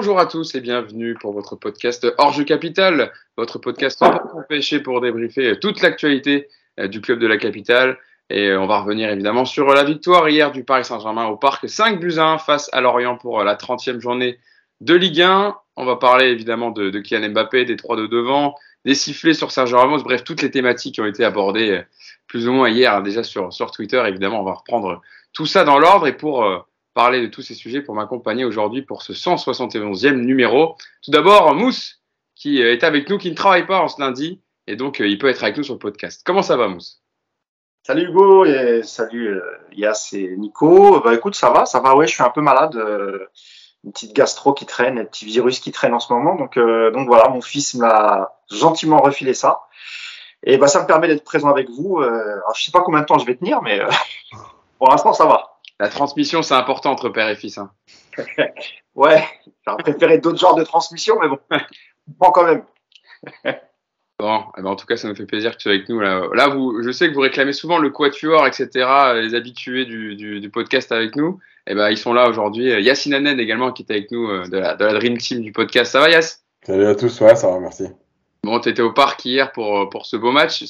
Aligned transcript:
bonjour 0.00 0.18
à 0.18 0.24
tous 0.24 0.54
et 0.54 0.62
bienvenue 0.62 1.12
pour 1.12 1.34
votre 1.34 1.56
podcast 1.56 2.06
Hors 2.16 2.32
Jeu 2.32 2.44
Capital, 2.44 3.12
votre 3.36 3.58
podcast 3.58 4.00
empêché 4.00 4.80
pour 4.80 5.02
débriefer 5.02 5.60
toute 5.60 5.82
l'actualité 5.82 6.48
euh, 6.78 6.88
du 6.88 7.02
club 7.02 7.18
de 7.18 7.26
la 7.26 7.36
capitale. 7.36 7.98
Et 8.30 8.48
euh, 8.48 8.58
on 8.58 8.66
va 8.66 8.80
revenir 8.80 9.10
évidemment 9.10 9.44
sur 9.44 9.66
la 9.66 9.84
victoire 9.84 10.26
hier 10.30 10.52
du 10.52 10.64
Paris 10.64 10.86
Saint-Germain 10.86 11.26
au 11.26 11.36
parc 11.36 11.68
5 11.68 12.00
buts 12.00 12.14
1 12.16 12.38
face 12.38 12.70
à 12.72 12.80
Lorient 12.80 13.18
pour 13.18 13.44
la 13.44 13.56
30e 13.56 14.00
journée 14.00 14.38
de 14.80 14.94
Ligue 14.94 15.20
1. 15.20 15.54
On 15.76 15.84
va 15.84 15.96
parler 15.96 16.28
évidemment 16.28 16.70
de, 16.70 16.88
de 16.88 16.98
Kylian 17.00 17.32
Mbappé, 17.32 17.66
des 17.66 17.76
trois 17.76 17.96
de 17.96 18.06
devant, 18.06 18.54
des 18.86 18.94
sifflets 18.94 19.34
sur 19.34 19.50
Sergio 19.50 19.76
Ramos, 19.76 20.02
bref, 20.02 20.24
toutes 20.24 20.40
les 20.40 20.50
thématiques 20.50 20.94
qui 20.94 21.02
ont 21.02 21.06
été 21.06 21.26
abordées 21.26 21.72
euh, 21.72 21.82
plus 22.26 22.48
ou 22.48 22.52
moins 22.52 22.70
hier 22.70 23.02
déjà 23.02 23.22
sur, 23.22 23.52
sur 23.52 23.70
Twitter. 23.70 24.02
Évidemment, 24.06 24.40
on 24.40 24.44
va 24.44 24.54
reprendre 24.54 25.02
tout 25.34 25.44
ça 25.44 25.64
dans 25.64 25.78
l'ordre 25.78 26.06
et 26.06 26.16
pour 26.16 26.66
parler 27.00 27.22
de 27.22 27.28
tous 27.28 27.40
ces 27.40 27.54
sujets 27.54 27.80
pour 27.80 27.94
m'accompagner 27.94 28.44
aujourd'hui 28.44 28.82
pour 28.82 29.00
ce 29.00 29.14
171e 29.14 30.16
numéro. 30.16 30.76
Tout 31.02 31.10
d'abord, 31.10 31.54
Mousse, 31.54 32.02
qui 32.36 32.60
est 32.60 32.84
avec 32.84 33.08
nous, 33.08 33.16
qui 33.16 33.30
ne 33.30 33.34
travaille 33.34 33.66
pas 33.66 33.80
en 33.80 33.88
ce 33.88 33.98
lundi, 33.98 34.42
et 34.66 34.76
donc 34.76 35.00
euh, 35.00 35.08
il 35.08 35.16
peut 35.16 35.30
être 35.30 35.42
avec 35.42 35.56
nous 35.56 35.62
sur 35.62 35.72
le 35.72 35.78
podcast. 35.78 36.20
Comment 36.26 36.42
ça 36.42 36.58
va, 36.58 36.68
Mousse? 36.68 37.00
Salut 37.86 38.10
Hugo, 38.10 38.44
et 38.44 38.82
salut 38.82 39.28
euh, 39.28 39.40
Yass 39.72 40.12
et 40.12 40.36
Nico. 40.36 41.00
Bah 41.00 41.14
écoute, 41.14 41.34
ça 41.34 41.48
va, 41.48 41.64
ça 41.64 41.80
va, 41.80 41.96
ouais, 41.96 42.06
je 42.06 42.12
suis 42.12 42.22
un 42.22 42.28
peu 42.28 42.42
malade. 42.42 42.76
Euh, 42.76 43.30
une 43.82 43.92
petite 43.92 44.14
gastro 44.14 44.52
qui 44.52 44.66
traîne, 44.66 44.98
un 44.98 45.06
petit 45.06 45.24
virus 45.24 45.58
qui 45.58 45.72
traîne 45.72 45.94
en 45.94 46.00
ce 46.00 46.12
moment. 46.12 46.34
Donc, 46.34 46.58
donc 46.58 47.08
voilà, 47.08 47.30
mon 47.30 47.40
fils 47.40 47.76
m'a 47.76 48.30
gentiment 48.50 48.98
refilé 48.98 49.32
ça. 49.32 49.62
Et 50.42 50.58
bah, 50.58 50.68
ça 50.68 50.82
me 50.82 50.86
permet 50.86 51.08
d'être 51.08 51.24
présent 51.24 51.48
avec 51.48 51.70
vous. 51.70 52.00
alors, 52.00 52.54
je 52.54 52.62
sais 52.62 52.72
pas 52.72 52.82
combien 52.82 53.00
de 53.00 53.06
temps 53.06 53.18
je 53.18 53.24
vais 53.24 53.36
tenir, 53.36 53.62
mais 53.62 53.80
pour 54.78 54.90
l'instant, 54.90 55.14
ça 55.14 55.24
va. 55.24 55.49
La 55.80 55.88
transmission, 55.88 56.42
c'est 56.42 56.54
important 56.54 56.90
entre 56.90 57.08
père 57.08 57.30
et 57.30 57.34
fils. 57.34 57.56
Hein. 57.56 57.70
ouais, 58.94 59.24
j'aurais 59.66 59.82
préféré 59.82 60.18
d'autres 60.18 60.38
genres 60.38 60.54
de 60.54 60.62
transmission, 60.62 61.18
mais 61.18 61.28
bon, 61.28 61.38
bon 62.06 62.30
quand 62.30 62.44
même. 62.44 62.64
Bon, 64.18 64.42
eh 64.58 64.60
ben, 64.60 64.68
en 64.68 64.76
tout 64.76 64.84
cas, 64.84 64.98
ça 64.98 65.08
nous 65.08 65.14
fait 65.14 65.24
plaisir 65.24 65.52
que 65.52 65.56
tu 65.56 65.62
sois 65.62 65.72
avec 65.72 65.88
nous. 65.88 65.98
Là, 65.98 66.24
là 66.34 66.48
vous, 66.48 66.82
je 66.82 66.90
sais 66.90 67.08
que 67.08 67.14
vous 67.14 67.22
réclamez 67.22 67.54
souvent 67.54 67.78
le 67.78 67.88
quatuor, 67.88 68.46
etc., 68.46 68.68
les 69.14 69.34
habitués 69.34 69.86
du, 69.86 70.14
du, 70.14 70.50
podcast 70.50 70.92
avec 70.92 71.16
nous. 71.16 71.38
Eh 71.66 71.74
ben, 71.74 71.88
ils 71.88 71.96
sont 71.96 72.12
là 72.12 72.28
aujourd'hui. 72.28 72.66
Yacine 72.82 73.14
Anen 73.14 73.40
également, 73.40 73.72
qui 73.72 73.82
est 73.82 73.90
avec 73.90 74.10
nous 74.10 74.28
euh, 74.28 74.46
de 74.46 74.58
la, 74.58 74.74
de 74.74 74.84
la 74.84 74.92
Dream 74.92 75.16
Team 75.16 75.40
du 75.40 75.52
podcast. 75.52 75.92
Ça 75.92 76.00
va, 76.00 76.10
Yass 76.10 76.44
Salut 76.66 76.84
à 76.84 76.94
tous, 76.94 77.18
ouais, 77.22 77.34
ça 77.34 77.50
va, 77.50 77.60
merci. 77.60 77.84
Bon, 78.42 78.60
tu 78.60 78.68
étais 78.68 78.82
au 78.82 78.92
parc 78.92 79.24
hier 79.24 79.52
pour, 79.52 79.88
pour 79.88 80.04
ce 80.04 80.18
beau 80.18 80.32
match. 80.32 80.64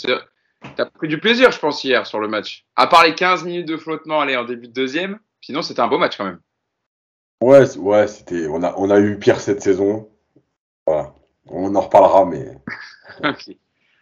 T'as 0.77 0.86
pris 0.86 1.08
du 1.08 1.19
plaisir, 1.19 1.50
je 1.50 1.58
pense, 1.58 1.83
hier 1.84 2.06
sur 2.06 2.20
le 2.20 2.28
match. 2.28 2.64
À 2.77 2.86
part 2.86 3.05
les 3.05 3.14
15 3.14 3.44
minutes 3.44 3.69
de 3.69 3.77
flottement, 3.77 4.20
allez, 4.20 4.36
en 4.36 4.44
début 4.44 4.69
de 4.69 4.72
deuxième. 4.72 5.19
Sinon, 5.41 5.62
c'était 5.62 5.80
un 5.80 5.89
beau 5.89 5.98
match 5.98 6.17
quand 6.17 6.25
même. 6.25 6.41
Ouais, 7.42 7.77
ouais, 7.78 8.06
c'était. 8.06 8.47
On 8.48 8.62
a, 8.62 8.75
on 8.77 8.91
a 8.91 9.00
eu 9.00 9.19
pire 9.19 9.41
cette 9.41 9.62
saison. 9.62 10.11
Voilà. 10.86 11.14
On 11.48 11.75
en 11.75 11.80
reparlera, 11.80 12.27
mais. 12.27 12.55
ok. 13.25 13.56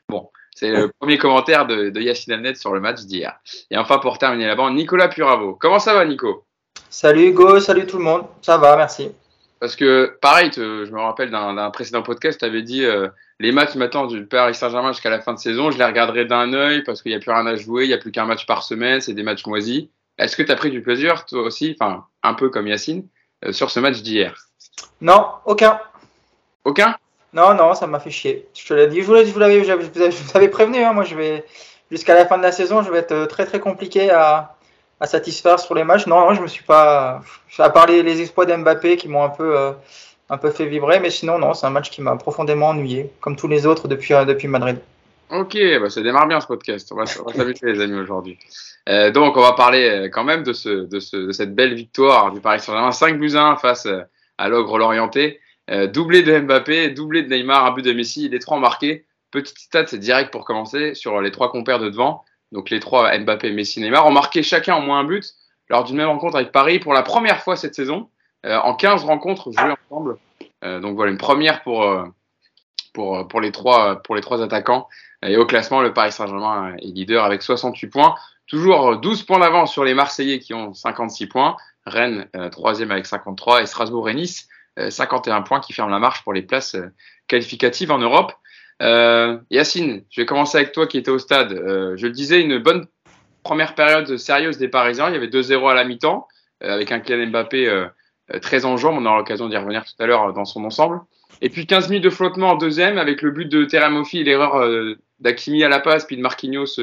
Bon, 0.08 0.30
c'est 0.54 0.70
le 0.70 0.90
premier 0.98 1.18
commentaire 1.18 1.66
de, 1.66 1.90
de 1.90 2.00
Yacine 2.00 2.32
Amnet 2.32 2.56
sur 2.56 2.72
le 2.74 2.80
match 2.80 3.02
d'hier. 3.02 3.38
Et 3.70 3.78
enfin, 3.78 3.98
pour 3.98 4.18
terminer 4.18 4.46
là-bas, 4.46 4.70
Nicolas 4.70 5.08
Puravo. 5.08 5.54
Comment 5.54 5.78
ça 5.78 5.94
va, 5.94 6.04
Nico? 6.04 6.44
Salut 6.90 7.28
Hugo, 7.28 7.60
salut 7.60 7.86
tout 7.86 7.98
le 7.98 8.04
monde. 8.04 8.26
Ça 8.42 8.56
va, 8.56 8.76
merci. 8.76 9.12
Parce 9.60 9.74
que, 9.74 10.16
pareil, 10.20 10.50
je 10.54 10.90
me 10.90 11.00
rappelle 11.00 11.30
d'un 11.30 11.70
précédent 11.70 12.02
podcast, 12.02 12.38
tu 12.38 12.44
avais 12.44 12.62
dit 12.62 12.84
euh, 12.84 13.08
les 13.40 13.50
matchs 13.50 13.74
maintenant 13.74 14.06
du 14.06 14.24
Paris 14.24 14.54
Saint-Germain 14.54 14.92
jusqu'à 14.92 15.10
la 15.10 15.20
fin 15.20 15.34
de 15.34 15.38
saison, 15.38 15.70
je 15.70 15.78
les 15.78 15.84
regarderai 15.84 16.26
d'un 16.26 16.52
œil 16.52 16.82
parce 16.82 17.02
qu'il 17.02 17.10
n'y 17.10 17.16
a 17.16 17.20
plus 17.20 17.32
rien 17.32 17.46
à 17.46 17.56
jouer, 17.56 17.84
il 17.84 17.88
n'y 17.88 17.94
a 17.94 17.98
plus 17.98 18.12
qu'un 18.12 18.24
match 18.24 18.46
par 18.46 18.62
semaine, 18.62 19.00
c'est 19.00 19.14
des 19.14 19.24
matchs 19.24 19.46
moisis. 19.46 19.88
Est-ce 20.18 20.36
que 20.36 20.42
tu 20.42 20.52
as 20.52 20.56
pris 20.56 20.70
du 20.70 20.82
plaisir, 20.82 21.24
toi 21.26 21.42
aussi, 21.42 21.76
enfin, 21.78 22.04
un 22.22 22.34
peu 22.34 22.50
comme 22.50 22.68
Yacine, 22.68 23.06
euh, 23.44 23.52
sur 23.52 23.70
ce 23.70 23.80
match 23.80 24.02
d'hier? 24.02 24.34
Non, 25.00 25.26
aucun. 25.44 25.80
Aucun? 26.64 26.96
Non, 27.32 27.54
non, 27.54 27.74
ça 27.74 27.86
m'a 27.86 28.00
fait 28.00 28.10
chier. 28.10 28.48
Je 28.54 28.66
te 28.66 28.74
l'ai 28.74 28.86
dit, 28.86 29.02
je 29.02 29.06
vous 29.06 29.38
l'avais, 29.38 29.64
je 29.64 29.74
vous 29.74 30.36
avais 30.36 30.48
prévenu, 30.48 30.82
hein, 30.82 30.92
moi 30.92 31.04
je 31.04 31.16
vais, 31.16 31.44
jusqu'à 31.90 32.14
la 32.14 32.26
fin 32.26 32.38
de 32.38 32.42
la 32.42 32.52
saison, 32.52 32.82
je 32.82 32.90
vais 32.90 32.98
être 32.98 33.26
très 33.26 33.44
très 33.44 33.60
compliqué 33.60 34.10
à, 34.10 34.56
à 35.00 35.06
satisfaire 35.06 35.60
sur 35.60 35.74
les 35.74 35.84
matchs. 35.84 36.06
Non, 36.06 36.32
je 36.34 36.42
me 36.42 36.46
suis 36.46 36.64
pas. 36.64 37.22
À 37.58 37.70
part 37.70 37.86
les, 37.86 38.20
exploits 38.20 38.46
d'Mbappé 38.46 38.96
qui 38.96 39.08
m'ont 39.08 39.24
un 39.24 39.30
peu. 39.30 39.56
Euh, 39.56 39.72
un 40.30 40.36
peu 40.36 40.50
fait 40.50 40.66
vibrer, 40.66 41.00
mais 41.00 41.08
sinon, 41.08 41.38
non, 41.38 41.54
c'est 41.54 41.66
un 41.66 41.70
match 41.70 41.88
qui 41.88 42.02
m'a 42.02 42.14
profondément 42.16 42.68
ennuyé, 42.68 43.10
comme 43.22 43.34
tous 43.34 43.48
les 43.48 43.64
autres 43.64 43.88
depuis, 43.88 44.12
euh, 44.12 44.26
depuis 44.26 44.46
Madrid. 44.46 44.76
Ok, 45.30 45.56
bah 45.80 45.88
ça 45.88 46.02
démarre 46.02 46.26
bien 46.26 46.38
ce 46.38 46.46
podcast. 46.46 46.92
On 46.92 46.96
va, 46.96 47.06
s'habituer 47.06 47.72
les 47.72 47.80
amis 47.80 47.98
aujourd'hui. 47.98 48.38
Euh, 48.90 49.10
donc 49.10 49.38
on 49.38 49.40
va 49.40 49.52
parler 49.52 50.10
quand 50.12 50.24
même 50.24 50.42
de, 50.42 50.52
ce, 50.52 50.68
de, 50.68 51.00
ce, 51.00 51.32
cette 51.32 51.54
belle 51.54 51.72
victoire 51.72 52.30
du 52.30 52.40
Paris 52.40 52.60
Saint-Germain 52.60 52.92
5 52.92 53.18
buts 53.18 53.36
1 53.36 53.56
face 53.56 53.88
à 54.36 54.48
l'ogre 54.50 54.76
l'orienté. 54.76 55.40
Doublé 55.92 56.22
de 56.22 56.40
Mbappé, 56.40 56.90
doublé 56.90 57.22
de 57.22 57.28
Neymar, 57.28 57.64
un 57.64 57.72
but 57.72 57.84
de 57.84 57.94
Messi, 57.94 58.28
les 58.28 58.38
trois 58.38 58.58
marqués. 58.58 59.06
Petite 59.30 59.58
stat, 59.58 59.86
c'est 59.86 59.98
direct 59.98 60.30
pour 60.30 60.44
commencer 60.44 60.94
sur 60.94 61.22
les 61.22 61.30
trois 61.30 61.50
compères 61.50 61.78
de 61.78 61.88
devant. 61.88 62.24
Donc 62.52 62.70
les 62.70 62.80
trois 62.80 63.16
Mbappé, 63.18 63.52
Messi, 63.52 63.80
Neymar 63.80 64.06
ont 64.06 64.12
marqué 64.12 64.42
chacun 64.42 64.76
au 64.76 64.80
moins 64.80 65.00
un 65.00 65.04
but 65.04 65.34
lors 65.68 65.84
d'une 65.84 65.96
même 65.96 66.08
rencontre 66.08 66.36
avec 66.36 66.52
Paris 66.52 66.78
pour 66.78 66.94
la 66.94 67.02
première 67.02 67.42
fois 67.42 67.56
cette 67.56 67.74
saison. 67.74 68.08
Euh, 68.46 68.56
en 68.58 68.74
15 68.74 69.04
rencontres 69.04 69.50
jouées 69.52 69.74
ensemble. 69.90 70.16
Euh, 70.64 70.80
donc 70.80 70.94
voilà, 70.94 71.10
une 71.10 71.18
première 71.18 71.62
pour, 71.62 71.82
euh, 71.82 72.04
pour, 72.94 73.26
pour, 73.26 73.40
les 73.40 73.50
trois, 73.50 74.02
pour 74.02 74.14
les 74.14 74.20
trois 74.20 74.42
attaquants. 74.42 74.88
Et 75.22 75.36
au 75.36 75.44
classement, 75.44 75.80
le 75.80 75.92
Paris 75.92 76.12
Saint-Germain 76.12 76.76
est 76.76 76.86
leader 76.86 77.24
avec 77.24 77.42
68 77.42 77.88
points. 77.88 78.14
Toujours 78.46 78.96
12 78.96 79.24
points 79.24 79.40
d'avance 79.40 79.72
sur 79.72 79.84
les 79.84 79.92
Marseillais 79.92 80.38
qui 80.38 80.54
ont 80.54 80.72
56 80.72 81.26
points. 81.26 81.56
Rennes, 81.84 82.28
troisième 82.52 82.92
avec 82.92 83.06
53. 83.06 83.62
Et 83.62 83.66
Strasbourg 83.66 84.08
et 84.08 84.14
Nice, 84.14 84.48
51 84.88 85.42
points 85.42 85.60
qui 85.60 85.72
ferment 85.72 85.90
la 85.90 85.98
marche 85.98 86.22
pour 86.22 86.32
les 86.32 86.42
places 86.42 86.76
qualificatives 87.26 87.90
en 87.90 87.98
Europe. 87.98 88.32
Euh, 88.80 89.38
Yacine, 89.50 90.04
je 90.10 90.20
vais 90.20 90.26
commencer 90.26 90.58
avec 90.58 90.72
toi 90.72 90.86
qui 90.86 90.98
étais 90.98 91.10
au 91.10 91.18
stade. 91.18 91.52
Euh, 91.52 91.96
je 91.96 92.06
le 92.06 92.12
disais, 92.12 92.40
une 92.40 92.58
bonne 92.58 92.86
première 93.42 93.74
période 93.74 94.16
sérieuse 94.16 94.58
des 94.58 94.68
Parisiens. 94.68 95.08
Il 95.08 95.14
y 95.14 95.16
avait 95.16 95.28
2-0 95.28 95.70
à 95.70 95.74
la 95.74 95.84
mi-temps, 95.84 96.28
avec 96.60 96.92
un 96.92 97.00
Kylian 97.00 97.30
Mbappé 97.30 97.88
euh, 98.34 98.38
très 98.40 98.64
en 98.64 98.76
jambes. 98.76 98.96
On 98.98 99.06
aura 99.06 99.18
l'occasion 99.18 99.48
d'y 99.48 99.56
revenir 99.56 99.84
tout 99.84 100.02
à 100.02 100.06
l'heure 100.06 100.24
euh, 100.24 100.32
dans 100.32 100.44
son 100.44 100.64
ensemble. 100.64 101.00
Et 101.40 101.48
puis 101.48 101.66
15 101.66 101.88
minutes 101.88 102.04
de 102.04 102.10
flottement 102.10 102.50
en 102.50 102.56
deuxième 102.56 102.98
avec 102.98 103.22
le 103.22 103.30
but 103.30 103.46
de 103.46 103.64
Teramofi 103.64 104.18
et 104.18 104.24
l'erreur 104.24 104.56
euh, 104.56 104.96
d'Akimi 105.20 105.64
à 105.64 105.68
la 105.68 105.80
passe, 105.80 106.04
puis 106.04 106.16
de 106.16 106.22
Marquinhos 106.22 106.80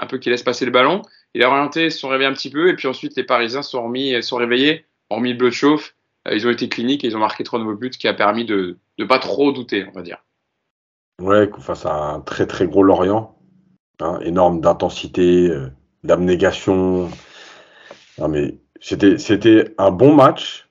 un 0.00 0.06
peu 0.06 0.18
qui 0.18 0.30
laisse 0.30 0.42
passer 0.42 0.64
le 0.64 0.70
ballon. 0.70 1.02
Il 1.34 1.42
a 1.42 1.48
orienté, 1.48 1.90
se 1.90 1.98
sont 1.98 2.08
réveillés 2.08 2.30
un 2.30 2.32
petit 2.32 2.50
peu, 2.50 2.68
et 2.68 2.74
puis 2.74 2.88
ensuite 2.88 3.16
les 3.16 3.24
Parisiens 3.24 3.62
sont 3.62 3.82
remis, 3.82 4.22
sont 4.22 4.36
réveillés, 4.36 4.84
ont 5.10 5.16
remis 5.16 5.32
le 5.32 5.38
bleu 5.38 5.48
de 5.48 5.54
chauffe. 5.54 5.94
Ils 6.30 6.46
ont 6.46 6.50
été 6.50 6.68
cliniques 6.68 7.04
et 7.04 7.08
ils 7.08 7.16
ont 7.16 7.20
marqué 7.20 7.42
trois 7.42 7.58
nouveaux 7.58 7.74
buts, 7.74 7.90
ce 7.92 7.98
qui 7.98 8.06
a 8.08 8.14
permis 8.14 8.44
de 8.44 8.78
ne 8.98 9.04
pas 9.04 9.18
trop 9.18 9.50
douter, 9.52 9.86
on 9.88 9.92
va 9.92 10.02
dire. 10.02 10.18
Ouais, 11.20 11.50
face 11.58 11.84
à 11.84 11.94
un 11.94 12.20
très 12.20 12.46
très 12.46 12.66
gros 12.68 12.82
Lorient, 12.82 13.36
hein, 14.00 14.18
énorme 14.22 14.60
d'intensité, 14.60 15.52
d'abnégation. 16.04 17.08
Non 18.18 18.28
mais 18.28 18.58
c'était 18.80 19.18
c'était 19.18 19.74
un 19.78 19.90
bon 19.90 20.14
match 20.14 20.68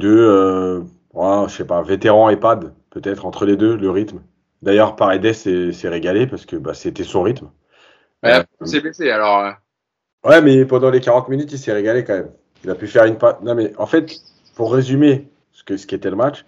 de, 0.00 0.08
euh, 0.08 0.80
ouais, 1.12 1.48
je 1.48 1.54
sais 1.54 1.66
pas, 1.66 1.82
vétéran 1.82 2.30
EHPAD, 2.30 2.74
peut-être 2.90 3.26
entre 3.26 3.44
les 3.44 3.56
deux, 3.56 3.76
le 3.76 3.90
rythme. 3.90 4.22
D'ailleurs, 4.62 4.96
Paredes 4.96 5.32
s'est 5.34 5.88
régalé 5.88 6.26
parce 6.26 6.46
que 6.46 6.56
bah, 6.56 6.74
c'était 6.74 7.04
son 7.04 7.22
rythme. 7.22 7.50
Ouais, 8.22 8.42
c'est 8.64 8.80
blessé 8.80 9.10
alors. 9.10 9.40
Euh. 9.40 9.50
Ouais, 10.24 10.40
mais 10.40 10.64
pendant 10.64 10.90
les 10.90 11.00
40 11.00 11.28
minutes, 11.28 11.52
il 11.52 11.58
s'est 11.58 11.72
régalé 11.72 12.02
quand 12.02 12.14
même. 12.14 12.30
Il 12.64 12.70
a 12.70 12.74
pu 12.74 12.86
faire 12.86 13.04
une 13.04 13.18
passe. 13.18 13.36
Non, 13.42 13.54
mais 13.54 13.74
en 13.76 13.84
fait, 13.84 14.16
pour 14.54 14.72
résumer 14.72 15.28
ce 15.52 15.62
que 15.64 15.76
ce 15.76 15.86
qu'était 15.86 16.08
le 16.08 16.16
match, 16.16 16.46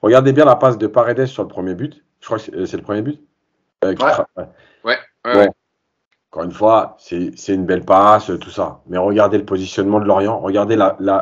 regardez 0.00 0.32
bien 0.32 0.46
la 0.46 0.56
passe 0.56 0.78
de 0.78 0.86
Paredes 0.86 1.26
sur 1.26 1.42
le 1.42 1.48
premier 1.48 1.74
but. 1.74 2.02
Je 2.20 2.26
crois 2.26 2.38
que 2.38 2.66
c'est 2.66 2.76
le 2.76 2.82
premier 2.82 3.02
but. 3.02 3.20
Euh, 3.84 3.94
ouais. 3.94 4.44
ouais. 4.84 4.98
ouais, 5.24 5.50
Encore 6.30 6.44
une 6.44 6.52
fois, 6.52 6.96
c'est 6.98 7.32
une 7.48 7.66
belle 7.66 7.84
passe, 7.84 8.30
tout 8.40 8.50
ça. 8.50 8.80
Mais 8.88 8.98
regardez 8.98 9.38
le 9.38 9.44
positionnement 9.44 10.00
de 10.00 10.04
Lorient, 10.04 10.40
regardez 10.40 10.76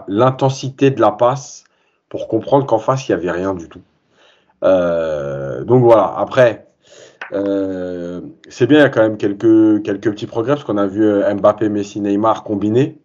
l'intensité 0.09 0.91
la, 0.91 0.97
de 0.97 1.01
la 1.01 1.13
passe 1.13 1.65
pour 2.09 2.29
comprendre 2.29 2.67
qu'en 2.67 2.79
face, 2.79 3.09
il 3.09 3.13
n'y 3.13 3.21
avait 3.21 3.31
rien 3.31 3.55
du 3.55 3.69
tout. 3.69 3.83
Euh, 4.65 5.65
donc 5.65 5.83
voilà, 5.83 6.15
après, 6.17 6.67
euh, 7.33 8.21
c'est 8.49 8.67
bien, 8.67 8.79
il 8.79 8.83
y 8.83 8.85
a 8.85 8.89
quand 8.89 9.03
même 9.03 9.17
quelques, 9.17 9.83
quelques 9.83 10.11
petits 10.11 10.27
progrès, 10.27 10.55
parce 10.55 10.65
qu'on 10.65 10.79
a 10.79 10.87
vu 10.87 11.05
euh, 11.05 11.35
Mbappé, 11.35 11.69
Messi, 11.69 12.01
Neymar 12.01 12.45
combinés. 12.45 13.01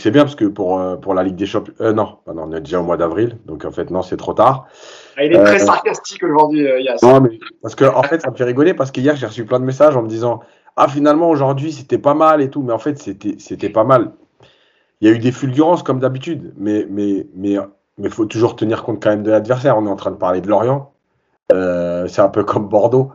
Donc 0.00 0.04
c'est 0.04 0.10
bien, 0.10 0.22
parce 0.22 0.34
que 0.34 0.46
pour, 0.46 0.80
pour 1.00 1.12
la 1.12 1.22
Ligue 1.22 1.36
des 1.36 1.44
Champions... 1.44 1.74
non, 1.78 2.16
non, 2.26 2.44
on 2.44 2.52
est 2.52 2.60
déjà 2.60 2.80
au 2.80 2.82
mois 2.82 2.96
d'avril, 2.96 3.36
donc 3.44 3.66
en 3.66 3.70
fait, 3.70 3.90
non, 3.90 4.00
c'est 4.00 4.16
trop 4.16 4.32
tard. 4.32 4.66
Ah, 5.18 5.24
il 5.24 5.32
est 5.34 5.44
très 5.44 5.58
sarcastique 5.58 6.22
aujourd'hui, 6.22 6.62
Yass. 6.62 7.02
Non, 7.02 7.20
mais 7.20 7.38
parce 7.60 7.74
que 7.74 7.84
en 7.84 8.02
fait, 8.02 8.22
ça 8.22 8.30
me 8.30 8.36
fait 8.36 8.44
rigoler, 8.44 8.72
parce 8.72 8.90
qu'hier, 8.90 9.14
j'ai 9.16 9.26
reçu 9.26 9.44
plein 9.44 9.60
de 9.60 9.64
messages 9.66 9.96
en 9.96 10.02
me 10.02 10.08
disant 10.08 10.40
Ah, 10.76 10.88
finalement, 10.88 11.28
aujourd'hui, 11.28 11.72
c'était 11.72 11.98
pas 11.98 12.14
mal 12.14 12.40
et 12.40 12.48
tout, 12.48 12.62
mais 12.62 12.72
en 12.72 12.78
fait, 12.78 12.98
c'était 12.98 13.68
pas 13.68 13.84
mal. 13.84 14.12
Il 15.02 15.08
y 15.08 15.12
a 15.12 15.14
eu 15.14 15.18
des 15.18 15.32
fulgurances 15.32 15.82
comme 15.82 15.98
d'habitude, 15.98 16.54
mais, 16.56 16.86
mais, 16.88 17.26
mais 17.34 17.58
mais 18.00 18.08
il 18.08 18.14
faut 18.14 18.24
toujours 18.24 18.56
tenir 18.56 18.82
compte 18.82 19.02
quand 19.02 19.10
même 19.10 19.22
de 19.22 19.30
l'adversaire. 19.30 19.76
On 19.76 19.86
est 19.86 19.90
en 19.90 19.96
train 19.96 20.10
de 20.10 20.16
parler 20.16 20.40
de 20.40 20.48
Lorient. 20.48 20.90
Euh, 21.52 22.08
c'est 22.08 22.22
un 22.22 22.30
peu 22.30 22.44
comme 22.44 22.68
Bordeaux. 22.68 23.12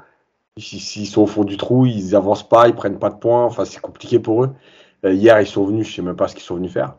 S'ils 0.58 1.08
sont 1.08 1.24
au 1.24 1.28
fond 1.28 1.44
du 1.44 1.58
trou, 1.58 1.86
ils 1.86 2.16
avancent 2.16 2.48
pas, 2.48 2.68
ils 2.68 2.76
prennent 2.76 3.00
pas 3.00 3.10
de 3.10 3.16
points. 3.16 3.44
Enfin, 3.44 3.66
c'est 3.66 3.82
compliqué 3.82 4.20
pour 4.20 4.44
eux. 4.44 4.52
Euh, 5.06 5.14
hier, 5.14 5.40
ils 5.40 5.48
sont 5.48 5.66
venus, 5.66 5.88
je 5.88 5.96
sais 5.96 6.02
même 6.02 6.16
pas 6.16 6.28
ce 6.28 6.36
qu'ils 6.36 6.44
sont 6.44 6.56
venus 6.56 6.74
faire. 6.74 6.96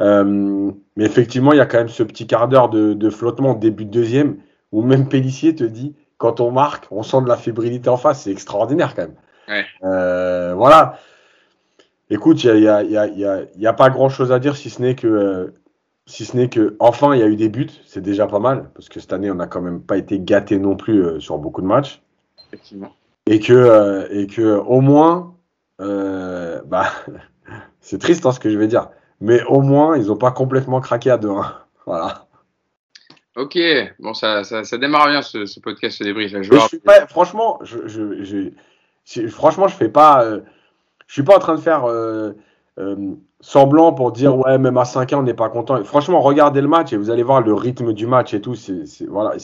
Euh, 0.00 0.70
mais 0.96 1.04
effectivement, 1.04 1.52
il 1.52 1.56
y 1.56 1.60
a 1.60 1.66
quand 1.66 1.78
même 1.78 1.88
ce 1.88 2.02
petit 2.02 2.26
quart 2.26 2.48
d'heure 2.48 2.68
de, 2.68 2.92
de 2.92 3.10
flottement 3.10 3.54
début 3.54 3.84
de 3.84 3.90
deuxième 3.90 4.36
où 4.72 4.82
même 4.82 5.08
Pellissier 5.08 5.54
te 5.54 5.64
dit 5.64 5.94
quand 6.18 6.40
on 6.40 6.50
marque, 6.50 6.86
on 6.90 7.02
sent 7.02 7.22
de 7.22 7.28
la 7.28 7.36
fébrilité 7.36 7.88
en 7.88 7.96
face. 7.96 8.22
C'est 8.22 8.30
extraordinaire 8.30 8.94
quand 8.94 9.02
même. 9.02 9.14
Ouais. 9.48 9.64
Euh, 9.84 10.54
voilà. 10.54 10.98
Écoute, 12.10 12.42
il 12.44 12.60
n'y 12.60 12.68
a, 12.68 12.82
y 12.82 12.96
a, 12.96 13.06
y 13.06 13.24
a, 13.24 13.40
y 13.56 13.66
a, 13.66 13.72
pas 13.72 13.90
grand 13.90 14.08
chose 14.08 14.32
à 14.32 14.38
dire 14.38 14.56
si 14.56 14.70
ce 14.70 14.80
n'est 14.80 14.94
que, 14.94 15.06
euh, 15.06 15.54
si 16.06 16.24
ce 16.24 16.36
n'est 16.36 16.48
que, 16.48 16.76
enfin, 16.78 17.14
il 17.14 17.20
y 17.20 17.22
a 17.22 17.26
eu 17.26 17.36
des 17.36 17.48
buts. 17.48 17.70
C'est 17.86 18.00
déjà 18.00 18.26
pas 18.26 18.38
mal 18.38 18.70
parce 18.74 18.88
que 18.88 19.00
cette 19.00 19.12
année, 19.12 19.30
on 19.30 19.36
n'a 19.36 19.46
quand 19.46 19.60
même 19.60 19.80
pas 19.80 19.96
été 19.96 20.20
gâté 20.20 20.58
non 20.58 20.76
plus 20.76 21.20
sur 21.20 21.38
beaucoup 21.38 21.62
de 21.62 21.66
matchs. 21.66 22.02
Effectivement. 22.48 22.92
Et 23.26 23.40
que, 23.40 24.06
et 24.10 24.26
que 24.26 24.56
au 24.56 24.80
moins, 24.80 25.34
bah, 25.78 26.90
c'est 27.86 27.98
triste 27.98 28.26
hein, 28.26 28.32
ce 28.32 28.40
que 28.40 28.50
je 28.50 28.58
vais 28.58 28.66
dire, 28.66 28.88
mais 29.20 29.42
au 29.44 29.60
moins, 29.60 29.96
ils 29.96 30.06
n'ont 30.08 30.16
pas 30.16 30.32
complètement 30.32 30.80
craqué 30.80 31.10
à 31.10 31.18
2-1. 31.18 31.44
Voilà. 31.86 32.26
Ok, 33.36 33.56
bon, 34.00 34.12
ça, 34.12 34.42
ça, 34.42 34.64
ça 34.64 34.76
démarre 34.78 35.06
bien 35.08 35.22
ce, 35.22 35.46
ce 35.46 35.60
podcast, 35.60 35.98
ce 35.98 36.02
débrief. 36.04 36.32
Je 36.32 36.50
Mais 36.52 36.58
je 36.58 36.66
suis 36.66 36.78
pas, 36.80 37.06
franchement, 37.06 37.60
je, 37.62 37.86
je, 37.86 38.24
je, 38.24 38.50
je- 39.04 39.28
franchement, 39.28 39.68
je 39.68 39.76
fais 39.76 39.88
pas, 39.88 40.24
euh, 40.24 40.40
je 41.06 41.12
suis 41.12 41.22
pas 41.22 41.36
en 41.36 41.38
train 41.38 41.54
de 41.54 41.60
faire 41.60 41.84
euh, 41.84 42.32
euh, 42.78 43.14
semblant 43.40 43.92
pour 43.92 44.10
dire 44.10 44.36
ouais, 44.36 44.58
même 44.58 44.76
à 44.78 44.82
5-1, 44.82 45.16
on 45.16 45.22
n'est 45.22 45.34
pas 45.34 45.48
content. 45.48 45.84
Franchement, 45.84 46.20
regardez 46.22 46.60
le 46.60 46.66
match 46.66 46.92
et 46.92 46.96
vous 46.96 47.10
allez 47.10 47.22
voir 47.22 47.40
le 47.40 47.54
rythme 47.54 47.92
du 47.92 48.08
match 48.08 48.34
et 48.34 48.40
tout. 48.40 48.56
C'est, 48.56 48.84
c'est- 48.86 49.06
voilà, 49.06 49.36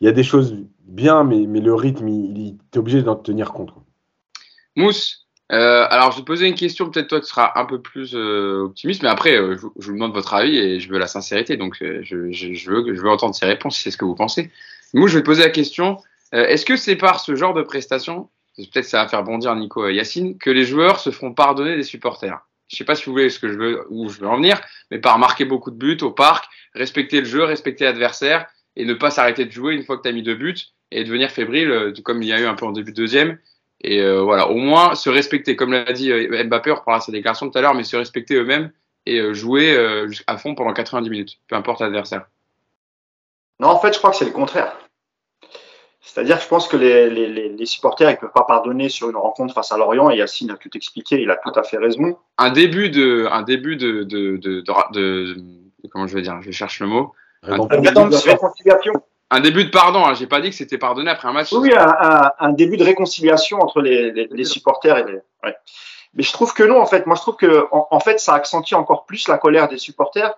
il 0.00 0.04
y 0.04 0.08
a 0.08 0.12
des 0.12 0.24
choses 0.24 0.56
bien, 0.84 1.22
mais, 1.22 1.46
mais 1.46 1.60
le 1.60 1.74
rythme, 1.74 2.08
il, 2.08 2.36
il 2.38 2.58
t'es 2.72 2.78
obligé 2.80 3.02
d'en 3.02 3.14
tenir 3.14 3.52
compte. 3.52 3.70
Mousse, 4.74 5.27
euh, 5.52 5.86
alors 5.90 6.12
je 6.12 6.18
vais 6.18 6.24
poser 6.24 6.46
une 6.46 6.54
question, 6.54 6.90
peut-être 6.90 7.08
toi 7.08 7.20
tu 7.20 7.26
seras 7.26 7.52
un 7.56 7.64
peu 7.64 7.80
plus 7.80 8.14
euh, 8.14 8.64
optimiste, 8.64 9.02
mais 9.02 9.08
après 9.08 9.36
euh, 9.36 9.56
je, 9.56 9.66
je 9.78 9.86
vous 9.86 9.94
demande 9.94 10.12
votre 10.12 10.34
avis 10.34 10.58
et 10.58 10.80
je 10.80 10.88
veux 10.90 10.98
la 10.98 11.06
sincérité, 11.06 11.56
donc 11.56 11.82
euh, 11.82 12.00
je, 12.02 12.30
je, 12.32 12.52
je 12.52 12.70
veux, 12.70 12.94
je 12.94 13.00
veux 13.00 13.10
entendre 13.10 13.34
ces 13.34 13.46
réponses 13.46 13.76
si 13.76 13.82
c'est 13.82 13.90
ce 13.90 13.96
que 13.96 14.04
vous 14.04 14.14
pensez. 14.14 14.50
Moi 14.94 15.08
je 15.08 15.14
vais 15.14 15.20
te 15.22 15.26
poser 15.26 15.42
la 15.42 15.50
question, 15.50 15.98
euh, 16.34 16.46
est-ce 16.46 16.66
que 16.66 16.76
c'est 16.76 16.96
par 16.96 17.20
ce 17.20 17.34
genre 17.34 17.54
de 17.54 17.62
prestation, 17.62 18.28
peut-être 18.56 18.84
ça 18.84 19.02
va 19.02 19.08
faire 19.08 19.22
bondir 19.22 19.54
Nico 19.54 19.86
et 19.88 19.94
Yacine, 19.94 20.36
que 20.38 20.50
les 20.50 20.64
joueurs 20.64 21.00
se 21.00 21.10
feront 21.10 21.32
pardonner 21.32 21.76
des 21.76 21.82
supporters? 21.82 22.40
Je 22.68 22.76
sais 22.76 22.84
pas 22.84 22.94
si 22.94 23.06
vous 23.06 23.12
voulez 23.12 23.30
ce 23.30 23.38
que 23.38 23.48
je 23.48 23.56
veux, 23.56 23.86
où 23.88 24.10
je 24.10 24.20
veux 24.20 24.28
en 24.28 24.36
venir, 24.36 24.60
mais 24.90 24.98
par 24.98 25.18
marquer 25.18 25.46
beaucoup 25.46 25.70
de 25.70 25.76
buts 25.76 25.96
au 26.02 26.10
parc, 26.10 26.44
respecter 26.74 27.20
le 27.20 27.26
jeu, 27.26 27.44
respecter 27.44 27.84
l'adversaire 27.84 28.46
et 28.76 28.84
ne 28.84 28.92
pas 28.92 29.10
s'arrêter 29.10 29.46
de 29.46 29.50
jouer 29.50 29.74
une 29.74 29.84
fois 29.84 29.96
que 29.96 30.02
tu 30.02 30.08
as 30.10 30.12
mis 30.12 30.22
deux 30.22 30.34
buts 30.34 30.58
et 30.90 31.02
devenir 31.02 31.30
fébrile, 31.30 31.70
euh, 31.70 31.92
comme 32.04 32.22
il 32.22 32.28
y 32.28 32.32
a 32.32 32.40
eu 32.40 32.44
un 32.44 32.54
peu 32.54 32.66
en 32.66 32.72
début 32.72 32.92
de 32.92 32.96
deuxième. 32.96 33.38
Et 33.82 34.00
euh, 34.00 34.22
voilà, 34.22 34.48
au 34.48 34.56
moins 34.56 34.94
se 34.94 35.08
respecter, 35.08 35.54
comme 35.56 35.72
l'a 35.72 35.92
dit 35.92 36.10
euh, 36.10 36.44
Mbappé, 36.44 36.72
on 36.72 36.76
reparlera 36.76 37.00
sa 37.00 37.12
déclaration 37.12 37.48
tout 37.48 37.56
à 37.58 37.62
l'heure, 37.62 37.74
mais 37.74 37.84
se 37.84 37.96
respecter 37.96 38.34
eux-mêmes 38.34 38.72
et 39.06 39.20
euh, 39.20 39.32
jouer 39.34 39.76
à 40.26 40.36
fond 40.36 40.54
pendant 40.54 40.72
90 40.72 41.08
minutes, 41.08 41.38
peu 41.48 41.56
importe 41.56 41.80
l'adversaire. 41.80 42.26
Non, 43.60 43.68
en 43.68 43.78
fait, 43.78 43.92
je 43.92 43.98
crois 43.98 44.10
que 44.10 44.16
c'est 44.16 44.24
le 44.24 44.30
contraire. 44.32 44.76
C'est-à-dire 46.00 46.38
que 46.38 46.42
je 46.44 46.48
pense 46.48 46.68
que 46.68 46.76
les, 46.76 47.10
les, 47.10 47.48
les, 47.50 47.66
supporters, 47.66 48.10
ils 48.10 48.16
peuvent 48.16 48.32
pas 48.32 48.44
pardonner 48.44 48.88
sur 48.88 49.10
une 49.10 49.16
rencontre 49.16 49.52
face 49.52 49.72
à 49.72 49.76
Lorient, 49.76 50.10
et 50.10 50.16
Yacine 50.16 50.50
a 50.50 50.56
tout 50.56 50.70
expliqué, 50.74 51.20
il 51.20 51.30
a 51.30 51.36
tout 51.36 51.52
à 51.54 51.62
fait 51.62 51.76
raison. 51.76 52.16
Un 52.38 52.50
début 52.50 52.88
de, 52.88 53.28
un 53.30 53.42
début 53.42 53.76
de, 53.76 54.04
de, 54.04 54.36
de, 54.36 54.60
de, 54.60 54.92
de- 54.92 55.34
de- 55.34 55.88
comment 55.92 56.06
je 56.06 56.14
vais 56.14 56.22
dire, 56.22 56.40
je 56.40 56.50
cherche 56.50 56.80
le 56.80 56.86
mot, 56.86 57.12
réconciliation. 57.42 58.92
Un 59.30 59.40
début 59.40 59.64
de 59.64 59.70
pardon. 59.70 60.04
Hein, 60.04 60.14
J'ai 60.14 60.26
pas 60.26 60.40
dit 60.40 60.50
que 60.50 60.56
c'était 60.56 60.78
pardonné 60.78 61.10
après 61.10 61.28
un 61.28 61.32
match. 61.32 61.52
Oui, 61.52 61.72
un, 61.74 61.86
un, 61.86 62.30
un 62.38 62.52
début 62.52 62.76
de 62.76 62.84
réconciliation 62.84 63.58
entre 63.60 63.80
les, 63.80 64.10
les, 64.12 64.28
les 64.30 64.44
supporters 64.44 64.98
et 64.98 65.04
les. 65.04 65.18
Ouais. 65.44 65.56
Mais 66.14 66.22
je 66.22 66.32
trouve 66.32 66.54
que 66.54 66.62
non, 66.62 66.80
en 66.80 66.86
fait. 66.86 67.06
Moi, 67.06 67.16
je 67.16 67.20
trouve 67.20 67.36
que, 67.36 67.66
en, 67.70 67.88
en 67.90 68.00
fait, 68.00 68.18
ça 68.18 68.34
accentue 68.34 68.74
encore 68.74 69.04
plus 69.04 69.28
la 69.28 69.38
colère 69.38 69.68
des 69.68 69.78
supporters. 69.78 70.34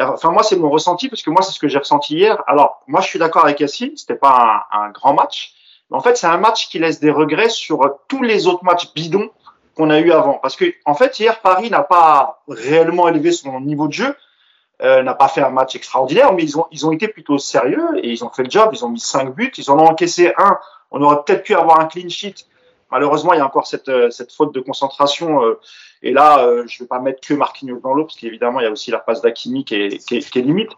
Enfin, 0.00 0.30
moi, 0.30 0.44
c'est 0.44 0.56
mon 0.56 0.70
ressenti, 0.70 1.08
parce 1.08 1.22
que 1.22 1.30
moi, 1.30 1.42
c'est 1.42 1.50
ce 1.52 1.58
que 1.58 1.66
j'ai 1.66 1.78
ressenti 1.78 2.14
hier. 2.14 2.40
Alors, 2.46 2.82
moi, 2.86 3.00
je 3.00 3.08
suis 3.08 3.18
d'accord 3.18 3.44
avec 3.44 3.58
Yacine, 3.58 3.96
c'était 3.96 4.14
pas 4.14 4.66
un, 4.70 4.82
un 4.84 4.90
grand 4.90 5.12
match. 5.14 5.54
Mais 5.90 5.96
en 5.96 6.00
fait, 6.00 6.16
c'est 6.16 6.26
un 6.26 6.36
match 6.36 6.68
qui 6.68 6.78
laisse 6.78 7.00
des 7.00 7.10
regrets 7.10 7.48
sur 7.48 7.98
tous 8.06 8.22
les 8.22 8.46
autres 8.46 8.62
matchs 8.62 8.92
bidons 8.94 9.30
qu'on 9.74 9.90
a 9.90 9.98
eu 9.98 10.12
avant. 10.12 10.34
Parce 10.34 10.54
que, 10.54 10.66
en 10.84 10.94
fait, 10.94 11.18
hier, 11.18 11.40
Paris 11.40 11.70
n'a 11.70 11.82
pas 11.82 12.42
réellement 12.46 13.08
élevé 13.08 13.32
son 13.32 13.60
niveau 13.60 13.88
de 13.88 13.94
jeu, 13.94 14.14
euh, 14.82 15.02
n'a 15.02 15.14
pas 15.14 15.28
fait 15.28 15.42
un 15.42 15.50
match 15.50 15.74
extraordinaire, 15.74 16.32
mais 16.32 16.42
ils 16.42 16.58
ont, 16.58 16.66
ils 16.70 16.86
ont 16.86 16.92
été 16.92 17.08
plutôt 17.08 17.38
sérieux 17.38 17.98
et 18.02 18.10
ils 18.10 18.24
ont 18.24 18.30
fait 18.30 18.44
le 18.44 18.50
job. 18.50 18.70
Ils 18.72 18.84
ont 18.84 18.90
mis 18.90 19.00
cinq 19.00 19.34
buts, 19.34 19.52
ils 19.56 19.70
en 19.70 19.78
ont 19.78 19.86
encaissé 19.86 20.32
un. 20.36 20.58
On 20.90 21.02
aurait 21.02 21.22
peut-être 21.24 21.42
pu 21.42 21.54
avoir 21.54 21.80
un 21.80 21.86
clean 21.86 22.08
sheet. 22.08 22.46
Malheureusement, 22.90 23.34
il 23.34 23.38
y 23.38 23.40
a 23.40 23.46
encore 23.46 23.66
cette, 23.66 23.88
euh, 23.88 24.10
cette 24.10 24.32
faute 24.32 24.54
de 24.54 24.60
concentration. 24.60 25.42
euh, 25.44 25.60
et 26.02 26.12
là, 26.12 26.44
euh, 26.44 26.64
je 26.68 26.82
vais 26.82 26.86
pas 26.86 27.00
mettre 27.00 27.26
que 27.26 27.34
Marquinhos 27.34 27.80
dans 27.80 27.92
l'eau, 27.92 28.04
parce 28.04 28.16
qu'évidemment, 28.16 28.60
il 28.60 28.64
y 28.64 28.66
a 28.66 28.70
aussi 28.70 28.90
la 28.90 28.98
passe 28.98 29.20
d'Akimi 29.20 29.64
qui 29.64 29.74
est, 29.74 30.06
qui, 30.06 30.16
est, 30.16 30.30
qui 30.30 30.38
est 30.38 30.42
limite. 30.42 30.70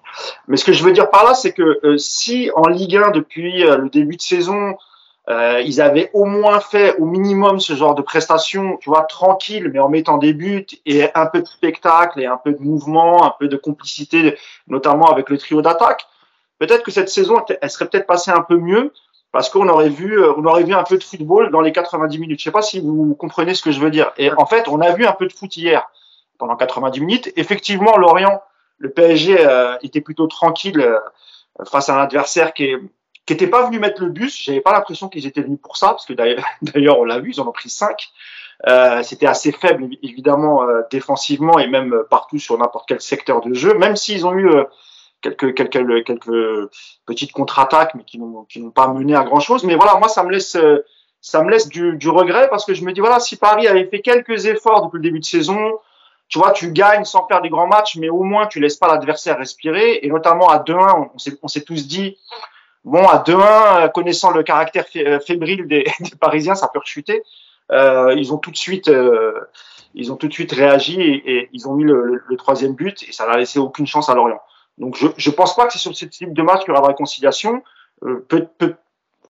Mais 0.49 0.56
ce 0.56 0.64
que 0.64 0.73
je 0.73 0.82
veux 0.82 0.93
dire 0.93 1.11
par 1.11 1.25
là, 1.25 1.35
c'est 1.35 1.52
que 1.52 1.81
euh, 1.85 1.99
si 1.99 2.50
en 2.55 2.69
Ligue 2.69 2.97
1, 2.97 3.11
depuis 3.11 3.64
euh, 3.64 3.76
le 3.76 3.91
début 3.91 4.17
de 4.17 4.23
saison, 4.23 4.76
euh, 5.31 5.61
ils 5.61 5.81
avaient 5.81 6.11
au 6.12 6.25
moins 6.25 6.59
fait 6.59 6.97
au 6.97 7.05
minimum 7.05 7.61
ce 7.61 7.75
genre 7.75 7.94
de 7.94 8.03
prestation, 8.03 8.77
tu 8.79 8.91
vois, 8.91 9.05
tranquille, 9.05 9.71
mais 9.73 9.79
en 9.79 9.88
mettant 9.88 10.19
des 10.19 10.32
buts 10.32 10.67
et 10.87 11.09
un 11.15 11.27
peu 11.27 11.41
de 11.41 11.47
spectacle 11.47 12.21
et 12.21 12.27
un 12.27 12.37
peu 12.37 12.53
de 12.53 12.61
mouvement, 12.61 13.25
un 13.25 13.35
peu 13.38 13.47
de 13.47 13.56
complicité, 13.56 14.37
notamment 14.67 15.09
avec 15.09 15.31
le 15.31 15.38
trio 15.38 15.62
d'attaque. 15.62 16.06
Peut-être 16.59 16.82
que 16.82 16.91
cette 16.91 17.09
saison, 17.09 17.44
elle 17.61 17.71
serait 17.71 17.87
peut-être 17.87 18.09
passée 18.09 18.32
un 18.32 18.43
peu 18.43 18.56
mieux 18.56 18.93
parce 19.31 19.49
qu'on 19.50 19.69
aurait 19.69 19.88
vu, 19.88 20.21
euh, 20.21 20.35
on 20.37 20.44
aurait 20.47 20.65
vu 20.65 20.75
un 20.75 20.82
peu 20.82 20.99
de 20.99 21.05
football 21.05 21.53
dans 21.53 21.61
les 21.61 21.71
90 21.71 22.19
minutes. 22.19 22.41
Je 22.41 22.44
sais 22.44 22.50
pas 22.50 22.62
si 22.62 22.81
vous 22.81 23.15
comprenez 23.15 23.55
ce 23.55 23.62
que 23.62 23.71
je 23.71 23.79
veux 23.79 23.91
dire. 23.91 24.11
Et 24.17 24.33
en 24.33 24.47
fait, 24.47 24.67
on 24.67 24.81
a 24.81 24.91
vu 24.93 25.06
un 25.06 25.12
peu 25.12 25.26
de 25.26 25.33
foot 25.33 25.56
hier 25.56 25.88
pendant 26.38 26.56
90 26.56 27.00
minutes. 27.00 27.33
Effectivement, 27.37 27.97
Lorient, 27.97 28.43
le 28.79 28.91
PSG 28.91 29.37
euh, 29.38 29.76
était 29.83 30.00
plutôt 30.00 30.26
tranquille 30.26 30.81
euh, 30.81 30.99
face 31.67 31.88
à 31.88 32.00
un 32.00 32.03
adversaire 32.03 32.53
qui 32.53 32.65
est 32.65 32.81
qui 33.31 33.35
n'étaient 33.35 33.50
pas 33.50 33.65
venus 33.65 33.81
mettre 33.81 34.03
le 34.03 34.09
bus. 34.09 34.43
J'avais 34.43 34.61
pas 34.61 34.73
l'impression 34.73 35.09
qu'ils 35.09 35.25
étaient 35.25 35.43
venus 35.43 35.61
pour 35.62 35.77
ça, 35.77 35.91
parce 35.91 36.05
que 36.05 36.15
d'ailleurs, 36.15 36.99
on 36.99 37.05
l'a 37.05 37.21
vu, 37.21 37.31
ils 37.31 37.41
en 37.41 37.47
ont 37.47 37.53
pris 37.53 37.71
cinq. 37.71 38.09
Euh, 38.67 39.05
C'était 39.05 39.27
assez 39.27 39.53
faible, 39.53 39.88
évidemment, 40.03 40.65
euh, 40.65 40.82
défensivement 40.91 41.59
et 41.61 41.69
même 41.69 41.94
euh, 41.94 42.03
partout 42.11 42.41
sur 42.41 42.59
n'importe 42.59 42.88
quel 42.88 43.00
secteur 43.00 43.41
de 43.41 43.55
jeu, 43.55 43.75
même 43.75 43.94
s'ils 43.94 44.27
ont 44.27 44.32
eu 44.32 44.49
euh, 44.49 44.65
quelques, 45.21 45.55
quelques, 45.55 46.05
quelques 46.05 46.71
petites 47.06 47.31
contre-attaques, 47.31 47.94
mais 47.94 48.03
qui 48.03 48.19
n'ont 48.19 48.71
pas 48.75 48.88
mené 48.88 49.15
à 49.15 49.23
grand-chose. 49.23 49.62
Mais 49.62 49.76
voilà, 49.76 49.94
moi, 49.94 50.09
ça 50.09 50.25
me 50.25 50.33
laisse, 50.33 50.56
euh, 50.56 50.85
ça 51.21 51.44
me 51.44 51.50
laisse 51.50 51.69
du, 51.69 51.97
du 51.99 52.09
regret, 52.09 52.49
parce 52.50 52.65
que 52.65 52.75
je 52.75 52.85
me 52.85 52.93
dis, 52.93 52.99
voilà, 52.99 53.21
si 53.21 53.37
Paris 53.37 53.69
avait 53.69 53.87
fait 53.87 54.00
quelques 54.00 54.47
efforts 54.47 54.87
depuis 54.87 54.97
le 54.97 55.02
début 55.05 55.21
de 55.21 55.25
saison, 55.25 55.78
tu 56.28 56.38
vois, 56.38 56.50
tu 56.50 56.73
gagnes 56.73 57.05
sans 57.05 57.26
faire 57.28 57.43
des 57.43 57.49
grands 57.49 57.66
matchs, 57.69 57.97
mais 57.97 58.09
au 58.09 58.23
moins 58.23 58.47
tu 58.47 58.61
laisses 58.61 58.76
pas 58.76 58.88
l'adversaire 58.88 59.38
respirer. 59.38 60.00
Et 60.02 60.09
notamment 60.09 60.49
à 60.49 60.59
2-1, 60.59 61.11
on 61.14 61.19
s'est 61.19 61.38
on 61.43 61.49
s'est 61.49 61.62
tous 61.62 61.88
dit, 61.88 62.16
Bon, 62.85 63.07
à 63.07 63.19
2-1, 63.19 63.85
euh, 63.85 63.89
connaissant 63.89 64.31
le 64.31 64.43
caractère 64.43 64.87
euh, 64.97 65.21
fébrile 65.21 65.67
des, 65.69 65.85
des 66.01 66.17
Parisiens, 66.21 66.55
ça 66.55 66.69
peut 66.69 66.79
rechuter. 66.79 67.23
Euh, 67.73 68.15
ils 68.17 68.33
ont 68.33 68.39
tout 68.39 68.51
de 68.51 68.57
suite, 68.57 68.89
euh, 68.89 69.39
ils 69.95 70.13
ont 70.13 70.17
tout 70.17 70.29
de 70.29 70.33
suite 70.33 70.53
réagi 70.53 71.01
et, 71.01 71.49
ils 71.53 71.69
ont 71.69 71.75
mis 71.75 71.85
le, 71.85 72.05
le- 72.05 72.23
le 72.27 72.37
troisième 72.37 72.75
but 72.75 73.03
et 73.09 73.13
ça 73.13 73.27
n'a 73.27 73.37
laissé 73.37 73.59
aucune 73.59 73.87
chance 73.87 74.09
à 74.09 74.15
Lorient. 74.15 74.41
Donc, 74.79 74.97
je, 74.97 75.09
je 75.17 75.31
pense 75.31 75.55
pas 75.55 75.67
que 75.67 75.73
c'est 75.75 75.79
sur 75.79 75.95
ce 75.95 76.07
type 76.07 76.33
de 76.33 76.43
match 76.43 76.61
qu'il 76.61 76.69
y 76.69 76.73
aura 76.73 76.81
de 76.81 76.87
réconciliation. 76.89 77.63
Euh, 78.05 78.25
peut, 78.29 78.47
peut- 78.59 78.75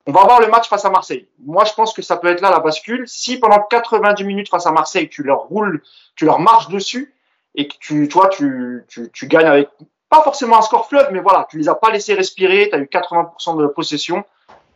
on 0.05 0.11
va 0.11 0.23
voir 0.23 0.39
le 0.41 0.47
match 0.47 0.67
face 0.69 0.85
à 0.85 0.89
Marseille. 0.89 1.27
Moi, 1.39 1.63
je 1.65 1.73
pense 1.73 1.93
que 1.93 2.01
ça 2.01 2.17
peut 2.17 2.27
être 2.27 2.41
là 2.41 2.49
la 2.51 2.59
bascule. 2.59 3.03
Si 3.07 3.39
pendant 3.39 3.59
90 3.61 4.23
minutes 4.23 4.49
face 4.49 4.65
à 4.65 4.71
Marseille, 4.71 5.09
tu 5.09 5.23
leur 5.23 5.39
roules, 5.43 5.81
tu 6.15 6.25
leur 6.25 6.39
marches 6.39 6.67
dessus 6.69 7.13
et 7.55 7.67
que 7.67 7.75
tu, 7.79 8.07
toi, 8.07 8.27
tu, 8.29 8.85
tu 9.13 9.27
gagnes 9.27 9.47
avec 9.47 9.69
pas 10.09 10.21
forcément 10.23 10.57
un 10.57 10.61
score 10.61 10.87
fleuve, 10.87 11.09
mais 11.11 11.19
voilà, 11.19 11.47
tu 11.49 11.57
les 11.57 11.69
as 11.69 11.75
pas 11.75 11.91
laissés 11.91 12.13
respirer, 12.13 12.69
tu 12.69 12.75
as 12.75 12.79
eu 12.79 12.85
80% 12.85 13.61
de 13.61 13.67
possession. 13.67 14.23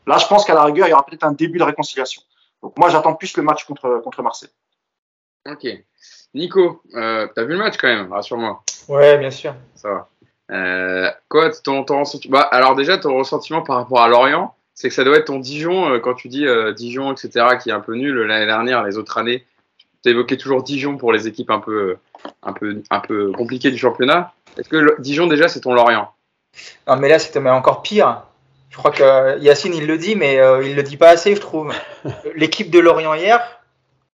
Là, 0.07 0.17
je 0.17 0.27
pense 0.27 0.45
qu'à 0.45 0.53
la 0.53 0.63
rigueur, 0.63 0.87
il 0.87 0.91
y 0.91 0.93
aura 0.93 1.05
peut-être 1.05 1.23
un 1.23 1.31
début 1.31 1.59
de 1.59 1.63
réconciliation. 1.63 2.21
Donc 2.61 2.77
moi, 2.77 2.89
j'attends 2.89 3.15
plus 3.15 3.35
le 3.37 3.43
match 3.43 3.65
contre, 3.65 4.01
contre 4.03 4.21
Marseille. 4.21 4.49
Ok. 5.49 5.67
Nico, 6.33 6.81
euh, 6.95 7.27
t'as 7.35 7.43
vu 7.43 7.53
le 7.53 7.59
match 7.59 7.77
quand 7.77 7.87
même, 7.87 8.11
rassure-moi. 8.11 8.63
Ouais, 8.87 9.17
bien 9.17 9.31
sûr. 9.31 9.53
Ça 9.75 9.89
va. 9.89 10.09
Euh, 10.51 11.09
quoi, 11.29 11.49
ton, 11.51 11.83
ton 11.83 11.99
ressentiment 11.99 12.39
bah, 12.39 12.47
Alors 12.51 12.75
déjà, 12.75 12.97
ton 12.97 13.17
ressentiment 13.17 13.61
par 13.61 13.77
rapport 13.77 14.01
à 14.01 14.07
Lorient, 14.07 14.53
c'est 14.73 14.89
que 14.89 14.95
ça 14.95 15.03
doit 15.03 15.17
être 15.17 15.25
ton 15.25 15.39
Dijon, 15.39 15.93
euh, 15.93 15.99
quand 15.99 16.13
tu 16.13 16.27
dis 16.27 16.45
euh, 16.45 16.73
Dijon, 16.73 17.13
etc., 17.13 17.57
qui 17.61 17.69
est 17.69 17.73
un 17.73 17.79
peu 17.79 17.95
nul 17.95 18.15
l'année 18.21 18.45
dernière, 18.45 18.83
les 18.83 18.97
autres 18.97 19.17
années. 19.17 19.45
Tu 20.03 20.09
évoquais 20.09 20.37
toujours 20.37 20.63
Dijon 20.63 20.97
pour 20.97 21.11
les 21.13 21.27
équipes 21.27 21.51
un 21.51 21.59
peu, 21.59 21.97
un 22.43 22.53
peu, 22.53 22.81
un 22.89 22.99
peu 22.99 23.31
compliquées 23.31 23.71
du 23.71 23.77
championnat. 23.77 24.33
Est-ce 24.57 24.67
que 24.69 24.77
le- 24.77 24.95
Dijon, 24.99 25.27
déjà, 25.27 25.47
c'est 25.47 25.61
ton 25.61 25.73
Lorient? 25.73 26.11
Non, 26.87 26.97
mais 26.97 27.07
là, 27.09 27.19
c'était 27.19 27.39
encore 27.39 27.81
pire. 27.81 28.23
Je 28.69 28.77
crois 28.77 28.91
que 28.91 29.03
euh, 29.03 29.37
Yacine, 29.39 29.73
il 29.73 29.85
le 29.85 29.97
dit, 29.97 30.15
mais 30.15 30.39
euh, 30.39 30.63
il 30.63 30.75
le 30.75 30.83
dit 30.83 30.97
pas 30.97 31.09
assez, 31.09 31.35
je 31.35 31.41
trouve. 31.41 31.73
L'équipe 32.35 32.71
de 32.71 32.79
Lorient 32.79 33.13
hier, 33.13 33.61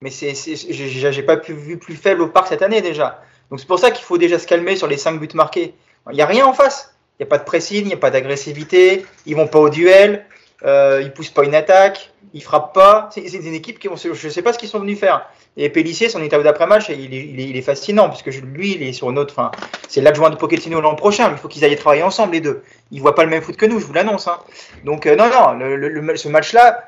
mais 0.02 0.10
c'est, 0.10 0.34
j'ai 0.36 1.24
pas 1.24 1.38
pu, 1.38 1.54
vu 1.54 1.78
plus 1.78 1.96
faible 1.96 2.22
au 2.22 2.28
parc 2.28 2.48
cette 2.48 2.62
année 2.62 2.82
déjà. 2.82 3.22
Donc 3.50 3.60
c'est 3.60 3.68
pour 3.68 3.80
ça 3.80 3.92
qu'il 3.92 4.04
faut 4.04 4.18
déjà 4.18 4.40
se 4.40 4.48
calmer 4.48 4.76
sur 4.76 4.88
les 4.88 4.98
5 4.98 5.20
buts 5.20 5.30
marqués. 5.36 5.74
Il 6.12 6.16
n'y 6.16 6.22
a 6.22 6.26
rien 6.26 6.46
en 6.46 6.54
face. 6.54 6.96
Il 7.20 7.24
n'y 7.24 7.28
a 7.28 7.30
pas 7.30 7.38
de 7.38 7.44
pressing, 7.46 7.82
il 7.82 7.88
n'y 7.88 7.94
a 7.94 7.98
pas 7.98 8.12
d'agressivité. 8.12 9.06
Ils 9.26 9.36
vont 9.36 9.48
pas 9.48 9.60
au 9.60 9.70
duel. 9.70 10.26
euh, 10.66 11.02
il 11.04 11.12
pousse 11.14 11.30
pas 11.30 11.44
une 11.46 11.56
attaque, 11.56 12.12
il 12.34 12.42
frappe 12.44 12.74
pas. 12.74 13.10
C'est 13.12 13.22
une 13.22 13.54
équipe 13.54 13.80
qui, 13.80 13.88
je 14.14 14.30
sais 14.30 14.42
pas 14.42 14.54
ce 14.54 14.58
qu'ils 14.60 14.70
sont 14.70 14.80
venus 14.80 15.00
faire. 15.00 15.28
Et 15.60 15.70
Pellissier, 15.70 16.08
son 16.08 16.22
interview 16.22 16.44
d'après-match, 16.44 16.90
il 16.90 17.12
il, 17.14 17.58
est, 17.58 17.62
fascinant 17.64 18.10
parce 18.10 18.22
que 18.22 18.30
lui, 18.30 18.76
il 18.76 18.84
est 18.84 18.94
sur 18.94 19.10
une 19.10 19.18
autre. 19.18 19.34
Enfin, 19.36 19.52
c'est 19.90 20.02
l'adjoint 20.02 20.30
de 20.30 20.36
Pochettino 20.36 20.80
l'an 20.80 20.94
prochain. 20.94 21.32
Il 21.32 21.38
faut 21.38 21.48
qu'ils 21.48 21.66
aillent 21.66 21.76
travailler 21.76 22.04
ensemble 22.04 22.34
les 22.34 22.42
deux. 22.42 22.64
Ils 22.92 23.02
voient 23.02 23.16
pas 23.16 23.24
le 23.24 23.32
même 23.32 23.42
foot 23.42 23.58
que 23.58 23.66
nous, 23.66 23.80
je 23.80 23.86
vous 23.86 23.94
l'annonce. 23.94 24.28
Hein. 24.28 24.38
Donc 24.86 25.08
euh, 25.08 25.16
non, 25.16 25.26
non, 25.28 26.16
ce 26.16 26.28
match-là, 26.28 26.84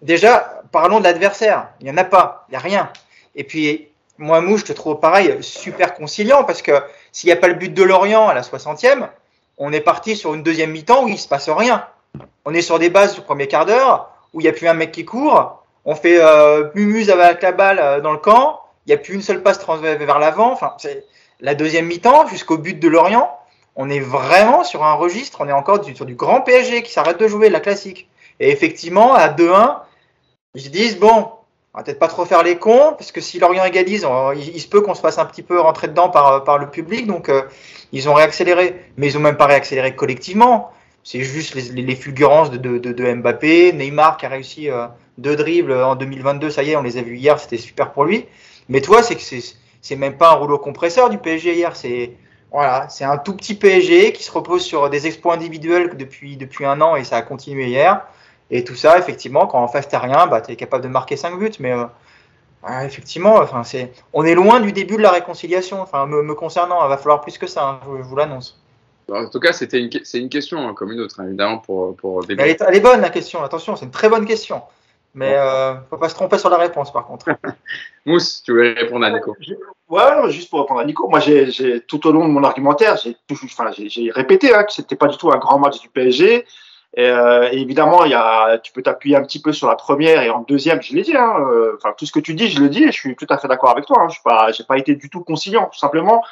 déjà, 0.00 0.62
parlons 0.70 1.00
de 1.00 1.04
l'adversaire. 1.04 1.70
Il 1.80 1.88
y 1.88 1.90
en 1.90 1.96
a 1.96 2.04
pas, 2.04 2.46
il 2.48 2.52
y 2.52 2.56
a 2.56 2.60
rien. 2.60 2.88
Et 3.34 3.42
puis 3.42 3.88
moi, 4.18 4.40
Mou, 4.40 4.58
je 4.58 4.64
te 4.64 4.72
trouve 4.72 5.00
pareil 5.00 5.36
super 5.40 5.94
conciliant 5.94 6.44
parce 6.44 6.62
que 6.62 6.72
s'il 7.10 7.28
n'y 7.28 7.32
a 7.32 7.36
pas 7.36 7.48
le 7.48 7.54
but 7.54 7.74
de 7.74 7.82
Lorient 7.82 8.28
à 8.28 8.34
la 8.34 8.42
60e, 8.42 9.08
on 9.58 9.72
est 9.72 9.80
parti 9.80 10.14
sur 10.14 10.34
une 10.34 10.44
deuxième 10.44 10.70
mi-temps 10.70 11.04
où 11.04 11.08
il 11.08 11.18
se 11.18 11.26
passe 11.26 11.48
rien. 11.48 11.84
On 12.44 12.54
est 12.54 12.62
sur 12.62 12.78
des 12.78 12.90
bases 12.90 13.16
du 13.16 13.22
premier 13.22 13.48
quart 13.48 13.66
d'heure 13.66 14.10
où 14.32 14.40
il 14.40 14.44
n'y 14.44 14.48
a 14.48 14.52
plus 14.52 14.68
un 14.68 14.74
mec 14.74 14.92
qui 14.92 15.04
court. 15.04 15.63
On 15.84 15.94
fait 15.94 16.18
euh, 16.18 16.70
mumuse 16.74 17.10
avec 17.10 17.42
la 17.42 17.52
balle 17.52 17.78
euh, 17.78 18.00
dans 18.00 18.12
le 18.12 18.18
camp. 18.18 18.60
Il 18.86 18.90
n'y 18.90 18.94
a 18.94 18.98
plus 18.98 19.14
une 19.14 19.22
seule 19.22 19.42
passe 19.42 19.60
vers 19.66 20.18
l'avant. 20.18 20.52
Enfin, 20.52 20.74
c'est 20.78 21.04
la 21.40 21.54
deuxième 21.54 21.86
mi-temps 21.86 22.26
jusqu'au 22.28 22.58
but 22.58 22.78
de 22.78 22.88
Lorient. 22.88 23.30
On 23.76 23.90
est 23.90 24.00
vraiment 24.00 24.64
sur 24.64 24.84
un 24.84 24.94
registre. 24.94 25.38
On 25.40 25.48
est 25.48 25.52
encore 25.52 25.84
sur 25.84 26.06
du 26.06 26.14
grand 26.14 26.40
PSG 26.42 26.82
qui 26.82 26.92
s'arrête 26.92 27.18
de 27.18 27.28
jouer 27.28 27.48
la 27.48 27.60
classique. 27.60 28.08
Et 28.40 28.50
effectivement, 28.50 29.14
à 29.14 29.28
2-1, 29.28 29.80
ils 30.54 30.62
se 30.62 30.68
disent 30.68 30.98
bon, 30.98 31.28
on 31.74 31.78
va 31.78 31.84
peut-être 31.84 31.98
pas 31.98 32.08
trop 32.08 32.24
faire 32.24 32.44
les 32.44 32.56
cons, 32.56 32.94
parce 32.96 33.10
que 33.10 33.20
si 33.20 33.40
Lorient 33.40 33.64
égalise, 33.64 34.06
il, 34.36 34.60
se 34.60 34.68
peut 34.68 34.80
qu'on 34.80 34.94
se 34.94 35.00
fasse 35.00 35.18
un 35.18 35.24
petit 35.24 35.42
peu 35.42 35.58
rentrer 35.60 35.88
dedans 35.88 36.08
par, 36.08 36.44
par 36.44 36.58
le 36.58 36.70
public, 36.70 37.08
donc 37.08 37.28
euh, 37.28 37.42
ils 37.90 38.08
ont 38.08 38.14
réaccéléré, 38.14 38.80
mais 38.96 39.08
ils 39.08 39.18
ont 39.18 39.20
même 39.20 39.36
pas 39.36 39.46
réaccéléré 39.46 39.96
collectivement. 39.96 40.70
C'est 41.04 41.20
juste 41.20 41.54
les, 41.54 41.82
les, 41.82 41.94
fulgurances 41.94 42.50
de, 42.50 42.58
de, 42.58 42.78
de, 42.78 43.14
Mbappé, 43.14 43.72
Neymar 43.72 44.16
qui 44.16 44.26
a 44.26 44.30
réussi 44.30 44.70
euh, 44.70 44.86
deux 45.18 45.36
dribbles 45.36 45.72
en 45.72 45.94
2022, 45.94 46.50
ça 46.50 46.62
y 46.62 46.70
est, 46.70 46.76
on 46.76 46.82
les 46.82 46.98
a 46.98 47.02
vus 47.02 47.16
hier, 47.16 47.38
c'était 47.38 47.58
super 47.58 47.92
pour 47.92 48.04
lui. 48.04 48.26
Mais 48.68 48.80
toi, 48.80 49.02
c'est 49.02 49.14
que 49.14 49.22
c'est 49.22 49.96
même 49.96 50.16
pas 50.16 50.32
un 50.32 50.34
rouleau 50.34 50.58
compresseur 50.58 51.10
du 51.10 51.18
PSG 51.18 51.54
hier, 51.54 51.76
c'est 51.76 52.12
voilà, 52.50 52.88
c'est 52.88 53.04
un 53.04 53.18
tout 53.18 53.36
petit 53.36 53.54
PSG 53.54 54.12
qui 54.12 54.22
se 54.22 54.30
repose 54.30 54.64
sur 54.64 54.88
des 54.88 55.06
exploits 55.06 55.34
individuels 55.34 55.96
depuis 55.96 56.36
depuis 56.36 56.64
un 56.64 56.80
an 56.80 56.96
et 56.96 57.04
ça 57.04 57.16
a 57.16 57.22
continué 57.22 57.66
hier. 57.66 58.06
Et 58.50 58.62
tout 58.64 58.76
ça, 58.76 58.98
effectivement, 58.98 59.46
quand 59.46 59.60
en 59.60 59.68
face 59.68 59.88
t'as 59.88 59.98
rien, 59.98 60.26
bah, 60.26 60.40
tu 60.40 60.52
es 60.52 60.56
capable 60.56 60.84
de 60.84 60.88
marquer 60.88 61.16
5 61.16 61.38
buts. 61.38 61.50
Mais 61.58 61.72
euh, 61.72 61.86
effectivement, 62.84 63.36
enfin, 63.36 63.64
c'est, 63.64 63.92
on 64.12 64.24
est 64.24 64.34
loin 64.34 64.60
du 64.60 64.72
début 64.72 64.96
de 64.96 65.02
la 65.02 65.10
réconciliation. 65.10 65.80
Enfin, 65.80 66.06
me, 66.06 66.34
concernant, 66.34 66.84
il 66.84 66.88
va 66.88 66.96
falloir 66.96 67.20
plus 67.20 67.38
que 67.38 67.46
ça, 67.46 67.66
hein, 67.66 67.80
je, 67.84 68.02
vous 68.02 68.16
l'annonce. 68.16 68.62
En 69.10 69.28
tout 69.28 69.40
cas, 69.40 69.52
c'était 69.52 69.80
une, 69.80 69.90
c'est 70.02 70.18
une 70.18 70.28
question 70.28 70.66
hein, 70.66 70.74
comme 70.74 70.92
une 70.92 71.00
autre, 71.00 71.20
hein, 71.20 71.26
évidemment, 71.26 71.58
pour, 71.58 71.94
pour 71.96 72.22
elle, 72.28 72.40
est, 72.40 72.60
elle 72.60 72.74
est 72.74 72.80
bonne 72.80 73.00
la 73.00 73.10
question, 73.10 73.42
attention, 73.42 73.76
c'est 73.76 73.84
une 73.84 73.90
très 73.90 74.08
bonne 74.08 74.26
question. 74.26 74.62
Mais 75.14 75.30
il 75.30 75.34
euh, 75.34 75.74
faut 75.88 75.96
pas 75.96 76.08
se 76.08 76.14
tromper 76.14 76.38
sur 76.38 76.50
la 76.50 76.56
réponse, 76.56 76.92
par 76.92 77.06
contre. 77.06 77.26
Mousse, 78.06 78.42
tu 78.42 78.52
veux 78.52 78.74
répondre 78.76 79.06
à 79.06 79.10
Nico 79.10 79.36
Ouais, 79.88 80.02
juste 80.30 80.50
pour 80.50 80.60
répondre 80.60 80.80
à 80.80 80.84
Nico. 80.84 81.08
Moi, 81.08 81.20
j'ai, 81.20 81.80
tout 81.86 82.04
au 82.06 82.12
long 82.12 82.26
de 82.26 82.32
mon 82.32 82.42
argumentaire, 82.42 82.96
j'ai, 82.96 83.16
enfin, 83.30 83.70
j'ai, 83.76 84.10
répété 84.10 84.52
hein, 84.52 84.64
que 84.64 84.72
c'était 84.72 84.96
pas 84.96 85.06
du 85.06 85.16
tout 85.16 85.30
un 85.30 85.38
grand 85.38 85.58
match 85.60 85.80
du 85.80 85.88
PSG. 85.88 86.44
Et, 86.96 87.08
euh, 87.08 87.48
évidemment, 87.52 88.04
il 88.04 88.10
y 88.10 88.14
a, 88.14 88.58
tu 88.58 88.72
peux 88.72 88.82
t'appuyer 88.82 89.16
un 89.16 89.22
petit 89.22 89.40
peu 89.40 89.52
sur 89.52 89.68
la 89.68 89.76
première 89.76 90.22
et 90.22 90.30
en 90.30 90.40
deuxième, 90.40 90.82
je 90.82 90.94
l'ai 90.94 91.02
dit. 91.02 91.16
Hein, 91.16 91.34
euh, 91.48 91.76
enfin, 91.76 91.94
tout 91.96 92.06
ce 92.06 92.12
que 92.12 92.20
tu 92.20 92.34
dis, 92.34 92.48
je 92.48 92.60
le 92.60 92.68
dis 92.68 92.82
et 92.82 92.92
je 92.92 92.98
suis 92.98 93.14
tout 93.14 93.26
à 93.30 93.38
fait 93.38 93.46
d'accord 93.46 93.70
avec 93.70 93.86
toi. 93.86 94.00
Hein, 94.00 94.08
je 94.08 94.16
n'ai 94.16 94.22
pas, 94.24 94.50
j'ai 94.50 94.64
pas 94.64 94.78
été 94.78 94.96
du 94.96 95.10
tout 95.10 95.20
conciliant. 95.20 95.68
Tout 95.72 95.78
simplement, 95.78 96.24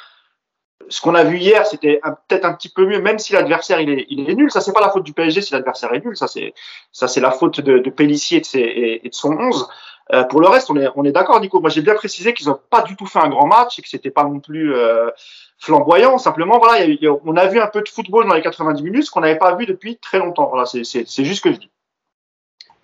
ce 0.89 1.01
qu'on 1.01 1.15
a 1.15 1.23
vu 1.23 1.37
hier, 1.37 1.65
c'était 1.65 1.99
peut-être 2.27 2.45
un 2.45 2.53
petit 2.53 2.69
peu 2.69 2.85
mieux, 2.85 3.01
même 3.01 3.19
si 3.19 3.33
l'adversaire 3.33 3.79
il 3.79 3.89
est, 3.89 4.05
il 4.09 4.29
est 4.29 4.35
nul. 4.35 4.51
Ça, 4.51 4.61
c'est 4.61 4.73
pas 4.73 4.81
la 4.81 4.89
faute 4.89 5.03
du 5.03 5.13
PSG 5.13 5.41
si 5.41 5.53
l'adversaire 5.53 5.93
est 5.93 6.03
nul. 6.03 6.15
Ça, 6.15 6.27
c'est, 6.27 7.21
la 7.21 7.31
faute 7.31 7.61
de, 7.61 7.79
de 7.79 7.89
Pellissier 7.89 8.37
et 8.37 8.41
de, 8.41 8.45
ses, 8.45 8.99
et, 9.03 9.09
de 9.09 9.13
son 9.13 9.31
11. 9.31 9.67
Euh, 10.11 10.23
pour 10.25 10.41
le 10.41 10.47
reste, 10.47 10.69
on 10.69 10.75
est, 10.75 10.87
on 10.95 11.05
est 11.05 11.11
d'accord, 11.11 11.39
Nico. 11.39 11.59
Moi, 11.61 11.69
j'ai 11.69 11.81
bien 11.81 11.95
précisé 11.95 12.33
qu'ils 12.33 12.47
n'ont 12.47 12.59
pas 12.69 12.81
du 12.81 12.95
tout 12.95 13.05
fait 13.05 13.19
un 13.19 13.29
grand 13.29 13.47
match 13.47 13.79
et 13.79 13.81
que 13.81 13.87
c'était 13.87 14.11
pas 14.11 14.23
non 14.23 14.39
plus 14.39 14.75
euh, 14.75 15.09
flamboyant. 15.57 16.17
Simplement, 16.17 16.59
voilà, 16.59 16.85
on 17.25 17.37
a 17.37 17.47
vu 17.47 17.59
un 17.59 17.67
peu 17.67 17.81
de 17.81 17.89
football 17.89 18.27
dans 18.27 18.33
les 18.33 18.41
90 18.41 18.83
minutes, 18.83 19.09
qu'on 19.09 19.21
n'avait 19.21 19.37
pas 19.37 19.55
vu 19.55 19.65
depuis 19.65 19.97
très 19.97 20.19
longtemps. 20.19 20.49
Voilà, 20.49 20.65
c'est 20.65 20.83
juste 20.83 21.35
ce 21.35 21.41
que 21.41 21.53
je 21.53 21.59
dis. 21.59 21.69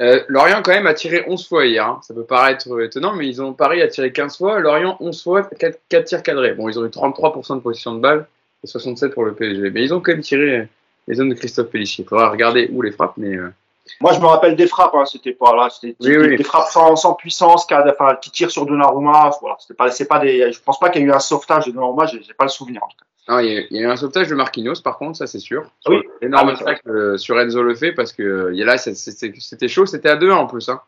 Euh, 0.02 0.24
Lorient, 0.30 0.62
quand 0.64 0.72
même, 0.72 0.88
a 0.88 0.94
tiré 0.94 1.26
11 1.28 1.48
fois 1.48 1.66
hier. 1.66 1.86
Hein. 1.86 2.00
Ça 2.04 2.14
peut 2.14 2.24
paraître 2.24 2.68
étonnant, 2.82 3.14
mais 3.14 3.28
ils 3.28 3.42
ont 3.42 3.54
Paris 3.54 3.82
a 3.82 3.88
tiré 3.88 4.12
15 4.12 4.38
fois. 4.38 4.60
Lorient, 4.60 4.98
11 5.00 5.24
fois, 5.24 5.44
4, 5.44 6.04
tirs 6.06 6.24
cadrés. 6.24 6.54
Bon, 6.54 6.70
ils 6.70 6.80
ont 6.80 6.86
eu 6.86 6.90
33% 6.90 7.56
de 7.56 7.60
position 7.62 7.94
de 7.96 8.00
balle 8.00 8.28
et 8.64 8.68
67 8.68 9.14
pour 9.14 9.26
le 9.26 9.34
PSG. 9.34 9.72
Mais 9.72 9.84
ils 9.84 9.94
ont 9.94 10.00
quand 10.00 10.14
même 10.14 10.22
tiré 10.22 10.68
les 11.08 11.16
zones 11.16 11.30
de 11.30 11.36
Christophe 11.36 11.70
Pellissier. 11.70 12.06
Il 12.06 12.08
faudra 12.08 12.30
regarder 12.30 12.70
où 12.72 12.82
les 12.82 12.92
frappes, 12.92 13.18
mais. 13.18 13.36
Euh, 13.36 13.54
moi, 14.00 14.14
je 14.14 14.20
me 14.20 14.28
rappelle 14.28 14.56
des 14.56 14.68
frappes. 14.68 14.96
Hein. 14.96 15.06
C'était 15.06 15.34
pas 15.34 15.54
là, 15.56 15.68
c'était 15.70 15.96
des, 16.00 16.44
frappes 16.44 16.70
sans, 16.70 17.14
puissance, 17.16 17.66
qui, 17.66 17.74
enfin, 17.74 18.16
qui 18.22 18.32
tirent 18.32 18.52
sur 18.52 18.66
Donnarumma. 18.66 19.32
Voilà, 19.42 19.58
c'était 19.60 19.74
pas, 19.74 19.92
c'est 19.92 20.08
pas 20.08 20.20
des. 20.20 20.54
Je 20.54 20.62
pense 20.62 20.80
pas 20.80 20.90
qu'il 20.90 21.02
y 21.02 21.06
ait 21.06 21.08
eu 21.08 21.12
un 21.12 21.20
sauvetage 21.20 21.66
de 21.66 21.72
Donnarumma. 21.72 22.06
J'ai 22.06 22.34
pas 22.38 22.46
le 22.46 22.50
souvenir 22.50 22.84
en 22.84 22.88
tout 22.88 22.98
cas. 22.98 23.06
Non, 23.30 23.38
il 23.40 23.68
y, 23.70 23.78
a, 23.78 23.82
eu 23.82 23.86
un 23.86 23.96
sauvetage 23.96 24.28
de 24.28 24.36
Marquinhos, 24.36 24.82
par 24.84 24.98
contre, 24.98 25.18
ça 25.18 25.28
c'est 25.28 25.40
sûr. 25.40 25.72
Oui. 25.88 26.02
Énorme 26.22 26.56
ah, 26.66 26.74
euh, 26.88 27.16
sur 27.18 27.40
Enzo 27.40 27.62
le 27.62 27.76
fait 27.76 27.92
parce 27.92 28.12
que 28.12 28.52
là, 28.56 28.78
c'était 28.80 29.68
chaud, 29.68 29.86
c'était 29.86 30.10
à 30.10 30.16
2-1 30.16 30.32
en 30.32 30.48
plus. 30.48 30.68
Hein. 30.70 30.82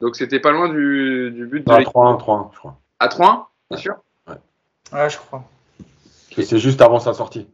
Donc 0.00 0.14
c'était 0.14 0.38
pas 0.38 0.52
loin 0.52 0.68
du, 0.68 1.30
du 1.30 1.46
but 1.46 1.66
de 1.66 1.72
À 1.72 1.80
3-1, 1.80 2.18
3 2.18 2.50
je 2.52 2.58
crois. 2.58 2.78
À 2.98 3.08
3 3.08 3.50
bien 3.70 3.78
sûr? 3.78 3.96
Ouais. 4.28 4.34
ouais, 4.92 5.08
je 5.08 5.16
crois. 5.16 5.42
C'est 6.30 6.58
juste 6.58 6.82
avant 6.82 7.00
sa 7.00 7.14
sortie. 7.14 7.48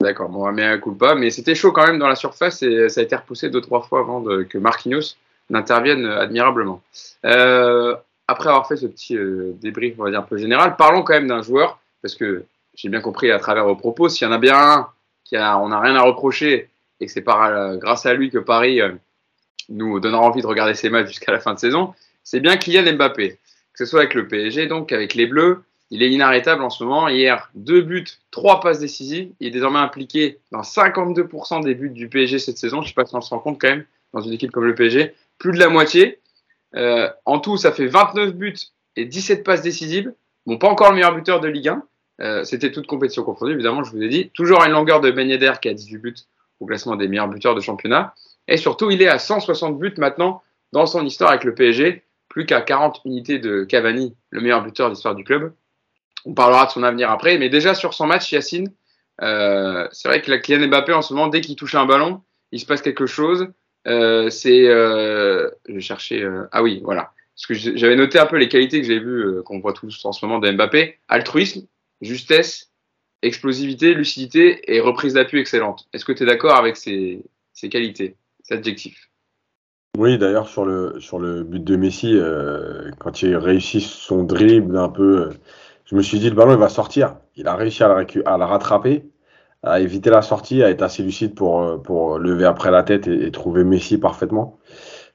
D'accord, 0.00 0.28
bon, 0.28 0.52
mais 0.52 0.64
un 0.64 0.78
coup 0.78 0.92
pas, 0.92 1.14
mais 1.14 1.30
c'était 1.30 1.54
chaud 1.54 1.72
quand 1.72 1.86
même 1.86 1.98
dans 1.98 2.08
la 2.08 2.14
surface 2.14 2.62
et 2.62 2.90
ça 2.90 3.00
a 3.00 3.04
été 3.04 3.16
repoussé 3.16 3.48
deux 3.48 3.62
trois 3.62 3.80
fois 3.80 4.00
avant 4.00 4.20
de, 4.20 4.42
que 4.42 4.58
Marquinhos 4.58 5.16
n'intervienne 5.48 6.04
admirablement. 6.04 6.82
Euh, 7.24 7.96
après 8.28 8.50
avoir 8.50 8.68
fait 8.68 8.76
ce 8.76 8.86
petit 8.86 9.16
euh, 9.16 9.52
débrief, 9.62 9.94
on 9.98 10.04
va 10.04 10.10
dire 10.10 10.20
un 10.20 10.24
peu 10.24 10.36
général, 10.36 10.76
parlons 10.76 11.02
quand 11.02 11.14
même 11.14 11.28
d'un 11.28 11.40
joueur 11.40 11.78
parce 12.02 12.14
que 12.14 12.44
j'ai 12.76 12.88
bien 12.88 13.00
compris 13.00 13.30
à 13.30 13.38
travers 13.38 13.64
vos 13.64 13.76
propos, 13.76 14.08
s'il 14.08 14.26
y 14.26 14.30
en 14.30 14.32
a 14.32 14.38
bien 14.38 14.56
un 14.56 14.88
qui 15.24 15.36
on 15.36 15.68
n'a 15.68 15.80
rien 15.80 15.96
à 15.96 16.02
reprocher 16.02 16.70
et 17.00 17.06
que 17.06 17.12
c'est 17.12 17.22
par 17.22 17.76
grâce 17.76 18.06
à 18.06 18.14
lui 18.14 18.30
que 18.30 18.38
Paris 18.38 18.80
euh, 18.80 18.92
nous 19.68 19.98
donnera 20.00 20.22
envie 20.22 20.40
de 20.40 20.46
regarder 20.46 20.74
ses 20.74 20.90
matchs 20.90 21.08
jusqu'à 21.08 21.32
la 21.32 21.40
fin 21.40 21.54
de 21.54 21.58
saison, 21.58 21.94
c'est 22.22 22.40
bien 22.40 22.56
Kylian 22.56 22.94
Mbappé. 22.94 23.38
Que 23.72 23.84
ce 23.84 23.86
soit 23.86 24.00
avec 24.00 24.14
le 24.14 24.26
PSG, 24.26 24.68
donc 24.68 24.92
avec 24.92 25.14
les 25.14 25.26
Bleus, 25.26 25.62
il 25.90 26.02
est 26.02 26.10
inarrêtable 26.10 26.62
en 26.62 26.70
ce 26.70 26.82
moment. 26.82 27.08
Hier, 27.08 27.50
deux 27.54 27.82
buts, 27.82 28.06
trois 28.30 28.60
passes 28.60 28.78
décisives. 28.78 29.30
Il 29.38 29.48
est 29.48 29.50
désormais 29.50 29.78
impliqué 29.78 30.38
dans 30.50 30.62
52% 30.62 31.62
des 31.62 31.74
buts 31.74 31.90
du 31.90 32.08
PSG 32.08 32.38
cette 32.38 32.58
saison. 32.58 32.78
Je 32.78 32.86
ne 32.86 32.88
sais 32.88 32.94
pas 32.94 33.04
si 33.04 33.14
on 33.14 33.20
se 33.20 33.30
rend 33.30 33.38
compte 33.38 33.60
quand 33.60 33.68
même 33.68 33.84
dans 34.12 34.20
une 34.20 34.32
équipe 34.32 34.50
comme 34.50 34.64
le 34.64 34.74
PSG. 34.74 35.14
Plus 35.38 35.52
de 35.52 35.58
la 35.58 35.68
moitié. 35.68 36.20
Euh, 36.74 37.08
en 37.24 37.38
tout, 37.38 37.56
ça 37.56 37.70
fait 37.70 37.86
29 37.86 38.34
buts 38.34 38.56
et 38.96 39.04
17 39.04 39.44
passes 39.44 39.62
décisives. 39.62 40.12
Bon, 40.46 40.58
pas 40.58 40.68
encore 40.68 40.90
le 40.90 40.96
meilleur 40.96 41.14
buteur 41.14 41.40
de 41.40 41.48
Ligue 41.48 41.68
1, 41.68 41.82
euh, 42.20 42.44
c'était 42.44 42.72
toute 42.72 42.86
compétition 42.86 43.22
confondue, 43.22 43.52
évidemment, 43.52 43.84
je 43.84 43.90
vous 43.90 44.02
ai 44.02 44.08
dit. 44.08 44.30
Toujours 44.34 44.62
à 44.62 44.66
une 44.66 44.72
longueur 44.72 45.00
de 45.00 45.10
Ben 45.10 45.28
Yedder 45.28 45.52
qui 45.60 45.68
a 45.68 45.74
18 45.74 45.98
buts 45.98 46.14
au 46.60 46.66
classement 46.66 46.96
des 46.96 47.08
meilleurs 47.08 47.28
buteurs 47.28 47.54
de 47.54 47.60
championnat. 47.60 48.14
Et 48.48 48.56
surtout, 48.56 48.90
il 48.90 49.02
est 49.02 49.08
à 49.08 49.18
160 49.18 49.78
buts 49.78 49.94
maintenant 49.98 50.42
dans 50.72 50.86
son 50.86 51.04
histoire 51.04 51.30
avec 51.30 51.44
le 51.44 51.54
PSG. 51.54 52.02
Plus 52.28 52.46
qu'à 52.46 52.60
40 52.60 53.00
unités 53.04 53.38
de 53.38 53.64
Cavani, 53.64 54.14
le 54.30 54.40
meilleur 54.40 54.62
buteur 54.62 54.88
de 54.88 54.94
l'histoire 54.94 55.14
du 55.14 55.24
club. 55.24 55.52
On 56.24 56.34
parlera 56.34 56.66
de 56.66 56.70
son 56.70 56.82
avenir 56.82 57.10
après. 57.10 57.38
Mais 57.38 57.48
déjà, 57.48 57.74
sur 57.74 57.94
son 57.94 58.06
match, 58.06 58.30
Yacine, 58.32 58.72
euh, 59.22 59.86
c'est 59.92 60.08
vrai 60.08 60.20
que 60.20 60.30
la 60.30 60.38
Kylian 60.38 60.68
Mbappé, 60.68 60.92
en 60.92 61.02
ce 61.02 61.14
moment, 61.14 61.28
dès 61.28 61.40
qu'il 61.40 61.56
touche 61.56 61.74
un 61.74 61.86
ballon, 61.86 62.22
il 62.52 62.60
se 62.60 62.66
passe 62.66 62.82
quelque 62.82 63.06
chose. 63.06 63.48
Euh, 63.86 64.28
c'est. 64.30 64.64
Je. 64.64 66.14
Euh, 66.14 66.48
ah 66.52 66.62
oui, 66.62 66.80
voilà. 66.84 67.12
Parce 67.34 67.46
que 67.46 67.54
j'avais 67.76 67.96
noté 67.96 68.18
un 68.18 68.26
peu 68.26 68.36
les 68.36 68.48
qualités 68.48 68.80
que 68.80 68.86
j'ai 68.86 68.98
vues, 68.98 69.42
qu'on 69.44 69.60
voit 69.60 69.74
tous 69.74 70.04
en 70.04 70.12
ce 70.12 70.24
moment 70.24 70.38
de 70.38 70.50
Mbappé. 70.50 70.98
Altruisme, 71.08 71.66
justesse, 72.00 72.70
explosivité, 73.22 73.94
lucidité 73.94 74.72
et 74.72 74.80
reprise 74.80 75.14
d'appui 75.14 75.40
excellente. 75.40 75.86
Est-ce 75.92 76.04
que 76.04 76.12
tu 76.12 76.22
es 76.22 76.26
d'accord 76.26 76.56
avec 76.56 76.76
ces, 76.76 77.24
qualités, 77.70 78.16
ces 78.42 78.54
adjectifs? 78.54 79.10
Oui, 79.98 80.18
d'ailleurs, 80.18 80.48
sur 80.48 80.66
le, 80.66 81.00
sur 81.00 81.18
le 81.18 81.42
but 81.42 81.64
de 81.64 81.76
Messi, 81.76 82.12
euh, 82.14 82.90
quand 82.98 83.22
il 83.22 83.34
réussit 83.36 83.82
son 83.82 84.24
dribble 84.24 84.76
un 84.76 84.90
peu, 84.90 85.28
euh, 85.28 85.30
je 85.86 85.96
me 85.96 86.02
suis 86.02 86.18
dit 86.18 86.28
le 86.28 86.36
ballon 86.36 86.52
il 86.52 86.58
va 86.58 86.68
sortir. 86.68 87.16
Il 87.34 87.48
a 87.48 87.54
réussi 87.54 87.82
à 87.82 87.88
la, 87.88 88.46
rattraper, 88.46 89.08
à 89.62 89.80
éviter 89.80 90.10
la 90.10 90.20
sortie, 90.20 90.62
à 90.62 90.68
être 90.68 90.82
assez 90.82 91.02
lucide 91.02 91.34
pour, 91.34 91.62
euh, 91.62 91.78
pour 91.78 92.18
lever 92.18 92.44
après 92.44 92.70
la 92.70 92.82
tête 92.82 93.06
et, 93.08 93.30
trouver 93.30 93.64
Messi 93.64 93.98
parfaitement. 93.98 94.58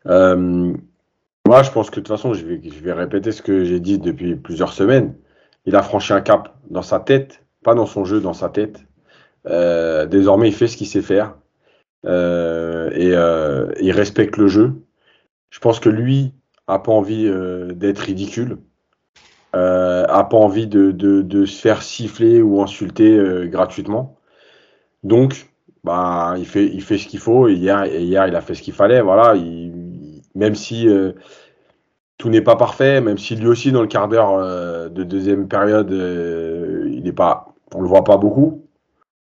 Moi, 0.06 1.64
je 1.64 1.72
pense 1.72 1.90
que 1.90 1.96
de 1.96 2.06
toute 2.06 2.08
façon, 2.08 2.34
je 2.34 2.46
vais 2.46 2.94
répéter 2.94 3.32
ce 3.32 3.42
que 3.42 3.66
j'ai 3.66 3.80
dit 3.80 4.00
depuis 4.00 4.36
plusieurs 4.36 4.74
semaines 4.74 5.14
il 5.66 5.76
a 5.76 5.84
franchi 5.84 6.14
un 6.14 6.22
cap 6.22 6.56
dans 6.70 6.82
sa 6.82 7.00
tête, 7.00 7.44
pas 7.64 7.76
dans 7.76 7.86
son 7.86 8.06
jeu, 8.06 8.20
dans 8.20 8.34
sa 8.34 8.50
tête. 8.50 8.86
Euh, 9.48 10.06
désormais, 10.06 10.50
il 10.50 10.54
fait 10.54 10.68
ce 10.68 10.78
qu'il 10.78 10.88
sait 10.88 11.02
faire 11.02 11.36
euh, 12.06 12.90
et 12.94 13.14
euh, 13.14 13.72
il 13.80 13.92
respecte 13.92 14.38
le 14.38 14.48
jeu. 14.48 14.74
Je 15.50 15.60
pense 15.60 15.80
que 15.80 15.90
lui 15.90 16.34
a 16.68 16.80
pas 16.80 16.92
envie 16.92 17.30
d'être 17.76 18.00
ridicule, 18.00 18.60
a 19.54 20.28
pas 20.30 20.38
envie 20.38 20.68
de, 20.68 21.46
se 21.46 21.60
faire 21.60 21.82
siffler 21.82 22.42
ou 22.42 22.62
insulter 22.62 23.48
gratuitement. 23.48 24.18
Donc, 25.04 25.50
bah, 25.84 26.36
il 26.38 26.46
fait, 26.46 26.98
ce 26.98 27.08
qu'il 27.08 27.20
faut. 27.20 27.50
Hier, 27.50 27.86
il 27.86 28.16
a 28.18 28.42
fait 28.42 28.54
ce 28.54 28.62
qu'il 28.62 28.74
fallait. 28.74 29.02
Voilà, 29.02 29.36
il, 29.36 30.22
même 30.36 30.56
si 30.56 30.88
tout 32.22 32.30
n'est 32.30 32.42
pas 32.42 32.56
parfait, 32.56 33.02
même 33.02 33.18
si 33.18 33.36
lui 33.36 33.48
aussi 33.48 33.72
dans 33.72 33.82
le 33.82 33.88
quart 33.88 34.08
d'heure 34.08 34.36
euh, 34.36 34.90
de 34.90 35.04
deuxième 35.04 35.48
période, 35.48 35.92
euh, 35.92 36.88
il 36.92 37.08
est 37.08 37.14
pas, 37.14 37.48
on 37.74 37.82
le 37.82 37.88
voit 37.88 38.04
pas 38.04 38.18
beaucoup. 38.18 38.64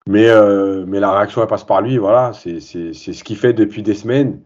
Mais, 0.09 0.29
euh, 0.29 0.85
mais 0.89 0.99
la 0.99 1.13
réaction 1.13 1.41
elle 1.41 1.47
passe 1.47 1.63
par 1.63 1.83
lui. 1.83 1.99
Voilà, 1.99 2.33
c'est 2.33 2.59
ce 2.59 3.23
qu'il 3.23 3.37
fait 3.37 3.53
depuis 3.53 3.85
des 3.85 3.95
semaines. 3.95 4.41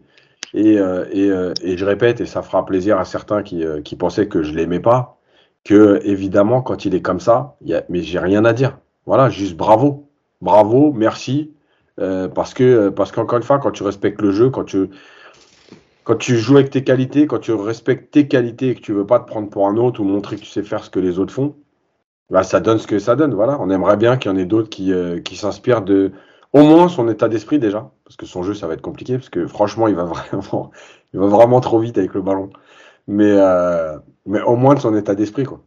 Et, 0.53 0.77
euh, 0.77 1.05
et, 1.11 1.71
et, 1.71 1.75
je 1.75 1.85
répète, 1.85 2.21
et 2.21 2.27
ça 2.27 2.43
fera 2.43 2.63
plaisir 2.67 2.99
à 2.99 3.05
certains 3.05 3.41
qui, 3.41 3.65
qui 3.83 3.95
pensaient 3.95 4.27
que 4.27 4.43
je 4.43 4.53
l'aimais 4.53 4.79
pas, 4.79 5.17
que 5.63 5.99
évidemment 6.03 6.61
quand 6.61 6.85
il 6.85 6.93
est 6.93 7.01
comme 7.01 7.19
ça, 7.19 7.55
y 7.63 7.73
a, 7.73 7.83
mais 7.89 8.03
j'ai 8.03 8.19
rien 8.19 8.45
à 8.45 8.53
dire. 8.53 8.77
Voilà, 9.07 9.29
juste 9.29 9.57
bravo, 9.57 10.07
bravo, 10.41 10.93
merci. 10.93 11.51
Parce 11.97 12.53
que 12.53 12.89
parce 12.89 13.11
qu'encore 13.11 13.39
une 13.39 13.43
fois, 13.43 13.57
quand 13.57 13.71
tu 13.71 13.81
respectes 13.81 14.21
le 14.21 14.29
jeu, 14.31 14.51
quand 14.51 14.65
tu 14.65 14.89
quand 16.05 16.15
tu 16.15 16.37
joues 16.37 16.57
avec 16.57 16.69
tes 16.69 16.83
qualités, 16.83 17.27
quand 17.27 17.39
tu 17.39 17.51
respectes 17.51 18.11
tes 18.11 18.27
qualités 18.27 18.69
et 18.69 18.75
que 18.75 18.79
tu 18.79 18.93
veux 18.93 19.05
pas 19.05 19.19
te 19.19 19.27
prendre 19.27 19.49
pour 19.49 19.67
un 19.67 19.75
autre 19.75 19.99
ou 19.99 20.03
montrer 20.05 20.37
que 20.37 20.41
tu 20.41 20.47
sais 20.47 20.63
faire 20.63 20.83
ce 20.83 20.89
que 20.89 20.99
les 20.99 21.19
autres 21.19 21.33
font, 21.33 21.55
bah 22.29 22.43
ça 22.43 22.59
donne 22.59 22.77
ce 22.77 22.87
que 22.87 22.99
ça 22.99 23.15
donne. 23.15 23.33
Voilà, 23.33 23.57
on 23.59 23.69
aimerait 23.69 23.97
bien 23.97 24.15
qu'il 24.15 24.31
y 24.31 24.33
en 24.33 24.37
ait 24.37 24.45
d'autres 24.45 24.69
qui 24.69 24.93
euh, 24.93 25.19
qui 25.19 25.35
s'inspirent 25.35 25.81
de 25.81 26.11
au 26.53 26.61
moins 26.61 26.87
son 26.87 27.09
état 27.09 27.27
d'esprit 27.27 27.59
déjà, 27.59 27.91
parce 28.05 28.15
que 28.15 28.25
son 28.25 28.43
jeu 28.43 28.53
ça 28.53 28.67
va 28.67 28.75
être 28.75 28.81
compliqué, 28.81 29.17
parce 29.17 29.29
que 29.29 29.47
franchement 29.47 29.87
il 29.87 29.95
va 29.95 30.03
vraiment 30.31 30.71
il 31.13 31.19
va 31.19 31.27
vraiment 31.27 31.59
trop 31.59 31.79
vite 31.79 31.97
avec 31.97 32.13
le 32.13 32.21
ballon. 32.21 32.51
Mais 33.07 33.31
euh, 33.31 33.97
mais 34.27 34.41
au 34.41 34.55
moins 34.55 34.75
de 34.75 34.79
son 34.79 34.95
état 34.95 35.15
d'esprit 35.15 35.43
quoi. 35.43 35.61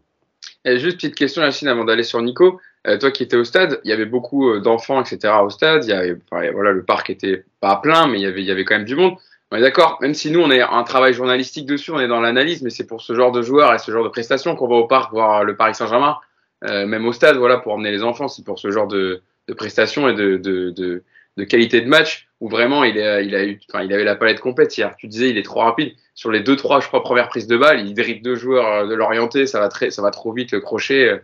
Et 0.65 0.79
juste 0.79 0.97
petite 0.97 1.15
question 1.15 1.43
Yacine 1.43 1.69
avant 1.69 1.85
d'aller 1.85 2.03
sur 2.05 2.23
Nico. 2.23 2.61
Euh, 2.87 2.97
toi 2.99 3.11
qui 3.11 3.23
étais 3.23 3.37
au 3.37 3.45
stade, 3.45 3.81
il 3.85 3.91
y 3.91 3.93
avait 3.93 4.07
beaucoup 4.07 4.49
euh, 4.49 4.61
d'enfants, 4.61 5.01
etc. 5.01 5.35
au 5.43 5.51
stade. 5.51 5.85
Il 5.85 5.91
y 5.91 5.93
avait, 5.93 6.17
voilà, 6.31 6.73
le 6.73 6.85
parc 6.85 7.11
était 7.11 7.45
pas 7.61 7.77
plein, 7.77 8.07
mais 8.07 8.21
il 8.21 8.27
avait, 8.27 8.41
il 8.41 8.47
y 8.47 8.51
avait 8.51 8.65
quand 8.65 8.77
même 8.77 8.85
du 8.85 8.97
monde. 8.97 9.15
D'accord, 9.51 9.99
même 10.03 10.13
si 10.13 10.31
nous 10.31 10.41
on 10.41 10.51
est 10.51 10.61
un 10.61 10.83
travail 10.83 11.15
journalistique 11.15 11.65
dessus, 11.65 11.91
on 11.91 12.01
est 12.01 12.09
dans 12.09 12.21
l'analyse, 12.21 12.61
mais 12.63 12.69
c'est 12.69 12.87
pour 12.87 13.01
ce 13.01 13.15
genre 13.15 13.33
de 13.33 13.41
joueurs 13.41 13.73
et 13.73 13.79
ce 13.79 13.91
genre 13.91 14.05
de 14.05 14.11
prestations 14.11 14.55
qu'on 14.57 14.69
va 14.69 14.77
au 14.77 14.87
parc 14.87 15.11
voir 15.11 15.43
le 15.43 15.57
Paris 15.57 15.75
Saint-Germain, 15.75 16.19
euh, 16.65 16.87
même 16.87 17.07
au 17.07 17.13
stade, 17.13 17.37
voilà, 17.37 17.57
pour 17.57 17.73
emmener 17.73 17.91
les 17.91 18.03
enfants, 18.03 18.29
c'est 18.29 18.45
pour 18.45 18.59
ce 18.59 18.71
genre 18.71 18.89
de, 18.89 19.23
de 19.47 19.55
prestations 19.55 20.07
et 20.07 20.15
de, 20.15 20.37
de, 20.37 20.71
de, 20.71 21.03
de, 21.39 21.45
qualité 21.45 21.81
de 21.81 21.89
match 21.89 22.29
où 22.41 22.49
vraiment 22.51 22.85
il, 22.85 22.99
est, 22.99 23.25
il 23.25 23.35
a 23.35 23.45
eu, 23.45 23.59
enfin, 23.71 23.83
il 23.83 23.93
avait 23.93 24.05
la 24.05 24.17
palette 24.17 24.41
complète 24.41 24.77
hier. 24.77 24.95
Tu 24.99 25.09
disais, 25.09 25.31
il 25.31 25.39
est 25.39 25.45
trop 25.45 25.61
rapide 25.61 25.93
sur 26.15 26.31
les 26.31 26.41
deux 26.41 26.57
trois, 26.57 26.81
je 26.81 26.87
crois, 26.89 27.03
premières 27.03 27.29
prises 27.29 27.47
de 27.47 27.57
balle, 27.57 27.87
il 27.87 27.95
dribble 27.95 28.23
deux 28.23 28.35
joueurs 28.35 28.87
de 28.87 28.95
l'orienté, 28.95 29.47
ça 29.47 29.61
va 29.61 29.69
très, 29.69 29.91
ça 29.91 30.03
va 30.03 30.11
trop 30.11 30.33
vite 30.33 30.53
le 30.53 30.61
crochet. 30.61 31.23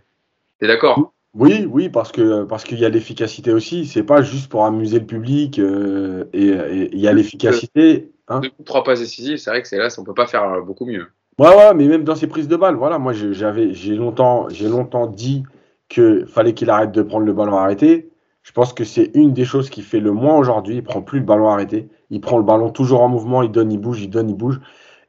T'es 0.60 0.66
d'accord? 0.66 1.12
Oui, 1.34 1.66
oui, 1.68 1.88
parce 1.88 2.12
que 2.12 2.44
parce 2.44 2.62
qu'il 2.62 2.78
y 2.78 2.84
a 2.84 2.88
l'efficacité 2.88 3.52
aussi. 3.52 3.86
C'est 3.86 4.04
pas 4.04 4.22
juste 4.22 4.48
pour 4.48 4.64
amuser 4.64 5.00
le 5.00 5.06
public 5.06 5.58
euh, 5.58 6.24
et 6.32 6.90
il 6.92 7.00
y 7.00 7.08
a 7.08 7.12
l'efficacité. 7.12 8.13
Hein 8.28 8.40
Deux 8.40 8.50
trois 8.64 8.84
passes 8.84 9.00
décisives, 9.00 9.36
c'est 9.36 9.50
vrai 9.50 9.62
que 9.62 9.68
c'est 9.68 9.78
là, 9.78 9.88
on 9.98 10.04
peut 10.04 10.14
pas 10.14 10.26
faire 10.26 10.62
beaucoup 10.62 10.86
mieux. 10.86 11.06
Ouais, 11.38 11.48
ouais, 11.48 11.74
mais 11.74 11.88
même 11.88 12.04
dans 12.04 12.14
ses 12.14 12.26
prises 12.26 12.48
de 12.48 12.56
balles, 12.56 12.76
voilà, 12.76 12.98
moi 12.98 13.12
j'avais, 13.12 13.74
j'ai 13.74 13.96
longtemps, 13.96 14.48
j'ai 14.50 14.68
longtemps 14.68 15.06
dit 15.06 15.42
que 15.88 16.24
fallait 16.26 16.54
qu'il 16.54 16.70
arrête 16.70 16.92
de 16.92 17.02
prendre 17.02 17.26
le 17.26 17.32
ballon 17.32 17.56
arrêté. 17.56 18.10
Je 18.42 18.52
pense 18.52 18.72
que 18.72 18.84
c'est 18.84 19.10
une 19.14 19.32
des 19.32 19.44
choses 19.44 19.70
qui 19.70 19.82
fait 19.82 20.00
le 20.00 20.12
moins 20.12 20.36
aujourd'hui. 20.36 20.76
Il 20.76 20.82
prend 20.82 21.02
plus 21.02 21.20
le 21.20 21.24
ballon 21.24 21.48
arrêté. 21.48 21.88
Il 22.10 22.20
prend 22.20 22.36
le 22.36 22.44
ballon 22.44 22.70
toujours 22.70 23.00
en 23.00 23.08
mouvement. 23.08 23.42
Il 23.42 23.50
donne, 23.50 23.72
il 23.72 23.78
bouge, 23.78 24.02
il 24.02 24.10
donne, 24.10 24.28
il 24.28 24.36
bouge. 24.36 24.60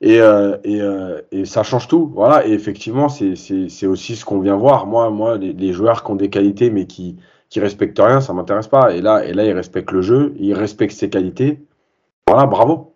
Et, 0.02 0.22
euh, 0.22 0.58
et, 0.64 0.82
euh, 0.82 1.22
et, 1.32 1.46
ça 1.46 1.64
change 1.64 1.88
tout. 1.88 2.12
Voilà. 2.16 2.48
Et 2.48 2.52
effectivement, 2.52 3.10
c'est 3.10 3.88
aussi 3.88 4.16
ce 4.16 4.26
qu'on 4.26 4.40
vient 4.40 4.56
voir. 4.56 4.88
Moi, 4.88 5.10
moi 5.10 5.38
les, 5.38 5.54
les, 5.54 5.74
joueurs 5.74 6.04
qui 6.04 6.12
ont 6.12 6.16
des 6.16 6.30
qualités 6.30 6.70
mais 6.70 6.86
qui 6.86 7.18
qui 7.50 7.60
respectent 7.60 8.00
rien, 8.00 8.22
ça 8.22 8.34
m'intéresse 8.34 8.68
pas. 8.68 8.96
Et 8.96 9.02
là, 9.02 9.24
et 9.26 9.34
là, 9.34 9.46
ils 9.46 9.54
respectent 9.54 9.92
le 9.92 10.02
jeu, 10.02 10.34
ils 10.38 10.54
respectent 10.54 10.98
ses 10.98 11.10
qualités. 11.10 11.60
Voilà, 12.28 12.48
bravo. 12.48 12.95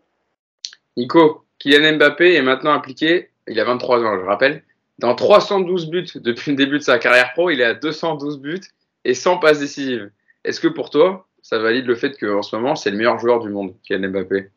Nico, 0.98 1.46
Kylian 1.60 1.98
Mbappé 1.98 2.36
est 2.36 2.42
maintenant 2.42 2.72
impliqué. 2.72 3.30
Il 3.48 3.60
a 3.60 3.64
23 3.64 4.04
ans, 4.04 4.20
je 4.20 4.26
rappelle. 4.26 4.64
Dans 5.00 5.16
312 5.16 5.90
buts 5.90 6.08
depuis 6.16 6.52
le 6.52 6.58
début 6.58 6.80
de 6.80 6.84
sa 6.84 7.00
carrière 7.00 7.32
pro, 7.34 7.50
il 7.50 7.62
est 7.62 7.66
à 7.66 7.74
212 7.74 8.40
buts 8.40 8.62
et 9.06 9.14
100 9.14 9.38
passes 9.38 9.60
décisives. 9.60 10.12
Est-ce 10.44 10.60
que 10.60 10.68
pour 10.68 10.90
toi, 10.90 11.28
ça 11.42 11.58
valide 11.58 11.86
le 11.86 11.96
fait 11.96 12.18
qu'en 12.18 12.42
ce 12.42 12.56
moment, 12.56 12.76
c'est 12.76 12.92
le 12.92 12.98
meilleur 12.98 13.20
joueur 13.20 13.40
du 13.40 13.50
monde, 13.50 13.74
Kylian 13.84 14.10
Mbappé? 14.10 14.50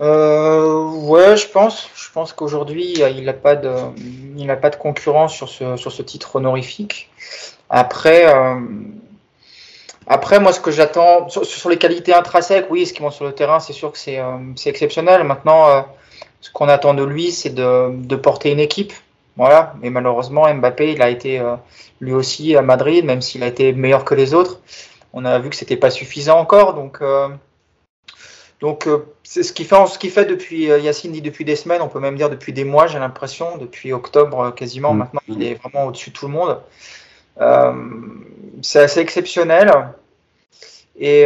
Euh, 0.00 0.90
ouais, 0.90 1.36
je 1.36 1.48
pense. 1.48 1.88
Je 1.94 2.10
pense 2.12 2.32
qu'aujourd'hui, 2.32 2.94
il 2.94 3.24
n'a 3.24 3.32
pas 3.32 3.56
de, 3.56 4.54
pas 4.54 4.70
de 4.70 4.76
concurrence 4.76 5.34
sur 5.34 5.48
ce, 5.48 5.76
sur 5.76 5.92
ce 5.92 6.02
titre 6.02 6.36
honorifique. 6.36 7.10
Après, 7.68 8.32
euh, 8.32 8.60
après, 10.08 10.40
moi, 10.40 10.52
ce 10.52 10.60
que 10.60 10.70
j'attends 10.70 11.28
sur, 11.28 11.44
sur, 11.44 11.70
les 11.70 11.78
qualités 11.78 12.14
intrinsèques, 12.14 12.66
oui, 12.70 12.86
ce 12.86 12.92
qui 12.92 13.02
monte 13.02 13.12
sur 13.12 13.24
le 13.24 13.32
terrain, 13.32 13.60
c'est 13.60 13.72
sûr 13.72 13.92
que 13.92 13.98
c'est, 13.98 14.18
euh, 14.18 14.38
exceptionnel. 14.66 15.24
Maintenant, 15.24 15.68
euh, 15.68 15.80
ce 16.40 16.50
qu'on 16.50 16.68
attend 16.68 16.94
de 16.94 17.04
lui, 17.04 17.30
c'est 17.30 17.54
de, 17.54 17.90
de 17.94 18.16
porter 18.16 18.50
une 18.50 18.60
équipe. 18.60 18.92
Voilà. 19.36 19.74
Mais 19.80 19.90
malheureusement, 19.90 20.52
Mbappé, 20.52 20.92
il 20.92 21.02
a 21.02 21.10
été 21.10 21.38
euh, 21.38 21.54
lui 22.00 22.12
aussi 22.12 22.56
à 22.56 22.62
Madrid, 22.62 23.04
même 23.04 23.22
s'il 23.22 23.42
a 23.42 23.46
été 23.46 23.72
meilleur 23.72 24.04
que 24.04 24.14
les 24.14 24.34
autres. 24.34 24.60
On 25.12 25.24
a 25.24 25.38
vu 25.38 25.50
que 25.50 25.56
c'était 25.56 25.76
pas 25.76 25.90
suffisant 25.90 26.38
encore, 26.38 26.74
donc. 26.74 27.00
Donc, 28.60 28.88
euh, 28.88 29.06
c'est 29.22 29.42
ce 29.42 29.52
qu'il 29.52 29.66
fait, 29.66 29.76
ce 29.86 30.06
fait 30.08 30.24
depuis, 30.24 30.70
euh, 30.70 30.78
Yacine 30.78 31.12
dit 31.12 31.22
depuis 31.22 31.44
des 31.44 31.54
semaines, 31.54 31.80
on 31.80 31.88
peut 31.88 32.00
même 32.00 32.16
dire 32.16 32.28
depuis 32.28 32.52
des 32.52 32.64
mois, 32.64 32.88
j'ai 32.88 32.98
l'impression, 32.98 33.56
depuis 33.56 33.92
octobre 33.92 34.52
quasiment. 34.54 34.94
Mmh. 34.94 34.98
Maintenant, 34.98 35.20
il 35.28 35.42
est 35.44 35.54
vraiment 35.54 35.86
au-dessus 35.86 36.10
de 36.10 36.14
tout 36.16 36.26
le 36.26 36.32
monde. 36.32 36.60
Euh, 38.58 38.60
c'est 38.62 38.80
assez 38.80 39.00
exceptionnel. 39.00 39.72
Et, 41.00 41.22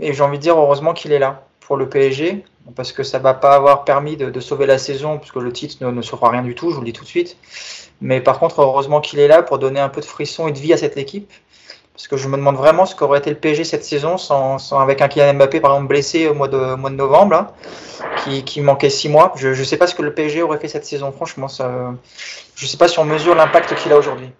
et 0.00 0.12
j'ai 0.12 0.22
envie 0.22 0.36
de 0.36 0.42
dire, 0.42 0.58
heureusement 0.58 0.92
qu'il 0.92 1.12
est 1.12 1.18
là 1.18 1.46
pour 1.60 1.78
le 1.78 1.88
PSG, 1.88 2.44
parce 2.76 2.92
que 2.92 3.02
ça 3.02 3.18
va 3.18 3.34
pas 3.34 3.54
avoir 3.54 3.84
permis 3.84 4.16
de, 4.16 4.30
de 4.30 4.40
sauver 4.40 4.66
la 4.66 4.78
saison, 4.78 5.18
puisque 5.18 5.36
le 5.36 5.52
titre 5.52 5.76
ne, 5.80 5.90
ne 5.90 6.02
sauvera 6.02 6.30
rien 6.30 6.42
du 6.42 6.54
tout, 6.54 6.70
je 6.70 6.74
vous 6.74 6.82
le 6.82 6.86
dis 6.86 6.92
tout 6.92 7.04
de 7.04 7.08
suite. 7.08 7.36
Mais 8.02 8.20
par 8.20 8.38
contre, 8.38 8.60
heureusement 8.60 9.00
qu'il 9.00 9.20
est 9.20 9.28
là 9.28 9.42
pour 9.42 9.58
donner 9.58 9.80
un 9.80 9.88
peu 9.88 10.00
de 10.00 10.06
frisson 10.06 10.48
et 10.48 10.52
de 10.52 10.58
vie 10.58 10.72
à 10.72 10.76
cette 10.76 10.96
équipe. 10.96 11.32
Parce 11.94 12.08
que 12.08 12.16
je 12.16 12.26
me 12.26 12.36
demande 12.36 12.56
vraiment 12.56 12.86
ce 12.86 12.96
qu'aurait 12.96 13.18
été 13.18 13.30
le 13.30 13.36
PSG 13.36 13.64
cette 13.64 13.84
saison 13.84 14.16
sans, 14.16 14.58
sans, 14.58 14.80
avec 14.80 15.02
un 15.02 15.08
Kylian 15.08 15.34
Mbappé 15.34 15.60
par 15.60 15.72
exemple 15.72 15.88
blessé 15.88 16.26
au 16.26 16.34
mois 16.34 16.48
de, 16.48 16.74
mois 16.74 16.88
de 16.90 16.96
novembre, 16.96 17.32
là, 17.32 17.52
qui, 18.24 18.44
qui 18.44 18.60
manquait 18.62 18.90
six 18.90 19.08
mois. 19.08 19.32
Je 19.36 19.48
ne 19.48 19.64
sais 19.64 19.76
pas 19.76 19.86
ce 19.86 19.94
que 19.94 20.02
le 20.02 20.14
PSG 20.14 20.42
aurait 20.42 20.58
fait 20.58 20.68
cette 20.68 20.86
saison. 20.86 21.12
Franchement, 21.12 21.48
ça, 21.48 21.94
je 22.56 22.64
ne 22.64 22.68
sais 22.68 22.78
pas 22.78 22.88
si 22.88 22.98
on 22.98 23.04
mesure 23.04 23.34
l'impact 23.34 23.74
qu'il 23.76 23.92
a 23.92 23.98
aujourd'hui. 23.98 24.30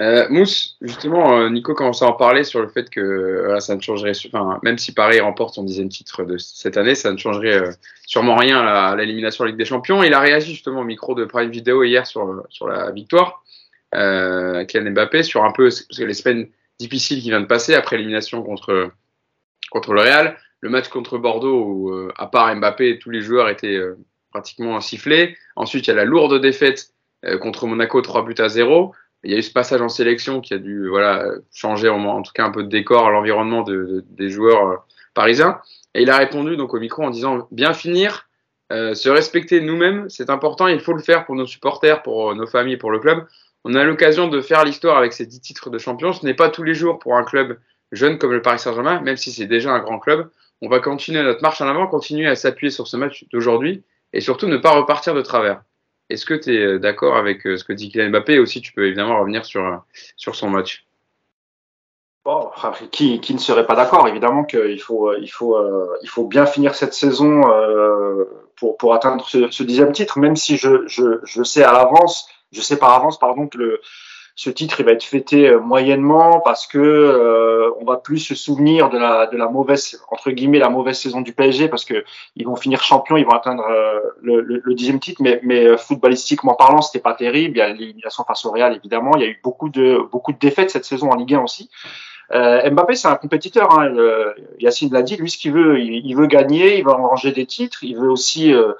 Euh, 0.00 0.26
Mousse, 0.30 0.78
justement, 0.80 1.38
euh, 1.38 1.50
Nico 1.50 1.74
commençait 1.74 2.06
à 2.06 2.08
en 2.08 2.14
parler 2.14 2.42
sur 2.42 2.60
le 2.60 2.68
fait 2.68 2.88
que 2.88 3.42
voilà, 3.44 3.60
ça 3.60 3.76
ne 3.76 3.82
changerait, 3.82 4.12
enfin, 4.32 4.58
même 4.62 4.78
si 4.78 4.92
Paris 4.92 5.20
remporte 5.20 5.54
son 5.54 5.62
dixième 5.62 5.90
titre 5.90 6.24
de 6.24 6.38
cette 6.38 6.78
année, 6.78 6.94
ça 6.94 7.12
ne 7.12 7.18
changerait 7.18 7.60
euh, 7.60 7.70
sûrement 8.06 8.36
rien 8.36 8.60
à 8.60 8.96
l'élimination 8.96 9.44
en 9.44 9.46
Ligue 9.46 9.58
des 9.58 9.66
Champions. 9.66 10.02
Il 10.02 10.14
a 10.14 10.20
réagi 10.20 10.52
justement 10.52 10.80
au 10.80 10.84
micro 10.84 11.14
de 11.14 11.26
Prime 11.26 11.50
Video 11.50 11.82
hier 11.82 12.06
sur, 12.06 12.44
sur 12.48 12.66
la 12.66 12.90
victoire 12.92 13.44
euh, 13.94 14.64
Kylian 14.64 14.92
Mbappé 14.92 15.22
sur 15.22 15.44
un 15.44 15.52
peu 15.52 15.68
les 15.98 16.14
semaines 16.14 16.48
difficiles 16.78 17.20
qui 17.20 17.30
viennent 17.30 17.42
de 17.42 17.46
passer 17.46 17.74
après 17.74 17.96
l'élimination 17.96 18.42
contre 18.42 18.90
contre 19.70 19.92
le 19.92 20.00
Real, 20.00 20.36
le 20.60 20.70
match 20.70 20.88
contre 20.88 21.18
Bordeaux 21.18 21.64
où 21.64 21.90
euh, 21.90 22.12
à 22.16 22.26
part 22.26 22.54
Mbappé 22.54 22.98
tous 22.98 23.10
les 23.10 23.20
joueurs 23.20 23.48
étaient 23.48 23.76
euh, 23.76 23.98
pratiquement 24.30 24.80
sifflés. 24.80 25.36
Ensuite 25.56 25.86
il 25.86 25.90
y 25.90 25.92
a 25.92 25.96
la 25.96 26.04
lourde 26.04 26.40
défaite 26.40 26.92
euh, 27.24 27.38
contre 27.38 27.66
Monaco 27.66 28.00
3 28.00 28.24
buts 28.24 28.34
à 28.38 28.48
0. 28.48 28.94
Il 29.24 29.30
y 29.30 29.34
a 29.34 29.38
eu 29.38 29.42
ce 29.42 29.52
passage 29.52 29.82
en 29.82 29.88
sélection 29.88 30.40
qui 30.40 30.54
a 30.54 30.58
dû 30.58 30.88
voilà 30.88 31.26
changer 31.52 31.88
en, 31.88 32.22
tout 32.22 32.32
cas 32.32 32.44
un 32.44 32.50
peu 32.50 32.62
de 32.62 32.68
décor, 32.68 33.10
l'environnement 33.10 33.62
de, 33.62 33.74
de, 33.74 34.04
des 34.10 34.30
joueurs 34.30 34.66
euh, 34.66 34.76
parisiens. 35.14 35.60
Et 35.94 36.02
il 36.02 36.10
a 36.10 36.16
répondu 36.16 36.56
donc 36.56 36.72
au 36.72 36.80
micro 36.80 37.02
en 37.02 37.10
disant 37.10 37.48
bien 37.50 37.74
finir, 37.74 38.28
euh, 38.72 38.94
se 38.94 39.08
respecter 39.08 39.60
nous-mêmes, 39.60 40.08
c'est 40.08 40.30
important, 40.30 40.68
il 40.68 40.80
faut 40.80 40.92
le 40.92 41.02
faire 41.02 41.24
pour 41.26 41.34
nos 41.34 41.46
supporters, 41.46 42.02
pour 42.02 42.34
nos 42.34 42.46
familles, 42.46 42.76
pour 42.76 42.92
le 42.92 43.00
club 43.00 43.26
on 43.64 43.74
a 43.74 43.84
l'occasion 43.84 44.28
de 44.28 44.40
faire 44.40 44.64
l'histoire 44.64 44.96
avec 44.96 45.12
ces 45.12 45.26
dix 45.26 45.40
titres 45.40 45.70
de 45.70 45.78
champion. 45.78 46.12
Ce 46.12 46.24
n'est 46.24 46.34
pas 46.34 46.48
tous 46.48 46.62
les 46.62 46.74
jours 46.74 46.98
pour 46.98 47.16
un 47.16 47.24
club 47.24 47.58
jeune 47.92 48.18
comme 48.18 48.32
le 48.32 48.42
Paris 48.42 48.58
Saint-Germain, 48.58 49.00
même 49.00 49.16
si 49.16 49.32
c'est 49.32 49.46
déjà 49.46 49.72
un 49.72 49.80
grand 49.80 49.98
club. 49.98 50.30
On 50.62 50.68
va 50.68 50.80
continuer 50.80 51.22
notre 51.22 51.42
marche 51.42 51.60
en 51.60 51.68
avant, 51.68 51.86
continuer 51.86 52.26
à 52.26 52.36
s'appuyer 52.36 52.70
sur 52.70 52.86
ce 52.86 52.96
match 52.96 53.24
d'aujourd'hui 53.32 53.82
et 54.12 54.20
surtout 54.20 54.46
ne 54.46 54.56
pas 54.56 54.70
repartir 54.70 55.14
de 55.14 55.22
travers. 55.22 55.62
Est-ce 56.10 56.26
que 56.26 56.34
tu 56.34 56.54
es 56.54 56.78
d'accord 56.78 57.16
avec 57.16 57.42
ce 57.42 57.64
que 57.64 57.72
dit 57.72 57.88
Kylian 57.88 58.10
Mbappé 58.10 58.38
aussi 58.38 58.60
tu 58.60 58.72
peux 58.72 58.86
évidemment 58.86 59.18
revenir 59.20 59.44
sur, 59.44 59.82
sur 60.16 60.34
son 60.34 60.50
match? 60.50 60.84
Bon, 62.24 62.50
qui, 62.90 63.20
qui 63.20 63.32
ne 63.32 63.38
serait 63.38 63.66
pas 63.66 63.76
d'accord? 63.76 64.06
Évidemment 64.06 64.44
qu'il 64.44 64.80
faut, 64.80 65.14
il 65.14 65.28
faut, 65.28 65.56
euh, 65.56 65.96
il 66.02 66.08
faut 66.08 66.26
bien 66.26 66.44
finir 66.44 66.74
cette 66.74 66.92
saison 66.92 67.50
euh, 67.50 68.24
pour, 68.56 68.76
pour 68.76 68.92
atteindre 68.92 69.26
ce, 69.26 69.50
ce, 69.50 69.62
dixième 69.62 69.92
titre, 69.92 70.18
même 70.18 70.36
si 70.36 70.58
je, 70.58 70.86
je, 70.86 71.20
je 71.24 71.42
sais 71.42 71.64
à 71.64 71.72
l'avance 71.72 72.28
je 72.52 72.60
sais 72.60 72.76
par 72.76 72.90
avance, 72.94 73.18
pardon, 73.18 73.48
que 73.48 73.58
le, 73.58 73.80
ce 74.40 74.48
titre 74.48 74.80
il 74.80 74.86
va 74.86 74.92
être 74.92 75.04
fêté 75.04 75.50
euh, 75.50 75.60
moyennement 75.60 76.40
parce 76.40 76.66
que 76.66 76.78
euh, 76.78 77.70
on 77.78 77.84
va 77.84 77.96
plus 77.96 78.20
se 78.20 78.34
souvenir 78.34 78.88
de 78.88 78.96
la 78.96 79.26
de 79.26 79.36
la 79.36 79.48
mauvaise 79.48 80.00
entre 80.10 80.30
guillemets 80.30 80.58
la 80.58 80.70
mauvaise 80.70 80.98
saison 80.98 81.20
du 81.20 81.34
PSG 81.34 81.68
parce 81.68 81.84
que 81.84 82.04
ils 82.36 82.46
vont 82.46 82.56
finir 82.56 82.82
champions, 82.82 83.18
ils 83.18 83.26
vont 83.26 83.32
atteindre 83.32 83.64
euh, 83.68 84.00
le, 84.22 84.40
le, 84.40 84.62
le, 84.64 84.74
dixième 84.74 84.98
titre, 84.98 85.20
mais 85.22 85.40
mais 85.42 85.66
euh, 85.66 85.76
footballistiquement 85.76 86.54
parlant, 86.54 86.80
c'était 86.80 87.02
pas 87.02 87.12
terrible. 87.12 87.58
Il 87.58 87.58
y 87.58 87.62
a 87.62 87.68
l'élimination 87.68 88.24
face 88.24 88.46
au 88.46 88.50
Real 88.50 88.74
évidemment, 88.74 89.14
il 89.16 89.20
y 89.20 89.24
a 89.26 89.28
eu 89.28 89.38
beaucoup 89.44 89.68
de 89.68 89.98
beaucoup 90.10 90.32
de 90.32 90.38
défaites 90.38 90.70
cette 90.70 90.86
saison 90.86 91.10
en 91.10 91.16
Ligue 91.16 91.34
1 91.34 91.42
aussi. 91.42 91.68
Euh, 92.32 92.70
Mbappé, 92.70 92.94
c'est 92.94 93.08
un 93.08 93.16
compétiteur. 93.16 93.78
Hein. 93.78 93.92
Yacine 94.58 94.92
l'a 94.92 95.02
dit. 95.02 95.16
Lui, 95.16 95.30
ce 95.30 95.38
qu'il 95.38 95.52
veut, 95.52 95.80
il, 95.80 96.14
veut 96.14 96.26
gagner. 96.26 96.78
Il 96.78 96.84
veut 96.84 96.92
engranger 96.92 97.32
des 97.32 97.46
titres. 97.46 97.82
Il 97.82 97.96
veut 97.96 98.10
aussi 98.10 98.54
euh, 98.54 98.72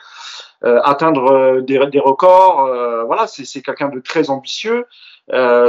euh, 0.65 0.81
atteindre 0.85 1.61
des, 1.61 1.85
des 1.87 2.01
records. 2.01 2.67
voilà, 3.07 3.27
c'est 3.27 3.63
quelqu'un 3.63 3.89
de 3.89 4.01
très 4.01 4.31
ambitieux. 4.31 4.87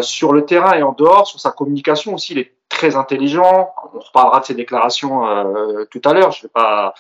Sur 0.01 0.33
le 0.33 0.45
terrain 0.45 0.73
et 0.73 0.83
en 0.83 0.93
dehors, 0.93 1.27
sur 1.27 1.39
sa 1.39 1.51
communication 1.51 2.13
aussi, 2.13 2.33
il 2.33 2.39
est 2.39 2.53
très 2.69 2.95
intelligent. 2.95 3.71
On 3.93 3.99
reparlera 3.99 4.39
de 4.39 4.45
ses 4.45 4.55
déclarations 4.55 5.21
tout 5.89 6.01
à 6.05 6.13
l'heure. 6.13 6.31
Je 6.31 6.39
ne 6.39 6.43
vais 6.43 6.51
pas, 6.53 6.93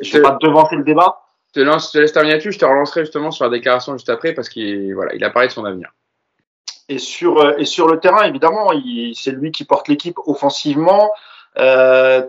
je 0.00 0.12
vais 0.16 0.22
pas 0.22 0.38
devancer 0.40 0.76
le 0.76 0.84
débat. 0.84 1.22
Je 1.48 1.60
te, 1.60 1.64
lance, 1.64 1.88
je 1.88 1.92
te 1.92 1.98
laisse 1.98 2.12
terminer 2.12 2.34
là-dessus. 2.34 2.52
Je 2.52 2.58
te 2.58 2.64
relancerai 2.64 3.02
justement 3.02 3.30
sur 3.30 3.44
la 3.44 3.50
déclaration 3.50 3.92
juste 3.92 4.08
après 4.08 4.32
parce 4.32 4.48
qu'il 4.48 4.94
voilà, 4.94 5.14
il 5.14 5.24
a 5.24 5.30
parlé 5.30 5.48
de 5.48 5.52
son 5.52 5.64
avenir. 5.64 5.90
Et 6.88 6.98
sur, 6.98 7.40
euh, 7.40 7.56
et 7.58 7.64
sur 7.64 7.88
le 7.88 7.98
terrain, 7.98 8.22
évidemment, 8.24 8.70
c'est 9.14 9.32
lui 9.32 9.50
qui 9.50 9.64
porte 9.64 9.88
l'équipe 9.88 10.18
offensivement. 10.26 11.10
Euh, 11.58 12.24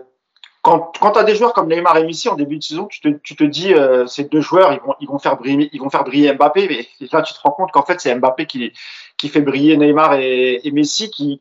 quand, 1.00 1.12
tu 1.12 1.18
as 1.18 1.24
des 1.24 1.34
joueurs 1.34 1.52
comme 1.52 1.68
Neymar 1.68 1.96
et 1.98 2.04
Messi 2.04 2.28
en 2.28 2.34
début 2.34 2.58
de 2.58 2.62
saison, 2.62 2.86
tu 2.86 3.00
te, 3.00 3.44
dis 3.44 3.74
euh, 3.74 4.06
ces 4.06 4.24
deux 4.24 4.40
joueurs, 4.40 4.78
ils 5.00 5.08
vont, 5.08 5.18
faire 5.18 5.36
briller, 5.36 6.32
Mbappé. 6.32 6.68
Mais 6.68 7.08
là, 7.12 7.22
tu 7.22 7.34
te 7.34 7.40
rends 7.40 7.50
compte 7.50 7.72
qu'en 7.72 7.82
fait, 7.82 8.00
c'est 8.00 8.14
Mbappé 8.14 8.46
qui, 8.46 8.72
fait 9.28 9.40
briller 9.40 9.76
Neymar 9.76 10.14
et, 10.14 10.60
Messi, 10.72 11.10
qui, 11.10 11.40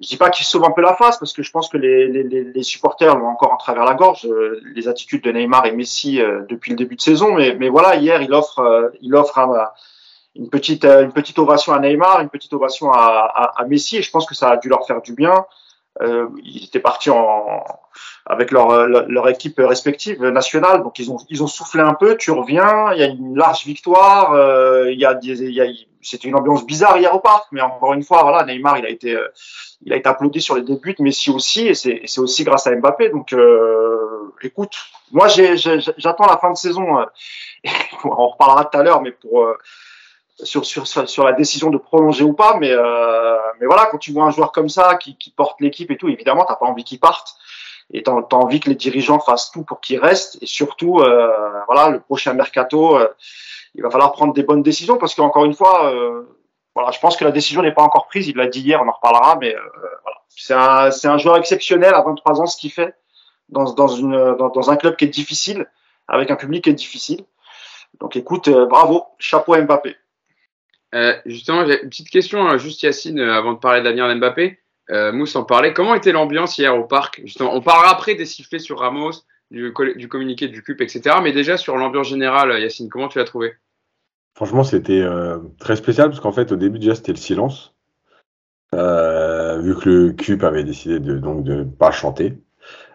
je 0.00 0.08
dis 0.08 0.16
pas 0.16 0.30
qu'il 0.30 0.46
sauve 0.46 0.64
un 0.64 0.70
peu 0.70 0.82
la 0.82 0.94
face 0.94 1.18
parce 1.18 1.32
que 1.32 1.42
je 1.42 1.50
pense 1.50 1.68
que 1.68 1.76
les, 1.76 2.62
supporters 2.62 3.16
l'ont 3.16 3.28
encore 3.28 3.52
en 3.52 3.58
travers 3.58 3.84
la 3.84 3.94
gorge 3.94 4.26
les 4.74 4.88
attitudes 4.88 5.22
de 5.22 5.30
Neymar 5.30 5.66
et 5.66 5.72
Messi 5.72 6.20
depuis 6.48 6.70
le 6.70 6.76
début 6.76 6.96
de 6.96 7.00
saison 7.00 7.34
mais, 7.34 7.68
voilà 7.68 7.96
hier 7.96 8.22
il 8.22 8.34
offre 8.34 8.60
une 10.34 10.48
petite, 10.48 10.84
euh, 10.84 11.10
ovation 11.36 11.72
à 11.72 11.78
Neymar, 11.78 12.20
une 12.20 12.28
petite 12.28 12.52
ovation 12.52 12.90
à, 12.92 13.64
Messi, 13.68 13.98
et 13.98 14.02
je 14.02 14.10
pense 14.10 14.26
que 14.26 14.34
ça 14.34 14.50
a 14.50 14.56
dû 14.56 14.68
leur 14.68 14.86
faire 14.86 15.02
du 15.02 15.14
bien. 15.14 15.44
Euh, 16.02 16.28
ils 16.42 16.64
étaient 16.64 16.80
partis 16.80 17.10
en, 17.10 17.64
avec 18.26 18.50
leur, 18.50 18.86
leur, 18.86 19.28
équipe 19.28 19.58
respective 19.58 20.22
nationale, 20.24 20.82
donc 20.82 20.98
ils 20.98 21.10
ont, 21.10 21.18
ils 21.28 21.42
ont 21.42 21.46
soufflé 21.46 21.80
un 21.80 21.94
peu. 21.94 22.16
Tu 22.16 22.30
reviens, 22.30 22.92
il 22.92 23.00
y 23.00 23.02
a 23.02 23.06
une 23.06 23.36
large 23.36 23.64
victoire, 23.64 24.32
euh, 24.32 24.90
il 24.90 24.98
y 24.98 25.04
a, 25.04 25.10
a 25.10 25.66
c'était 26.02 26.28
une 26.28 26.34
ambiance 26.34 26.66
bizarre 26.66 26.98
hier 26.98 27.14
au 27.14 27.20
parc, 27.20 27.46
mais 27.52 27.60
encore 27.60 27.94
une 27.94 28.02
fois, 28.02 28.22
voilà, 28.22 28.44
Neymar, 28.44 28.78
il 28.78 28.86
a 28.86 28.90
été, 28.90 29.14
euh, 29.14 29.28
il 29.82 29.92
a 29.92 29.96
été 29.96 30.08
applaudi 30.08 30.40
sur 30.40 30.56
les 30.56 30.62
débuts, 30.62 30.96
Messi 30.98 31.30
aussi, 31.30 31.68
et 31.68 31.74
c'est, 31.74 32.02
c'est 32.06 32.20
aussi 32.20 32.44
grâce 32.44 32.66
à 32.66 32.74
Mbappé. 32.74 33.08
Donc, 33.10 33.32
euh, 33.32 34.32
écoute, 34.42 34.74
moi, 35.12 35.28
j'attends 35.28 36.26
la 36.26 36.38
fin 36.38 36.50
de 36.50 36.56
saison. 36.56 36.98
Euh, 36.98 37.04
on 38.04 38.28
reparlera 38.28 38.64
tout 38.64 38.78
à 38.78 38.82
l'heure, 38.82 39.00
mais 39.00 39.12
pour 39.12 39.46
sur, 40.42 40.64
sur, 40.64 40.86
sur 40.86 41.24
la 41.24 41.32
décision 41.32 41.70
de 41.70 41.78
prolonger 41.78 42.24
ou 42.24 42.32
pas. 42.32 42.56
Mais, 42.58 42.70
euh, 42.70 43.36
mais 43.60 43.66
voilà, 43.66 43.86
quand 43.86 43.98
tu 43.98 44.12
vois 44.12 44.24
un 44.24 44.30
joueur 44.30 44.52
comme 44.52 44.68
ça 44.68 44.96
qui, 44.96 45.16
qui 45.16 45.30
porte 45.30 45.60
l'équipe 45.60 45.90
et 45.90 45.96
tout, 45.96 46.08
évidemment, 46.08 46.44
t'as 46.44 46.56
pas 46.56 46.66
envie 46.66 46.84
qu'il 46.84 47.00
parte. 47.00 47.36
Et 47.92 48.02
tu 48.02 48.10
as, 48.10 48.34
envie 48.34 48.60
que 48.60 48.68
les 48.68 48.74
dirigeants 48.74 49.20
fassent 49.20 49.50
tout 49.50 49.64
pour 49.64 49.80
qu'il 49.80 49.98
reste. 49.98 50.38
Et 50.40 50.46
surtout, 50.46 51.00
euh, 51.00 51.60
voilà, 51.66 51.90
le 51.90 52.00
prochain 52.00 52.32
mercato, 52.32 52.96
euh, 52.96 53.08
il 53.74 53.82
va 53.82 53.90
falloir 53.90 54.12
prendre 54.12 54.32
des 54.32 54.42
bonnes 54.42 54.62
décisions 54.62 54.96
parce 54.96 55.14
qu'encore 55.14 55.44
une 55.44 55.54
fois, 55.54 55.92
euh, 55.92 56.22
voilà, 56.74 56.90
je 56.90 57.00
pense 57.00 57.16
que 57.16 57.24
la 57.24 57.32
décision 57.32 57.62
n'est 57.62 57.72
pas 57.72 57.82
encore 57.82 58.06
prise. 58.06 58.28
Il 58.28 58.36
l'a 58.36 58.46
dit 58.46 58.60
hier, 58.60 58.80
on 58.82 58.88
en 58.88 58.92
reparlera. 58.92 59.36
Mais 59.40 59.54
euh, 59.54 59.60
voilà, 60.02 60.18
c'est 60.28 60.54
un, 60.54 60.90
c'est 60.90 61.08
un 61.08 61.18
joueur 61.18 61.36
exceptionnel 61.36 61.94
à 61.94 62.02
23 62.02 62.40
ans, 62.40 62.46
ce 62.46 62.56
qu'il 62.56 62.72
fait 62.72 62.94
dans, 63.48 63.64
dans, 63.74 63.88
une, 63.88 64.36
dans, 64.36 64.48
dans 64.48 64.70
un 64.70 64.76
club 64.76 64.96
qui 64.96 65.04
est 65.04 65.08
difficile, 65.08 65.66
avec 66.08 66.30
un 66.30 66.36
public 66.36 66.64
qui 66.64 66.70
est 66.70 66.74
difficile. 66.74 67.24
Donc 68.00 68.16
écoute, 68.16 68.48
bravo, 68.48 69.04
chapeau 69.18 69.52
à 69.52 69.60
Mbappé. 69.60 69.96
Euh, 70.94 71.14
justement, 71.24 71.64
une 71.64 71.88
petite 71.88 72.10
question, 72.10 72.46
hein, 72.46 72.58
juste 72.58 72.82
Yacine, 72.82 73.18
euh, 73.18 73.34
avant 73.34 73.54
de 73.54 73.58
parler 73.58 73.80
de 73.80 73.84
l'avenir 73.84 74.08
d'Mbappé. 74.08 74.58
Euh, 74.90 75.12
Mousse 75.12 75.36
en 75.36 75.44
parlait. 75.44 75.72
Comment 75.72 75.94
était 75.94 76.12
l'ambiance 76.12 76.58
hier 76.58 76.76
au 76.76 76.84
parc? 76.84 77.22
On 77.40 77.62
parlera 77.62 77.92
après 77.92 78.14
des 78.14 78.26
sifflets 78.26 78.58
sur 78.58 78.80
Ramos, 78.80 79.12
du, 79.50 79.72
communiqué 79.72 80.48
du 80.48 80.62
CUP, 80.62 80.80
etc. 80.80 81.16
Mais 81.22 81.32
déjà 81.32 81.56
sur 81.56 81.76
l'ambiance 81.76 82.08
générale, 82.08 82.60
Yacine, 82.60 82.90
comment 82.90 83.08
tu 83.08 83.18
l'as 83.18 83.24
trouvé? 83.24 83.54
Franchement, 84.34 84.64
c'était 84.64 85.04
très 85.60 85.76
spécial 85.76 86.08
parce 86.08 86.20
qu'en 86.20 86.32
fait, 86.32 86.52
au 86.52 86.56
début 86.56 86.78
déjà, 86.78 86.94
c'était 86.94 87.12
le 87.12 87.18
silence, 87.18 87.74
vu 88.72 88.78
que 88.78 89.82
le 89.84 90.12
CUP 90.12 90.42
avait 90.42 90.64
décidé 90.64 90.98
de 90.98 91.16
donc 91.18 91.44
de 91.44 91.62
pas 91.62 91.92
chanter. 91.92 92.34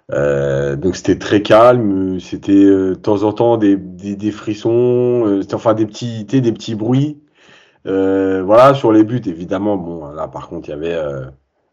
Donc 0.10 0.96
c'était 0.96 1.18
très 1.18 1.42
calme, 1.42 2.20
c'était 2.20 2.66
de 2.66 2.96
temps 2.96 3.24
en 3.24 3.32
temps 3.34 3.58
des, 3.58 3.78
des, 3.78 4.16
des 4.16 4.32
frissons, 4.32 5.42
enfin 5.54 5.74
des 5.74 5.86
petits, 5.86 6.26
des 6.26 6.52
petits 6.52 6.76
bruits. 6.76 7.18
Euh, 7.88 8.44
voilà, 8.44 8.74
sur 8.74 8.92
les 8.92 9.04
buts, 9.04 9.22
évidemment, 9.26 9.78
bon, 9.78 10.08
là 10.08 10.28
par 10.28 10.50
contre, 10.50 10.70
il 10.70 10.72
y 10.72 10.74
avait. 10.74 10.94
Euh, 10.94 11.26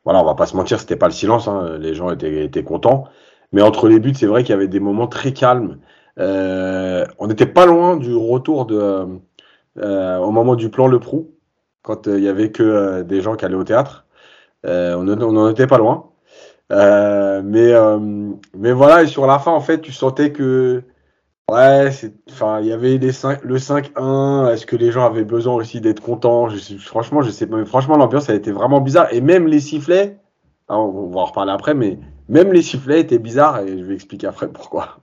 voilà, 0.05 0.21
on 0.21 0.25
va 0.25 0.35
pas 0.35 0.47
se 0.47 0.57
mentir, 0.57 0.81
c'était 0.81 0.97
pas 0.97 1.07
le 1.07 1.13
silence, 1.13 1.49
hein, 1.49 1.79
les 1.79 1.95
gens 1.95 2.11
étaient, 2.11 2.45
étaient 2.45 2.63
contents. 2.63 3.05
Mais 3.53 3.63
entre 3.63 3.89
les 3.89 3.99
buts, 4.01 4.15
c'est 4.15 4.27
vrai 4.27 4.43
qu'il 4.43 4.51
y 4.51 4.55
avait 4.55 4.69
des 4.69 4.81
moments 4.81 5.07
très 5.07 5.33
calmes. 5.33 5.79
Euh, 6.19 7.07
on 7.19 7.27
n'était 7.27 7.47
pas 7.47 7.67
loin 7.67 7.97
du 7.97 8.15
retour 8.15 8.67
de, 8.67 9.07
au 9.77 10.31
moment 10.31 10.57
du 10.57 10.71
plan 10.71 10.87
Le 10.87 10.99
Prou, 11.01 11.33
quand 11.83 12.07
il 12.07 12.21
y 12.23 12.29
avait 12.29 12.51
que 12.53 13.03
des 13.03 13.21
gens 13.21 13.37
qui 13.37 13.45
allaient 13.45 13.55
au 13.55 13.65
théâtre. 13.65 14.07
on 14.65 15.05
n'en 15.05 15.51
était 15.51 15.67
pas 15.67 15.79
loin. 15.79 16.11
mais, 16.71 17.73
mais 18.57 18.73
voilà, 18.73 19.03
et 19.03 19.07
sur 19.07 19.27
la 19.27 19.39
fin, 19.39 19.53
en 19.53 19.61
fait, 19.61 19.81
tu 19.81 19.93
sentais 19.93 20.33
que 20.33 20.85
Ouais, 21.51 21.91
enfin, 22.31 22.61
il 22.61 22.67
y 22.67 22.73
avait 22.73 22.97
les 22.97 23.13
5, 23.13 23.45
le 23.45 23.59
5-1. 23.59 24.53
Est-ce 24.53 24.65
que 24.65 24.77
les 24.77 24.91
gens 24.91 25.05
avaient 25.05 25.25
besoin 25.25 25.55
aussi 25.55 25.81
d'être 25.81 26.01
contents? 26.01 26.49
Je 26.49 26.77
Franchement, 26.79 27.21
je 27.23 27.31
sais 27.31 27.47
pas. 27.47 27.63
Franchement, 27.67 27.97
l'ambiance 27.97 28.31
a 28.31 28.35
été 28.35 28.51
vraiment 28.51 28.81
bizarre. 28.81 29.13
Et 29.13 29.21
même 29.21 29.47
les 29.47 29.61
sifflets, 29.61 30.17
hein, 30.69 30.77
on 30.77 31.09
va 31.09 31.21
en 31.21 31.25
reparler 31.27 31.53
après, 31.53 31.75
mais 31.75 31.99
même 32.29 32.53
les 32.53 32.63
sifflets 32.63 33.01
étaient 33.01 33.19
bizarres 33.19 33.61
et 33.61 33.79
je 33.79 33.85
vais 33.85 33.95
expliquer 33.95 34.27
après 34.27 34.49
pourquoi. 34.49 35.01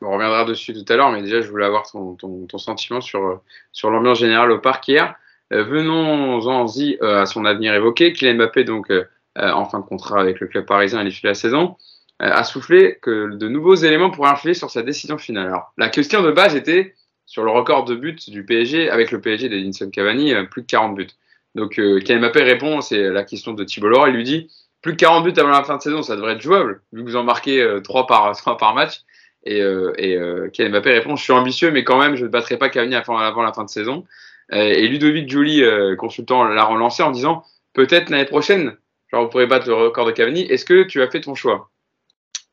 On 0.00 0.12
reviendra 0.12 0.44
dessus 0.44 0.72
tout 0.72 0.90
à 0.92 0.96
l'heure, 0.96 1.12
mais 1.12 1.22
déjà, 1.22 1.40
je 1.40 1.48
voulais 1.48 1.66
avoir 1.66 1.90
ton, 1.90 2.14
ton, 2.14 2.46
ton 2.46 2.58
sentiment 2.58 3.00
sur, 3.00 3.40
sur 3.72 3.90
l'ambiance 3.90 4.18
générale 4.18 4.50
au 4.50 4.58
parc 4.58 4.88
hier. 4.88 5.14
Euh, 5.52 5.64
Venons-en-y 5.64 6.98
euh, 7.02 7.22
à 7.22 7.26
son 7.26 7.44
avenir 7.44 7.74
évoqué. 7.74 8.12
Kylian 8.12 8.34
Mbappé, 8.34 8.64
donc, 8.64 8.90
euh, 8.90 9.04
en 9.36 9.64
fin 9.66 9.80
de 9.80 9.84
contrat 9.84 10.20
avec 10.20 10.40
le 10.40 10.46
club 10.46 10.64
parisien 10.66 10.98
à 10.98 11.04
l'issue 11.04 11.22
de 11.22 11.28
la 11.28 11.34
saison. 11.34 11.76
Euh, 12.22 12.30
a 12.30 12.44
soufflé 12.44 12.98
que 13.02 13.34
de 13.34 13.48
nouveaux 13.48 13.74
éléments 13.74 14.10
pourraient 14.10 14.30
influer 14.30 14.54
sur 14.54 14.70
sa 14.70 14.82
décision 14.82 15.18
finale. 15.18 15.48
Alors, 15.48 15.72
la 15.76 15.88
question 15.88 16.22
de 16.22 16.30
base 16.30 16.54
était 16.54 16.94
sur 17.26 17.42
le 17.42 17.50
record 17.50 17.84
de 17.84 17.96
buts 17.96 18.16
du 18.28 18.44
PSG 18.44 18.88
avec 18.88 19.10
le 19.10 19.20
PSG 19.20 19.48
d'Edinson 19.48 19.90
Cavani, 19.90 20.32
euh, 20.32 20.44
plus 20.44 20.62
de 20.62 20.66
40 20.66 20.94
buts. 20.94 21.08
Donc, 21.54 21.78
euh, 21.78 22.00
Mbappé 22.00 22.42
répond, 22.42 22.80
c'est 22.80 23.10
la 23.10 23.24
question 23.24 23.52
de 23.52 23.64
Thibault 23.64 23.88
Laurent, 23.88 24.06
il 24.06 24.14
lui 24.14 24.24
dit 24.24 24.48
plus 24.84 24.92
de 24.92 24.98
40 24.98 25.24
buts 25.24 25.32
avant 25.38 25.48
la 25.48 25.64
fin 25.64 25.78
de 25.78 25.82
saison, 25.82 26.02
ça 26.02 26.14
devrait 26.14 26.34
être 26.34 26.42
jouable, 26.42 26.82
vu 26.92 27.02
que 27.02 27.08
vous 27.08 27.16
en 27.16 27.24
marquez 27.24 27.62
euh, 27.62 27.80
3, 27.80 28.06
par, 28.06 28.36
3 28.36 28.58
par 28.58 28.74
match. 28.74 29.00
Et, 29.46 29.62
euh, 29.62 29.92
et 29.96 30.16
euh, 30.16 30.50
Mbappé 30.58 30.92
répond, 30.92 31.16
je 31.16 31.22
suis 31.22 31.32
ambitieux, 31.32 31.70
mais 31.70 31.84
quand 31.84 31.98
même, 31.98 32.16
je 32.16 32.24
ne 32.24 32.28
battrai 32.28 32.58
pas 32.58 32.68
Cavani 32.68 32.94
avant, 32.94 33.42
la 33.42 33.52
fin 33.54 33.64
de 33.64 33.70
saison. 33.70 34.04
et 34.52 34.86
Ludovic 34.86 35.28
Jouli, 35.28 35.62
consultant, 35.96 36.44
l'a 36.44 36.64
relancé 36.64 37.02
en 37.02 37.10
disant, 37.10 37.44
peut-être 37.72 38.10
l'année 38.10 38.26
prochaine, 38.26 38.76
genre 39.10 39.24
vous 39.24 39.30
pourrez 39.30 39.46
battre 39.46 39.68
le 39.68 39.74
record 39.74 40.06
de 40.06 40.12
Cavani, 40.12 40.42
est-ce 40.42 40.66
que 40.66 40.82
tu 40.82 41.00
as 41.00 41.10
fait 41.10 41.22
ton 41.22 41.34
choix? 41.34 41.70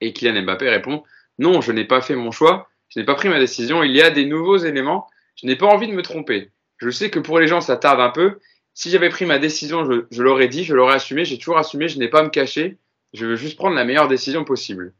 Et 0.02 0.14
Kylian 0.14 0.44
Mbappé 0.44 0.70
répond 0.70 1.04
Non, 1.40 1.62
je 1.62 1.72
n'ai 1.72 1.86
pas 1.86 2.02
fait 2.02 2.16
mon 2.16 2.32
choix, 2.32 2.70
je 2.90 3.00
n'ai 3.00 3.06
pas 3.06 3.16
pris 3.16 3.30
ma 3.30 3.40
décision, 3.40 3.84
il 3.84 3.96
y 3.96 4.02
a 4.02 4.10
des 4.10 4.26
nouveaux 4.26 4.58
éléments, 4.58 5.08
je 5.36 5.48
n'ai 5.48 5.56
pas 5.56 5.68
envie 5.68 5.88
de 5.88 5.94
me 5.94 6.02
tromper. 6.02 6.52
Je 6.78 6.90
sais 6.90 7.10
que 7.10 7.20
pour 7.20 7.40
les 7.40 7.48
gens, 7.48 7.62
ça 7.62 7.78
tarde 7.78 8.02
un 8.02 8.10
peu. 8.10 8.40
Si 8.74 8.90
j'avais 8.90 9.10
pris 9.10 9.26
ma 9.26 9.40
décision, 9.40 9.86
je, 9.86 10.24
l'aurais 10.24 10.48
dit, 10.48 10.64
je 10.64 10.74
l'aurais 10.74 10.96
assumé, 10.96 11.24
j'ai 11.24 11.38
toujours 11.38 11.58
assumé, 11.58 11.88
je 11.88 12.00
n'ai 12.00 12.08
pas 12.08 12.20
à 12.20 12.24
me 12.24 12.30
cacher, 12.30 12.78
je 13.14 13.26
veux 13.26 13.36
juste 13.36 13.58
prendre 13.58 13.76
la 13.76 13.86
meilleure 13.86 14.08
décision 14.08 14.44
possible. 14.44 14.94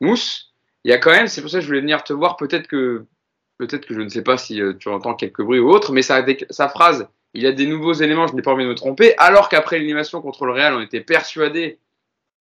Mousse, 0.00 0.52
il 0.84 0.90
y 0.90 0.94
a 0.94 0.98
quand 0.98 1.10
même, 1.10 1.26
c'est 1.26 1.40
pour 1.40 1.50
ça 1.50 1.58
que 1.58 1.62
je 1.62 1.66
voulais 1.66 1.80
venir 1.80 2.04
te 2.04 2.12
voir, 2.12 2.36
peut-être 2.36 2.68
que, 2.68 3.04
peut-être 3.58 3.86
que 3.86 3.94
je 3.94 4.00
ne 4.00 4.08
sais 4.08 4.22
pas 4.22 4.38
si 4.38 4.60
euh, 4.60 4.74
tu 4.74 4.88
entends 4.88 5.14
quelques 5.14 5.42
bruits 5.42 5.58
ou 5.58 5.70
autre, 5.70 5.92
mais 5.92 6.02
sa, 6.02 6.22
phrase, 6.68 7.08
il 7.34 7.42
y 7.42 7.46
a 7.46 7.52
des 7.52 7.66
nouveaux 7.66 7.92
éléments, 7.92 8.26
je 8.26 8.34
n'ai 8.34 8.42
pas 8.42 8.52
envie 8.52 8.64
de 8.64 8.68
me 8.68 8.74
tromper, 8.74 9.14
alors 9.18 9.48
qu'après 9.48 9.78
l'animation 9.78 10.22
contre 10.22 10.46
le 10.46 10.52
Real, 10.52 10.74
on 10.74 10.80
était 10.80 11.00
persuadé 11.00 11.78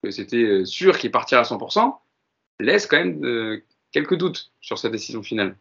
que 0.04 0.12
c'était 0.12 0.38
euh, 0.38 0.66
sûr 0.66 0.98
qu'il 0.98 1.12
partirait 1.12 1.42
à 1.42 1.44
100% 1.44 1.96
laisse 2.60 2.88
quand 2.88 2.98
même 2.98 3.24
euh, 3.26 3.64
quelques 3.92 4.16
doutes 4.16 4.52
sur 4.62 4.78
sa 4.78 4.90
décision 4.90 5.24
finale. 5.24 5.56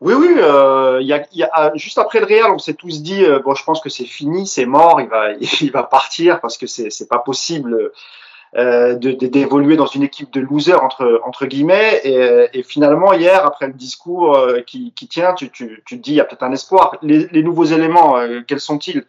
Oui, 0.00 0.12
oui. 0.14 0.28
Euh, 0.36 1.00
y 1.02 1.12
a, 1.14 1.26
y 1.32 1.42
a, 1.42 1.50
ah, 1.52 1.72
juste 1.74 1.98
après 1.98 2.20
le 2.20 2.26
Real, 2.26 2.50
on 2.50 2.58
s'est 2.58 2.74
tous 2.74 3.02
dit 3.02 3.24
euh, 3.24 3.38
bon, 3.38 3.54
je 3.54 3.64
pense 3.64 3.80
que 3.80 3.88
c'est 3.88 4.04
fini, 4.04 4.46
c'est 4.46 4.66
mort, 4.66 5.00
il 5.00 5.08
va, 5.08 5.32
il 5.60 5.70
va 5.70 5.84
partir 5.84 6.40
parce 6.40 6.58
que 6.58 6.66
c'est 6.66 6.90
c'est 6.90 7.08
pas 7.08 7.18
possible 7.18 7.92
euh, 8.56 8.94
d'évoluer 8.94 9.76
dans 9.76 9.86
une 9.86 10.02
équipe 10.02 10.32
de 10.32 10.40
losers 10.40 10.82
entre 10.82 11.20
entre 11.24 11.46
guillemets. 11.46 12.00
Et, 12.04 12.58
et 12.58 12.62
finalement 12.62 13.14
hier, 13.14 13.46
après 13.46 13.66
le 13.68 13.72
discours 13.72 14.36
euh, 14.36 14.60
qui, 14.60 14.92
qui 14.92 15.08
tient, 15.08 15.32
tu, 15.32 15.50
tu, 15.50 15.82
tu 15.86 15.98
te 15.98 16.02
dis 16.02 16.12
il 16.12 16.16
y 16.16 16.20
a 16.20 16.24
peut-être 16.24 16.42
un 16.42 16.52
espoir. 16.52 16.96
Les, 17.02 17.26
les 17.28 17.42
nouveaux 17.42 17.64
éléments, 17.64 18.18
euh, 18.18 18.42
quels 18.46 18.60
sont-ils? 18.60 19.04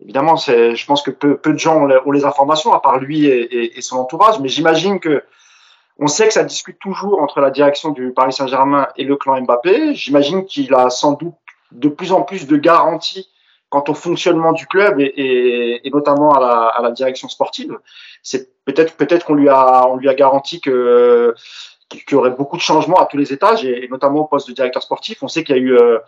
Évidemment, 0.00 0.36
c'est, 0.36 0.74
je 0.74 0.86
pense 0.86 1.02
que 1.02 1.10
peu, 1.10 1.36
peu 1.36 1.52
de 1.52 1.58
gens 1.58 1.84
ont 1.84 2.10
les, 2.10 2.24
informations 2.24 2.72
à 2.72 2.80
part 2.80 2.98
lui 2.98 3.26
et, 3.26 3.78
et 3.78 3.82
son 3.82 3.98
entourage, 3.98 4.40
mais 4.40 4.48
j'imagine 4.48 4.98
que 4.98 5.22
on 5.98 6.06
sait 6.06 6.26
que 6.26 6.32
ça 6.32 6.44
discute 6.44 6.78
toujours 6.78 7.20
entre 7.20 7.40
la 7.40 7.50
direction 7.50 7.90
du 7.90 8.12
Paris 8.12 8.32
Saint-Germain 8.32 8.88
et 8.96 9.04
le 9.04 9.16
clan 9.16 9.40
Mbappé. 9.40 9.94
J'imagine 9.94 10.46
qu'il 10.46 10.74
a 10.74 10.90
sans 10.90 11.12
doute 11.12 11.34
de 11.70 11.88
plus 11.88 12.12
en 12.12 12.22
plus 12.22 12.46
de 12.46 12.56
garanties 12.56 13.28
quant 13.68 13.84
au 13.88 13.94
fonctionnement 13.94 14.52
du 14.52 14.66
club 14.66 15.00
et, 15.00 15.04
et, 15.04 15.86
et 15.86 15.90
notamment 15.90 16.32
à 16.32 16.82
la, 16.82 16.90
direction 16.90 17.28
sportive. 17.28 17.78
C'est 18.22 18.50
peut-être 18.64 18.96
peut-être 18.96 19.24
qu'on 19.24 19.34
lui 19.34 19.48
a 19.48 19.86
on 19.88 19.96
lui 19.96 20.08
a 20.08 20.14
garanti 20.14 20.60
que 20.60 21.34
qu'il 21.88 22.12
y 22.12 22.14
aurait 22.14 22.30
beaucoup 22.30 22.56
de 22.56 22.62
changements 22.62 22.98
à 22.98 23.06
tous 23.06 23.16
les 23.16 23.32
étages 23.32 23.64
et, 23.64 23.88
notamment 23.88 24.20
au 24.20 24.24
poste 24.24 24.48
de 24.48 24.54
directeur 24.54 24.82
sportif. 24.82 25.22
On 25.22 25.28
sait 25.28 25.44
qu'il 25.44 25.56
y 25.56 25.58
a 25.58 25.62
eu 25.62 25.74
euh, 25.76 25.98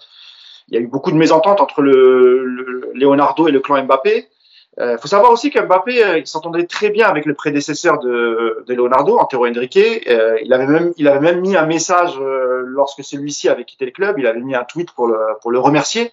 il 0.68 0.74
y 0.74 0.78
a 0.78 0.80
eu 0.80 0.86
beaucoup 0.86 1.10
de 1.10 1.16
mésententes 1.16 1.60
entre 1.60 1.82
le, 1.82 2.44
le 2.44 2.90
Leonardo 2.94 3.48
et 3.48 3.52
le 3.52 3.60
clan 3.60 3.82
Mbappé. 3.82 4.28
Il 4.76 4.82
euh, 4.82 4.98
faut 4.98 5.06
savoir 5.06 5.30
aussi 5.30 5.50
qu'Mbappé 5.50 6.04
euh, 6.04 6.18
il 6.18 6.26
s'entendait 6.26 6.66
très 6.66 6.90
bien 6.90 7.06
avec 7.06 7.26
le 7.26 7.34
prédécesseur 7.34 8.00
de, 8.00 8.64
de 8.66 8.74
Leonardo, 8.74 9.18
Antero 9.18 9.46
Henrique. 9.46 9.78
Euh, 9.78 10.36
il 10.42 10.52
avait 10.52 10.66
même 10.66 10.92
il 10.96 11.06
avait 11.06 11.20
même 11.20 11.40
mis 11.40 11.56
un 11.56 11.66
message 11.66 12.18
euh, 12.18 12.62
lorsque 12.66 13.04
celui-ci 13.04 13.48
avait 13.48 13.64
quitté 13.64 13.84
le 13.84 13.92
club. 13.92 14.18
Il 14.18 14.26
avait 14.26 14.40
mis 14.40 14.56
un 14.56 14.64
tweet 14.64 14.90
pour 14.90 15.06
le 15.06 15.18
pour 15.40 15.52
le 15.52 15.60
remercier. 15.60 16.12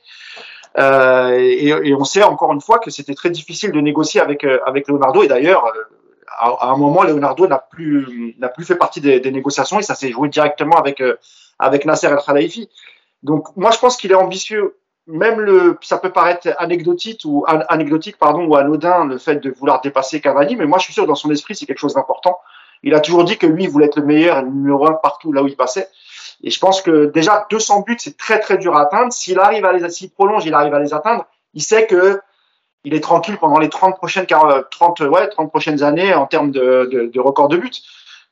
Et, 0.78 1.68
et, 1.68 1.94
on 1.96 2.06
sait 2.06 2.24
encore 2.24 2.54
une 2.54 2.62
fois 2.62 2.80
que 2.80 2.90
c'était 2.92 3.16
très 3.16 3.30
difficile 3.30 3.72
de 3.72 3.82
négocier 3.82 4.22
avec 4.22 4.46
avec 4.66 4.88
Leonardo. 4.88 5.24
Et 5.24 5.28
d'ailleurs, 5.28 5.66
à, 6.28 6.48
à, 6.48 6.68
un 6.68 6.78
moment, 6.78 7.04
Leonardo 7.04 7.48
n'a 7.48 7.58
plus 7.58 8.36
n'a 8.40 8.48
plus 8.48 8.64
fait 8.64 8.76
partie 8.76 9.02
des, 9.02 9.20
des, 9.20 9.32
négociations 9.32 9.80
et 9.80 9.84
ça 9.84 9.96
s'est 9.96 10.12
joué 10.12 10.30
directement 10.30 10.78
avec 10.78 11.04
avec 11.60 11.86
Nasser 11.86 12.08
El 12.08 12.20
Khelaifi. 12.26 12.70
Donc 13.24 13.48
moi, 13.58 13.72
je 13.72 13.80
pense 13.80 13.98
qu'il 13.98 14.12
est 14.12 14.16
ambitieux 14.16 14.76
même 15.08 15.40
le, 15.40 15.78
ça 15.82 15.98
peut 15.98 16.12
paraître 16.12 16.50
anecdotique 16.58 17.22
ou 17.26 17.44
anecdotique 17.48 18.18
pardon 18.18 18.46
ou 18.46 18.56
anodin 18.56 19.06
le 19.06 19.18
fait 19.18 19.38
de 19.38 19.50
vouloir 19.50 19.82
dépasser 19.82 20.22
Cavani, 20.22 20.56
mais 20.56 20.66
moi 20.66 20.78
je 20.78 20.86
suis 20.86 20.94
sûr 20.94 21.04
que 21.04 21.08
dans 21.08 21.16
son 21.16 21.32
esprit 21.32 21.56
c'est 21.56 21.66
quelque 21.66 21.80
chose 21.80 21.96
d'important. 21.96 22.40
Il 22.84 22.94
a 22.96 23.00
toujours 23.00 23.24
dit 23.24 23.38
que 23.38 23.48
lui 23.48 23.64
il 23.64 23.70
voulait 23.70 23.88
être 23.88 24.00
le 24.00 24.06
meilleur 24.06 24.40
et 24.40 24.42
le 24.42 24.50
numéro 24.50 24.88
un 24.88 24.94
partout 24.94 25.32
là 25.32 25.44
où 25.44 25.48
il 25.48 25.56
passait. 25.56 25.90
Et 26.44 26.50
je 26.50 26.60
pense 26.60 26.82
que 26.82 27.06
déjà 27.06 27.46
200 27.50 27.82
buts 27.82 27.98
c'est 28.00 28.18
très 28.18 28.40
très 28.40 28.58
dur 28.58 28.76
à 28.76 28.82
atteindre. 28.82 29.12
S'il 29.12 29.40
arrive 29.40 29.66
à 29.66 29.74
les, 29.74 29.90
s'il 29.90 30.12
prolonge, 30.12 30.46
il 30.46 30.54
arrive 30.54 30.74
à 30.74 30.80
les 30.80 30.94
atteindre. 30.94 31.26
Il 31.54 31.62
sait 31.62 31.88
que 31.88 32.22
il 32.84 32.94
est 32.96 33.02
tranquille 33.02 33.38
pendant 33.38 33.60
les 33.60 33.70
30 33.70 33.96
prochaines 33.96 34.26
30 34.26 35.00
ouais 35.02 35.28
30 35.30 35.50
prochaines 35.50 35.84
années 35.84 36.14
en 36.14 36.26
termes 36.26 36.52
de, 36.52 36.90
de, 36.92 37.06
de 37.08 37.20
record 37.20 37.48
de 37.48 37.58
buts. 37.58 37.82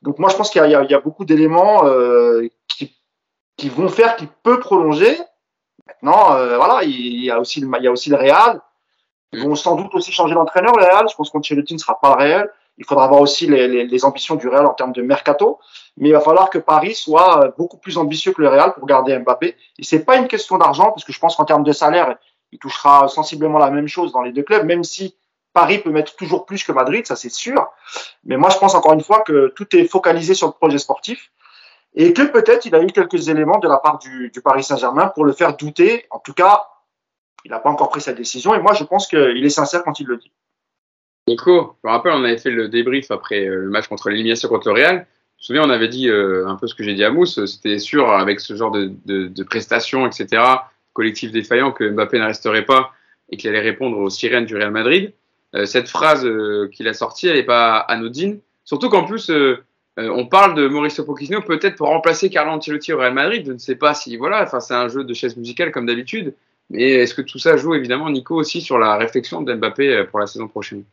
Donc 0.02 0.18
moi 0.18 0.30
je 0.30 0.36
pense 0.36 0.50
qu'il 0.50 0.64
y, 0.64 0.68
y, 0.68 0.70
y 0.72 0.94
a, 0.94 1.00
beaucoup 1.00 1.26
d'éléments 1.26 1.86
euh, 1.86 2.48
qui, 2.68 2.96
qui 3.58 3.70
vont 3.70 3.90
faire 3.90 4.16
qu'il 4.16 4.28
peut 4.44 4.60
prolonger 4.60 5.18
Maintenant, 5.90 6.36
euh, 6.36 6.58
voilà, 6.58 6.84
il 6.84 7.24
y 7.24 7.32
a 7.32 7.40
aussi 7.40 7.60
le, 7.60 8.16
Real. 8.16 8.62
Ils 9.32 9.44
vont 9.44 9.56
sans 9.56 9.76
doute 9.76 9.94
aussi 9.94 10.12
changer 10.12 10.36
d'entraîneur, 10.36 10.74
le 10.78 10.86
Real. 10.86 11.08
Je 11.10 11.16
pense 11.16 11.30
qu'Ancelotti 11.30 11.74
ne 11.74 11.80
sera 11.80 12.00
pas 12.00 12.16
le 12.16 12.24
Real. 12.24 12.54
Il 12.78 12.86
faudra 12.86 13.08
voir 13.08 13.20
aussi 13.20 13.48
les, 13.48 13.86
les, 13.86 14.06
ambitions 14.06 14.36
du 14.36 14.48
Real 14.48 14.66
en 14.66 14.74
termes 14.74 14.94
de 14.94 15.02
mercato. 15.02 15.60
Mais 15.98 16.10
il 16.10 16.12
va 16.14 16.22
falloir 16.22 16.50
que 16.50 16.58
Paris 16.58 16.96
soit 16.96 17.54
beaucoup 17.58 17.78
plus 17.78 17.98
ambitieux 17.98 18.32
que 18.32 18.42
le 18.42 18.48
Real 18.48 18.74
pour 18.74 18.86
garder 18.86 19.18
Mbappé. 19.18 19.58
Et 19.78 19.84
c'est 19.84 20.06
pas 20.06 20.16
une 20.16 20.28
question 20.28 20.58
d'argent, 20.58 20.86
parce 20.86 21.04
que 21.04 21.12
je 21.12 21.20
pense 21.20 21.36
qu'en 21.36 21.46
termes 21.46 21.64
de 21.64 21.74
salaire, 21.74 22.16
il 22.52 22.60
touchera 22.60 23.08
sensiblement 23.08 23.60
la 23.60 23.70
même 23.70 23.88
chose 23.88 24.12
dans 24.12 24.22
les 24.22 24.32
deux 24.32 24.44
clubs, 24.44 24.66
même 24.66 24.84
si 24.84 25.16
Paris 25.54 25.80
peut 25.80 25.90
mettre 25.90 26.16
toujours 26.16 26.46
plus 26.46 26.64
que 26.64 26.72
Madrid, 26.72 27.06
ça 27.06 27.16
c'est 27.16 27.32
sûr. 27.32 27.68
Mais 28.24 28.38
moi, 28.38 28.50
je 28.50 28.58
pense 28.58 28.76
encore 28.76 28.94
une 28.94 29.02
fois 29.02 29.22
que 29.22 29.52
tout 29.56 29.76
est 29.76 29.86
focalisé 29.86 30.34
sur 30.34 30.48
le 30.48 30.54
projet 30.54 30.78
sportif 30.78 31.32
et 31.96 32.14
que 32.14 32.22
peut-être 32.22 32.66
il 32.66 32.76
a 32.76 32.82
eu 32.82 32.88
quelques 32.88 33.30
éléments 33.30 33.60
de 33.60 33.68
la 33.68 33.78
part 33.78 34.00
du, 34.00 34.32
Paris 34.44 34.64
Saint-Germain 34.64 35.08
pour 35.08 35.26
le 35.26 35.34
faire 35.34 35.58
douter. 35.58 36.06
En 36.12 36.20
tout 36.20 36.34
cas, 36.34 36.64
il 37.46 37.52
n'a 37.52 37.60
pas 37.60 37.70
encore 37.70 37.90
pris 37.90 38.02
sa 38.02 38.14
décision 38.14 38.54
et 38.54 38.60
moi 38.60 38.74
je 38.74 38.84
pense 38.84 39.08
qu'il 39.08 39.44
est 39.44 39.50
sincère 39.50 39.84
quand 39.84 40.00
il 40.00 40.08
le 40.08 40.18
dit. 40.18 40.32
Nico, 41.28 41.76
je 41.84 41.88
me 41.88 41.94
rappelle, 41.94 42.14
on 42.14 42.24
avait 42.24 42.38
fait 42.38 42.50
le 42.50 42.70
débrief 42.70 43.12
après 43.12 43.46
euh, 43.46 43.64
le 43.64 43.70
match 43.70 43.88
contre 43.88 44.10
l'élimination 44.10 44.50
contre 44.50 44.70
le 44.70 44.74
Real. 44.74 45.08
Je 45.38 45.44
me 45.44 45.46
souviens, 45.46 45.64
on 45.64 45.70
avait 45.70 45.88
dit 45.88 46.10
euh, 46.10 46.48
un 46.48 46.56
peu 46.56 46.68
ce 46.68 46.76
que 46.76 46.84
j'ai 46.84 46.96
dit 46.96 47.04
à 47.04 47.12
Mousse, 47.12 47.46
c'était 47.46 47.80
sûr 47.80 48.12
avec 48.12 48.40
ce 48.40 48.56
genre 48.56 48.72
de, 48.72 48.92
de, 49.06 49.44
prestations, 49.44 50.06
etc., 50.06 50.42
collectif 50.94 51.32
défaillant, 51.32 51.72
que 51.72 51.88
Mbappé 51.88 52.20
ne 52.20 52.26
resterait 52.26 52.66
pas 52.66 52.92
et 53.30 53.38
qu'il 53.38 53.50
allait 53.50 53.62
répondre 53.62 53.98
aux 53.98 54.10
sirènes 54.10 54.46
du 54.46 54.56
Real 54.56 54.72
Madrid. 54.72 55.14
Euh, 55.56 55.66
cette 55.66 55.90
phrase 55.90 56.26
euh, 56.26 56.70
qu'il 56.72 56.88
a 56.88 56.94
sortie, 56.94 57.28
elle 57.28 57.36
n'est 57.36 57.44
pas 57.44 57.78
anodine. 57.78 58.40
Surtout 58.66 58.90
qu'en 58.90 59.04
plus, 59.04 59.30
euh, 59.30 59.64
euh, 60.00 60.10
on 60.10 60.26
parle 60.26 60.56
de 60.56 60.68
Mauricio 60.68 61.04
Pochettino 61.04 61.42
peut-être 61.42 61.76
pour 61.76 61.88
remplacer 61.88 62.30
Carlo 62.30 62.52
Ancelotti 62.52 62.94
au 62.94 62.98
Real 62.98 63.14
Madrid. 63.14 63.44
Je 63.46 63.54
ne 63.54 63.58
sais 63.58 63.76
pas 63.76 63.94
si 63.94 64.18
voilà, 64.18 64.44
enfin 64.44 64.60
c'est 64.60 64.74
un 64.74 64.88
jeu 64.88 65.04
de 65.04 65.14
chaise 65.14 65.36
musicale 65.36 65.72
comme 65.72 65.86
d'habitude. 65.86 66.34
Mais 66.70 66.92
est-ce 66.92 67.16
que 67.16 67.22
tout 67.22 67.40
ça 67.40 67.58
joue 67.58 67.74
évidemment, 67.74 68.10
Nico, 68.10 68.36
aussi 68.36 68.62
sur 68.62 68.78
la 68.78 68.96
réflexion 68.96 69.42
d'Mbappé 69.42 69.88
euh, 69.90 70.04
pour 70.06 70.20
la 70.20 70.28
saison 70.28 70.48
prochaine? 70.48 70.84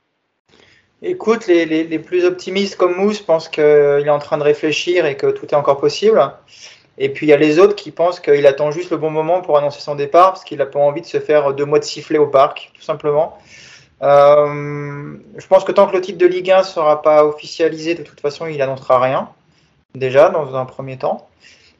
Écoute, 1.02 1.46
les, 1.46 1.66
les, 1.66 1.84
les, 1.84 1.98
plus 1.98 2.24
optimistes 2.24 2.76
comme 2.76 2.96
Mousse 2.96 3.20
pensent 3.20 3.50
qu'il 3.50 3.62
est 3.62 4.08
en 4.08 4.18
train 4.18 4.38
de 4.38 4.42
réfléchir 4.42 5.04
et 5.04 5.16
que 5.16 5.26
tout 5.26 5.46
est 5.46 5.54
encore 5.54 5.78
possible. 5.78 6.18
Et 6.98 7.10
puis 7.10 7.26
il 7.26 7.28
y 7.28 7.32
a 7.34 7.36
les 7.36 7.58
autres 7.58 7.76
qui 7.76 7.90
pensent 7.90 8.20
qu'il 8.20 8.46
attend 8.46 8.70
juste 8.70 8.90
le 8.90 8.96
bon 8.96 9.10
moment 9.10 9.42
pour 9.42 9.58
annoncer 9.58 9.80
son 9.80 9.94
départ 9.94 10.32
parce 10.32 10.44
qu'il 10.44 10.56
n'a 10.58 10.66
pas 10.66 10.78
envie 10.78 11.02
de 11.02 11.06
se 11.06 11.20
faire 11.20 11.52
deux 11.52 11.66
mois 11.66 11.78
de 11.78 11.84
sifflet 11.84 12.18
au 12.18 12.26
parc, 12.26 12.70
tout 12.74 12.82
simplement. 12.82 13.38
Euh, 14.02 15.16
je 15.36 15.46
pense 15.46 15.64
que 15.64 15.72
tant 15.72 15.86
que 15.86 15.92
le 15.94 16.00
titre 16.00 16.18
de 16.18 16.26
Ligue 16.26 16.50
1 16.50 16.58
ne 16.58 16.62
sera 16.62 17.02
pas 17.02 17.24
officialisé, 17.24 17.94
de 17.94 18.02
toute 18.02 18.20
façon, 18.20 18.46
il 18.46 18.60
annoncera 18.60 19.00
rien, 19.00 19.30
déjà, 19.94 20.28
dans 20.28 20.54
un 20.54 20.64
premier 20.64 20.98
temps. 20.98 21.28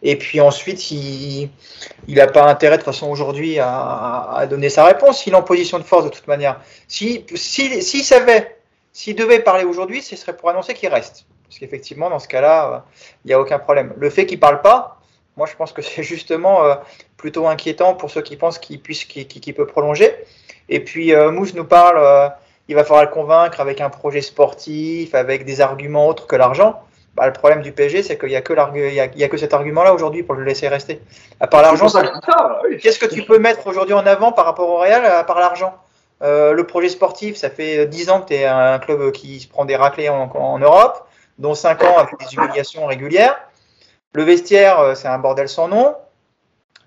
Et 0.03 0.17
puis 0.17 0.41
ensuite, 0.41 0.91
il 0.91 1.51
n'a 2.09 2.27
pas 2.27 2.49
intérêt 2.49 2.77
de 2.77 2.83
toute 2.83 2.93
façon 2.93 3.09
aujourd'hui 3.09 3.59
à, 3.59 4.47
donner 4.49 4.69
sa 4.69 4.85
réponse. 4.85 5.27
Il 5.27 5.33
est 5.33 5.37
en 5.37 5.43
position 5.43 5.79
de 5.79 5.85
force 5.85 6.05
de 6.05 6.11
toute 6.11 6.27
manière. 6.27 6.61
S'il 6.87 7.25
si, 7.35 7.83
si, 7.83 8.05
savait, 8.05 8.59
s'il 8.93 9.17
devait 9.17 9.41
parler 9.41 9.65
aujourd'hui, 9.65 10.03
ce 10.03 10.15
serait 10.15 10.37
pour 10.37 10.51
annoncer 10.51 10.75
qu'il 10.75 10.91
reste. 10.91 11.25
Parce 11.49 11.59
qu'effectivement, 11.59 12.11
dans 12.11 12.19
ce 12.19 12.29
cas-là, 12.29 12.85
il 13.25 13.29
n'y 13.29 13.35
a 13.35 13.41
aucun 13.41 13.59
problème. 13.59 13.95
Le 13.97 14.11
fait 14.11 14.27
qu'il 14.27 14.37
ne 14.37 14.41
parle 14.41 14.61
pas, 14.61 14.96
moi 15.37 15.47
je 15.47 15.55
pense 15.57 15.73
que 15.73 15.83
c'est 15.89 16.03
justement 16.03 16.65
euh, 16.65 16.75
plutôt 17.17 17.47
inquiétant 17.47 17.95
pour 17.95 18.11
ceux 18.11 18.23
qui 18.23 18.37
pensent 18.37 18.59
qu'il 18.59 18.81
puisse, 18.81 19.05
qu'il 19.05 19.27
qu 19.27 19.53
peut 19.53 19.67
prolonger. 19.67 20.15
Et 20.69 20.81
puis 20.81 21.15
euh, 21.15 21.31
Mousse 21.31 21.55
nous 21.55 21.65
parle, 21.65 21.99
euh, 21.99 22.29
il 22.69 22.75
va 22.75 22.85
falloir 22.85 23.05
le 23.05 23.11
convaincre 23.11 23.61
avec 23.61 23.81
un 23.81 23.91
projet 23.91 24.21
sportif, 24.21 25.15
avec 25.15 25.45
des 25.45 25.61
arguments 25.61 26.09
autres 26.09 26.27
que 26.27 26.37
l'argent. 26.37 26.83
Bah, 27.15 27.27
le 27.27 27.33
problème 27.33 27.63
du 27.63 27.73
PSG, 27.73 28.03
c'est 28.03 28.19
qu'il 28.19 28.29
n'y 28.29 28.37
a, 28.37 28.41
a, 28.41 29.07
y 29.17 29.25
a 29.25 29.29
que 29.29 29.37
cet 29.39 29.55
argument-là 29.55 29.95
aujourd'hui 29.95 30.23
pour 30.23 30.35
le 30.35 30.45
laisser 30.45 30.69
rester. 30.69 31.01
À 31.41 31.47
part 31.47 31.63
l'argent, 31.63 31.87
oui. 32.69 32.77
qu'est-ce 32.77 32.99
que 32.99 33.07
tu 33.07 33.23
peux 33.23 33.39
mettre 33.39 33.67
aujourd'hui 33.67 33.95
en 33.95 34.05
avant 34.05 34.33
par 34.33 34.45
rapport 34.45 34.69
au 34.69 34.77
Real 34.77 35.03
à 35.07 35.25
part 35.25 35.39
l'argent? 35.41 35.75
Euh, 36.23 36.53
Le 36.53 36.67
projet 36.67 36.91
sportif, 36.91 37.37
ça 37.37 37.49
fait 37.49 37.87
10 37.87 38.11
ans 38.11 38.21
que 38.21 38.29
tu 38.29 38.35
es 38.35 38.45
un 38.45 38.79
club 38.79 39.13
qui 39.13 39.41
se 39.41 39.49
prend 39.49 39.65
des 39.65 39.77
raclés 39.77 40.11
en, 40.11 40.31
en 40.35 40.59
Europe, 40.59 41.09
dont 41.39 41.55
5 41.55 41.83
ans 41.85 41.97
avec 41.97 42.19
des 42.19 42.35
humiliations 42.35 42.85
régulières. 42.85 43.39
Le 44.17 44.23
vestiaire, 44.23 44.81
euh, 44.81 44.95
c'est 44.95 45.09
un 45.09 45.19
bordel 45.19 45.47
sans 45.47 45.69
nom. 45.69 45.95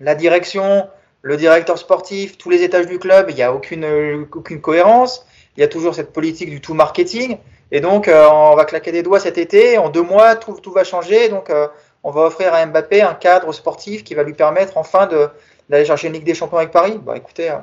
La 0.00 0.16
direction, 0.16 0.88
le 1.22 1.36
directeur 1.36 1.78
sportif, 1.78 2.36
tous 2.36 2.50
les 2.50 2.64
étages 2.64 2.88
du 2.88 2.98
club, 2.98 3.26
il 3.30 3.36
n'y 3.36 3.42
a 3.44 3.54
aucune, 3.54 4.26
aucune 4.34 4.60
cohérence. 4.60 5.24
Il 5.56 5.60
y 5.60 5.62
a 5.62 5.68
toujours 5.68 5.94
cette 5.94 6.12
politique 6.12 6.50
du 6.50 6.60
tout 6.60 6.74
marketing. 6.74 7.38
Et 7.70 7.80
donc, 7.80 8.08
euh, 8.08 8.26
on 8.28 8.56
va 8.56 8.64
claquer 8.64 8.90
des 8.90 9.04
doigts 9.04 9.20
cet 9.20 9.38
été. 9.38 9.78
En 9.78 9.90
deux 9.90 10.02
mois, 10.02 10.34
tout, 10.34 10.72
va 10.72 10.82
changer. 10.82 11.28
Donc, 11.28 11.50
euh, 11.50 11.68
on 12.02 12.10
va 12.10 12.22
offrir 12.22 12.52
à 12.52 12.66
Mbappé 12.66 13.00
un 13.00 13.14
cadre 13.14 13.52
sportif 13.52 14.02
qui 14.02 14.14
va 14.14 14.24
lui 14.24 14.34
permettre 14.34 14.76
enfin 14.76 15.08
d'aller 15.68 15.84
chercher 15.84 16.08
une 16.08 16.14
Ligue 16.14 16.24
des 16.24 16.34
Champions 16.34 16.58
avec 16.58 16.72
Paris. 16.72 16.98
Bah, 17.00 17.16
écoutez, 17.16 17.48
euh, 17.48 17.58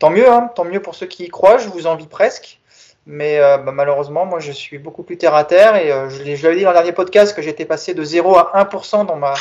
tant 0.00 0.10
mieux, 0.10 0.28
hein, 0.28 0.50
tant 0.56 0.64
mieux 0.64 0.82
pour 0.82 0.96
ceux 0.96 1.06
qui 1.06 1.26
y 1.26 1.28
croient. 1.28 1.58
Je 1.58 1.68
vous 1.68 1.86
envie 1.86 2.08
presque. 2.08 2.58
Mais 3.06 3.38
euh, 3.38 3.58
bah, 3.58 3.72
malheureusement, 3.72 4.24
moi, 4.24 4.38
je 4.40 4.52
suis 4.52 4.78
beaucoup 4.78 5.02
plus 5.02 5.18
terre 5.18 5.34
à 5.34 5.44
terre. 5.44 5.76
Et 5.76 5.92
euh, 5.92 6.08
je, 6.08 6.42
l'avais 6.42 6.56
dit 6.56 6.62
dans 6.62 6.70
le 6.70 6.74
dernier 6.74 6.92
podcast 6.92 7.36
que 7.36 7.42
j'étais 7.42 7.64
passé 7.64 7.94
de 7.94 8.02
0 8.02 8.36
à 8.36 8.52
1% 8.54 9.06
dans, 9.06 9.16
ma, 9.16 9.34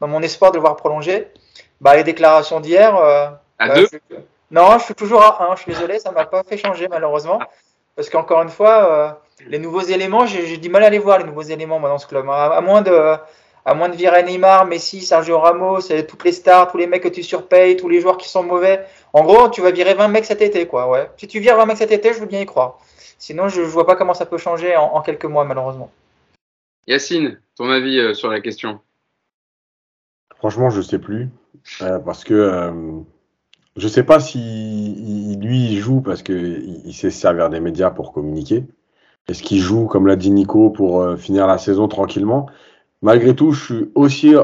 dans 0.00 0.06
mon 0.06 0.22
espoir 0.22 0.52
de 0.52 0.56
le 0.56 0.60
voir 0.60 0.76
prolonger. 0.76 1.28
Bah, 1.80 1.96
les 1.96 2.04
déclarations 2.04 2.60
d'hier. 2.60 2.96
Euh, 2.96 3.26
à 3.58 3.68
bah, 3.68 3.74
deux 3.74 3.88
je, 3.92 4.16
Non, 4.50 4.78
je 4.78 4.84
suis 4.84 4.94
toujours 4.94 5.22
à 5.22 5.50
1. 5.50 5.56
Je 5.56 5.62
suis 5.62 5.72
désolé, 5.72 5.98
ça 5.98 6.12
m'a 6.12 6.26
pas 6.26 6.42
fait 6.42 6.56
changer 6.56 6.88
malheureusement. 6.88 7.40
Parce 7.96 8.10
qu'encore 8.10 8.42
une 8.42 8.48
fois, 8.48 8.92
euh, 8.92 9.10
les 9.48 9.58
nouveaux 9.58 9.80
éléments, 9.80 10.24
j'ai 10.26 10.56
du 10.56 10.68
mal 10.68 10.84
à 10.84 10.90
les 10.90 11.00
voir, 11.00 11.18
les 11.18 11.24
nouveaux 11.24 11.42
éléments 11.42 11.80
moi, 11.80 11.88
dans 11.88 11.98
ce 11.98 12.06
club. 12.06 12.28
À, 12.30 12.56
à, 12.56 12.60
moins 12.60 12.82
de, 12.82 13.16
à 13.64 13.74
moins 13.74 13.88
de 13.88 13.96
virer 13.96 14.22
Neymar, 14.22 14.66
Messi, 14.66 15.00
Sergio 15.00 15.40
Ramos, 15.40 15.80
toutes 16.06 16.24
les 16.24 16.30
stars, 16.30 16.70
tous 16.70 16.78
les 16.78 16.86
mecs 16.86 17.02
que 17.02 17.08
tu 17.08 17.24
surpayes, 17.24 17.76
tous 17.76 17.88
les 17.88 18.00
joueurs 18.00 18.16
qui 18.16 18.28
sont 18.28 18.44
mauvais. 18.44 18.84
En 19.12 19.24
gros, 19.24 19.48
tu 19.48 19.60
vas 19.60 19.72
virer 19.72 19.94
20 19.94 20.06
mecs 20.08 20.24
cet 20.24 20.42
été, 20.42 20.66
quoi. 20.68 20.88
Ouais. 20.88 21.10
Si 21.16 21.26
tu 21.26 21.40
vires 21.40 21.56
20 21.56 21.66
mecs 21.66 21.78
cet 21.78 21.90
été, 21.90 22.12
je 22.12 22.20
veux 22.20 22.26
bien 22.26 22.40
y 22.40 22.46
croire. 22.46 22.78
Sinon, 23.18 23.48
je 23.48 23.60
ne 23.60 23.66
vois 23.66 23.86
pas 23.86 23.96
comment 23.96 24.14
ça 24.14 24.26
peut 24.26 24.38
changer 24.38 24.76
en, 24.76 24.94
en, 24.94 25.02
quelques 25.02 25.24
mois, 25.24 25.44
malheureusement. 25.44 25.90
Yacine, 26.86 27.40
ton 27.56 27.68
avis 27.68 27.98
euh, 27.98 28.14
sur 28.14 28.30
la 28.30 28.40
question? 28.40 28.80
Franchement, 30.36 30.70
je 30.70 30.80
sais 30.80 31.00
plus. 31.00 31.28
Euh, 31.82 31.98
parce 31.98 32.22
que 32.22 32.34
euh, 32.34 33.00
je 33.76 33.88
sais 33.88 34.04
pas 34.04 34.20
si 34.20 34.38
il, 34.38 35.40
lui 35.40 35.72
il 35.72 35.78
joue 35.78 36.00
parce 36.00 36.22
que 36.22 36.32
il, 36.32 36.82
il 36.86 36.94
sait 36.94 37.10
servir 37.10 37.50
des 37.50 37.60
médias 37.60 37.90
pour 37.90 38.12
communiquer. 38.12 38.64
Est-ce 39.26 39.42
qu'il 39.42 39.58
joue, 39.58 39.86
comme 39.86 40.06
l'a 40.06 40.16
dit 40.16 40.30
Nico, 40.30 40.70
pour 40.70 41.02
euh, 41.02 41.16
finir 41.16 41.46
la 41.46 41.58
saison 41.58 41.88
tranquillement? 41.88 42.48
Malgré 43.02 43.34
tout, 43.34 43.50
je 43.50 43.64
suis 43.64 43.90
aussi 43.94 44.34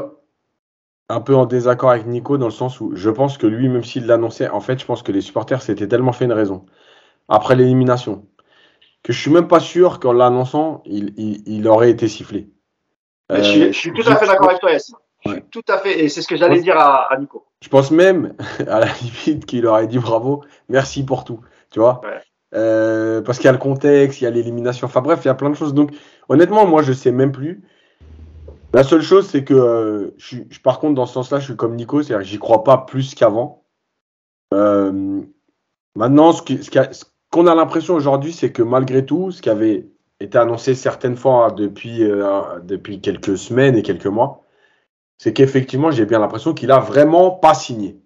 un 1.09 1.21
peu 1.21 1.35
en 1.35 1.45
désaccord 1.45 1.91
avec 1.91 2.05
Nico 2.05 2.37
dans 2.37 2.45
le 2.45 2.51
sens 2.51 2.81
où 2.81 2.95
je 2.95 3.09
pense 3.09 3.37
que 3.37 3.47
lui, 3.47 3.69
même 3.69 3.83
s'il 3.83 4.05
l'annonçait, 4.05 4.49
en 4.49 4.59
fait, 4.59 4.79
je 4.79 4.85
pense 4.85 5.01
que 5.01 5.11
les 5.11 5.21
supporters 5.21 5.61
s'étaient 5.61 5.87
tellement 5.87 6.11
fait 6.11 6.25
une 6.25 6.33
raison 6.33 6.65
après 7.27 7.55
l'élimination 7.55 8.25
que 9.05 9.13
je 9.13 9.21
suis 9.21 9.29
même 9.29 9.47
pas 9.47 9.59
sûr 9.59 9.99
qu'en 9.99 10.13
l'annonçant, 10.13 10.81
il, 10.83 11.13
il, 11.15 11.43
il, 11.45 11.67
aurait 11.67 11.91
été 11.91 12.07
sifflé. 12.07 12.49
Euh, 13.31 13.37
je, 13.37 13.43
suis, 13.43 13.61
je, 13.67 13.71
suis, 13.71 13.93
tout 13.93 14.01
à 14.07 14.15
fait 14.15 14.25
d'accord 14.25 14.49
avec 14.49 14.59
toi, 14.59 14.71
Yassine. 14.71 14.95
Je 15.23 15.31
suis 15.31 15.41
tout 15.51 15.61
à 15.67 15.77
fait, 15.77 16.03
et 16.03 16.09
c'est 16.09 16.23
ce 16.23 16.27
que 16.27 16.35
j'allais 16.35 16.59
dire 16.59 16.75
à, 16.75 17.13
à, 17.13 17.17
Nico. 17.19 17.45
Je 17.61 17.69
pense 17.69 17.91
même, 17.91 18.33
à 18.67 18.79
la 18.79 18.87
limite, 19.27 19.45
qu'il 19.45 19.67
aurait 19.67 19.85
dit 19.85 19.99
bravo, 19.99 20.43
merci 20.69 21.05
pour 21.05 21.23
tout. 21.23 21.39
Tu 21.69 21.79
vois 21.79 22.01
Ouais. 22.03 22.19
Euh, 22.55 23.21
Parce 23.21 23.37
qu'il 23.37 23.45
y 23.45 23.49
a 23.49 23.51
le 23.51 23.59
contexte, 23.59 24.21
il 24.21 24.23
y 24.23 24.27
a 24.27 24.31
l'élimination. 24.31 24.87
Enfin 24.87 25.01
bref, 25.01 25.19
il 25.23 25.27
y 25.27 25.31
a 25.31 25.35
plein 25.35 25.51
de 25.51 25.55
choses. 25.55 25.75
Donc, 25.75 25.91
honnêtement, 26.27 26.65
moi, 26.65 26.81
je 26.81 26.91
sais 26.93 27.11
même 27.11 27.31
plus. 27.31 27.63
La 28.73 28.83
seule 28.83 29.03
chose, 29.03 29.27
c'est 29.27 29.43
que, 29.43 29.53
euh, 29.53 30.15
je 30.17 30.25
suis, 30.25 30.47
je- 30.49 30.59
par 30.61 30.79
contre, 30.79 30.95
dans 30.95 31.05
ce 31.05 31.13
sens-là, 31.13 31.39
je 31.39 31.45
suis 31.45 31.55
comme 31.55 31.75
Nico, 31.75 32.01
c'est-à-dire 32.01 32.23
que 32.25 32.29
j'y 32.31 32.39
crois 32.39 32.63
pas 32.63 32.79
plus 32.79 33.13
qu'avant. 33.13 33.65
Euh, 34.53 35.21
maintenant, 35.95 36.31
ce 36.31 36.41
qui- 36.41 36.63
ce 36.63 36.71
qui 36.71 36.79
a- 36.79 36.91
ce 36.91 37.05
qu'on 37.35 37.47
a 37.47 37.55
l'impression 37.55 37.95
aujourd'hui, 37.95 38.31
c'est 38.31 38.53
que 38.53 38.63
malgré 38.63 39.05
tout, 39.05 39.29
ce 39.29 39.41
qui 39.41 39.49
avait 39.49 39.89
été 40.21 40.37
annoncé 40.37 40.73
certaines 40.73 41.17
fois 41.17 41.51
depuis, 41.51 42.01
euh, 42.01 42.61
depuis 42.61 43.01
quelques 43.01 43.37
semaines 43.37 43.75
et 43.75 43.83
quelques 43.83 44.05
mois, 44.05 44.45
c'est 45.17 45.33
qu'effectivement, 45.33 45.91
j'ai 45.91 46.05
bien 46.05 46.19
l'impression 46.19 46.53
qu'il 46.53 46.71
a 46.71 46.79
vraiment 46.79 47.31
pas 47.31 47.53
signé. 47.53 47.99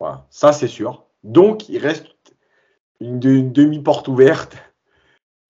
Voilà, 0.00 0.26
ça 0.30 0.54
c'est 0.54 0.68
sûr. 0.68 1.04
Donc, 1.22 1.68
il 1.68 1.76
reste 1.76 2.06
une, 2.98 3.20
de- 3.20 3.28
une 3.28 3.52
demi-porte 3.52 4.08
ouverte. 4.08 4.56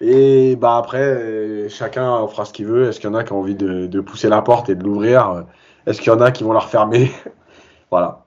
Et 0.00 0.56
bah 0.56 0.76
après, 0.76 1.04
euh, 1.04 1.68
chacun 1.68 2.26
fera 2.26 2.44
ce 2.44 2.52
qu'il 2.52 2.66
veut. 2.66 2.88
Est-ce 2.88 2.98
qu'il 2.98 3.08
y 3.08 3.12
en 3.12 3.14
a 3.14 3.22
qui 3.22 3.32
ont 3.32 3.38
envie 3.38 3.54
de, 3.54 3.86
de 3.86 4.00
pousser 4.00 4.28
la 4.28 4.42
porte 4.42 4.68
et 4.68 4.74
de 4.74 4.82
l'ouvrir? 4.82 5.46
Est-ce 5.86 6.00
qu'il 6.00 6.12
y 6.12 6.14
en 6.16 6.20
a 6.20 6.32
qui 6.32 6.42
vont 6.42 6.52
la 6.52 6.58
refermer? 6.58 7.12
Voilà. 7.88 8.24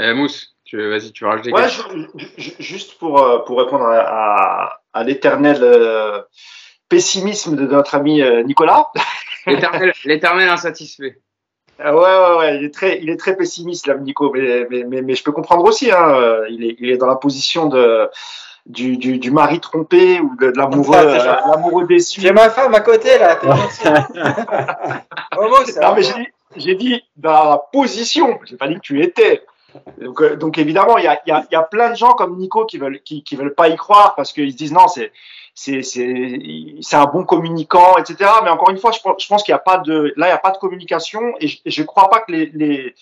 Euh, 0.00 0.14
Mousse, 0.14 0.53
tu, 0.76 0.88
vas-y, 0.90 1.12
tu 1.12 1.24
veux 1.24 1.30
rajouter 1.30 1.52
Ouais, 1.52 1.68
juste 2.58 2.98
pour, 2.98 3.20
euh, 3.22 3.38
pour 3.40 3.58
répondre 3.58 3.84
à, 3.86 4.00
à, 4.66 4.80
à 4.92 5.04
l'éternel 5.04 5.58
euh, 5.62 6.20
pessimisme 6.88 7.56
de 7.56 7.66
notre 7.66 7.94
ami 7.94 8.20
euh, 8.22 8.42
Nicolas. 8.42 8.88
L'éternel- 9.46 9.92
L'éternel 10.04 10.48
insatisfait. 10.48 11.18
Euh, 11.80 11.92
ouais, 11.92 11.98
ouais, 12.00 12.38
ouais, 12.38 12.56
il 12.58 12.64
est 12.64 12.72
très, 12.74 13.00
il 13.02 13.10
est 13.10 13.16
très 13.16 13.36
pessimiste 13.36 13.86
là, 13.86 13.94
Nico, 13.94 14.30
mais, 14.32 14.66
mais, 14.70 14.84
mais, 14.84 15.02
mais 15.02 15.14
je 15.14 15.22
peux 15.24 15.32
comprendre 15.32 15.64
aussi. 15.64 15.90
Hein, 15.90 16.42
il 16.48 16.64
est, 16.64 16.76
il 16.78 16.90
est 16.90 16.96
dans 16.96 17.06
la 17.08 17.16
position 17.16 17.66
de 17.66 18.08
du, 18.66 18.96
du, 18.96 19.18
du 19.18 19.30
mari 19.30 19.60
trompé 19.60 20.20
ou 20.20 20.36
de, 20.36 20.50
de 20.50 20.56
l'amoureux, 20.56 20.96
euh, 20.96 21.22
l'amoureux 21.48 21.86
déçu. 21.86 22.20
J'ai 22.22 22.32
ma 22.32 22.48
femme 22.48 22.74
à 22.74 22.80
côté 22.80 23.18
là. 23.18 23.38
ça 23.70 24.08
Non, 25.36 25.94
mais 25.94 26.02
j'ai 26.02 26.14
dit, 26.14 26.28
j'ai 26.56 26.74
dit 26.74 27.02
dans 27.16 27.50
la 27.50 27.58
position. 27.72 28.38
J'ai 28.44 28.56
pas 28.56 28.68
dit 28.68 28.76
que 28.76 28.80
tu 28.80 29.02
étais. 29.02 29.42
Donc, 30.00 30.20
euh, 30.22 30.36
donc 30.36 30.58
évidemment, 30.58 30.98
il 30.98 31.04
y 31.04 31.06
a, 31.56 31.62
plein 31.62 31.90
de 31.90 31.96
gens 31.96 32.12
comme 32.12 32.36
Nico 32.36 32.64
qui 32.66 32.78
veulent, 32.78 33.00
veulent 33.32 33.54
pas 33.54 33.68
y 33.68 33.76
croire 33.76 34.14
parce 34.14 34.32
qu'ils 34.32 34.52
se 34.52 34.56
disent 34.56 34.72
non, 34.72 34.86
c'est, 34.88 35.12
un 36.92 37.06
bon 37.06 37.24
communicant, 37.24 37.96
etc. 37.98 38.30
Mais 38.42 38.50
encore 38.50 38.70
une 38.70 38.78
fois, 38.78 38.92
je, 38.92 39.00
pense- 39.00 39.42
qu'il 39.42 39.52
y 39.52 39.54
a 39.54 39.58
pas 39.58 39.78
de, 39.78 40.12
là, 40.16 40.26
il 40.26 40.30
y 40.30 40.32
a 40.32 40.38
pas 40.38 40.50
de 40.50 40.58
communication 40.58 41.20
et 41.40 41.48
je, 41.48 41.58
je 41.66 41.82
crois 41.82 42.08
pas 42.08 42.20
que 42.20 42.32
les, 42.32 42.46
les 42.54 42.94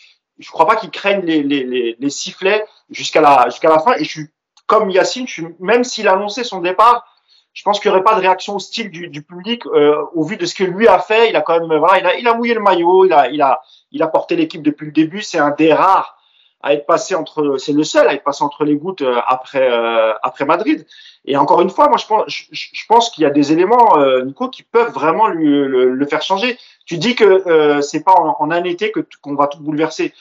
crois 0.50 0.66
pas 0.66 0.76
qu'ils 0.76 0.90
craignent 0.90 1.24
les, 1.24 2.10
sifflets 2.10 2.64
jusqu'à 2.90 3.20
la, 3.20 3.48
fin. 3.78 3.94
Et 3.98 4.04
je 4.04 4.10
suis 4.10 4.26
comme 4.66 4.90
Yacine, 4.90 5.26
même 5.60 5.84
s'il 5.84 6.08
a 6.08 6.14
annoncé 6.14 6.44
son 6.44 6.60
départ, 6.60 7.06
je 7.52 7.62
pense 7.64 7.80
qu'il 7.80 7.90
n'y 7.90 7.96
aurait 7.96 8.04
pas 8.04 8.14
de 8.14 8.20
réaction 8.20 8.56
hostile 8.56 8.90
du, 8.90 9.08
du 9.08 9.22
public 9.22 9.66
euh, 9.66 10.02
au 10.14 10.24
vu 10.24 10.38
de 10.38 10.46
ce 10.46 10.54
que 10.54 10.64
lui 10.64 10.88
a 10.88 10.98
fait. 10.98 11.28
Il 11.28 11.36
a 11.36 11.42
quand 11.42 11.60
même, 11.60 11.78
voilà, 11.78 11.98
il 11.98 12.06
a, 12.06 12.16
il 12.16 12.26
a 12.26 12.34
mouillé 12.34 12.54
le 12.54 12.60
maillot, 12.60 13.04
il 13.04 13.12
a, 13.12 13.60
il 13.90 14.02
a 14.02 14.06
porté 14.06 14.36
l'équipe 14.36 14.62
depuis 14.62 14.86
le 14.86 14.92
début. 14.92 15.20
C'est 15.20 15.38
un 15.38 15.50
des 15.50 15.74
rares 15.74 16.16
à 16.62 16.74
être 16.74 16.86
passé 16.86 17.14
entre, 17.14 17.56
c'est 17.58 17.72
le 17.72 17.84
seul 17.84 18.06
à 18.06 18.14
être 18.14 18.24
passé 18.24 18.44
entre 18.44 18.64
les 18.64 18.76
gouttes 18.76 19.02
euh, 19.02 19.20
après, 19.26 19.68
euh, 19.70 20.12
après 20.22 20.44
Madrid. 20.44 20.86
Et 21.24 21.36
encore 21.36 21.60
une 21.60 21.70
fois, 21.70 21.88
moi, 21.88 21.98
je 21.98 22.06
pense, 22.06 22.24
je, 22.28 22.44
je 22.50 22.86
pense 22.86 23.10
qu'il 23.10 23.22
y 23.22 23.26
a 23.26 23.30
des 23.30 23.52
éléments, 23.52 23.98
euh, 23.98 24.22
Nico, 24.22 24.48
qui 24.48 24.62
peuvent 24.62 24.92
vraiment 24.92 25.28
lui, 25.28 25.46
le, 25.46 25.92
le 25.92 26.06
faire 26.06 26.22
changer. 26.22 26.58
Tu 26.86 26.98
dis 26.98 27.14
que 27.14 27.24
euh, 27.24 27.80
c'est 27.80 28.02
pas 28.02 28.12
en, 28.12 28.36
en 28.38 28.50
un 28.50 28.64
été 28.64 28.90
que 28.90 29.00
qu'on 29.20 29.34
va 29.34 29.46
tout 29.46 29.60
bouleverser. 29.60 30.12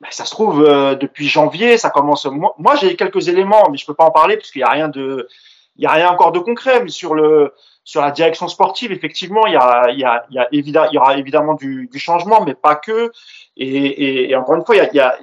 Ben, 0.00 0.08
ça 0.10 0.24
se 0.26 0.30
trouve 0.30 0.62
euh, 0.62 0.94
depuis 0.94 1.28
janvier, 1.28 1.78
ça 1.78 1.90
commence. 1.90 2.26
Moi, 2.26 2.74
j'ai 2.76 2.96
quelques 2.96 3.28
éléments, 3.28 3.68
mais 3.70 3.78
je 3.78 3.86
peux 3.86 3.94
pas 3.94 4.04
en 4.04 4.10
parler 4.10 4.36
parce 4.36 4.50
qu'il 4.50 4.60
y 4.60 4.64
a 4.64 4.70
rien 4.70 4.88
de, 4.88 5.28
il 5.76 5.84
y 5.84 5.86
a 5.86 5.92
rien 5.92 6.10
encore 6.10 6.32
de 6.32 6.38
concret. 6.38 6.82
Mais 6.82 6.90
sur 6.90 7.14
le, 7.14 7.52
sur 7.84 8.00
la 8.02 8.10
direction 8.10 8.48
sportive, 8.48 8.92
effectivement, 8.92 9.46
il 9.46 9.54
y 9.54 9.56
a, 9.56 9.90
il 9.90 9.98
y 9.98 10.04
a, 10.04 10.26
il 10.30 10.36
y 10.36 10.38
a 10.38 10.48
il 10.50 10.94
y 10.94 10.98
aura 10.98 11.16
évidemment 11.16 11.54
du, 11.54 11.88
du 11.90 11.98
changement, 11.98 12.42
mais 12.44 12.54
pas 12.54 12.76
que. 12.76 13.10
Et, 13.56 13.66
et, 13.68 14.30
et 14.30 14.36
encore 14.36 14.56
une 14.56 14.64
fois, 14.64 14.76
il 14.76 14.78
y 14.78 14.82
a, 14.82 14.90
il 14.92 14.96
y 14.96 15.00
a 15.00 15.18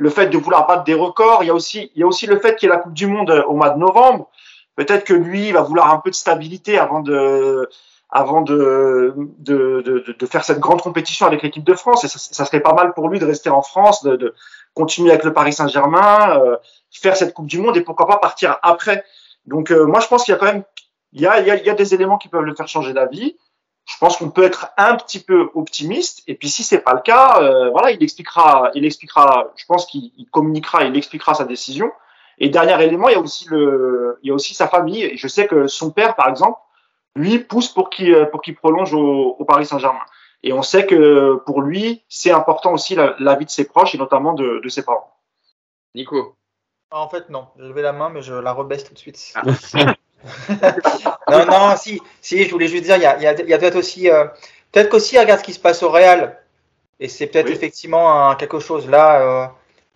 le 0.00 0.10
fait 0.10 0.26
de 0.26 0.38
vouloir 0.38 0.66
battre 0.66 0.84
des 0.84 0.94
records. 0.94 1.42
Il 1.42 1.46
y 1.46 1.50
a 1.50 1.54
aussi, 1.54 1.90
il 1.94 2.00
y 2.00 2.02
a 2.02 2.06
aussi 2.06 2.26
le 2.26 2.38
fait 2.38 2.56
qu'il 2.56 2.68
y 2.68 2.72
ait 2.72 2.74
la 2.74 2.80
Coupe 2.80 2.94
du 2.94 3.06
Monde 3.06 3.44
au 3.48 3.54
mois 3.54 3.70
de 3.70 3.78
novembre. 3.78 4.30
Peut-être 4.76 5.04
que 5.04 5.14
lui 5.14 5.48
il 5.48 5.52
va 5.52 5.62
vouloir 5.62 5.92
un 5.92 5.98
peu 5.98 6.10
de 6.10 6.14
stabilité 6.14 6.78
avant 6.78 7.00
de, 7.00 7.68
avant 8.10 8.42
de, 8.42 9.14
de, 9.38 9.82
de, 9.82 10.14
de 10.16 10.26
faire 10.26 10.44
cette 10.44 10.60
grande 10.60 10.80
compétition 10.82 11.26
avec 11.26 11.42
l'équipe 11.42 11.64
de 11.64 11.74
France. 11.74 12.04
Et 12.04 12.08
ça, 12.08 12.18
ça, 12.18 12.44
serait 12.44 12.60
pas 12.60 12.74
mal 12.74 12.94
pour 12.94 13.08
lui 13.08 13.18
de 13.18 13.26
rester 13.26 13.50
en 13.50 13.62
France, 13.62 14.04
de, 14.04 14.16
de 14.16 14.34
continuer 14.74 15.10
avec 15.10 15.24
le 15.24 15.32
Paris 15.32 15.52
Saint-Germain, 15.52 16.38
euh, 16.40 16.56
faire 16.92 17.16
cette 17.16 17.34
Coupe 17.34 17.46
du 17.46 17.60
Monde 17.60 17.76
et 17.76 17.80
pourquoi 17.80 18.06
pas 18.06 18.18
partir 18.18 18.58
après. 18.62 19.04
Donc 19.46 19.72
euh, 19.72 19.84
moi 19.86 20.00
je 20.00 20.06
pense 20.06 20.24
qu'il 20.24 20.32
y 20.32 20.36
a 20.36 20.38
quand 20.38 20.46
même 20.46 20.62
il 21.12 21.22
y 21.22 21.26
a, 21.26 21.40
il 21.40 21.46
y, 21.46 21.50
a, 21.50 21.56
il 21.56 21.64
y 21.64 21.70
a 21.70 21.74
des 21.74 21.94
éléments 21.94 22.18
qui 22.18 22.28
peuvent 22.28 22.44
le 22.44 22.54
faire 22.54 22.68
changer 22.68 22.92
d'avis. 22.92 23.36
Je 23.88 23.96
pense 23.96 24.18
qu'on 24.18 24.28
peut 24.28 24.44
être 24.44 24.68
un 24.76 24.96
petit 24.96 25.18
peu 25.18 25.50
optimiste. 25.54 26.22
Et 26.26 26.34
puis 26.34 26.50
si 26.50 26.62
c'est 26.62 26.80
pas 26.80 26.92
le 26.92 27.00
cas, 27.00 27.40
euh, 27.40 27.70
voilà, 27.70 27.90
il 27.90 28.02
expliquera, 28.02 28.70
il 28.74 28.84
expliquera. 28.84 29.50
Je 29.56 29.64
pense 29.64 29.86
qu'il 29.86 30.12
communiquera, 30.30 30.84
il 30.84 30.94
expliquera 30.94 31.32
sa 31.32 31.46
décision. 31.46 31.90
Et 32.36 32.50
dernier 32.50 32.84
élément, 32.84 33.08
il 33.08 33.12
y 33.12 33.16
a 33.16 33.20
aussi 33.20 33.48
le, 33.48 34.18
il 34.22 34.28
y 34.28 34.30
a 34.30 34.34
aussi 34.34 34.54
sa 34.54 34.68
famille. 34.68 35.02
Et 35.02 35.16
je 35.16 35.26
sais 35.26 35.46
que 35.46 35.66
son 35.68 35.90
père, 35.90 36.16
par 36.16 36.28
exemple, 36.28 36.60
lui 37.16 37.38
pousse 37.38 37.68
pour 37.68 37.88
qu'il 37.88 38.28
pour 38.30 38.42
qu'il 38.42 38.56
prolonge 38.56 38.92
au, 38.92 39.36
au 39.38 39.44
Paris 39.46 39.64
Saint-Germain. 39.64 40.04
Et 40.42 40.52
on 40.52 40.62
sait 40.62 40.84
que 40.84 41.36
pour 41.46 41.62
lui, 41.62 42.04
c'est 42.10 42.30
important 42.30 42.74
aussi 42.74 42.94
la, 42.94 43.16
la, 43.18 43.36
vie 43.36 43.46
de 43.46 43.50
ses 43.50 43.66
proches 43.66 43.94
et 43.94 43.98
notamment 43.98 44.34
de, 44.34 44.60
de 44.62 44.68
ses 44.68 44.84
parents. 44.84 45.16
Nico. 45.94 46.36
En 46.90 47.08
fait, 47.08 47.30
non. 47.30 47.48
Je 47.56 47.64
levais 47.64 47.82
la 47.82 47.92
main, 47.92 48.10
mais 48.10 48.20
je 48.20 48.34
la 48.34 48.52
rebaisse 48.52 48.84
tout 48.84 48.92
de 48.92 48.98
suite. 48.98 49.32
Ah. 49.34 49.94
non, 51.30 51.46
non, 51.46 51.76
si, 51.76 52.00
si, 52.20 52.44
je 52.44 52.50
voulais 52.50 52.68
juste 52.68 52.84
dire, 52.84 52.96
il 52.96 53.02
y 53.02 53.06
a, 53.06 53.30
a, 53.30 53.34
peut-être 53.34 53.76
aussi, 53.76 54.10
euh, 54.10 54.24
peut-être 54.72 54.88
qu'aussi, 54.88 55.18
regarde 55.18 55.40
ce 55.40 55.44
qui 55.44 55.52
se 55.52 55.60
passe 55.60 55.82
au 55.82 55.90
Real. 55.90 56.38
Et 57.00 57.08
c'est 57.08 57.26
peut-être 57.26 57.46
oui. 57.46 57.52
effectivement 57.52 58.28
un, 58.28 58.34
quelque 58.34 58.58
chose 58.58 58.88
là. 58.88 59.20
Euh, 59.20 59.46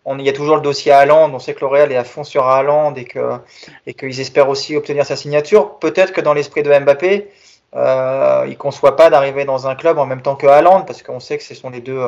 on, 0.04 0.18
il 0.18 0.24
y 0.24 0.28
a 0.28 0.32
toujours 0.32 0.56
le 0.56 0.62
dossier 0.62 0.92
Haaland. 0.92 1.32
On 1.32 1.38
sait 1.38 1.54
que 1.54 1.60
le 1.60 1.66
Real 1.66 1.92
est 1.92 1.96
à 1.96 2.04
fond 2.04 2.24
sur 2.24 2.46
Haaland 2.46 2.94
et 2.94 3.04
que 3.04 3.38
et 3.86 3.94
qu'ils 3.94 4.20
espèrent 4.20 4.48
aussi 4.48 4.76
obtenir 4.76 5.04
sa 5.04 5.16
signature. 5.16 5.78
Peut-être 5.78 6.12
que 6.12 6.20
dans 6.20 6.34
l'esprit 6.34 6.62
de 6.62 6.70
Mbappé, 6.76 7.28
euh, 7.74 8.42
il 8.46 8.50
ne 8.50 8.56
conçoit 8.56 8.96
pas 8.96 9.10
d'arriver 9.10 9.44
dans 9.44 9.66
un 9.66 9.74
club 9.74 9.98
en 9.98 10.06
même 10.06 10.22
temps 10.22 10.36
que 10.36 10.46
Haaland 10.46 10.82
parce 10.82 11.02
qu'on 11.02 11.20
sait 11.20 11.38
que 11.38 11.44
ce 11.44 11.54
sont 11.54 11.70
les 11.70 11.80
deux 11.80 12.00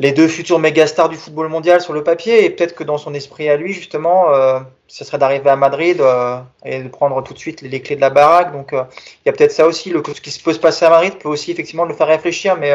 les 0.00 0.12
deux 0.12 0.28
futurs 0.28 0.58
méga 0.58 0.86
stars 0.86 1.10
du 1.10 1.16
football 1.16 1.48
mondial 1.48 1.82
sur 1.82 1.92
le 1.92 2.02
papier 2.02 2.46
et 2.46 2.50
peut-être 2.50 2.74
que 2.74 2.84
dans 2.84 2.96
son 2.96 3.12
esprit 3.12 3.50
à 3.50 3.56
lui 3.56 3.74
justement 3.74 4.30
euh, 4.30 4.58
ce 4.88 5.04
serait 5.04 5.18
d'arriver 5.18 5.50
à 5.50 5.56
Madrid 5.56 6.00
euh, 6.00 6.38
et 6.64 6.82
de 6.82 6.88
prendre 6.88 7.22
tout 7.22 7.34
de 7.34 7.38
suite 7.38 7.60
les, 7.60 7.82
clés 7.82 7.96
de 7.96 8.00
la 8.00 8.08
baraque. 8.08 8.50
Donc 8.50 8.72
euh, 8.72 8.82
il 8.94 9.26
y 9.26 9.28
a 9.28 9.32
peut-être 9.32 9.52
ça 9.52 9.66
aussi 9.66 9.90
ce 9.90 10.20
qui 10.22 10.42
peut 10.42 10.54
se 10.54 10.58
passer 10.58 10.86
à 10.86 10.90
Madrid 10.90 11.18
peut 11.18 11.28
aussi 11.28 11.50
effectivement 11.50 11.84
le 11.84 11.92
faire 11.92 12.06
réfléchir 12.06 12.56
mais 12.58 12.72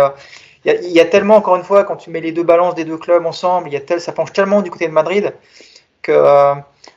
il 0.66 0.92
y, 0.92 1.00
a, 1.00 1.06
tellement 1.06 1.38
encore 1.38 1.56
une 1.56 1.64
fois 1.64 1.84
quand 1.84 1.96
tu 1.96 2.12
mets 2.12 2.22
les 2.22 2.32
deux 2.32 2.44
balances 2.44 2.76
des 2.76 2.86
deux 2.86 2.98
clubs 2.98 3.26
ensemble 3.26 3.70
y 3.70 3.76
a 3.76 3.82
tel 3.82 4.00
ça 4.00 4.12
penche 4.12 4.32
tellement 4.32 4.62
du 4.62 4.70
côté 4.70 4.88
de 4.88 4.94
Madrid 4.94 5.34
que 6.04 6.54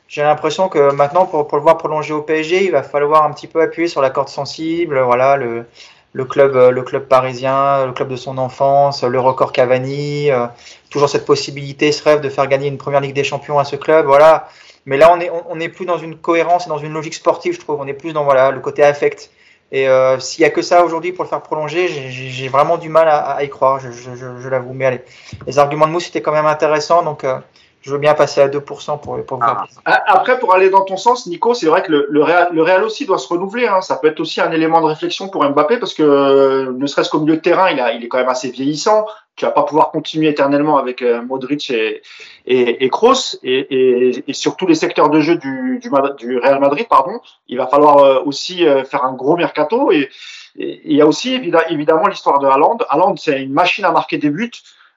j'ai 0.07 0.21
l'impression 0.21 0.69
que 0.69 0.91
maintenant 0.91 1.25
pour, 1.25 1.47
pour 1.47 1.57
le 1.57 1.63
voir 1.63 1.77
prolonger 1.77 2.13
au 2.13 2.21
PSG 2.21 2.65
il 2.65 2.71
va 2.71 2.83
falloir 2.83 3.23
un 3.23 3.31
petit 3.31 3.47
peu 3.47 3.61
appuyer 3.61 3.87
sur 3.87 4.01
la 4.01 4.11
corde 4.11 4.29
sensible 4.29 4.99
voilà 4.99 5.37
le 5.37 5.65
le 6.13 6.25
club, 6.25 6.55
le 6.55 6.81
club 6.83 7.07
parisien, 7.07 7.85
le 7.85 7.91
club 7.91 8.09
de 8.09 8.15
son 8.15 8.37
enfance, 8.37 9.03
le 9.03 9.19
record 9.19 9.51
Cavani, 9.51 10.31
euh, 10.31 10.47
toujours 10.89 11.09
cette 11.09 11.25
possibilité, 11.25 11.91
ce 11.91 12.03
rêve 12.03 12.21
de 12.21 12.29
faire 12.29 12.47
gagner 12.47 12.67
une 12.67 12.77
première 12.77 13.01
Ligue 13.01 13.13
des 13.13 13.23
Champions 13.23 13.59
à 13.59 13.65
ce 13.65 13.75
club, 13.75 14.05
voilà. 14.05 14.49
Mais 14.85 14.97
là, 14.97 15.13
on 15.13 15.19
est, 15.19 15.29
on 15.49 15.55
n'est 15.55 15.69
plus 15.69 15.85
dans 15.85 15.99
une 15.99 16.17
cohérence 16.17 16.65
et 16.65 16.69
dans 16.69 16.79
une 16.79 16.93
logique 16.93 17.13
sportive, 17.13 17.53
je 17.53 17.59
trouve. 17.59 17.79
On 17.79 17.85
est 17.85 17.93
plus 17.93 18.13
dans 18.13 18.23
voilà 18.23 18.49
le 18.49 18.59
côté 18.59 18.83
affect. 18.83 19.29
Et 19.71 19.87
euh, 19.87 20.17
s'il 20.19 20.41
y 20.41 20.45
a 20.45 20.49
que 20.49 20.63
ça 20.63 20.83
aujourd'hui 20.83 21.11
pour 21.11 21.23
le 21.25 21.29
faire 21.29 21.41
prolonger, 21.41 21.87
j'ai 21.87 22.47
vraiment 22.47 22.77
du 22.77 22.89
mal 22.89 23.07
à, 23.07 23.17
à 23.17 23.43
y 23.43 23.49
croire. 23.49 23.79
Je, 23.79 23.91
je, 23.91 24.15
je, 24.15 24.39
je 24.39 24.49
l'avoue. 24.49 24.73
Mais 24.73 24.85
allez, 24.85 25.01
les 25.45 25.59
arguments 25.59 25.85
de 25.85 25.91
Mousse 25.91 26.07
étaient 26.07 26.21
quand 26.21 26.31
même 26.31 26.47
intéressants, 26.47 27.03
donc. 27.03 27.23
Euh, 27.23 27.37
je 27.81 27.91
veux 27.91 27.97
bien 27.97 28.13
passer 28.13 28.41
à 28.41 28.49
2% 28.49 28.99
pour, 28.99 29.23
pour 29.25 29.39
ah. 29.41 29.65
Après, 29.85 30.37
pour 30.37 30.53
aller 30.53 30.69
dans 30.69 30.83
ton 30.83 30.97
sens, 30.97 31.25
Nico, 31.27 31.53
c'est 31.53 31.67
vrai 31.67 31.81
que 31.81 31.91
le, 31.91 32.07
le, 32.09 32.23
Real, 32.23 32.49
le 32.51 32.61
Real 32.61 32.83
aussi 32.83 33.05
doit 33.05 33.17
se 33.17 33.27
renouveler. 33.27 33.67
Hein. 33.67 33.81
Ça 33.81 33.95
peut 33.95 34.07
être 34.07 34.19
aussi 34.19 34.41
un 34.41 34.51
élément 34.51 34.81
de 34.81 34.87
réflexion 34.87 35.29
pour 35.29 35.47
Mbappé 35.49 35.77
parce 35.77 35.93
que 35.93 36.03
euh, 36.03 36.73
ne 36.73 36.87
serait-ce 36.87 37.09
qu'au 37.09 37.21
milieu 37.21 37.37
de 37.37 37.41
terrain, 37.41 37.69
il, 37.69 37.79
a, 37.79 37.93
il 37.93 38.03
est 38.03 38.09
quand 38.09 38.17
même 38.17 38.29
assez 38.29 38.51
vieillissant. 38.51 39.05
Tu 39.37 39.45
vas 39.45 39.51
pas 39.51 39.63
pouvoir 39.63 39.91
continuer 39.91 40.27
éternellement 40.27 40.77
avec 40.77 41.01
euh, 41.01 41.21
Modric 41.21 41.71
et, 41.71 42.01
et, 42.45 42.83
et 42.83 42.89
Kroos 42.89 43.37
et, 43.43 43.59
et, 43.69 44.23
et, 44.27 44.33
sur 44.33 44.57
tous 44.57 44.67
les 44.67 44.75
secteurs 44.75 45.09
de 45.09 45.21
jeu 45.21 45.37
du, 45.37 45.79
du, 45.81 45.89
du 46.17 46.37
Real 46.37 46.59
Madrid, 46.59 46.85
pardon. 46.89 47.21
Il 47.47 47.57
va 47.57 47.67
falloir 47.67 47.99
euh, 47.99 48.19
aussi 48.25 48.65
faire 48.89 49.05
un 49.05 49.13
gros 49.13 49.37
mercato 49.37 49.91
et 49.91 50.09
il 50.55 50.93
y 50.93 51.01
a 51.01 51.07
aussi 51.07 51.33
évidemment 51.33 52.07
l'histoire 52.07 52.39
de 52.39 52.47
Haaland. 52.47 52.79
Haaland, 52.89 53.15
c'est 53.15 53.41
une 53.41 53.53
machine 53.53 53.85
à 53.85 53.91
marquer 53.91 54.17
des 54.17 54.29
buts. 54.29 54.51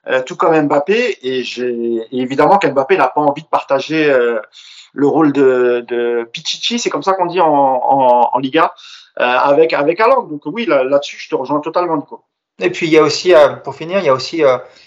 Euh, 0.08 0.22
tout 0.22 0.36
comme 0.36 0.60
Mbappé. 0.60 1.18
Et, 1.22 1.44
j'ai 1.44 2.02
évidemment 2.10 2.58
qu'Mbappé 2.58 2.96
n'a 2.96 3.08
pas 3.08 3.20
envie 3.20 3.42
de 3.42 3.48
partager 3.48 4.10
euh, 4.10 4.40
le 4.92 5.06
rôle 5.06 5.32
de, 5.32 6.28
Pichichi, 6.32 6.78
c'est 6.78 6.90
comme 6.90 7.02
ça 7.02 7.12
qu'on 7.12 7.26
dit 7.26 7.40
en, 7.40 8.38
Liga, 8.40 8.74
euh, 9.20 9.24
avec 9.24 9.72
avec 9.72 10.00
Haaland. 10.00 10.24
Donc 10.24 10.42
oui, 10.46 10.66
là-dessus, 10.66 11.16
là 11.16 11.20
je 11.22 11.28
te 11.28 11.34
rejoins 11.34 11.60
totalement. 11.60 12.06
Et 12.60 12.70
puis 12.70 12.86
il 12.86 12.92
y 12.92 12.98
a 12.98 13.02
aussi, 13.02 13.32
pour 13.64 13.74
finir, 13.74 14.00
il 14.00 14.04
y 14.04 14.08
a 14.08 14.14
aussi, 14.14 14.42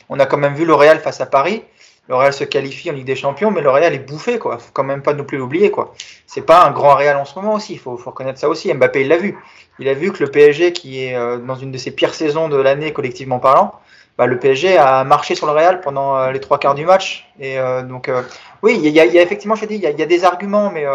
on 0.09 0.19
a 0.19 0.25
quand 0.25 0.37
même 0.37 0.53
vu 0.53 0.65
le 0.65 0.73
Real 0.73 0.99
face 0.99 1.21
à 1.21 1.25
Paris. 1.25 1.63
Le 2.07 2.15
Real 2.15 2.33
se 2.33 2.43
qualifie 2.43 2.91
en 2.91 2.93
Ligue 2.93 3.05
des 3.05 3.15
Champions, 3.15 3.49
mais 3.49 3.61
le 3.61 3.69
Real 3.71 3.91
est 3.91 3.99
bouffé, 3.99 4.37
quoi. 4.37 4.59
Faut 4.59 4.69
quand 4.73 4.83
même 4.83 5.01
pas 5.01 5.13
non 5.13 5.23
plus 5.23 5.39
l'oublier, 5.39 5.71
quoi. 5.71 5.95
C'est 6.27 6.45
pas 6.45 6.63
un 6.63 6.69
grand 6.69 6.93
Real 6.93 7.17
en 7.17 7.25
ce 7.25 7.33
moment 7.39 7.55
aussi. 7.55 7.73
Il 7.73 7.79
faut, 7.79 7.97
faut, 7.97 8.11
reconnaître 8.11 8.37
ça 8.37 8.47
aussi. 8.47 8.71
Mbappé, 8.71 9.01
il 9.01 9.07
l'a 9.07 9.17
vu. 9.17 9.39
Il 9.79 9.87
a 9.89 9.95
vu 9.95 10.11
que 10.11 10.23
le 10.23 10.29
PSG, 10.29 10.71
qui 10.71 11.03
est 11.03 11.17
dans 11.39 11.55
une 11.55 11.71
de 11.71 11.79
ses 11.79 11.89
pires 11.89 12.13
saisons 12.13 12.47
de 12.47 12.57
l'année 12.57 12.93
collectivement 12.93 13.39
parlant, 13.39 13.73
bah, 14.17 14.27
le 14.27 14.39
PSG 14.39 14.77
a 14.77 15.03
marché 15.03 15.35
sur 15.35 15.45
le 15.45 15.51
Real 15.51 15.81
pendant 15.81 16.17
euh, 16.17 16.31
les 16.31 16.39
trois 16.39 16.57
quarts 16.57 16.75
du 16.75 16.85
match. 16.85 17.27
Et 17.39 17.59
euh, 17.59 17.83
donc, 17.83 18.07
euh, 18.07 18.21
oui, 18.61 18.79
il 18.81 18.89
y, 18.89 18.99
a 18.99 19.21
effectivement, 19.21 19.55
je 19.55 19.63
te 19.63 19.67
dis, 19.67 19.75
il 19.75 19.81
y, 19.81 19.87
a 19.87 20.05
des 20.05 20.23
arguments, 20.23 20.71
mais, 20.71 20.85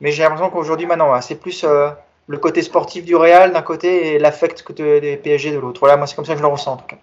mais 0.00 0.12
j'ai 0.12 0.22
l'impression 0.22 0.50
qu'aujourd'hui, 0.50 0.86
maintenant, 0.86 1.20
c'est 1.20 1.40
plus 1.40 1.64
le 1.64 2.38
côté 2.38 2.62
sportif 2.62 3.04
du 3.04 3.16
Real 3.16 3.52
d'un 3.52 3.62
côté 3.62 4.14
et 4.14 4.18
l'affect 4.18 4.64
des 4.80 5.16
PSG 5.16 5.52
de 5.52 5.58
l'autre. 5.58 5.80
Voilà, 5.80 5.96
moi, 5.96 6.06
c'est 6.06 6.14
comme 6.14 6.24
ça 6.24 6.32
que 6.32 6.38
je 6.38 6.44
le 6.44 6.48
ressens 6.48 6.74
en 6.74 6.76
tout 6.76 6.86
cas. 6.86 6.96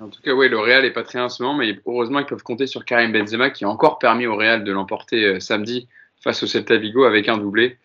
En 0.00 0.08
tout 0.08 0.20
cas, 0.22 0.32
oui, 0.32 0.48
le 0.48 0.58
Real 0.58 0.84
est 0.84 0.90
pas 0.90 1.04
très 1.04 1.20
en 1.20 1.28
ce 1.28 1.42
moment, 1.42 1.56
mais 1.56 1.78
heureusement 1.86 2.18
ils 2.18 2.26
peuvent 2.26 2.42
compter 2.42 2.66
sur 2.66 2.84
Karim 2.84 3.12
Benzema 3.12 3.50
qui 3.50 3.64
a 3.64 3.68
encore 3.68 4.00
permis 4.00 4.26
au 4.26 4.34
Real 4.34 4.64
de 4.64 4.72
l'emporter 4.72 5.38
samedi 5.38 5.86
face 6.20 6.42
au 6.42 6.48
Celta 6.48 6.76
Vigo 6.76 7.04
avec 7.04 7.28
un 7.28 7.36
doublé. 7.36 7.76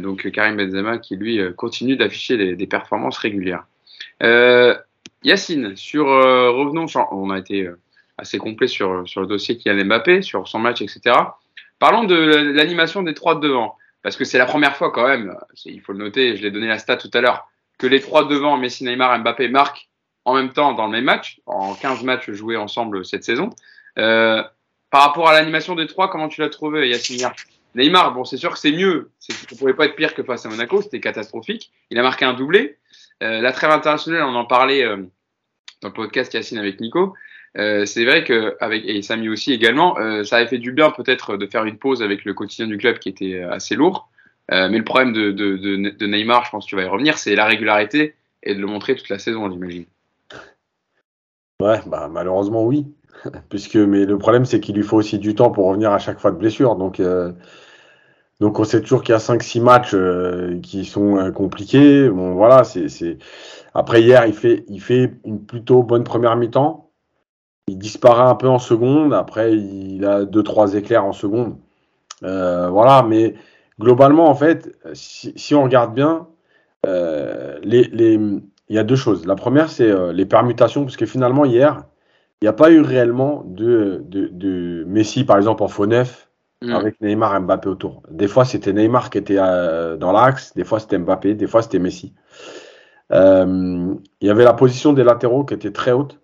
donc 0.00 0.30
Karim 0.30 0.58
Benzema 0.58 0.98
qui 0.98 1.16
lui 1.16 1.40
continue 1.56 1.96
d'afficher 1.96 2.54
des, 2.54 2.66
performances 2.66 3.16
régulières. 3.16 3.64
Yacine, 5.22 5.76
sur 5.76 6.08
euh, 6.08 6.50
revenons, 6.50 6.86
on 7.10 7.30
a 7.30 7.38
été 7.38 7.62
euh, 7.62 7.78
assez 8.16 8.38
complet 8.38 8.68
sur, 8.68 9.08
sur 9.08 9.20
le 9.20 9.26
dossier 9.26 9.56
Kylian 9.56 9.84
Mbappé, 9.84 10.22
sur 10.22 10.46
son 10.46 10.58
match, 10.58 10.80
etc. 10.80 11.16
Parlons 11.78 12.04
de 12.04 12.14
l'animation 12.14 13.02
des 13.02 13.14
trois 13.14 13.34
de 13.34 13.40
devant, 13.40 13.76
parce 14.02 14.16
que 14.16 14.24
c'est 14.24 14.38
la 14.38 14.46
première 14.46 14.76
fois 14.76 14.90
quand 14.90 15.06
même, 15.06 15.36
il 15.64 15.80
faut 15.80 15.92
le 15.92 15.98
noter, 15.98 16.36
je 16.36 16.42
l'ai 16.42 16.50
donné 16.50 16.66
la 16.66 16.78
stat 16.78 16.96
tout 16.96 17.10
à 17.14 17.20
l'heure, 17.20 17.48
que 17.78 17.86
les 17.86 18.00
trois 18.00 18.24
devant, 18.26 18.56
Messi, 18.56 18.84
Neymar 18.84 19.18
Mbappé, 19.20 19.48
marquent 19.48 19.88
en 20.24 20.34
même 20.34 20.52
temps 20.52 20.72
dans 20.72 20.86
le 20.86 20.92
même 20.92 21.04
match, 21.04 21.40
en 21.46 21.74
15 21.74 22.02
matchs 22.02 22.30
joués 22.30 22.56
ensemble 22.56 23.04
cette 23.04 23.24
saison. 23.24 23.50
Euh, 23.98 24.42
par 24.90 25.02
rapport 25.02 25.28
à 25.28 25.32
l'animation 25.32 25.74
des 25.74 25.86
trois, 25.86 26.10
comment 26.10 26.28
tu 26.28 26.40
l'as 26.40 26.48
trouvé, 26.48 26.88
Yacine 26.88 27.28
Neymar, 27.78 28.12
bon, 28.12 28.24
c'est 28.24 28.36
sûr 28.36 28.52
que 28.52 28.58
c'est 28.58 28.72
mieux, 28.72 29.10
ça 29.20 29.32
ne 29.52 29.56
pouvait 29.56 29.72
pas 29.72 29.86
être 29.86 29.94
pire 29.94 30.14
que 30.14 30.24
face 30.24 30.44
à 30.44 30.48
Monaco, 30.48 30.82
c'était 30.82 31.00
catastrophique. 31.00 31.70
Il 31.90 31.98
a 31.98 32.02
marqué 32.02 32.24
un 32.24 32.34
doublé. 32.34 32.76
Euh, 33.22 33.40
la 33.40 33.52
trêve 33.52 33.70
internationale, 33.70 34.24
on 34.24 34.34
en 34.34 34.44
parlait 34.44 34.84
euh, 34.84 34.96
dans 35.82 35.88
le 35.88 35.94
podcast 35.94 36.34
Yacine 36.34 36.58
avec 36.58 36.80
Nico. 36.80 37.14
Euh, 37.56 37.86
c'est 37.86 38.04
vrai 38.04 38.24
que 38.24 38.56
avec 38.60 38.84
et 38.84 39.00
Samy 39.02 39.28
aussi 39.28 39.52
également, 39.52 39.96
ça 40.24 40.36
avait 40.36 40.48
fait 40.48 40.58
du 40.58 40.72
bien 40.72 40.90
peut-être 40.90 41.36
de 41.36 41.46
faire 41.46 41.64
une 41.64 41.78
pause 41.78 42.02
avec 42.02 42.24
le 42.24 42.34
quotidien 42.34 42.66
du 42.66 42.76
club 42.76 42.98
qui 42.98 43.08
était 43.08 43.40
assez 43.40 43.74
lourd. 43.74 44.10
mais 44.50 44.76
le 44.76 44.84
problème 44.84 45.12
de, 45.12 46.06
Neymar, 46.06 46.44
je 46.44 46.50
pense 46.50 46.64
que 46.64 46.70
tu 46.70 46.76
vas 46.76 46.82
y 46.82 46.86
revenir, 46.86 47.16
c'est 47.16 47.34
la 47.34 47.46
régularité 47.46 48.14
et 48.42 48.54
de 48.54 48.60
le 48.60 48.66
montrer 48.66 48.96
toute 48.96 49.08
la 49.08 49.18
saison, 49.18 49.50
j'imagine. 49.50 49.86
Ouais, 51.60 51.80
bah 51.86 52.08
malheureusement 52.12 52.64
oui, 52.64 52.86
puisque 53.50 53.76
mais 53.76 54.04
le 54.04 54.18
problème 54.18 54.44
c'est 54.44 54.60
qu'il 54.60 54.76
lui 54.76 54.84
faut 54.84 54.96
aussi 54.96 55.18
du 55.18 55.34
temps 55.34 55.50
pour 55.50 55.66
revenir 55.66 55.90
à 55.90 55.98
chaque 55.98 56.20
fois 56.20 56.30
de 56.30 56.36
blessure, 56.36 56.76
donc 56.76 57.00
donc 58.40 58.60
on 58.60 58.64
sait 58.64 58.80
toujours 58.80 59.02
qu'il 59.02 59.12
y 59.12 59.16
a 59.16 59.18
5-6 59.18 59.60
matchs 59.60 59.94
euh, 59.94 60.60
qui 60.62 60.84
sont 60.84 61.18
euh, 61.18 61.32
compliqués. 61.32 62.08
Bon 62.08 62.34
voilà, 62.34 62.62
c'est 62.64 63.18
après 63.74 64.02
hier 64.02 64.26
il 64.26 64.34
fait 64.34 64.64
il 64.68 64.80
fait 64.80 65.12
une 65.24 65.44
plutôt 65.44 65.82
bonne 65.82 66.04
première 66.04 66.36
mi-temps. 66.36 66.90
Il 67.68 67.78
disparaît 67.78 68.28
un 68.28 68.36
peu 68.36 68.48
en 68.48 68.58
seconde. 68.58 69.12
Après 69.12 69.56
il 69.56 70.04
a 70.04 70.24
deux 70.24 70.42
trois 70.44 70.74
éclairs 70.74 71.04
en 71.04 71.12
seconde. 71.12 71.56
Euh, 72.24 72.68
voilà, 72.70 73.02
mais 73.02 73.34
globalement 73.80 74.28
en 74.28 74.34
fait, 74.34 74.74
si, 74.94 75.54
on 75.54 75.64
regarde 75.64 75.94
bien, 75.94 76.28
les, 76.84 77.84
les, 77.92 78.14
il 78.14 78.76
y 78.76 78.78
a 78.78 78.84
deux 78.84 78.96
choses. 78.96 79.26
La 79.26 79.34
première 79.34 79.68
c'est 79.68 79.92
les 80.12 80.26
permutations 80.26 80.84
parce 80.84 80.96
que 80.96 81.06
finalement 81.06 81.44
hier 81.44 81.82
il 82.40 82.44
n'y 82.44 82.48
a 82.48 82.52
pas 82.52 82.70
eu 82.70 82.80
réellement 82.82 83.42
de, 83.46 84.02
de, 84.06 84.28
de 84.28 84.84
Messi 84.86 85.24
par 85.24 85.36
exemple 85.36 85.64
en 85.64 85.68
faux 85.68 85.86
neuf 85.86 86.27
Mm. 86.60 86.74
avec 86.74 87.00
Neymar 87.00 87.36
et 87.36 87.40
Mbappé 87.40 87.68
autour. 87.68 88.02
Des 88.10 88.26
fois, 88.26 88.44
c'était 88.44 88.72
Neymar 88.72 89.10
qui 89.10 89.18
était 89.18 89.38
euh, 89.38 89.96
dans 89.96 90.10
l'axe, 90.10 90.54
des 90.54 90.64
fois, 90.64 90.80
c'était 90.80 90.98
Mbappé, 90.98 91.34
des 91.34 91.46
fois, 91.46 91.62
c'était 91.62 91.78
Messi. 91.78 92.14
Euh, 93.12 93.94
il 94.20 94.26
y 94.26 94.30
avait 94.30 94.44
la 94.44 94.54
position 94.54 94.92
des 94.92 95.04
latéraux 95.04 95.44
qui 95.44 95.54
était 95.54 95.72
très 95.72 95.92
haute. 95.92 96.20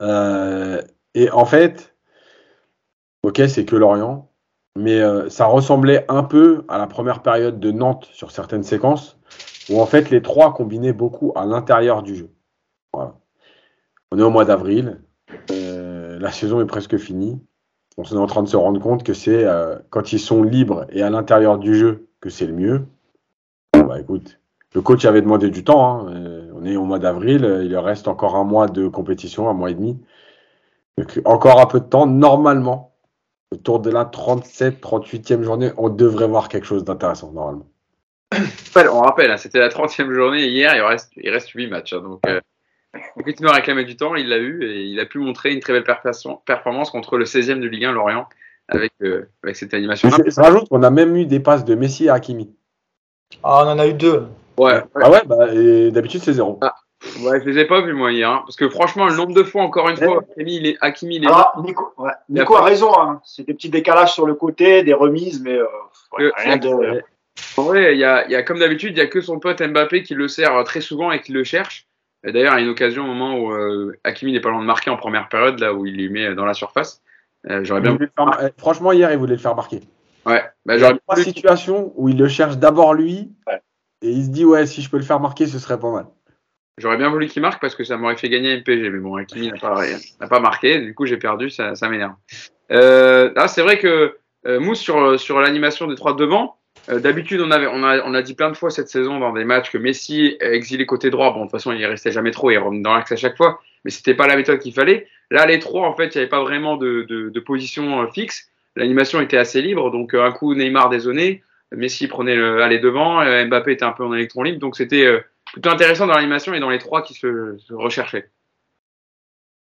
Euh, 0.00 0.80
et 1.14 1.30
en 1.30 1.44
fait, 1.44 1.94
ok, 3.22 3.42
c'est 3.48 3.66
que 3.66 3.76
Lorient, 3.76 4.30
mais 4.76 5.00
ça 5.30 5.44
ressemblait 5.44 6.04
un 6.08 6.24
peu 6.24 6.64
à 6.68 6.78
la 6.78 6.86
première 6.86 7.22
période 7.22 7.60
de 7.60 7.70
Nantes 7.70 8.08
sur 8.12 8.30
certaines 8.30 8.64
séquences, 8.64 9.18
où 9.68 9.80
en 9.80 9.86
fait 9.86 10.10
les 10.10 10.22
trois 10.22 10.52
combinaient 10.54 10.92
beaucoup 10.92 11.32
à 11.36 11.44
l'intérieur 11.44 12.02
du 12.02 12.16
jeu. 12.16 12.30
On 12.92 14.18
est 14.18 14.22
au 14.22 14.30
mois 14.30 14.44
d'avril, 14.44 15.00
la 15.48 16.32
saison 16.32 16.60
est 16.60 16.66
presque 16.66 16.96
finie 16.96 17.40
on 17.96 18.02
est 18.02 18.16
en 18.16 18.26
train 18.26 18.42
de 18.42 18.48
se 18.48 18.56
rendre 18.56 18.80
compte 18.80 19.04
que 19.04 19.14
c'est 19.14 19.44
euh, 19.44 19.78
quand 19.90 20.12
ils 20.12 20.18
sont 20.18 20.42
libres 20.42 20.86
et 20.90 21.02
à 21.02 21.10
l'intérieur 21.10 21.58
du 21.58 21.74
jeu 21.74 22.08
que 22.20 22.30
c'est 22.30 22.46
le 22.46 22.52
mieux. 22.52 22.86
bah 23.72 24.00
écoute, 24.00 24.38
le 24.74 24.80
coach 24.82 25.04
avait 25.04 25.22
demandé 25.22 25.50
du 25.50 25.62
temps. 25.64 26.06
Hein, 26.08 26.14
euh, 26.14 26.50
on 26.54 26.64
est 26.64 26.76
au 26.76 26.84
mois 26.84 26.98
d'avril, 26.98 27.44
euh, 27.44 27.64
il 27.64 27.76
reste 27.76 28.08
encore 28.08 28.34
un 28.36 28.44
mois 28.44 28.66
de 28.66 28.88
compétition, 28.88 29.48
un 29.48 29.52
mois 29.52 29.70
et 29.70 29.74
demi. 29.74 29.98
Donc, 30.98 31.20
encore 31.24 31.60
un 31.60 31.66
peu 31.66 31.80
de 31.80 31.84
temps. 31.84 32.06
Normalement, 32.06 32.94
autour 33.52 33.80
de 33.80 33.90
la 33.90 34.04
37, 34.04 34.80
38e 34.80 35.42
journée, 35.42 35.70
on 35.76 35.88
devrait 35.88 36.28
voir 36.28 36.48
quelque 36.48 36.66
chose 36.66 36.84
d'intéressant, 36.84 37.32
normalement. 37.32 37.66
On 38.76 39.00
rappelle, 39.00 39.30
hein, 39.30 39.36
c'était 39.36 39.60
la 39.60 39.68
30e 39.68 40.12
journée 40.12 40.48
hier, 40.48 40.74
il 40.74 40.82
reste, 40.82 41.12
il 41.16 41.30
reste 41.30 41.50
8 41.50 41.68
matchs. 41.68 41.92
Hein, 41.92 42.00
donc, 42.00 42.20
il 43.16 43.24
continue 43.24 43.48
à 43.48 43.52
réclamer 43.52 43.84
du 43.84 43.96
temps, 43.96 44.14
il 44.14 44.28
l'a 44.28 44.38
eu 44.38 44.64
et 44.64 44.82
il 44.82 45.00
a 45.00 45.06
pu 45.06 45.18
montrer 45.18 45.52
une 45.52 45.60
très 45.60 45.72
belle 45.72 45.84
performance 46.46 46.90
contre 46.90 47.16
le 47.16 47.24
16e 47.24 47.60
de 47.60 47.66
Ligue 47.66 47.84
1, 47.84 47.92
Lorient, 47.92 48.28
avec, 48.68 48.92
euh, 49.02 49.28
avec 49.42 49.56
cette 49.56 49.74
animation. 49.74 50.08
Je, 50.10 50.40
rajoute 50.40 50.68
qu'on 50.68 50.82
a 50.82 50.90
même 50.90 51.16
eu 51.16 51.26
des 51.26 51.40
passes 51.40 51.64
de 51.64 51.74
Messi 51.74 52.08
à 52.08 52.14
Hakimi. 52.14 52.54
Ah, 53.42 53.64
on 53.64 53.70
en 53.70 53.78
a 53.78 53.86
eu 53.86 53.94
deux. 53.94 54.26
Ouais. 54.56 54.82
Ah 54.94 55.10
ouais, 55.10 55.22
bah, 55.26 55.48
d'habitude 55.90 56.22
c'est 56.22 56.34
zéro. 56.34 56.58
Ah. 56.62 56.74
Ouais, 57.20 57.38
je 57.40 57.50
les 57.50 57.60
ai 57.60 57.64
pas 57.66 57.82
vus 57.82 57.92
moi 57.92 58.12
hier, 58.12 58.30
hein, 58.30 58.42
parce 58.46 58.56
que 58.56 58.68
franchement, 58.68 59.06
le 59.06 59.14
nombre 59.14 59.34
de 59.34 59.42
fois, 59.42 59.62
encore 59.62 59.90
une 59.90 59.96
fois, 59.96 60.22
Hakimi, 60.30 60.56
il 60.56 60.66
est, 60.66 60.78
Hakimi, 60.80 61.16
il 61.16 61.24
est 61.24 61.30
ah, 61.30 61.52
Nico, 61.62 61.92
ouais. 61.98 62.12
Nico 62.30 62.56
a, 62.56 62.62
raison, 62.62 62.90
hein. 62.98 63.20
c'est 63.24 63.46
des 63.46 63.52
petits 63.52 63.68
décalages 63.68 64.14
sur 64.14 64.26
le 64.26 64.34
côté, 64.34 64.82
des 64.82 64.94
remises, 64.94 65.42
mais 65.42 65.54
euh, 65.58 65.66
rien 66.36 66.56
de. 66.56 67.02
En 67.56 67.62
vrai, 67.64 67.94
il 67.94 67.98
y 67.98 68.04
a, 68.04 68.26
y 68.28 68.34
a, 68.34 68.42
comme 68.42 68.58
d'habitude, 68.58 68.96
il 68.96 68.98
y 68.98 69.02
a 69.02 69.06
que 69.06 69.20
son 69.20 69.38
pote 69.38 69.60
Mbappé 69.60 70.02
qui 70.02 70.14
le 70.14 70.28
sert 70.28 70.64
très 70.64 70.80
souvent 70.80 71.12
et 71.12 71.20
qui 71.20 71.32
le 71.32 71.44
cherche. 71.44 71.86
D'ailleurs, 72.24 72.54
a 72.54 72.60
une 72.60 72.68
occasion 72.68 73.04
au 73.04 73.06
moment 73.06 73.36
où 73.38 73.52
euh, 73.52 73.98
Hakimi 74.02 74.32
n'est 74.32 74.40
pas 74.40 74.50
loin 74.50 74.60
de 74.60 74.66
marquer 74.66 74.90
en 74.90 74.96
première 74.96 75.28
période, 75.28 75.58
là 75.60 75.74
où 75.74 75.84
il 75.84 75.94
lui 75.94 76.08
met 76.08 76.34
dans 76.34 76.46
la 76.46 76.54
surface. 76.54 77.02
Euh, 77.50 77.62
j'aurais 77.64 77.82
bien. 77.82 77.98
Eh, 78.00 78.48
franchement, 78.56 78.92
hier, 78.92 79.12
il 79.12 79.18
voulait 79.18 79.34
le 79.34 79.40
faire 79.40 79.54
marquer. 79.54 79.80
Ouais. 80.24 80.42
Bah, 80.64 80.76
il 80.76 80.80
y 80.80 80.84
a 80.84 80.92
une 81.16 81.22
situation 81.22 81.92
où 81.96 82.08
il 82.08 82.16
le 82.16 82.28
cherche 82.28 82.56
d'abord 82.56 82.94
lui, 82.94 83.30
et 84.00 84.10
il 84.10 84.24
se 84.24 84.30
dit 84.30 84.44
ouais, 84.44 84.66
si 84.66 84.80
je 84.80 84.88
peux 84.88 84.96
le 84.96 85.02
faire 85.02 85.20
marquer, 85.20 85.46
ce 85.46 85.58
serait 85.58 85.78
pas 85.78 85.90
mal. 85.90 86.06
J'aurais 86.78 86.96
bien 86.96 87.10
voulu 87.10 87.28
qu'il 87.28 87.42
marque 87.42 87.60
parce 87.60 87.74
que 87.74 87.84
ça 87.84 87.96
m'aurait 87.96 88.16
fait 88.16 88.28
gagner 88.28 88.56
MPG, 88.56 88.90
mais 88.90 88.98
bon, 88.98 89.16
Hakimi 89.16 89.48
n'a 89.48 89.58
pas, 89.58 90.28
pas, 90.28 90.40
marqué, 90.40 90.80
du 90.80 90.94
coup 90.94 91.06
j'ai 91.06 91.18
perdu, 91.18 91.48
ça, 91.50 91.76
ça 91.76 91.88
m'énerve. 91.88 92.14
Euh, 92.72 93.32
c'est 93.46 93.62
vrai 93.62 93.78
que 93.78 94.18
euh, 94.46 94.58
Mousse 94.58 94.80
sur, 94.80 95.20
sur 95.20 95.40
l'animation 95.40 95.86
des 95.86 95.94
trois 95.94 96.16
devant, 96.16 96.56
euh, 96.90 97.00
d'habitude, 97.00 97.40
on, 97.40 97.50
on, 97.50 97.82
a, 97.82 98.02
on 98.04 98.14
a 98.14 98.22
dit 98.22 98.34
plein 98.34 98.50
de 98.50 98.56
fois 98.56 98.70
cette 98.70 98.88
saison 98.88 99.18
dans 99.18 99.32
des 99.32 99.44
matchs 99.44 99.70
que 99.70 99.78
Messi 99.78 100.36
exilé 100.40 100.86
côté 100.86 101.10
droit. 101.10 101.32
Bon, 101.32 101.40
de 101.40 101.44
toute 101.44 101.52
façon, 101.52 101.72
il 101.72 101.84
restait 101.86 102.12
jamais 102.12 102.30
trop, 102.30 102.50
il 102.50 102.58
revenait 102.58 102.82
dans 102.82 102.94
l'axe 102.94 103.12
à 103.12 103.16
chaque 103.16 103.36
fois, 103.36 103.60
mais 103.84 103.90
c'était 103.90 104.14
pas 104.14 104.26
la 104.26 104.36
méthode 104.36 104.58
qu'il 104.58 104.74
fallait. 104.74 105.08
Là, 105.30 105.46
les 105.46 105.58
trois, 105.58 105.88
en 105.88 105.94
fait, 105.94 106.14
il 106.14 106.18
n'y 106.18 106.22
avait 106.22 106.28
pas 106.28 106.42
vraiment 106.42 106.76
de, 106.76 107.02
de, 107.08 107.40
position 107.40 108.02
euh, 108.02 108.06
fixe. 108.08 108.48
L'animation 108.76 109.20
était 109.20 109.36
assez 109.38 109.62
libre, 109.62 109.90
donc 109.90 110.14
euh, 110.14 110.24
un 110.24 110.32
coup 110.32 110.54
Neymar 110.54 110.90
dézonné, 110.90 111.42
Messi 111.72 112.06
prenait 112.06 112.36
le 112.36 112.62
aller 112.62 112.78
devant, 112.78 113.24
Mbappé 113.46 113.72
était 113.72 113.84
un 113.84 113.92
peu 113.92 114.04
en 114.04 114.12
électron 114.12 114.42
libre, 114.42 114.58
donc 114.58 114.76
c'était 114.76 115.08
plutôt 115.52 115.70
intéressant 115.70 116.06
dans 116.06 116.14
l'animation 116.14 116.54
et 116.54 116.60
dans 116.60 116.70
les 116.70 116.78
trois 116.78 117.02
qui 117.02 117.14
se, 117.14 117.56
recherchaient. 117.72 118.30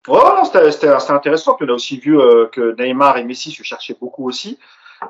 Oh, 0.07 0.41
c'était 0.43 0.87
intéressant. 1.09 1.57
On 1.61 1.67
a 1.69 1.71
aussi 1.71 1.99
vu 1.99 2.17
que 2.51 2.75
Neymar 2.81 3.17
et 3.17 3.23
Messi 3.23 3.51
se 3.51 3.63
cherchaient 3.63 3.95
beaucoup 3.99 4.27
aussi. 4.27 4.57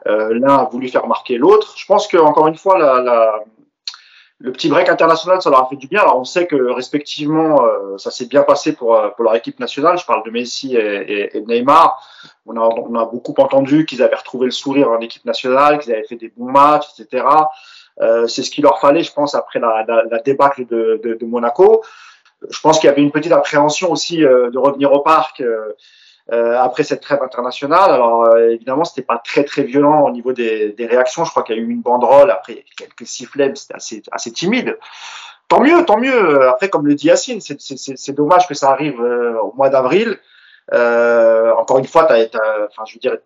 Euh, 0.07 0.33
l'un 0.39 0.55
a 0.55 0.63
voulu 0.65 0.87
faire 0.87 1.07
marquer 1.07 1.37
l'autre. 1.37 1.73
Je 1.77 1.85
pense 1.85 2.07
que 2.07 2.17
encore 2.17 2.47
une 2.47 2.55
fois, 2.55 2.77
la, 2.77 3.01
la, 3.01 3.43
le 4.39 4.51
petit 4.51 4.69
break 4.69 4.89
international, 4.89 5.41
ça 5.41 5.49
leur 5.49 5.65
a 5.65 5.69
fait 5.69 5.75
du 5.75 5.87
bien. 5.87 6.01
Alors 6.01 6.19
on 6.19 6.23
sait 6.23 6.47
que 6.47 6.55
respectivement, 6.71 7.63
euh, 7.63 7.97
ça 7.97 8.09
s'est 8.09 8.25
bien 8.25 8.43
passé 8.43 8.73
pour, 8.73 8.95
euh, 8.95 9.09
pour 9.09 9.23
leur 9.23 9.35
équipe 9.35 9.59
nationale. 9.59 9.97
Je 9.97 10.05
parle 10.05 10.23
de 10.23 10.31
Messi 10.31 10.75
et, 10.75 11.37
et, 11.37 11.41
Neymar. 11.41 12.01
On 12.45 12.57
a, 12.57 12.61
on 12.61 12.95
a 12.95 13.05
beaucoup 13.05 13.35
entendu 13.37 13.85
qu'ils 13.85 14.01
avaient 14.01 14.15
retrouvé 14.15 14.45
le 14.45 14.51
sourire 14.51 14.89
en 14.89 14.99
équipe 14.99 15.25
nationale, 15.25 15.79
qu'ils 15.79 15.93
avaient 15.93 16.05
fait 16.05 16.15
des 16.15 16.29
bons 16.35 16.49
matchs, 16.51 16.87
etc. 16.97 17.25
Euh, 18.01 18.27
c'est 18.27 18.41
ce 18.41 18.49
qu'il 18.49 18.63
leur 18.63 18.79
fallait, 18.79 19.03
je 19.03 19.13
pense, 19.13 19.35
après 19.35 19.59
la, 19.59 19.83
la, 19.87 20.03
la 20.09 20.19
débâcle 20.19 20.65
de, 20.65 20.99
de, 21.03 21.13
de, 21.13 21.25
Monaco. 21.25 21.83
Je 22.49 22.59
pense 22.61 22.79
qu'il 22.79 22.87
y 22.87 22.91
avait 22.91 23.03
une 23.03 23.11
petite 23.11 23.31
appréhension 23.31 23.91
aussi 23.91 24.17
de 24.17 24.57
revenir 24.57 24.91
au 24.91 25.01
parc. 25.01 25.41
Euh, 25.41 25.73
après 26.29 26.83
cette 26.83 27.01
trêve 27.01 27.21
internationale. 27.21 27.91
Alors 27.91 28.25
euh, 28.25 28.49
évidemment, 28.49 28.83
c'était 28.83 29.01
pas 29.01 29.17
très 29.17 29.43
très 29.43 29.63
violent 29.63 30.01
au 30.05 30.11
niveau 30.11 30.33
des, 30.33 30.71
des 30.73 30.85
réactions. 30.85 31.25
Je 31.25 31.31
crois 31.31 31.43
qu'il 31.43 31.55
y 31.55 31.59
a 31.59 31.61
eu 31.61 31.69
une 31.69 31.81
banderole. 31.81 32.31
Après, 32.31 32.65
quelques 32.77 33.05
sifflets, 33.05 33.53
c'était 33.55 33.75
assez 33.75 34.03
assez 34.11 34.31
timide. 34.31 34.77
tant 35.47 35.61
mieux, 35.61 35.83
tant 35.85 35.97
mieux. 35.97 36.47
Après, 36.47 36.69
comme 36.69 36.87
le 36.87 36.95
dit 36.95 37.07
Yacine, 37.07 37.41
c'est 37.41 38.15
dommage 38.15 38.47
que 38.47 38.53
ça 38.53 38.69
arrive 38.71 38.99
au 38.99 39.53
mois 39.55 39.69
d'avril. 39.69 40.19
encore 40.71 41.79
une 41.79 41.87
fois, 41.87 42.11
as, 42.11 42.25
enfin, 42.25 42.83
je 42.85 42.93
veux 42.93 42.99
dire, 42.99 43.17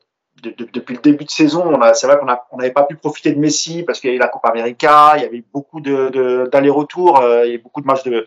depuis 0.41 0.95
le 0.95 1.01
début 1.01 1.25
de 1.25 1.29
saison, 1.29 1.79
c'est 1.93 2.07
vrai 2.07 2.17
qu'on 2.17 2.57
n'avait 2.57 2.73
pas 2.73 2.83
pu 2.83 2.95
profiter 2.95 3.31
de 3.31 3.39
Messi 3.39 3.83
parce 3.83 3.99
qu'il 3.99 4.09
y 4.09 4.13
avait 4.13 4.23
la 4.23 4.27
Copa 4.27 4.49
América, 4.49 5.13
il 5.15 5.23
y 5.23 5.25
avait 5.25 5.43
beaucoup 5.53 5.79
d'allers-retours, 5.79 7.19
il 7.43 7.47
y 7.47 7.49
avait 7.49 7.57
beaucoup 7.57 7.81
de 7.81 7.87
matchs 7.87 8.03
de, 8.03 8.25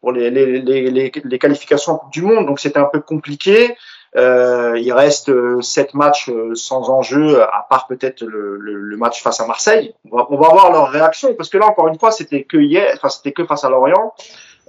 pour 0.00 0.12
les, 0.12 0.30
les, 0.30 0.60
les, 0.60 1.12
les 1.24 1.38
qualifications 1.38 2.00
du 2.10 2.22
Monde, 2.22 2.46
donc 2.46 2.60
c'était 2.60 2.78
un 2.78 2.84
peu 2.84 3.00
compliqué. 3.00 3.76
Euh, 4.16 4.76
il 4.76 4.92
reste 4.92 5.28
euh, 5.28 5.60
sept 5.60 5.94
matchs 5.94 6.28
euh, 6.30 6.54
sans 6.54 6.90
enjeu, 6.90 7.42
à 7.42 7.66
part 7.70 7.86
peut-être 7.86 8.22
le, 8.22 8.56
le, 8.56 8.96
match 8.96 9.22
face 9.22 9.40
à 9.40 9.46
Marseille. 9.46 9.94
On 10.10 10.16
va, 10.16 10.26
on 10.30 10.36
va, 10.36 10.48
voir 10.48 10.72
leur 10.72 10.88
réaction, 10.88 11.34
parce 11.34 11.48
que 11.48 11.58
là, 11.58 11.66
encore 11.66 11.86
une 11.86 11.98
fois, 11.98 12.10
c'était 12.10 12.42
que 12.42 12.56
hier, 12.56 12.92
enfin, 12.96 13.08
c'était 13.08 13.32
que 13.32 13.44
face 13.44 13.62
à 13.62 13.70
Lorient, 13.70 14.12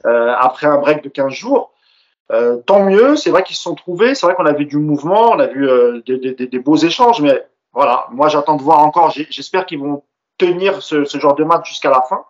euh, 0.06 0.34
après 0.38 0.68
un 0.68 0.78
break 0.78 1.04
de 1.04 1.10
15 1.10 1.34
jours. 1.34 1.72
Euh, 2.32 2.58
tant 2.58 2.84
mieux, 2.84 3.16
c'est 3.16 3.30
vrai 3.30 3.44
qu'ils 3.44 3.56
se 3.56 3.64
sont 3.64 3.76
trouvés, 3.76 4.16
c'est 4.16 4.26
vrai 4.26 4.36
qu'on 4.36 4.46
a 4.46 4.54
vu 4.54 4.66
du 4.66 4.78
mouvement, 4.78 5.32
on 5.32 5.40
a 5.40 5.48
vu 5.48 5.68
des, 6.06 6.34
des, 6.34 6.48
des, 6.48 6.60
beaux 6.60 6.78
échanges, 6.78 7.20
mais 7.20 7.46
voilà, 7.74 8.08
moi 8.12 8.30
j'attends 8.30 8.56
de 8.56 8.62
voir 8.62 8.80
encore, 8.80 9.12
j'espère 9.12 9.66
qu'ils 9.66 9.80
vont 9.80 10.04
tenir 10.38 10.82
ce, 10.82 11.04
ce, 11.04 11.18
genre 11.20 11.36
de 11.36 11.44
match 11.44 11.68
jusqu'à 11.68 11.90
la 11.90 12.02
fin, 12.02 12.24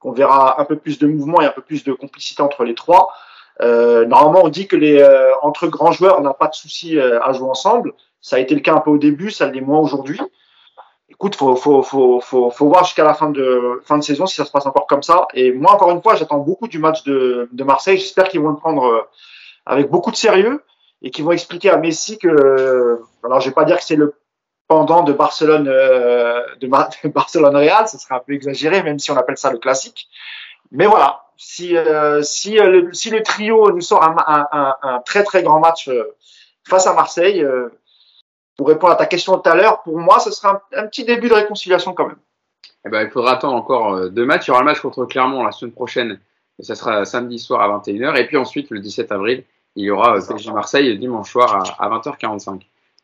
qu'on 0.00 0.12
verra 0.12 0.60
un 0.60 0.64
peu 0.64 0.76
plus 0.76 0.98
de 0.98 1.06
mouvement 1.06 1.40
et 1.40 1.46
un 1.46 1.52
peu 1.52 1.62
plus 1.62 1.84
de 1.84 1.92
complicité 1.92 2.42
entre 2.42 2.64
les 2.64 2.74
trois. 2.74 3.12
Euh, 3.60 4.06
normalement, 4.06 4.40
on 4.44 4.48
dit 4.48 4.66
que 4.66 4.76
les 4.76 5.00
euh, 5.00 5.32
entre 5.42 5.68
grands 5.68 5.92
joueurs, 5.92 6.18
on 6.18 6.22
n'a 6.22 6.34
pas 6.34 6.48
de 6.48 6.54
souci 6.54 6.98
euh, 6.98 7.22
à 7.22 7.32
jouer 7.32 7.48
ensemble. 7.48 7.92
Ça 8.20 8.36
a 8.36 8.38
été 8.38 8.54
le 8.54 8.62
cas 8.62 8.74
un 8.74 8.80
peu 8.80 8.90
au 8.90 8.98
début, 8.98 9.30
ça 9.30 9.46
l'est 9.46 9.60
moins 9.60 9.78
aujourd'hui. 9.78 10.20
Écoute, 11.10 11.36
faut 11.36 11.54
faut 11.56 11.82
faut 11.82 12.20
faut, 12.20 12.50
voir 12.60 12.84
jusqu'à 12.84 13.04
la 13.04 13.14
fin 13.14 13.30
de 13.30 13.82
fin 13.84 13.98
de 13.98 14.02
saison 14.02 14.26
si 14.26 14.36
ça 14.36 14.44
se 14.44 14.50
passe 14.50 14.66
encore 14.66 14.86
comme 14.86 15.02
ça. 15.02 15.26
Et 15.34 15.52
moi, 15.52 15.72
encore 15.72 15.90
une 15.90 16.02
fois, 16.02 16.14
j'attends 16.14 16.38
beaucoup 16.38 16.68
du 16.68 16.78
match 16.78 17.04
de, 17.04 17.48
de 17.52 17.64
Marseille. 17.64 17.98
J'espère 17.98 18.28
qu'ils 18.28 18.40
vont 18.40 18.50
le 18.50 18.56
prendre 18.56 19.08
avec 19.66 19.90
beaucoup 19.90 20.10
de 20.10 20.16
sérieux 20.16 20.62
et 21.02 21.10
qu'ils 21.10 21.24
vont 21.24 21.32
expliquer 21.32 21.70
à 21.70 21.76
Messi 21.76 22.18
que, 22.18 23.00
alors 23.24 23.40
je 23.40 23.48
vais 23.48 23.54
pas 23.54 23.64
dire 23.64 23.76
que 23.78 23.84
c'est 23.84 23.96
le 23.96 24.14
pendant 24.70 25.02
de 25.02 25.12
Barcelone 25.12 25.64
de, 26.60 27.08
Barcelone 27.08 27.56
Real, 27.56 27.88
ce 27.88 27.98
serait 27.98 28.14
un 28.14 28.20
peu 28.20 28.34
exagéré, 28.34 28.84
même 28.84 29.00
si 29.00 29.10
on 29.10 29.16
appelle 29.16 29.36
ça 29.36 29.50
le 29.50 29.58
classique. 29.58 30.08
Mais 30.70 30.86
voilà, 30.86 31.24
si, 31.36 31.76
euh, 31.76 32.22
si, 32.22 32.56
euh, 32.56 32.68
le, 32.68 32.92
si 32.92 33.10
le 33.10 33.20
trio 33.24 33.72
nous 33.72 33.80
sort 33.80 34.04
un, 34.04 34.14
un, 34.52 34.76
un, 34.80 35.00
très 35.00 35.24
très 35.24 35.42
grand 35.42 35.58
match 35.58 35.88
euh, 35.88 36.14
face 36.68 36.86
à 36.86 36.94
Marseille, 36.94 37.44
pour 38.56 38.68
répondre 38.68 38.92
à 38.92 38.96
ta 38.96 39.06
question 39.06 39.36
tout 39.36 39.50
à 39.50 39.56
l'heure, 39.56 39.82
pour 39.82 39.98
moi, 39.98 40.20
ce 40.20 40.30
sera 40.30 40.62
un, 40.76 40.86
petit 40.86 41.02
début 41.02 41.28
de 41.28 41.34
réconciliation 41.34 41.92
quand 41.92 42.06
même. 42.06 42.18
Eh 42.86 42.90
ben, 42.90 43.02
il 43.02 43.10
faudra 43.10 43.32
attendre 43.32 43.56
encore 43.56 44.08
deux 44.08 44.24
matchs. 44.24 44.46
Il 44.46 44.50
y 44.50 44.52
aura 44.52 44.60
le 44.60 44.66
match 44.66 44.78
contre 44.78 45.04
Clermont 45.04 45.42
la 45.42 45.50
semaine 45.50 45.72
prochaine, 45.72 46.20
et 46.60 46.62
ça 46.62 46.76
sera 46.76 47.04
samedi 47.04 47.40
soir 47.40 47.60
à 47.60 47.78
21h. 47.80 48.16
Et 48.16 48.26
puis 48.28 48.36
ensuite, 48.36 48.70
le 48.70 48.78
17 48.78 49.10
avril, 49.10 49.42
il 49.74 49.84
y 49.84 49.90
aura 49.90 50.14
PSG 50.14 50.52
Marseille 50.52 50.96
dimanche 50.96 51.32
soir 51.32 51.56
à, 51.80 51.84
à 51.84 51.88
20h45. 51.88 52.60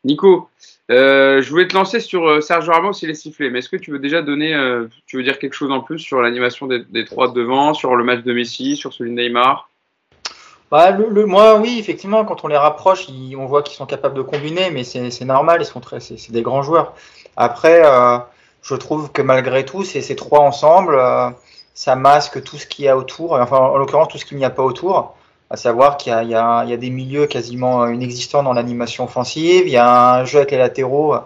Nico, 0.07 0.49
euh, 0.89 1.41
je 1.41 1.49
voulais 1.49 1.67
te 1.67 1.75
lancer 1.75 1.99
sur 1.99 2.27
euh, 2.27 2.39
Sergio 2.39 2.71
Ramos 2.71 2.93
et 3.03 3.07
les 3.07 3.13
sifflets, 3.13 3.49
mais 3.49 3.59
est-ce 3.59 3.67
que 3.67 3.75
tu 3.75 3.91
veux 3.91 3.99
déjà 3.99 4.21
donner, 4.21 4.55
euh, 4.55 4.87
tu 5.05 5.17
veux 5.17 5.23
dire 5.23 5.37
quelque 5.37 5.53
chose 5.53 5.69
en 5.69 5.81
plus 5.81 5.99
sur 5.99 6.21
l'animation 6.21 6.65
des, 6.65 7.05
trois 7.05 7.31
devant, 7.31 7.73
sur 7.73 7.95
le 7.95 8.05
match 8.05 8.23
de 8.23 8.33
Messi, 8.33 8.77
sur 8.77 8.93
celui 8.93 9.11
de 9.11 9.15
Neymar? 9.15 9.69
Bah, 10.71 10.97
Moi, 10.97 11.59
oui, 11.59 11.77
effectivement, 11.77 12.23
quand 12.23 12.45
on 12.45 12.47
les 12.47 12.57
rapproche, 12.57 13.07
on 13.37 13.45
voit 13.45 13.63
qu'ils 13.63 13.75
sont 13.75 13.85
capables 13.85 14.15
de 14.15 14.21
combiner, 14.21 14.71
mais 14.71 14.83
c'est 14.85 15.25
normal, 15.25 15.59
ils 15.61 15.65
sont 15.65 15.81
très, 15.81 15.99
c'est 15.99 16.31
des 16.31 16.41
grands 16.41 16.61
joueurs. 16.61 16.93
Après, 17.35 17.83
je 18.61 18.75
trouve 18.75 19.11
que 19.11 19.21
malgré 19.21 19.65
tout, 19.65 19.83
ces 19.83 20.15
trois 20.15 20.39
ensemble, 20.39 20.97
ça 21.73 21.95
masque 21.95 22.43
tout 22.43 22.57
ce 22.57 22.65
qu'il 22.65 22.85
y 22.85 22.87
a 22.87 22.97
autour, 22.97 23.33
enfin, 23.33 23.57
en 23.57 23.77
l'occurrence, 23.77 24.07
tout 24.09 24.17
ce 24.17 24.25
qu'il 24.25 24.37
n'y 24.37 24.45
a 24.45 24.49
pas 24.49 24.63
autour 24.63 25.16
à 25.49 25.55
savoir 25.55 25.97
qu'il 25.97 26.13
y, 26.13 26.25
y, 26.25 26.29
y, 26.29 26.33
a 26.35 26.77
des 26.77 26.89
milieux 26.89 27.25
quasiment 27.25 27.87
inexistants 27.87 28.43
dans 28.43 28.53
l'animation 28.53 29.05
offensive, 29.05 29.63
il 29.65 29.71
y 29.71 29.77
a 29.77 30.15
un 30.15 30.25
jeu 30.25 30.39
avec 30.39 30.51
les 30.51 30.57
latéraux 30.57 31.15
euh, 31.15 31.19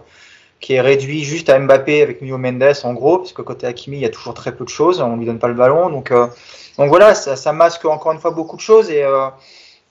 qui 0.60 0.74
est 0.74 0.82
réduit 0.82 1.24
juste 1.24 1.50
à 1.50 1.58
Mbappé 1.58 2.04
avec 2.04 2.22
Nuno 2.22 2.38
Mendes 2.38 2.76
en 2.84 2.94
gros, 2.94 3.18
parce 3.18 3.34
que 3.34 3.42
côté 3.42 3.66
Hakimi, 3.66 3.98
il 3.98 4.02
y 4.02 4.06
a 4.06 4.10
toujours 4.10 4.36
très 4.36 4.56
peu 4.56 4.64
de 4.64 4.70
choses, 4.70 5.02
on 5.02 5.18
lui 5.18 5.26
donne 5.26 5.40
pas 5.40 5.48
le 5.48 5.56
ballon, 5.56 5.90
donc, 5.90 6.12
euh, 6.12 6.28
donc 6.78 6.90
voilà, 6.90 7.16
ça, 7.16 7.36
ça, 7.36 7.52
masque 7.52 7.86
encore 7.86 8.12
une 8.12 8.20
fois 8.20 8.32
beaucoup 8.32 8.58
de 8.58 8.62
choses, 8.62 8.92
et, 8.92 9.04
euh, 9.04 9.28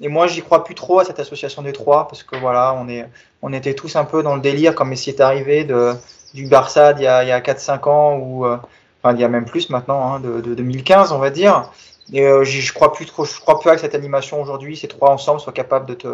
et 0.00 0.06
moi 0.06 0.28
j'y 0.28 0.42
crois 0.42 0.62
plus 0.62 0.76
trop 0.76 1.00
à 1.00 1.04
cette 1.04 1.18
association 1.18 1.62
des 1.62 1.72
trois, 1.72 2.06
parce 2.06 2.22
que 2.22 2.36
voilà, 2.36 2.76
on, 2.80 2.88
est, 2.88 3.08
on 3.42 3.52
était 3.52 3.74
tous 3.74 3.96
un 3.96 4.04
peu 4.04 4.22
dans 4.22 4.36
le 4.36 4.40
délire 4.40 4.76
quand 4.76 4.84
Messi 4.84 5.10
est 5.10 5.20
arrivé 5.20 5.64
de, 5.64 5.92
du 6.34 6.46
Barça 6.46 6.92
d'il 6.92 7.02
y 7.02 7.08
a, 7.08 7.16
a 7.18 7.40
4-5 7.40 7.88
ans, 7.88 8.16
ou 8.18 8.46
enfin 8.46 9.12
il 9.12 9.20
y 9.20 9.24
a 9.24 9.28
même 9.28 9.44
plus 9.44 9.70
maintenant, 9.70 10.14
hein, 10.14 10.20
de, 10.20 10.40
de 10.40 10.54
2015 10.54 11.10
on 11.10 11.18
va 11.18 11.30
dire, 11.30 11.72
et 12.12 12.22
euh, 12.22 12.44
je 12.44 12.72
crois 12.72 12.92
plus 12.92 13.06
trop, 13.06 13.24
je 13.24 13.68
à 13.68 13.78
cette 13.78 13.94
animation 13.94 14.40
aujourd'hui, 14.42 14.76
ces 14.76 14.88
trois 14.88 15.10
ensemble, 15.10 15.40
soient 15.40 15.52
capables 15.52 15.86
de 15.86 15.94
te, 15.94 16.08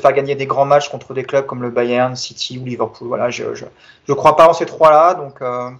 faire 0.00 0.12
gagner 0.12 0.34
des 0.34 0.46
grands 0.46 0.64
matchs 0.64 0.88
contre 0.88 1.14
des 1.14 1.24
clubs 1.24 1.46
comme 1.46 1.62
le 1.62 1.70
Bayern, 1.70 2.16
City 2.16 2.58
ou 2.58 2.64
Liverpool. 2.64 3.08
Voilà, 3.08 3.30
je, 3.30 3.54
je, 3.54 3.66
je 4.08 4.12
crois 4.12 4.36
pas 4.36 4.48
en 4.48 4.52
ces 4.52 4.66
trois-là, 4.66 5.14
donc. 5.14 5.42
Euh, 5.42 5.70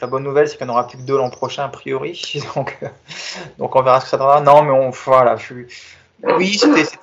la 0.00 0.06
bonne 0.06 0.22
nouvelle, 0.22 0.48
c'est 0.48 0.56
qu'il 0.56 0.66
n'y 0.66 0.72
en 0.72 0.74
aura 0.74 0.86
plus 0.86 0.98
que 0.98 1.02
deux 1.02 1.16
l'an 1.16 1.30
prochain 1.30 1.64
a 1.64 1.68
priori. 1.68 2.20
Donc, 2.54 2.76
euh, 2.82 2.88
donc 3.58 3.74
on 3.74 3.82
verra 3.82 4.00
ce 4.00 4.04
que 4.04 4.10
ça 4.10 4.16
donnera. 4.18 4.40
Non, 4.40 4.62
mais 4.62 4.90
voilà. 5.04 5.36
Oui, 6.36 6.60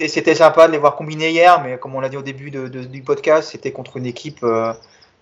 c'était 0.08 0.36
sympa 0.36 0.68
de 0.68 0.74
les 0.74 0.78
voir 0.78 0.96
combiner 0.96 1.32
hier, 1.32 1.62
mais 1.64 1.78
comme 1.78 1.96
on 1.96 2.00
l'a 2.02 2.10
dit 2.10 2.18
au 2.18 2.22
début 2.22 2.52
du 2.52 3.02
podcast, 3.02 3.50
c'était 3.52 3.72
contre 3.72 3.98
une 3.98 4.06
équipe 4.06 4.44
euh, 4.44 4.74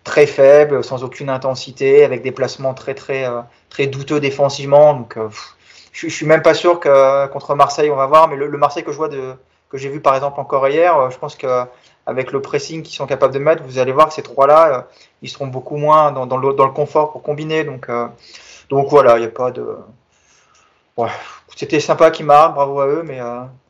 très 0.04 0.26
faible, 0.26 0.84
sans 0.84 1.04
aucune 1.04 1.30
intensité, 1.30 2.04
avec 2.04 2.22
des 2.24 2.32
placements 2.32 2.74
très 2.74 2.96
très 2.96 3.26
très 3.70 3.88
douteux 3.88 4.20
défensivement. 4.20 4.94
Donc 4.96 5.18
je, 5.94 6.10
je 6.10 6.14
suis 6.14 6.26
même 6.26 6.42
pas 6.42 6.54
sûr 6.54 6.80
que 6.82 7.28
contre 7.28 7.56
Marseille 7.56 7.90
on 7.90 7.96
va 7.96 8.08
voir, 8.08 8.28
mais 8.28 8.36
le, 8.36 8.48
le 8.48 8.58
Marseille 8.58 8.84
que 8.84 8.92
je 8.92 8.98
vois 8.98 9.10
de 9.10 9.36
que 9.74 9.80
j'ai 9.80 9.90
vu 9.90 10.00
par 10.00 10.14
exemple 10.14 10.40
encore 10.40 10.68
hier, 10.68 10.96
euh, 10.96 11.10
je 11.10 11.18
pense 11.18 11.36
que 11.36 11.66
avec 12.06 12.32
le 12.32 12.42
pressing 12.42 12.84
qu'ils 12.84 12.96
sont 12.96 13.08
capables 13.08 13.34
de 13.34 13.40
mettre, 13.40 13.64
vous 13.64 13.80
allez 13.80 13.92
voir 13.92 14.08
que 14.08 14.14
ces 14.14 14.22
trois-là, 14.22 14.68
euh, 14.68 14.82
ils 15.24 15.30
seront 15.30 15.48
beaucoup 15.48 15.78
moins 15.78 16.12
dans, 16.12 16.38
le, 16.38 16.54
confort 16.68 17.12
pour 17.12 17.24
combiner. 17.24 17.64
Donc, 17.64 17.90
euh, 17.90 18.08
voilà, 18.70 19.18
il 19.18 19.22
n'y 19.22 19.26
a 19.26 19.32
pas 19.32 19.50
de. 19.50 19.66
Ouais. 20.96 21.10
C'était 21.56 21.80
sympa 21.80 22.12
qui 22.12 22.24
marque, 22.24 22.54
bravo 22.54 22.82
à 22.82 22.88
eux, 22.88 23.04
mais 23.04 23.20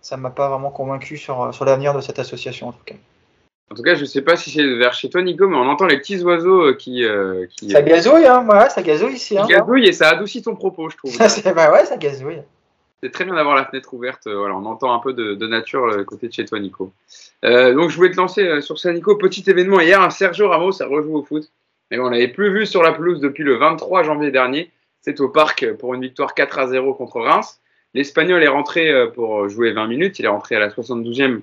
ça 0.02 0.18
ne 0.18 0.22
m'a 0.22 0.30
pas 0.30 0.50
vraiment 0.50 0.72
convaincu 0.72 1.18
sur 1.18 1.52
l'avenir 1.66 1.94
de 1.94 2.02
cette 2.02 2.20
association 2.20 2.70
en 2.70 2.72
tout 2.72 2.84
cas. 2.86 2.96
En 3.72 3.76
tout 3.76 3.82
cas, 3.82 3.96
je 3.96 4.02
ne 4.02 4.06
sais 4.06 4.22
pas 4.22 4.36
si 4.36 4.52
c'est 4.52 4.76
vers 4.76 4.94
chez 4.94 5.10
toi, 5.10 5.22
Nico, 5.22 5.48
mais 5.48 5.58
on 5.58 5.68
entend 5.68 5.86
les 5.86 5.98
petits 5.98 6.22
oiseaux 6.22 6.76
qui. 6.76 7.04
Euh, 7.04 7.48
qui 7.48 7.72
ça 7.72 7.82
gazouille, 7.82 8.28
hein, 8.28 8.46
ouais, 8.48 8.70
ça 8.70 8.82
gazouille 8.84 9.14
ici. 9.14 9.36
Ça 9.36 9.44
hein, 9.44 9.48
gazouille 9.48 9.86
et 9.86 9.94
ça 9.94 10.10
adoucit 10.10 10.42
ton 10.42 10.56
propos, 10.56 10.90
je 10.90 10.98
trouve. 10.98 11.18
bah 11.56 11.72
ouais, 11.72 11.86
ça 11.86 11.98
gazouille. 11.98 12.44
C'est 13.04 13.12
très 13.12 13.26
bien 13.26 13.36
d'avoir 13.36 13.56
la 13.56 13.66
fenêtre 13.66 13.94
ouverte. 13.94 14.28
Euh, 14.28 14.38
voilà, 14.38 14.56
on 14.56 14.64
entend 14.64 14.94
un 14.94 15.00
peu 15.00 15.12
de, 15.12 15.34
de 15.34 15.46
nature 15.46 15.88
le 15.88 16.06
côté 16.06 16.30
de 16.30 16.34
chez 16.34 16.46
toi, 16.46 16.58
Nico. 16.58 16.94
Euh, 17.44 17.74
donc, 17.74 17.90
je 17.90 17.98
voulais 17.98 18.12
te 18.12 18.16
lancer 18.16 18.48
euh, 18.48 18.62
sur 18.62 18.80
ça, 18.80 18.94
Nico. 18.94 19.18
Petit 19.18 19.44
événement 19.50 19.82
hier, 19.82 20.10
Sergio 20.10 20.48
Ramos 20.48 20.82
a 20.82 20.86
rejoué 20.86 21.14
au 21.14 21.22
foot. 21.22 21.52
Mais 21.92 22.00
on 22.00 22.08
l'avait 22.08 22.30
plus 22.30 22.54
vu 22.54 22.66
sur 22.66 22.82
la 22.82 22.94
pelouse 22.94 23.20
depuis 23.20 23.44
le 23.44 23.56
23 23.56 24.04
janvier 24.04 24.32
dernier. 24.32 24.72
C'est 25.02 25.20
au 25.20 25.28
parc 25.28 25.70
pour 25.74 25.94
une 25.94 26.02
victoire 26.02 26.34
4 26.34 26.60
à 26.60 26.68
0 26.68 26.94
contre 26.94 27.20
Reims. 27.20 27.60
L'Espagnol 27.94 28.42
est 28.42 28.48
rentré 28.48 29.12
pour 29.14 29.50
jouer 29.50 29.74
20 29.74 29.88
minutes. 29.88 30.20
Il 30.20 30.26
est 30.26 30.30
rentré 30.30 30.56
à 30.56 30.60
la 30.60 30.70
72e 30.70 31.42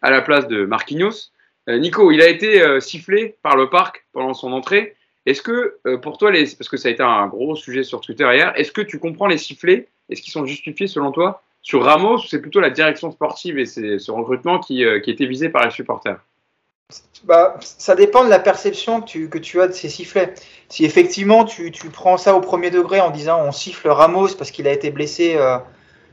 à 0.00 0.10
la 0.10 0.22
place 0.22 0.48
de 0.48 0.64
Marquinhos. 0.64 1.30
Nico, 1.68 2.10
il 2.10 2.20
a 2.20 2.28
été 2.28 2.80
sifflé 2.80 3.36
par 3.42 3.56
le 3.56 3.70
parc 3.70 4.06
pendant 4.12 4.34
son 4.34 4.52
entrée. 4.52 4.96
Est-ce 5.26 5.42
que 5.42 5.78
pour 5.98 6.18
toi, 6.18 6.32
parce 6.32 6.68
que 6.68 6.76
ça 6.76 6.88
a 6.88 6.90
été 6.90 7.02
un 7.02 7.26
gros 7.28 7.54
sujet 7.54 7.84
sur 7.84 8.00
Twitter 8.00 8.28
hier, 8.32 8.52
est-ce 8.56 8.72
que 8.72 8.80
tu 8.80 8.98
comprends 8.98 9.28
les 9.28 9.38
sifflets? 9.38 9.88
Est-ce 10.08 10.22
qu'ils 10.22 10.32
sont 10.32 10.44
justifiés 10.44 10.88
selon 10.88 11.12
toi 11.12 11.42
sur 11.62 11.84
Ramos 11.84 12.16
ou 12.16 12.26
c'est 12.26 12.40
plutôt 12.40 12.60
la 12.60 12.70
direction 12.70 13.10
sportive 13.10 13.58
et 13.58 13.66
ce 13.66 14.10
recrutement 14.10 14.58
qui, 14.58 14.84
euh, 14.84 15.00
qui 15.00 15.10
était 15.10 15.26
visé 15.26 15.48
par 15.48 15.64
les 15.64 15.70
supporters? 15.70 16.18
Bah, 17.24 17.56
ça 17.60 17.94
dépend 17.94 18.24
de 18.24 18.28
la 18.28 18.40
perception 18.40 19.00
que 19.00 19.38
tu, 19.38 19.60
as 19.60 19.68
de 19.68 19.72
ces 19.72 19.88
sifflets. 19.88 20.34
Si 20.68 20.84
effectivement 20.84 21.44
tu, 21.44 21.72
prends 21.92 22.18
ça 22.18 22.34
au 22.34 22.40
premier 22.40 22.70
degré 22.70 23.00
en 23.00 23.10
disant 23.10 23.40
on 23.42 23.52
siffle 23.52 23.88
Ramos 23.88 24.34
parce 24.36 24.50
qu'il 24.50 24.66
a 24.66 24.72
été 24.72 24.90
blessé 24.90 25.36
euh, 25.36 25.56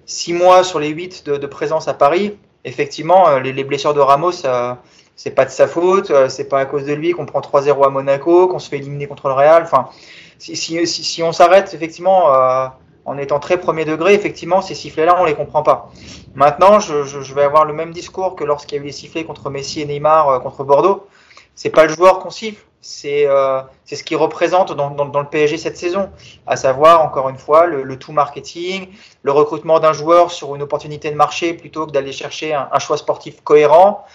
six 0.05 0.33
mois 0.33 0.63
sur 0.63 0.79
les 0.79 0.89
huit 0.89 1.25
de, 1.25 1.35
de, 1.35 1.47
présence 1.47 1.87
à 1.87 1.93
Paris, 1.93 2.37
effectivement 2.63 3.27
euh, 3.27 3.39
les, 3.39 3.51
les, 3.51 3.63
blessures 3.63 3.95
de 3.95 3.99
Ramos, 3.99 4.45
euh, 4.45 4.73
c'est 5.19 5.31
pas 5.31 5.43
de 5.43 5.49
sa 5.49 5.67
faute, 5.67 6.11
euh, 6.11 6.29
c'est 6.29 6.45
pas 6.45 6.59
à 6.61 6.65
cause 6.65 6.85
de 6.85 6.93
lui 6.93 7.11
qu'on 7.11 7.25
prend 7.25 7.41
3-0 7.41 7.85
à 7.85 7.89
Monaco, 7.89 8.47
qu'on 8.47 8.57
se 8.57 8.69
fait 8.69 8.77
éliminer 8.77 9.05
contre 9.05 9.27
le 9.27 9.33
Real. 9.33 9.63
Enfin, 9.63 9.89
si, 10.37 10.55
si, 10.55 10.87
si, 10.87 11.03
si 11.03 11.21
on 11.21 11.33
s'arrête 11.33 11.73
effectivement 11.73 12.33
euh, 12.33 12.67
en 13.03 13.17
étant 13.17 13.39
très 13.39 13.59
premier 13.59 13.83
degré, 13.83 14.13
effectivement, 14.13 14.61
ces 14.61 14.75
sifflets-là, 14.75 15.17
on 15.19 15.25
les 15.25 15.35
comprend 15.35 15.61
pas. 15.61 15.91
Maintenant, 16.35 16.79
je, 16.79 17.03
je, 17.03 17.19
je, 17.19 17.33
vais 17.33 17.43
avoir 17.43 17.65
le 17.65 17.73
même 17.73 17.91
discours 17.91 18.37
que 18.37 18.45
lorsqu'il 18.45 18.77
y 18.77 18.79
a 18.79 18.81
eu 18.81 18.85
les 18.85 18.93
sifflets 18.93 19.25
contre 19.25 19.49
Messi 19.49 19.81
et 19.81 19.85
Neymar 19.85 20.29
euh, 20.29 20.39
contre 20.39 20.63
Bordeaux. 20.63 21.05
C'est 21.53 21.69
pas 21.69 21.83
le 21.83 21.93
joueur 21.93 22.19
qu'on 22.19 22.29
siffle, 22.29 22.63
c'est 22.79 23.27
euh, 23.27 23.61
ce 23.83 24.01
qu'il 24.01 24.15
représente 24.15 24.71
dans, 24.71 24.89
dans, 24.89 25.03
dans, 25.03 25.19
le 25.19 25.27
PSG 25.27 25.57
cette 25.57 25.75
saison, 25.75 26.09
à 26.47 26.55
savoir, 26.55 27.03
encore 27.03 27.27
une 27.27 27.37
fois, 27.37 27.65
le, 27.65 27.83
le 27.83 27.99
tout 27.99 28.13
marketing, 28.13 28.87
le 29.23 29.33
recrutement 29.33 29.81
d'un 29.81 29.91
joueur 29.91 30.31
sur 30.31 30.55
une 30.55 30.61
opportunité 30.61 31.11
de 31.11 31.17
marché 31.17 31.53
plutôt 31.53 31.85
que 31.85 31.91
d'aller 31.91 32.13
chercher 32.13 32.53
un, 32.53 32.69
un, 32.71 32.79
choix 32.79 32.95
sportif 32.95 33.41
cohérent. 33.41 34.05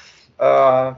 Euh, 0.41 0.91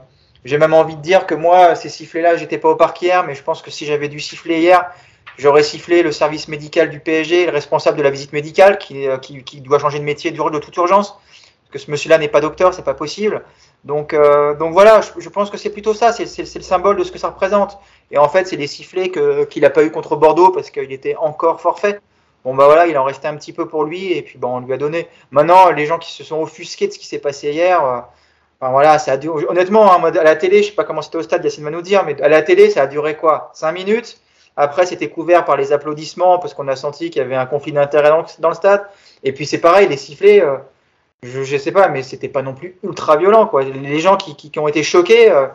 J'ai 0.45 0.57
même 0.57 0.73
envie 0.73 0.95
de 0.95 1.01
dire 1.01 1.25
que 1.25 1.35
moi, 1.35 1.75
ces 1.75 1.89
sifflets-là, 1.89 2.37
j'étais 2.37 2.57
pas 2.57 2.69
au 2.69 2.75
parc 2.75 3.01
hier, 3.01 3.25
mais 3.25 3.35
je 3.35 3.43
pense 3.43 3.61
que 3.61 3.71
si 3.71 3.85
j'avais 3.85 4.07
dû 4.07 4.19
siffler 4.19 4.59
hier, 4.59 4.89
j'aurais 5.37 5.63
sifflé 5.63 6.03
le 6.03 6.11
service 6.11 6.47
médical 6.47 6.89
du 6.89 6.99
PSG, 6.99 7.45
le 7.45 7.51
responsable 7.51 7.97
de 7.97 8.03
la 8.03 8.09
visite 8.09 8.33
médicale 8.33 8.77
qui, 8.77 9.07
euh, 9.07 9.17
doit 9.61 9.79
changer 9.79 9.99
de 9.99 10.03
métier 10.03 10.31
de 10.31 10.59
toute 10.59 10.75
urgence. 10.77 11.11
Parce 11.11 11.71
que 11.73 11.79
ce 11.79 11.91
monsieur-là 11.91 12.17
n'est 12.17 12.29
pas 12.29 12.39
docteur, 12.39 12.73
c'est 12.73 12.83
pas 12.83 12.93
possible. 12.93 13.43
Donc, 13.83 14.13
euh, 14.13 14.55
donc 14.55 14.71
voilà, 14.73 15.01
je, 15.01 15.29
pense 15.29 15.49
que 15.49 15.57
c'est 15.57 15.69
plutôt 15.69 15.93
ça, 15.93 16.13
c'est 16.13 16.23
le 16.37 16.61
symbole 16.61 16.97
de 16.97 17.03
ce 17.03 17.11
que 17.11 17.19
ça 17.19 17.27
représente. 17.27 17.77
Et 18.09 18.17
en 18.17 18.29
fait, 18.29 18.47
c'est 18.47 18.57
des 18.57 18.67
sifflets 18.67 19.11
qu'il 19.49 19.61
n'a 19.61 19.69
pas 19.69 19.83
eu 19.83 19.91
contre 19.91 20.15
Bordeaux 20.15 20.51
parce 20.51 20.69
qu'il 20.69 20.91
était 20.93 21.15
encore 21.17 21.59
forfait. 21.59 21.99
Bon, 22.45 22.55
bah 22.55 22.65
voilà, 22.65 22.87
il 22.87 22.97
en 22.97 23.03
restait 23.03 23.27
un 23.27 23.35
petit 23.35 23.51
peu 23.51 23.67
pour 23.67 23.83
lui 23.83 24.13
et 24.13 24.21
puis 24.21 24.37
bon, 24.37 24.57
on 24.57 24.59
lui 24.61 24.71
a 24.71 24.77
donné. 24.77 25.09
Maintenant, 25.31 25.69
les 25.71 25.85
gens 25.85 25.99
qui 25.99 26.13
se 26.13 26.23
sont 26.23 26.41
offusqués 26.41 26.87
de 26.87 26.93
ce 26.93 26.99
qui 26.99 27.05
s'est 27.05 27.19
passé 27.19 27.51
hier, 27.51 28.05
enfin 28.59 28.71
voilà, 28.71 28.99
ça 28.99 29.13
a 29.13 29.17
duré. 29.17 29.45
Honnêtement, 29.47 29.91
hein, 29.93 30.03
à 30.03 30.23
la 30.23 30.35
télé, 30.35 30.63
je 30.63 30.69
sais 30.69 30.75
pas 30.75 30.83
comment 30.83 31.01
c'était 31.01 31.17
au 31.17 31.23
stade, 31.23 31.43
Yacine 31.43 31.63
va 31.63 31.71
nous 31.71 31.81
dire, 31.81 32.03
mais 32.05 32.21
à 32.21 32.29
la 32.29 32.41
télé, 32.41 32.69
ça 32.69 32.83
a 32.83 32.87
duré 32.87 33.15
quoi? 33.15 33.51
5 33.53 33.71
minutes? 33.71 34.19
Après, 34.55 34.87
c'était 34.87 35.09
couvert 35.09 35.45
par 35.45 35.55
les 35.55 35.71
applaudissements 35.71 36.39
parce 36.39 36.55
qu'on 36.55 36.67
a 36.67 36.75
senti 36.75 37.11
qu'il 37.11 37.21
y 37.21 37.25
avait 37.25 37.35
un 37.35 37.45
conflit 37.45 37.71
d'intérêt 37.71 38.09
dans, 38.39 38.49
le 38.49 38.55
stade. 38.55 38.87
Et 39.23 39.31
puis 39.31 39.45
c'est 39.45 39.59
pareil, 39.59 39.87
les 39.87 39.97
sifflets. 39.97 40.41
Euh, 40.41 40.57
je, 41.23 41.43
je 41.43 41.57
sais 41.57 41.71
pas, 41.71 41.87
mais 41.89 42.03
c'était 42.03 42.27
pas 42.27 42.41
non 42.41 42.53
plus 42.53 42.77
ultra 42.83 43.17
violent, 43.17 43.47
quoi. 43.47 43.63
Les 43.63 43.99
gens 43.99 44.17
qui, 44.17 44.35
qui, 44.35 44.59
ont 44.59 44.67
été 44.67 44.83
choqués, 44.83 45.31
euh, 45.31 45.47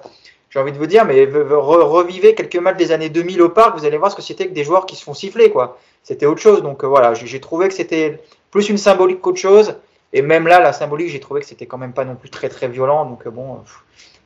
j'ai 0.50 0.58
envie 0.58 0.72
de 0.72 0.78
vous 0.78 0.86
dire, 0.86 1.04
mais 1.04 1.24
revivez 1.24 2.34
quelques 2.34 2.56
matchs 2.56 2.76
des 2.76 2.92
années 2.92 3.08
2000 3.08 3.42
au 3.42 3.48
parc, 3.48 3.76
vous 3.78 3.84
allez 3.84 3.96
voir 3.96 4.10
ce 4.10 4.16
que 4.16 4.22
c'était 4.22 4.46
que 4.46 4.52
des 4.52 4.64
joueurs 4.64 4.86
qui 4.86 4.96
se 4.96 5.04
font 5.04 5.14
siffler, 5.14 5.50
quoi. 5.50 5.78
C'était 6.02 6.26
autre 6.26 6.40
chose. 6.40 6.62
Donc 6.62 6.84
euh, 6.84 6.86
voilà, 6.86 7.14
j'ai 7.14 7.40
trouvé 7.40 7.68
que 7.68 7.74
c'était 7.74 8.20
plus 8.50 8.68
une 8.68 8.78
symbolique 8.78 9.20
qu'autre 9.20 9.40
chose. 9.40 9.76
Et 10.12 10.22
même 10.22 10.46
là, 10.46 10.60
la 10.60 10.72
symbolique, 10.72 11.08
j'ai 11.08 11.20
trouvé 11.20 11.40
que 11.40 11.46
c'était 11.46 11.66
quand 11.66 11.78
même 11.78 11.92
pas 11.92 12.04
non 12.04 12.16
plus 12.16 12.30
très 12.30 12.48
très 12.48 12.68
violent. 12.68 13.06
Donc 13.06 13.26
euh, 13.26 13.30
bon, 13.30 13.60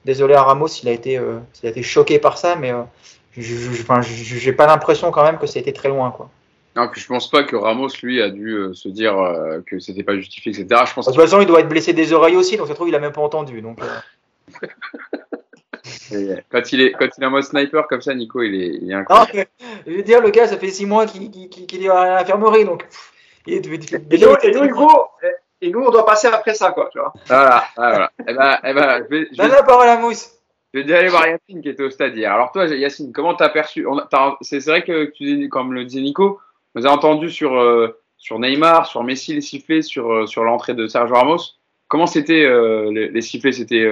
désolé 0.05 0.35
à 0.35 0.43
Ramos 0.43 0.69
s'il 0.69 0.89
a 0.89 0.93
été, 0.93 1.19
a 1.19 1.41
été 1.63 1.83
choqué 1.83 2.19
par 2.19 2.39
ça, 2.39 2.57
mais 2.57 2.73
je 3.37 4.47
n'ai 4.47 4.53
pas 4.53 4.67
l'impression 4.67 5.11
quand 5.11 5.25
même 5.25 5.39
que 5.39 5.47
ça 5.47 5.59
a 5.59 5.63
été 5.63 5.73
très 5.73 5.89
loin, 5.89 6.11
quoi. 6.11 6.31
Non, 6.77 6.89
puis 6.89 7.01
je 7.01 7.07
pense 7.07 7.31
pas 7.31 7.43
que 7.43 7.57
Ramos, 7.57 7.89
lui, 8.03 8.21
a 8.21 8.29
dû 8.29 8.51
euh, 8.51 8.75
se 8.75 8.91
dire 8.91 9.19
euh, 9.19 9.61
que 9.65 9.79
c'était 9.79 10.03
pas 10.03 10.15
justifié, 10.15 10.53
etc. 10.53 10.83
Je 10.87 10.93
pense 10.93 11.07
de 11.07 11.13
toute 11.13 11.21
façon, 11.21 11.41
il 11.41 11.47
doit 11.47 11.61
être 11.61 11.71
blessé 11.71 11.95
des 11.95 12.13
oreilles 12.13 12.37
aussi, 12.37 12.59
donc 12.59 12.69
ça 12.69 12.75
trouve 12.75 12.91
il 12.91 12.95
a 12.95 12.99
même 12.99 13.13
pas 13.13 13.23
entendu. 13.23 13.63
Donc, 13.63 13.81
euh. 16.13 16.37
quand, 16.51 16.73
il 16.73 16.83
est, 16.83 16.93
quand 16.93 17.09
il 17.17 17.23
est 17.23 17.27
en 17.27 17.31
mode 17.31 17.45
sniper 17.45 17.87
comme 17.89 18.03
ça, 18.03 18.15
Nico, 18.15 18.43
il 18.43 18.55
est, 18.55 18.79
il 18.83 18.91
est 18.91 18.95
incroyable. 18.95 19.49
Non, 19.59 19.67
je 19.87 19.93
veux 19.93 20.03
dire, 20.03 20.21
le 20.21 20.29
gars, 20.29 20.47
ça 20.49 20.59
fait 20.59 20.69
six 20.69 20.85
mois 20.85 21.07
qu'il 21.07 21.31
est 21.33 21.89
à 21.89 22.19
l'infirmerie, 22.19 22.67
donc. 22.67 22.87
Il 23.47 23.55
est, 23.55 23.67
et, 23.67 24.19
nous, 24.19 24.35
et 24.43 24.51
nous, 24.51 24.65
Hugo, 24.65 24.89
et 25.61 25.71
nous, 25.71 25.81
on 25.81 25.91
doit 25.91 26.05
passer 26.05 26.29
après 26.29 26.55
ça, 26.55 26.73
quoi, 26.73 26.89
tu 26.93 26.99
vois. 26.99 27.13
Voilà, 27.27 27.65
voilà. 27.77 28.11
Eh 28.29 28.35
ben, 28.35 28.59
eh 28.63 28.73
ben, 28.75 29.05
je 29.05 29.09
vais, 29.09 29.29
je 29.33 29.37
Donne 29.37 29.51
la 29.51 29.63
parole 29.63 29.89
à 29.89 29.97
Mousse. 29.97 30.33
Je 30.73 30.81
vais 30.81 30.85
déjà 30.85 30.99
aller 30.99 31.09
voir 31.09 31.27
Yacine 31.27 31.63
qui 31.63 31.71
était 31.71 31.83
au 31.83 31.91
stade 31.91 32.15
hier. 32.15 32.33
Alors 32.33 32.53
toi, 32.53 32.67
Yacine, 32.67 33.13
comment 33.13 33.35
t'as 33.35 33.49
perçu 33.49 33.87
C'est 34.43 34.65
vrai 34.67 34.83
que 34.85 35.07
tu 35.07 35.49
comme 35.49 35.73
le 35.73 35.85
disait 35.85 36.03
Nico, 36.03 36.39
vous 36.75 36.85
avez 36.85 36.95
entendu 36.95 37.31
sur, 37.31 37.55
euh, 37.55 37.99
sur 38.19 38.39
Neymar, 38.39 38.87
sur 38.87 39.03
Messi 39.03 39.33
les 39.33 39.41
sifflets, 39.41 39.81
sur, 39.81 40.13
euh, 40.13 40.27
sur 40.27 40.45
l'entrée 40.45 40.75
de 40.75 40.87
Sergio 40.87 41.15
Ramos. 41.15 41.39
Comment 41.89 42.07
c'était 42.07 42.45
euh, 42.45 42.93
les, 42.93 43.09
les, 43.09 43.23
sifflets? 43.23 43.53
C'était 43.53 43.89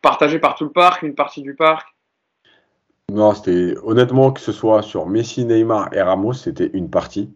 partagé 0.00 0.38
par 0.38 0.54
tout 0.54 0.64
le 0.64 0.70
parc, 0.70 1.02
une 1.02 1.14
partie 1.14 1.42
du 1.42 1.54
parc? 1.54 1.88
Non, 3.12 3.34
c'était 3.34 3.74
honnêtement 3.82 4.32
que 4.32 4.40
ce 4.40 4.52
soit 4.52 4.80
sur 4.80 5.06
Messi, 5.06 5.44
Neymar 5.44 5.92
et 5.92 6.00
Ramos, 6.00 6.32
c'était 6.32 6.70
une 6.72 6.88
partie. 6.88 7.30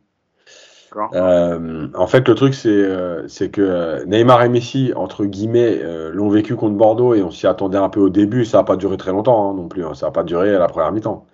Euh, 1.15 1.89
en 1.95 2.07
fait, 2.07 2.29
le 2.29 2.35
truc, 2.35 2.55
c'est 2.55 3.51
que 3.51 4.05
Neymar 4.07 4.43
et 4.43 4.49
Messi, 4.49 4.93
entre 4.97 5.25
guillemets, 5.25 5.81
l'ont 6.13 6.29
vécu 6.29 6.57
contre 6.57 6.77
Bordeaux 6.77 7.15
et 7.15 7.23
on 7.23 7.31
s'y 7.31 7.47
attendait 7.47 7.79
un 7.79 7.89
peu 7.89 8.01
au 8.01 8.11
début. 8.11 8.45
Ça 8.45 8.59
n'a 8.59 8.65
pas 8.65 8.77
duré 8.77 8.97
très 8.97 9.13
longtemps 9.13 9.51
hein, 9.51 9.55
non 9.55 9.69
plus. 9.69 9.85
Hein, 9.85 9.95
ça 9.95 10.07
n'a 10.07 10.13
pas 10.13 10.25
duré 10.25 10.55
à 10.55 10.59
la 10.59 10.69
première 10.69 10.93
mi-temps. 10.93 11.27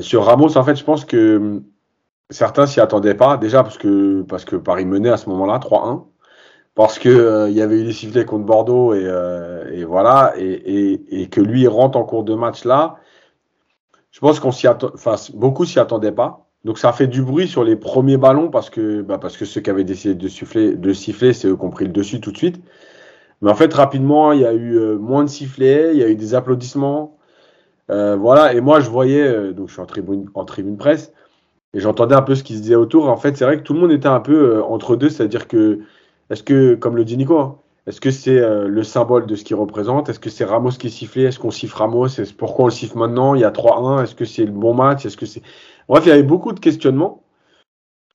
sur 0.00 0.24
Ramos, 0.24 0.56
en 0.56 0.64
fait, 0.64 0.76
je 0.76 0.84
pense 0.84 1.04
que 1.04 1.62
certains 2.32 2.66
s'y 2.66 2.80
attendaient 2.80 3.14
pas, 3.14 3.36
déjà 3.36 3.62
parce 3.62 3.78
que, 3.78 4.56
Paris 4.56 4.84
menait 4.84 5.10
à 5.10 5.16
ce 5.16 5.28
moment-là 5.28 5.58
3-1, 5.58 6.04
parce 6.74 6.98
qu'il 6.98 7.10
euh, 7.12 7.50
il 7.50 7.56
y 7.56 7.62
avait 7.62 7.80
eu 7.80 7.84
des 7.84 7.92
sifflets 7.92 8.24
contre 8.24 8.44
Bordeaux 8.44 8.94
et, 8.94 9.04
euh, 9.04 9.84
voilà, 9.86 10.32
et, 10.36 11.28
que 11.30 11.40
lui 11.40 11.66
rentre 11.68 11.98
en 11.98 12.04
cours 12.04 12.24
de 12.24 12.34
match 12.34 12.64
là. 12.64 12.96
Je 14.10 14.20
pense 14.20 14.40
qu'on 14.40 14.52
s'y 14.52 14.68
enfin, 14.68 15.14
beaucoup 15.34 15.64
s'y 15.64 15.78
attendaient 15.78 16.12
pas. 16.12 16.50
Donc 16.64 16.78
ça 16.78 16.90
a 16.90 16.92
fait 16.92 17.08
du 17.08 17.22
bruit 17.22 17.48
sur 17.48 17.64
les 17.64 17.76
premiers 17.76 18.16
ballons 18.16 18.48
parce 18.48 18.70
que, 18.70 19.02
bah, 19.02 19.18
parce 19.18 19.36
que 19.36 19.44
ceux 19.44 19.60
qui 19.60 19.70
avaient 19.70 19.84
décidé 19.84 20.14
de, 20.14 20.28
siffler, 20.28 20.74
de 20.74 20.92
siffler, 20.92 21.32
c'est 21.32 21.48
eux 21.48 21.56
qui 21.56 21.64
ont 21.64 21.70
pris 21.70 21.86
le 21.86 21.92
dessus 21.92 22.20
tout 22.20 22.32
de 22.32 22.36
suite. 22.36 22.60
Mais 23.40 23.50
en 23.50 23.54
fait, 23.54 23.72
rapidement, 23.74 24.32
il 24.32 24.40
y 24.40 24.46
a 24.46 24.52
eu 24.52 24.76
euh, 24.76 24.96
moins 24.98 25.24
de 25.24 25.28
sifflets, 25.28 25.92
il 25.94 25.98
y 25.98 26.04
a 26.04 26.08
eu 26.08 26.14
des 26.16 26.34
applaudissements. 26.34 27.18
voilà, 27.88 28.54
et 28.54 28.60
moi 28.60 28.80
je 28.80 28.88
voyais, 28.90 29.52
donc 29.52 29.68
je 29.68 29.74
suis 29.74 29.82
en 29.82 29.86
tribune, 29.86 30.26
en 30.34 30.44
tribune 30.44 30.76
presse, 30.76 31.12
et 31.74 31.80
j'entendais 31.80 32.14
un 32.14 32.22
peu 32.22 32.34
ce 32.34 32.44
qui 32.44 32.56
se 32.56 32.62
disait 32.62 32.74
autour. 32.74 33.08
En 33.08 33.16
fait, 33.16 33.36
c'est 33.36 33.44
vrai 33.44 33.56
que 33.56 33.62
tout 33.62 33.74
le 33.74 33.80
monde 33.80 33.92
était 33.92 34.08
un 34.08 34.20
peu 34.20 34.56
euh, 34.56 34.62
entre 34.64 34.96
deux, 34.96 35.08
c'est-à-dire 35.08 35.48
que, 35.48 35.80
est-ce 36.30 36.42
que, 36.42 36.74
comme 36.74 36.96
le 36.96 37.04
dit 37.04 37.16
Nico, 37.16 37.38
hein, 37.38 37.58
est-ce 37.86 38.00
que 38.00 38.10
c'est 38.10 38.38
euh, 38.38 38.68
le 38.68 38.82
symbole 38.84 39.26
de 39.26 39.34
ce 39.34 39.44
qu'il 39.44 39.56
représente? 39.56 40.08
Est-ce 40.08 40.20
que 40.20 40.30
c'est 40.30 40.44
Ramos 40.44 40.70
qui 40.70 40.86
est 40.86 40.90
sifflé? 40.90 41.24
Est-ce 41.24 41.40
qu'on 41.40 41.50
siffle 41.50 41.76
Ramos? 41.76 42.06
Est 42.06 42.36
Pourquoi 42.36 42.64
on 42.64 42.68
le 42.68 42.72
siffle 42.72 42.96
maintenant? 42.96 43.34
Il 43.34 43.40
y 43.40 43.44
a 43.44 43.50
3-1. 43.50 44.04
Est-ce 44.04 44.14
que 44.14 44.24
c'est 44.24 44.44
le 44.44 44.52
bon 44.52 44.72
match? 44.72 45.04
Est-ce 45.04 45.16
que 45.16 45.26
c'est 45.26 45.42
Bref, 45.88 46.04
il 46.06 46.10
y 46.10 46.12
avait 46.12 46.22
beaucoup 46.22 46.52
de 46.52 46.60
questionnements. 46.60 47.24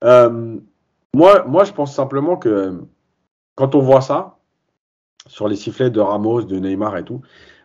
Euh, 0.04 0.58
moi, 1.14 1.44
moi, 1.46 1.64
je 1.64 1.72
pense 1.72 1.94
simplement 1.94 2.36
que 2.36 2.80
quand 3.56 3.74
on 3.74 3.80
voit 3.80 4.00
ça, 4.00 4.38
sur 5.26 5.48
les 5.48 5.56
sifflets 5.56 5.90
de 5.90 6.00
Ramos, 6.00 6.42
de 6.42 6.58
Neymar 6.58 6.96
et 6.96 7.04
tout, 7.04 7.20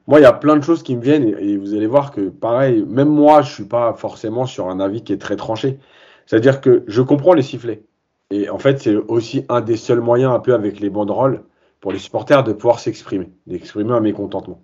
moi, 0.08 0.20
il 0.20 0.24
y 0.24 0.26
a 0.26 0.34
plein 0.34 0.58
de 0.58 0.64
choses 0.64 0.84
qui 0.84 0.98
me 0.98 1.02
viennent 1.02 1.24
et, 1.40 1.56
vous 1.56 1.74
allez 1.74 1.88
voir 1.88 2.12
que, 2.12 2.28
pareil, 2.30 2.84
même 2.86 3.08
moi, 3.08 3.42
je 3.42 3.54
suis 3.54 3.64
pas 3.64 3.94
forcément 3.94 4.46
sur 4.46 4.70
un 4.70 4.82
avis 4.82 5.04
qui 5.04 5.14
est 5.14 5.18
très 5.18 5.38
tranché. 5.38 5.80
C'est-à-dire 6.26 6.60
que 6.60 6.84
je 6.88 7.02
comprends 7.02 7.34
les 7.34 7.42
sifflets. 7.42 7.84
Et 8.30 8.50
en 8.50 8.60
fait, 8.60 8.82
c'est 8.82 8.96
aussi 8.96 9.46
un 9.48 9.62
des 9.62 9.78
seuls 9.78 10.02
moyens, 10.02 10.34
un 10.34 10.40
peu 10.40 10.54
avec 10.54 10.82
les 10.82 10.90
banderoles, 10.90 11.44
pour 11.84 11.92
les 11.92 12.00
supporters 12.00 12.46
de 12.46 12.54
pouvoir 12.54 12.80
s'exprimer, 12.80 13.30
d'exprimer 13.46 13.92
un 13.92 14.00
mécontentement. 14.00 14.62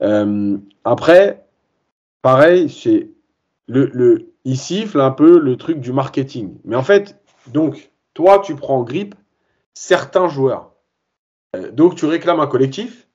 Euh, 0.00 0.56
après, 0.82 1.44
pareil, 2.22 2.70
c'est 2.70 3.10
le, 3.66 3.90
le, 3.92 4.32
il 4.46 4.56
siffle 4.56 4.98
un 4.98 5.10
peu 5.10 5.38
le 5.38 5.58
truc 5.58 5.78
du 5.78 5.92
marketing. 5.92 6.56
Mais 6.64 6.74
en 6.74 6.82
fait, 6.82 7.20
donc, 7.48 7.92
toi, 8.14 8.38
tu 8.38 8.56
prends 8.56 8.78
en 8.78 8.82
grippe 8.82 9.14
certains 9.74 10.26
joueurs. 10.28 10.72
Euh, 11.54 11.70
donc, 11.70 11.96
tu 11.96 12.06
réclames 12.06 12.40
un 12.40 12.46
collectif 12.46 13.06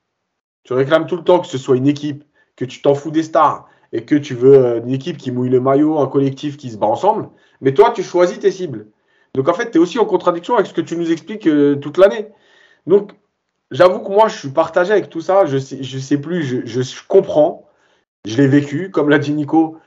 tu 0.63 0.73
réclames 0.73 1.07
tout 1.07 1.17
le 1.17 1.23
temps 1.23 1.39
que 1.39 1.47
ce 1.47 1.57
soit 1.57 1.75
une 1.75 1.87
équipe, 1.87 2.23
que 2.55 2.65
tu 2.65 2.83
t'en 2.83 2.93
fous 2.93 3.11
des 3.11 3.23
stars 3.23 3.67
et 3.93 4.05
que 4.05 4.15
tu 4.15 4.35
veux 4.35 4.55
euh, 4.55 4.79
une 4.79 4.91
équipe 4.91 5.17
qui 5.17 5.31
mouille 5.31 5.49
le 5.49 5.59
maillot, 5.59 5.97
un 5.97 6.07
collectif 6.07 6.55
qui 6.55 6.69
se 6.69 6.77
bat 6.77 6.85
ensemble. 6.85 7.29
Mais 7.61 7.73
toi, 7.73 7.89
tu 7.89 8.03
choisis 8.03 8.39
tes 8.39 8.51
cibles. 8.51 8.87
Donc 9.33 9.49
en 9.49 9.55
fait, 9.55 9.71
tu 9.71 9.79
es 9.79 9.81
aussi 9.81 9.97
en 9.97 10.05
contradiction 10.05 10.53
avec 10.53 10.67
ce 10.67 10.73
que 10.73 10.81
tu 10.81 10.95
nous 10.95 11.11
expliques 11.11 11.49
toute 11.81 11.97
l'année. 11.97 12.27
Donc 12.85 13.13
j'avoue 13.73 13.99
que 13.99 14.11
moi, 14.11 14.29
je 14.29 14.37
suis 14.37 14.49
partagé 14.49 14.93
avec 14.93 15.09
tout 15.09 15.21
ça. 15.21 15.45
Je 15.45 15.57
sais, 15.57 15.83
je 15.83 15.99
sais 15.99 16.17
plus, 16.17 16.43
je, 16.65 17.07
comprends. 17.07 17.67
Je 18.25 18.37
l'ai 18.37 18.47
vécu. 18.47 18.89
Comme 18.91 19.09
l'a 19.09 19.19
dit 19.19 19.33
Nico, 19.33 19.77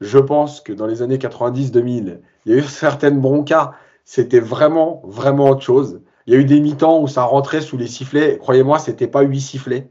je 0.00 0.18
pense 0.18 0.60
que 0.60 0.72
dans 0.72 0.86
les 0.86 1.00
années 1.00 1.16
90-2000, 1.16 2.18
il 2.44 2.52
y 2.52 2.54
a 2.54 2.58
eu 2.58 2.62
certaines 2.62 3.20
broncas. 3.20 3.72
C'était 4.04 4.40
vraiment, 4.40 5.02
vraiment 5.04 5.50
autre 5.50 5.62
chose. 5.62 6.02
Il 6.26 6.34
y 6.34 6.36
a 6.36 6.40
eu 6.40 6.44
des 6.44 6.60
mi-temps 6.60 7.00
où 7.00 7.08
ça 7.08 7.22
rentrait 7.22 7.60
sous 7.60 7.76
les 7.76 7.86
sifflets. 7.86 8.38
Croyez-moi, 8.38 8.78
c'était 8.78 9.08
pas 9.08 9.22
huit 9.22 9.40
sifflets. 9.40 9.88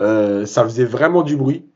Euh, 0.00 0.46
ça 0.46 0.64
faisait 0.64 0.84
vraiment 0.84 1.22
du 1.22 1.36
bruit. 1.36 1.66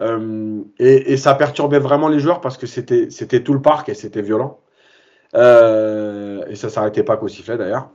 Euh, 0.00 0.62
et, 0.78 1.16
ça 1.16 1.34
perturbait 1.34 1.78
vraiment 1.78 2.08
les 2.08 2.18
joueurs 2.18 2.40
parce 2.40 2.56
que 2.56 2.66
c'était, 2.66 3.08
tout 3.42 3.54
le 3.54 3.62
parc 3.62 3.88
et 3.88 3.94
c'était 3.94 4.22
violent. 4.22 4.60
Euh, 5.34 6.44
et 6.48 6.56
ça 6.56 6.68
s'arrêtait 6.68 7.04
pas 7.04 7.16
qu'au 7.16 7.28
sifflet 7.28 7.56
d'ailleurs. 7.56 7.90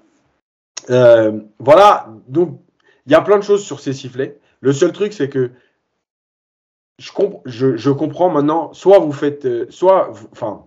Euh, 0.90 1.40
voilà, 1.60 2.08
donc 2.28 2.60
il 3.06 3.12
y 3.12 3.16
a 3.16 3.22
plein 3.22 3.38
de 3.38 3.44
choses 3.44 3.64
sur 3.64 3.80
ces 3.80 3.94
sifflets. 3.94 4.40
Le 4.62 4.74
seul 4.74 4.92
truc, 4.92 5.14
c'est 5.14 5.30
que 5.30 5.52
je, 6.98 7.12
comp 7.12 7.42
je, 7.46 7.78
je, 7.78 7.90
comprends 7.92 8.30
maintenant, 8.30 8.74
soit 8.74 9.00
vous 9.00 9.12
faites, 9.12 9.46
euh, 9.46 9.68
soit, 9.70 10.12
enfin, 10.32 10.66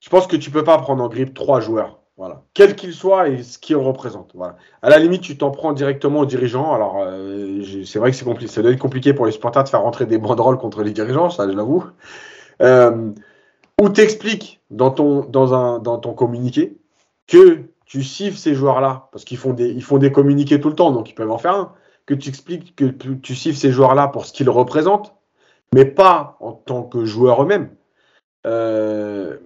je 0.00 0.08
pense 0.08 0.26
que 0.26 0.36
tu 0.36 0.50
peux 0.50 0.64
pas 0.64 0.78
prendre 0.78 1.02
en 1.02 1.08
grippe 1.08 1.34
trois 1.34 1.60
joueurs. 1.60 1.98
Voilà. 2.16 2.42
Quel 2.52 2.76
qu'il 2.76 2.92
soit 2.92 3.30
et 3.30 3.42
ce 3.42 3.58
qu'il 3.58 3.76
représente. 3.76 4.32
Voilà. 4.34 4.56
À 4.82 4.90
la 4.90 4.98
limite, 4.98 5.22
tu 5.22 5.38
t'en 5.38 5.50
prends 5.50 5.72
directement 5.72 6.20
aux 6.20 6.26
dirigeants. 6.26 6.74
Alors, 6.74 6.98
euh, 7.00 7.62
c'est 7.86 7.98
vrai 7.98 8.10
que 8.10 8.16
c'est 8.16 8.26
compliqué. 8.26 8.52
Ça 8.52 8.60
doit 8.60 8.72
être 8.72 8.78
compliqué 8.78 9.14
pour 9.14 9.24
les 9.24 9.32
supporters 9.32 9.64
de 9.64 9.68
faire 9.70 9.80
rentrer 9.80 10.04
des 10.04 10.18
banderoles 10.18 10.58
contre 10.58 10.82
les 10.82 10.92
dirigeants, 10.92 11.30
ça, 11.30 11.48
je 11.48 11.56
l'avoue. 11.56 11.84
Ou 13.80 13.88
t'expliques 13.88 14.60
dans 14.70 14.90
ton, 14.90 15.24
dans, 15.24 15.54
un, 15.54 15.78
dans 15.78 15.98
ton 15.98 16.12
communiqué 16.12 16.76
que 17.26 17.69
tu 17.90 18.04
siffles 18.04 18.38
ces 18.38 18.54
joueurs-là, 18.54 19.08
parce 19.10 19.24
qu'ils 19.24 19.36
font, 19.36 19.52
des, 19.52 20.12
communiqués 20.12 20.60
tout 20.60 20.68
le 20.68 20.76
temps, 20.76 20.92
donc 20.92 21.10
ils 21.10 21.14
peuvent 21.14 21.32
en 21.32 21.38
faire 21.38 21.56
un. 21.56 21.72
Que 22.06 22.14
tu 22.14 22.28
expliques 22.28 22.76
que 22.76 22.84
tu, 22.84 23.20
tu 23.20 23.34
siffles 23.34 23.58
ces 23.58 23.72
joueurs-là 23.72 24.06
pour 24.06 24.26
ce 24.26 24.32
qu'ils 24.32 24.48
représentent, 24.48 25.16
mais 25.74 25.84
pas 25.84 26.36
en 26.38 26.52
tant 26.52 26.84
que 26.84 27.04
joueurs 27.04 27.42
eux-mêmes. 27.42 27.70
Euh, 28.46 29.38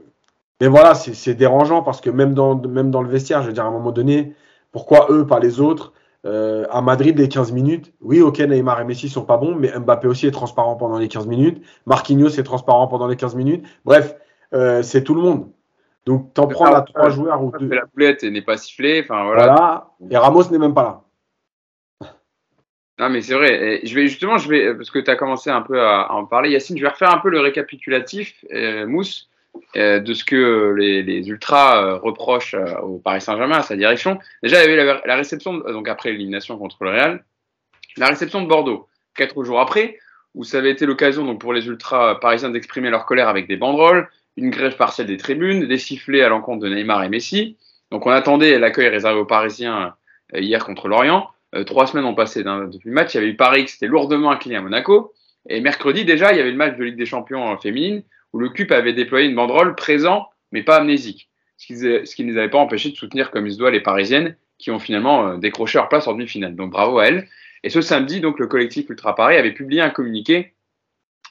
mais 0.60 0.68
voilà, 0.68 0.94
c'est 0.94 1.34
dérangeant 1.34 1.82
parce 1.82 2.02
que 2.02 2.10
même 2.10 2.34
dans, 2.34 2.54
même 2.54 2.90
dans 2.90 3.00
le 3.00 3.08
vestiaire, 3.08 3.40
je 3.40 3.46
veux 3.46 3.54
dire, 3.54 3.64
à 3.64 3.68
un 3.68 3.70
moment 3.70 3.92
donné, 3.92 4.34
pourquoi 4.72 5.06
eux, 5.10 5.26
pas 5.26 5.40
les 5.40 5.60
autres 5.60 5.92
Euh, 6.26 6.66
à 6.70 6.80
Madrid, 6.80 7.18
les 7.18 7.28
15 7.28 7.52
minutes, 7.52 7.92
oui, 8.00 8.22
ok, 8.22 8.38
Neymar 8.40 8.80
et 8.80 8.84
Messi 8.84 9.10
sont 9.10 9.26
pas 9.26 9.36
bons, 9.36 9.54
mais 9.54 9.70
Mbappé 9.78 10.08
aussi 10.08 10.26
est 10.26 10.30
transparent 10.30 10.76
pendant 10.76 10.98
les 10.98 11.08
15 11.08 11.26
minutes. 11.26 11.62
Marquinhos 11.86 12.38
est 12.38 12.42
transparent 12.44 12.88
pendant 12.88 13.06
les 13.06 13.16
15 13.16 13.34
minutes. 13.34 13.64
Bref, 13.84 14.16
euh, 14.54 14.82
c'est 14.82 15.04
tout 15.04 15.14
le 15.14 15.20
monde. 15.22 15.50
Donc, 16.06 16.34
t'en 16.34 16.46
prends 16.46 16.72
à 16.74 16.82
trois 16.82 17.08
joueurs 17.08 17.42
ou 17.42 17.50
deux. 17.58 17.68
La 17.68 17.86
boulette 17.86 18.24
et 18.24 18.30
n'est 18.30 18.42
pas 18.42 18.56
sifflé. 18.56 19.00
Enfin, 19.02 19.24
voilà. 19.24 19.46
voilà. 19.46 19.90
Et 20.10 20.16
Ramos 20.16 20.50
n'est 20.50 20.58
même 20.58 20.74
pas 20.74 20.82
là. 20.82 21.00
Non, 22.98 23.08
mais 23.08 23.22
c'est 23.22 23.34
vrai. 23.34 23.82
Et 23.82 23.86
je 23.86 23.94
vais 23.94 24.06
justement, 24.06 24.38
je 24.38 24.48
vais, 24.48 24.74
parce 24.74 24.90
que 24.90 24.98
tu 25.00 25.10
as 25.10 25.16
commencé 25.16 25.50
un 25.50 25.62
peu 25.62 25.80
à, 25.80 26.12
en 26.12 26.26
parler, 26.26 26.50
Yacine, 26.50 26.76
je 26.76 26.82
vais 26.82 26.88
refaire 26.90 27.12
un 27.12 27.18
peu 27.18 27.28
le 27.28 27.40
récapitulatif, 27.40 28.44
euh, 28.52 28.86
Mousse, 28.86 29.30
euh, 29.76 29.98
de 29.98 30.14
ce 30.14 30.24
que 30.24 30.74
les, 30.76 31.02
les 31.02 31.28
Ultras 31.28 31.82
euh, 31.82 31.96
reprochent 31.96 32.54
au 32.82 32.98
Paris 32.98 33.20
Saint-Germain, 33.20 33.58
à 33.58 33.62
sa 33.62 33.74
direction. 33.74 34.18
Déjà, 34.44 34.64
il 34.64 34.70
y 34.70 34.72
avait 34.72 34.84
la, 34.84 35.00
la 35.04 35.16
réception, 35.16 35.54
donc 35.54 35.88
après 35.88 36.12
l'élimination 36.12 36.56
contre 36.56 36.84
le 36.84 36.90
Real, 36.90 37.24
la 37.96 38.06
réception 38.06 38.42
de 38.42 38.46
Bordeaux, 38.46 38.86
quatre 39.16 39.42
jours 39.42 39.60
après, 39.60 39.98
où 40.34 40.44
ça 40.44 40.58
avait 40.58 40.70
été 40.70 40.86
l'occasion 40.86 41.24
donc 41.24 41.40
pour 41.40 41.52
les 41.52 41.66
Ultras 41.66 42.16
parisiens 42.16 42.50
d'exprimer 42.50 42.90
leur 42.90 43.06
colère 43.06 43.28
avec 43.28 43.48
des 43.48 43.56
banderoles, 43.56 44.08
une 44.36 44.50
grève 44.50 44.76
partielle 44.76 45.06
des 45.06 45.16
tribunes, 45.16 45.66
des 45.66 45.78
sifflets 45.78 46.22
à 46.22 46.28
l'encontre 46.28 46.64
de 46.64 46.68
Neymar 46.68 47.04
et 47.04 47.08
Messi. 47.08 47.56
Donc 47.90 48.06
on 48.06 48.10
attendait 48.10 48.58
l'accueil 48.58 48.88
réservé 48.88 49.20
aux 49.20 49.24
Parisiens 49.24 49.94
hier 50.34 50.64
contre 50.64 50.88
l'Orient. 50.88 51.30
Euh, 51.54 51.64
trois 51.64 51.86
semaines 51.86 52.04
ont 52.04 52.14
passé 52.14 52.42
depuis 52.42 52.88
le 52.88 52.94
match. 52.94 53.14
Il 53.14 53.18
y 53.18 53.20
avait 53.20 53.30
eu 53.30 53.36
Paris 53.36 53.64
qui 53.64 53.72
s'était 53.72 53.86
lourdement 53.86 54.30
incliné 54.30 54.56
à 54.56 54.60
Monaco. 54.60 55.12
Et 55.48 55.60
mercredi, 55.60 56.04
déjà, 56.04 56.32
il 56.32 56.38
y 56.38 56.40
avait 56.40 56.50
le 56.50 56.56
match 56.56 56.76
de 56.76 56.84
Ligue 56.84 56.96
des 56.96 57.06
Champions 57.06 57.52
euh, 57.52 57.56
féminine 57.56 58.02
où 58.32 58.38
le 58.38 58.48
CUP 58.48 58.72
avait 58.72 58.92
déployé 58.92 59.28
une 59.28 59.36
banderole 59.36 59.76
présent, 59.76 60.28
mais 60.50 60.62
pas 60.62 60.76
amnésique. 60.76 61.28
Ce 61.56 61.66
qui, 61.66 62.24
ne 62.24 62.32
les 62.32 62.38
avait 62.38 62.50
pas 62.50 62.58
empêchés 62.58 62.90
de 62.90 62.96
soutenir 62.96 63.30
comme 63.30 63.46
il 63.46 63.52
se 63.52 63.58
doit 63.58 63.70
les 63.70 63.80
Parisiennes 63.80 64.36
qui 64.58 64.72
ont 64.72 64.80
finalement 64.80 65.28
euh, 65.28 65.36
décroché 65.36 65.78
leur 65.78 65.88
place 65.88 66.08
en 66.08 66.14
demi-finale. 66.14 66.56
Donc 66.56 66.70
bravo 66.70 66.98
à 66.98 67.06
elles. 67.06 67.28
Et 67.62 67.70
ce 67.70 67.80
samedi, 67.80 68.20
donc, 68.20 68.38
le 68.38 68.46
collectif 68.46 68.90
Ultra 68.90 69.14
Paris 69.14 69.36
avait 69.36 69.52
publié 69.52 69.80
un 69.80 69.90
communiqué 69.90 70.52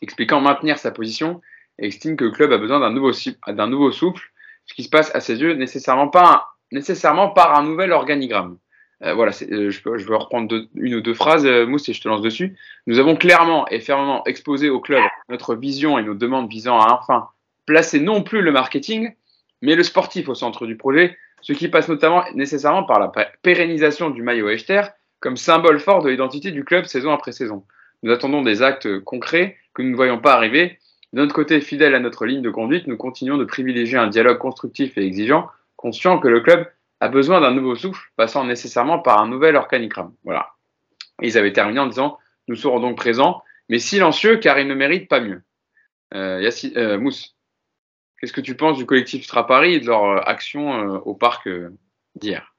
expliquant 0.02 0.42
maintenir 0.42 0.78
sa 0.78 0.92
position 0.92 1.42
et 1.84 1.88
estime 1.88 2.16
que 2.16 2.24
le 2.24 2.32
club 2.32 2.54
a 2.54 2.58
besoin 2.58 2.80
d'un 2.80 2.92
nouveau, 2.92 3.12
d'un 3.48 3.68
nouveau 3.68 3.92
souffle, 3.92 4.32
ce 4.66 4.74
qui 4.74 4.84
se 4.84 4.90
passe 4.90 5.14
à 5.14 5.20
ses 5.20 5.42
yeux 5.42 5.54
nécessairement, 5.54 6.08
pas 6.08 6.48
nécessairement 6.72 7.30
par 7.30 7.60
un 7.60 7.64
nouvel 7.64 7.92
organigramme. 7.92 8.58
Euh, 9.04 9.14
voilà, 9.14 9.34
euh, 9.52 9.70
je, 9.70 9.82
peux, 9.82 9.98
je 9.98 10.08
veux 10.08 10.16
reprendre 10.16 10.66
une 10.76 10.96
ou 10.96 11.02
deux 11.02 11.14
phrases, 11.14 11.46
euh, 11.46 11.66
Mousse, 11.66 11.90
et 11.90 11.94
je 11.94 12.02
te 12.02 12.08
lance 12.08 12.22
dessus. 12.22 12.56
Nous 12.88 13.00
avons 13.00 13.18
clairement 13.18 13.68
et 13.68 13.82
fermement 13.82 14.24
exposé 14.26 14.70
au 14.70 14.80
club 14.80 15.04
notre 15.28 15.56
vision 15.56 16.00
et 16.00 16.04
nos 16.04 16.14
demandes 16.14 16.50
visant 16.50 16.80
à 16.80 16.94
enfin 16.94 17.28
placer 17.66 18.00
non 18.00 18.24
plus 18.24 18.42
le 18.42 18.54
marketing, 18.54 19.12
mais 19.62 19.76
le 19.76 19.84
sportif 19.84 20.30
au 20.30 20.36
centre 20.36 20.66
du 20.66 20.78
projet, 20.78 21.18
ce 21.42 21.52
qui 21.52 21.68
passe 21.68 21.90
notamment 21.90 22.24
nécessairement 22.34 22.84
par 22.84 23.00
la 23.00 23.12
pérennisation 23.42 24.10
du 24.10 24.22
maillot 24.22 24.50
Echter 24.50 24.84
comme 25.20 25.36
symbole 25.36 25.80
fort 25.80 26.02
de 26.02 26.10
l'identité 26.10 26.52
du 26.52 26.64
club 26.64 26.86
saison 26.86 27.12
après 27.12 27.34
saison. 27.34 27.66
Nous 28.04 28.12
attendons 28.12 28.42
des 28.42 28.62
actes 28.62 29.00
concrets 29.00 29.58
que 29.74 29.82
nous 29.82 29.92
ne 29.92 29.96
voyons 29.96 30.20
pas 30.20 30.34
arriver. 30.34 30.80
De 31.14 31.20
notre 31.20 31.34
côté, 31.36 31.62
fidèle 31.62 31.94
à 31.94 32.00
notre 32.00 32.26
ligne 32.26 32.42
de 32.42 32.50
conduite, 32.50 32.88
nous 32.88 32.98
continuons 32.98 33.38
de 33.38 33.46
privilégier 33.46 34.00
un 34.00 34.08
dialogue 34.08 34.40
constructif 34.40 34.98
et 34.98 35.06
exigeant, 35.06 35.48
conscient 35.76 36.20
que 36.20 36.28
le 36.28 36.42
club 36.42 36.68
a 37.00 37.08
besoin 37.08 37.40
d'un 37.40 37.52
nouveau 37.52 37.76
souffle, 37.76 38.02
passant 38.16 38.44
nécessairement 38.46 38.98
par 38.98 39.22
un 39.22 39.28
nouvel 39.28 39.56
organigramme. 39.56 40.14
Voilà. 40.24 40.54
ils 41.22 41.38
avaient 41.38 41.54
terminé 41.54 41.80
en 41.80 41.86
disant 41.86 42.18
Nous 42.48 42.56
serons 42.56 42.80
donc 42.80 42.98
présents, 42.98 43.44
mais 43.70 43.78
silencieux 43.78 44.38
car 44.38 44.58
ils 44.58 44.68
ne 44.68 44.74
méritent 44.74 45.08
pas 45.08 45.20
mieux. 45.20 45.44
Euh, 46.16 46.42
Yassi, 46.42 46.74
euh, 46.78 46.98
Mousse, 46.98 47.36
qu'est-ce 48.20 48.34
que 48.34 48.42
tu 48.42 48.56
penses 48.56 48.78
du 48.78 48.86
collectif 48.88 49.22
Ultra 49.22 49.46
Paris 49.46 49.76
et 49.76 49.80
de 49.80 49.86
leur 49.86 50.04
euh, 50.04 50.20
action 50.26 50.74
euh, 50.74 50.98
au 51.06 51.14
parc 51.14 51.48
d'hier? 52.16 52.53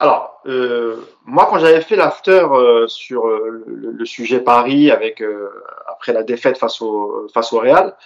Alors, 0.00 0.40
euh, 0.46 0.96
moi, 1.24 1.46
quand 1.48 1.58
j'avais 1.58 1.80
fait 1.80 1.96
l'after 1.96 2.46
sur 2.88 3.26
le, 3.26 3.64
le, 3.66 4.04
sujet 4.04 4.40
Paris, 4.40 4.90
avec 4.90 5.22
après 5.86 6.12
la 6.12 6.22
défaite 6.22 6.58
face 6.58 6.82
au, 6.82 7.28
face 7.32 7.52
au 7.52 7.60
Real, 7.60 7.96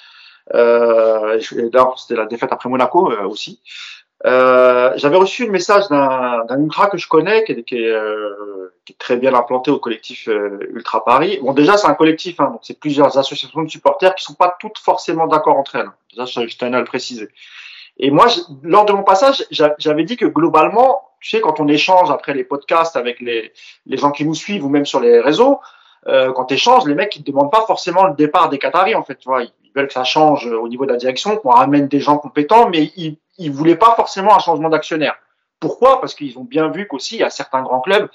d'ailleurs, 0.52 1.98
c'était 1.98 2.14
la 2.14 2.26
défaite 2.26 2.52
après 2.52 2.68
Monaco 2.68 3.10
aussi. 3.24 3.60
Euh, 4.26 4.92
j'avais 4.96 5.16
reçu 5.16 5.46
le 5.46 5.52
message 5.52 5.88
d'un 5.88 6.58
ultra 6.58 6.88
que 6.88 6.98
je 6.98 7.06
connais, 7.08 7.44
qui 7.44 7.52
est, 7.52 7.62
qui, 7.62 7.76
est, 7.76 7.90
euh, 7.90 8.74
qui 8.84 8.92
est, 8.92 8.96
très 8.98 9.16
bien 9.16 9.32
implanté 9.34 9.70
au 9.70 9.78
collectif 9.78 10.28
euh, 10.28 10.58
Ultra 10.72 11.04
Paris. 11.04 11.38
Bon, 11.42 11.52
déjà, 11.52 11.76
c'est 11.76 11.86
un 11.86 11.94
collectif, 11.94 12.40
hein, 12.40 12.50
donc 12.50 12.60
c'est 12.62 12.78
plusieurs 12.80 13.16
associations 13.16 13.62
de 13.62 13.68
supporters 13.68 14.14
qui 14.16 14.24
sont 14.24 14.34
pas 14.34 14.56
toutes 14.58 14.78
forcément 14.78 15.28
d'accord 15.28 15.56
entre 15.56 15.76
elles. 15.76 15.90
Déjà, 16.10 16.24
je, 16.24 16.48
je 16.48 16.58
tenais 16.58 16.76
à 16.76 16.80
le 16.80 16.86
préciser. 16.86 17.28
Et 17.98 18.10
moi, 18.10 18.26
je, 18.28 18.40
lors 18.62 18.84
de 18.84 18.92
mon 18.92 19.02
passage, 19.02 19.44
j'avais 19.50 20.04
dit 20.04 20.16
que 20.16 20.26
globalement, 20.26 21.02
tu 21.20 21.30
sais, 21.30 21.40
quand 21.40 21.60
on 21.60 21.68
échange 21.68 22.10
après 22.10 22.34
les 22.34 22.44
podcasts 22.44 22.96
avec 22.96 23.20
les, 23.20 23.52
les 23.86 23.96
gens 23.96 24.12
qui 24.12 24.24
nous 24.24 24.34
suivent 24.34 24.64
ou 24.64 24.68
même 24.68 24.86
sur 24.86 25.00
les 25.00 25.20
réseaux, 25.20 25.60
euh, 26.06 26.32
quand 26.32 26.46
tu 26.46 26.54
échanges, 26.54 26.86
les 26.86 26.94
mecs, 26.94 27.14
ils 27.16 27.24
te 27.24 27.30
demandent 27.30 27.50
pas 27.50 27.64
forcément 27.66 28.04
le 28.06 28.14
départ 28.14 28.48
des 28.48 28.58
Qataris, 28.58 28.94
en 28.94 29.02
fait. 29.02 29.16
Tu 29.16 29.28
vois, 29.28 29.42
ils 29.42 29.72
veulent 29.74 29.88
que 29.88 29.92
ça 29.92 30.04
change 30.04 30.46
au 30.46 30.68
niveau 30.68 30.86
de 30.86 30.92
la 30.92 30.96
direction, 30.96 31.36
qu'on 31.36 31.50
ramène 31.50 31.88
des 31.88 32.00
gens 32.00 32.18
compétents, 32.18 32.68
mais 32.68 32.92
ils 32.96 33.18
ils 33.38 33.52
voulaient 33.52 33.76
pas 33.76 33.94
forcément 33.94 34.34
un 34.34 34.40
changement 34.40 34.68
d'actionnaire. 34.68 35.16
Pourquoi? 35.60 36.00
Parce 36.00 36.14
qu'ils 36.14 36.38
ont 36.38 36.44
bien 36.44 36.68
vu 36.68 36.86
qu'aussi 36.86 37.16
il 37.16 37.20
y 37.20 37.24
a 37.24 37.30
certains 37.30 37.62
grands 37.62 37.80
clubs 37.80 38.08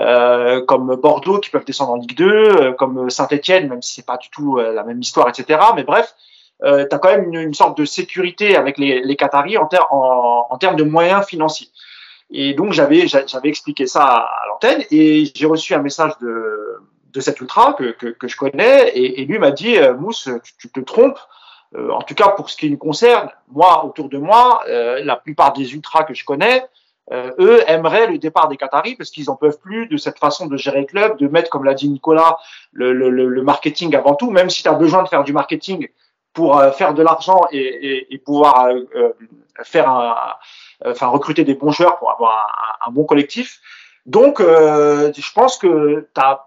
euh, 0.00 0.64
comme 0.64 0.96
Bordeaux 0.96 1.38
qui 1.38 1.50
peuvent 1.50 1.64
descendre 1.64 1.92
en 1.92 1.96
Ligue 1.96 2.16
2, 2.16 2.26
euh, 2.26 2.72
comme 2.72 3.08
Saint-Etienne, 3.10 3.68
même 3.68 3.80
si 3.80 3.94
c'est 3.94 4.06
pas 4.06 4.16
du 4.16 4.28
tout 4.30 4.58
euh, 4.58 4.72
la 4.72 4.82
même 4.82 5.00
histoire, 5.00 5.28
etc. 5.28 5.60
Mais 5.76 5.84
bref, 5.84 6.14
euh, 6.64 6.86
tu 6.88 6.94
as 6.94 6.98
quand 6.98 7.10
même 7.10 7.24
une, 7.32 7.40
une, 7.40 7.54
sorte 7.54 7.76
de 7.78 7.84
sécurité 7.84 8.56
avec 8.56 8.78
les, 8.78 9.02
les 9.02 9.16
Qataris 9.16 9.58
en, 9.58 9.66
ter 9.66 9.86
en, 9.92 10.46
en, 10.50 10.58
termes 10.58 10.76
de 10.76 10.84
moyens 10.84 11.26
financiers. 11.26 11.68
Et 12.30 12.54
donc 12.54 12.72
j'avais 12.72 13.06
j'avais 13.06 13.48
expliqué 13.48 13.86
ça 13.86 14.04
à, 14.04 14.46
l'antenne 14.48 14.82
et 14.90 15.24
j'ai 15.34 15.46
reçu 15.46 15.74
un 15.74 15.82
message 15.82 16.12
de, 16.20 16.80
de 17.12 17.20
cet 17.20 17.40
ultra 17.40 17.74
que, 17.74 17.92
que, 17.92 18.06
que 18.06 18.28
je 18.28 18.36
connais 18.36 18.88
et, 18.88 19.20
et 19.20 19.24
lui 19.26 19.38
m'a 19.38 19.50
dit 19.50 19.76
Mousse, 19.98 20.28
tu, 20.42 20.52
tu 20.58 20.70
te 20.70 20.80
trompes. 20.80 21.20
Euh, 21.76 21.90
en 21.90 22.02
tout 22.02 22.14
cas, 22.14 22.28
pour 22.28 22.50
ce 22.50 22.56
qui 22.56 22.70
me 22.70 22.76
concerne, 22.76 23.30
moi, 23.48 23.84
autour 23.84 24.08
de 24.08 24.18
moi, 24.18 24.62
euh, 24.68 25.02
la 25.04 25.16
plupart 25.16 25.52
des 25.52 25.74
ultras 25.74 26.04
que 26.04 26.14
je 26.14 26.24
connais, 26.24 26.64
euh, 27.12 27.32
eux 27.38 27.62
aimeraient 27.68 28.06
le 28.06 28.18
départ 28.18 28.48
des 28.48 28.56
Qataris 28.56 28.94
parce 28.96 29.10
qu'ils 29.10 29.28
en 29.28 29.36
peuvent 29.36 29.58
plus 29.58 29.86
de 29.88 29.96
cette 29.96 30.18
façon 30.18 30.46
de 30.46 30.56
gérer 30.56 30.80
le 30.80 30.86
club, 30.86 31.18
de 31.18 31.28
mettre, 31.28 31.50
comme 31.50 31.64
l'a 31.64 31.74
dit 31.74 31.88
Nicolas, 31.88 32.38
le, 32.72 32.92
le, 32.92 33.10
le, 33.10 33.42
marketing 33.42 33.94
avant 33.94 34.14
tout, 34.14 34.30
même 34.30 34.48
si 34.48 34.62
tu 34.62 34.68
as 34.68 34.74
besoin 34.74 35.02
de 35.02 35.08
faire 35.08 35.24
du 35.24 35.32
marketing 35.32 35.88
pour 36.34 36.58
euh, 36.58 36.72
faire 36.72 36.94
de 36.94 37.02
l'argent 37.02 37.40
et, 37.50 37.58
et, 37.58 38.14
et, 38.14 38.18
pouvoir 38.18 38.66
euh, 38.66 39.12
faire 39.62 39.88
un, 39.88 40.16
enfin 40.84 41.06
recruter 41.06 41.44
des 41.44 41.54
bons 41.54 41.70
joueurs 41.70 41.98
pour 41.98 42.10
avoir 42.10 42.78
un, 42.86 42.90
bon 42.90 43.04
collectif. 43.04 43.60
Donc, 44.04 44.40
je 44.40 45.32
pense 45.32 45.56
que 45.56 46.08
as 46.16 46.44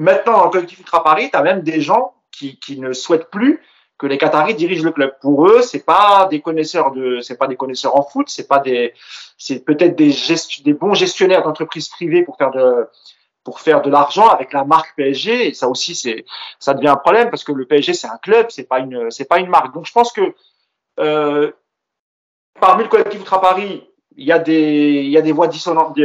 maintenant 0.00 0.38
dans 0.38 0.44
le 0.44 0.50
collectif 0.50 0.80
Ultra 0.80 1.04
Paris, 1.04 1.28
tu 1.30 1.36
as 1.36 1.42
même 1.42 1.60
des 1.60 1.80
gens 1.80 2.14
qui, 2.32 2.58
qui 2.58 2.80
ne 2.80 2.92
souhaitent 2.92 3.30
plus 3.30 3.62
que 3.98 4.06
les 4.06 4.16
Qataris 4.16 4.54
dirigent 4.54 4.82
le 4.82 4.92
club. 4.92 5.12
Pour 5.20 5.46
eux, 5.46 5.60
c'est 5.60 5.84
pas 5.84 6.26
des 6.30 6.40
connaisseurs 6.40 6.90
de, 6.92 7.20
c'est 7.20 7.36
pas 7.36 7.46
des 7.46 7.56
connaisseurs 7.56 7.96
en 7.96 8.02
foot, 8.02 8.30
c'est 8.30 8.48
pas 8.48 8.58
des, 8.58 8.94
c'est 9.36 9.62
peut-être 9.62 9.94
des, 9.94 10.14
des 10.64 10.72
bons 10.72 10.94
gestionnaires 10.94 11.42
d'entreprises 11.42 11.88
privées 11.88 12.22
pour 12.22 12.38
faire 12.38 12.50
de, 12.50 12.88
pour 13.44 13.60
faire 13.60 13.82
de 13.82 13.90
l'argent 13.90 14.28
avec 14.28 14.52
la 14.52 14.64
marque 14.64 14.94
PSG. 14.96 15.48
Et 15.48 15.54
ça 15.54 15.68
aussi, 15.68 15.94
c'est, 15.94 16.24
ça 16.58 16.74
devient 16.74 16.88
un 16.88 16.96
problème 16.96 17.30
parce 17.30 17.44
que 17.44 17.52
le 17.52 17.66
PSG 17.66 17.94
c'est 17.94 18.08
un 18.08 18.18
club, 18.18 18.46
c'est 18.50 18.68
pas 18.68 18.80
une, 18.80 19.10
c'est 19.10 19.28
pas 19.28 19.38
une 19.38 19.48
marque. 19.48 19.74
Donc 19.74 19.86
je 19.86 19.92
pense 19.92 20.12
que 20.12 20.34
euh, 20.98 21.50
parmi 22.60 22.82
le 22.82 22.88
collectif 22.88 23.20
Ultra 23.20 23.40
Paris, 23.40 23.86
il 24.16 24.26
y 24.26 24.32
a 24.32 24.38
des, 24.38 25.02
il 25.04 25.10
y 25.10 25.16
a 25.16 25.22
des 25.22 25.32
voix 25.32 25.46
dissonantes, 25.46 25.96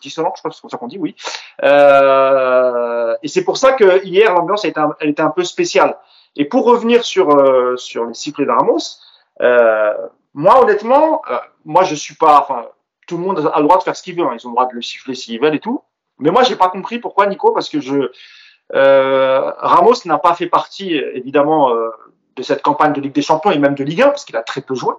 dissonantes, 0.00 0.34
je 0.36 0.40
crois 0.40 0.50
que 0.50 0.56
c'est 0.56 0.60
comme 0.60 0.70
ça 0.70 0.76
qu'on 0.76 0.88
dit, 0.88 0.98
oui. 0.98 1.16
Euh, 1.62 3.16
et 3.22 3.28
c'est 3.28 3.44
pour 3.44 3.56
ça 3.56 3.72
que 3.72 4.04
hier 4.04 4.32
l'ambiance 4.34 4.64
elle 4.64 4.70
était, 4.70 4.80
un, 4.80 4.94
elle 5.00 5.10
était 5.10 5.22
un 5.22 5.30
peu 5.30 5.44
spéciale. 5.44 5.96
Et 6.36 6.44
pour 6.44 6.64
revenir 6.64 7.04
sur 7.04 7.30
euh, 7.30 7.76
sur 7.76 8.06
les 8.06 8.14
sifflets 8.14 8.44
d'Aramos, 8.44 8.98
euh, 9.40 9.94
moi 10.34 10.62
honnêtement, 10.62 11.22
euh, 11.30 11.38
moi 11.64 11.84
je 11.84 11.94
suis 11.94 12.16
pas, 12.16 12.40
enfin 12.40 12.66
tout 13.06 13.16
le 13.16 13.22
monde 13.22 13.50
a 13.52 13.58
le 13.58 13.64
droit 13.64 13.78
de 13.78 13.82
faire 13.82 13.96
ce 13.96 14.02
qu'il 14.02 14.16
veut, 14.16 14.24
hein, 14.24 14.36
ils 14.38 14.46
ont 14.46 14.50
le 14.50 14.56
droit 14.56 14.66
de 14.66 14.74
le 14.74 14.82
siffler 14.82 15.14
s'ils 15.14 15.40
veulent 15.40 15.54
et 15.54 15.60
tout. 15.60 15.82
Mais 16.18 16.30
moi 16.30 16.42
j'ai 16.42 16.56
pas 16.56 16.68
compris 16.68 16.98
pourquoi 16.98 17.26
Nico, 17.26 17.52
parce 17.52 17.68
que 17.68 17.80
je 17.80 18.10
euh, 18.74 19.50
Ramos 19.58 19.94
n'a 20.06 20.18
pas 20.18 20.34
fait 20.34 20.46
partie 20.46 20.94
évidemment 20.94 21.74
euh, 21.74 21.90
de 22.36 22.42
cette 22.42 22.62
campagne 22.62 22.92
de 22.92 23.00
Ligue 23.00 23.12
des 23.12 23.22
Champions 23.22 23.50
et 23.50 23.58
même 23.58 23.74
de 23.74 23.84
Ligue 23.84 24.02
1 24.02 24.08
parce 24.08 24.24
qu'il 24.24 24.36
a 24.36 24.42
très 24.42 24.60
peu 24.60 24.74
joué. 24.74 24.94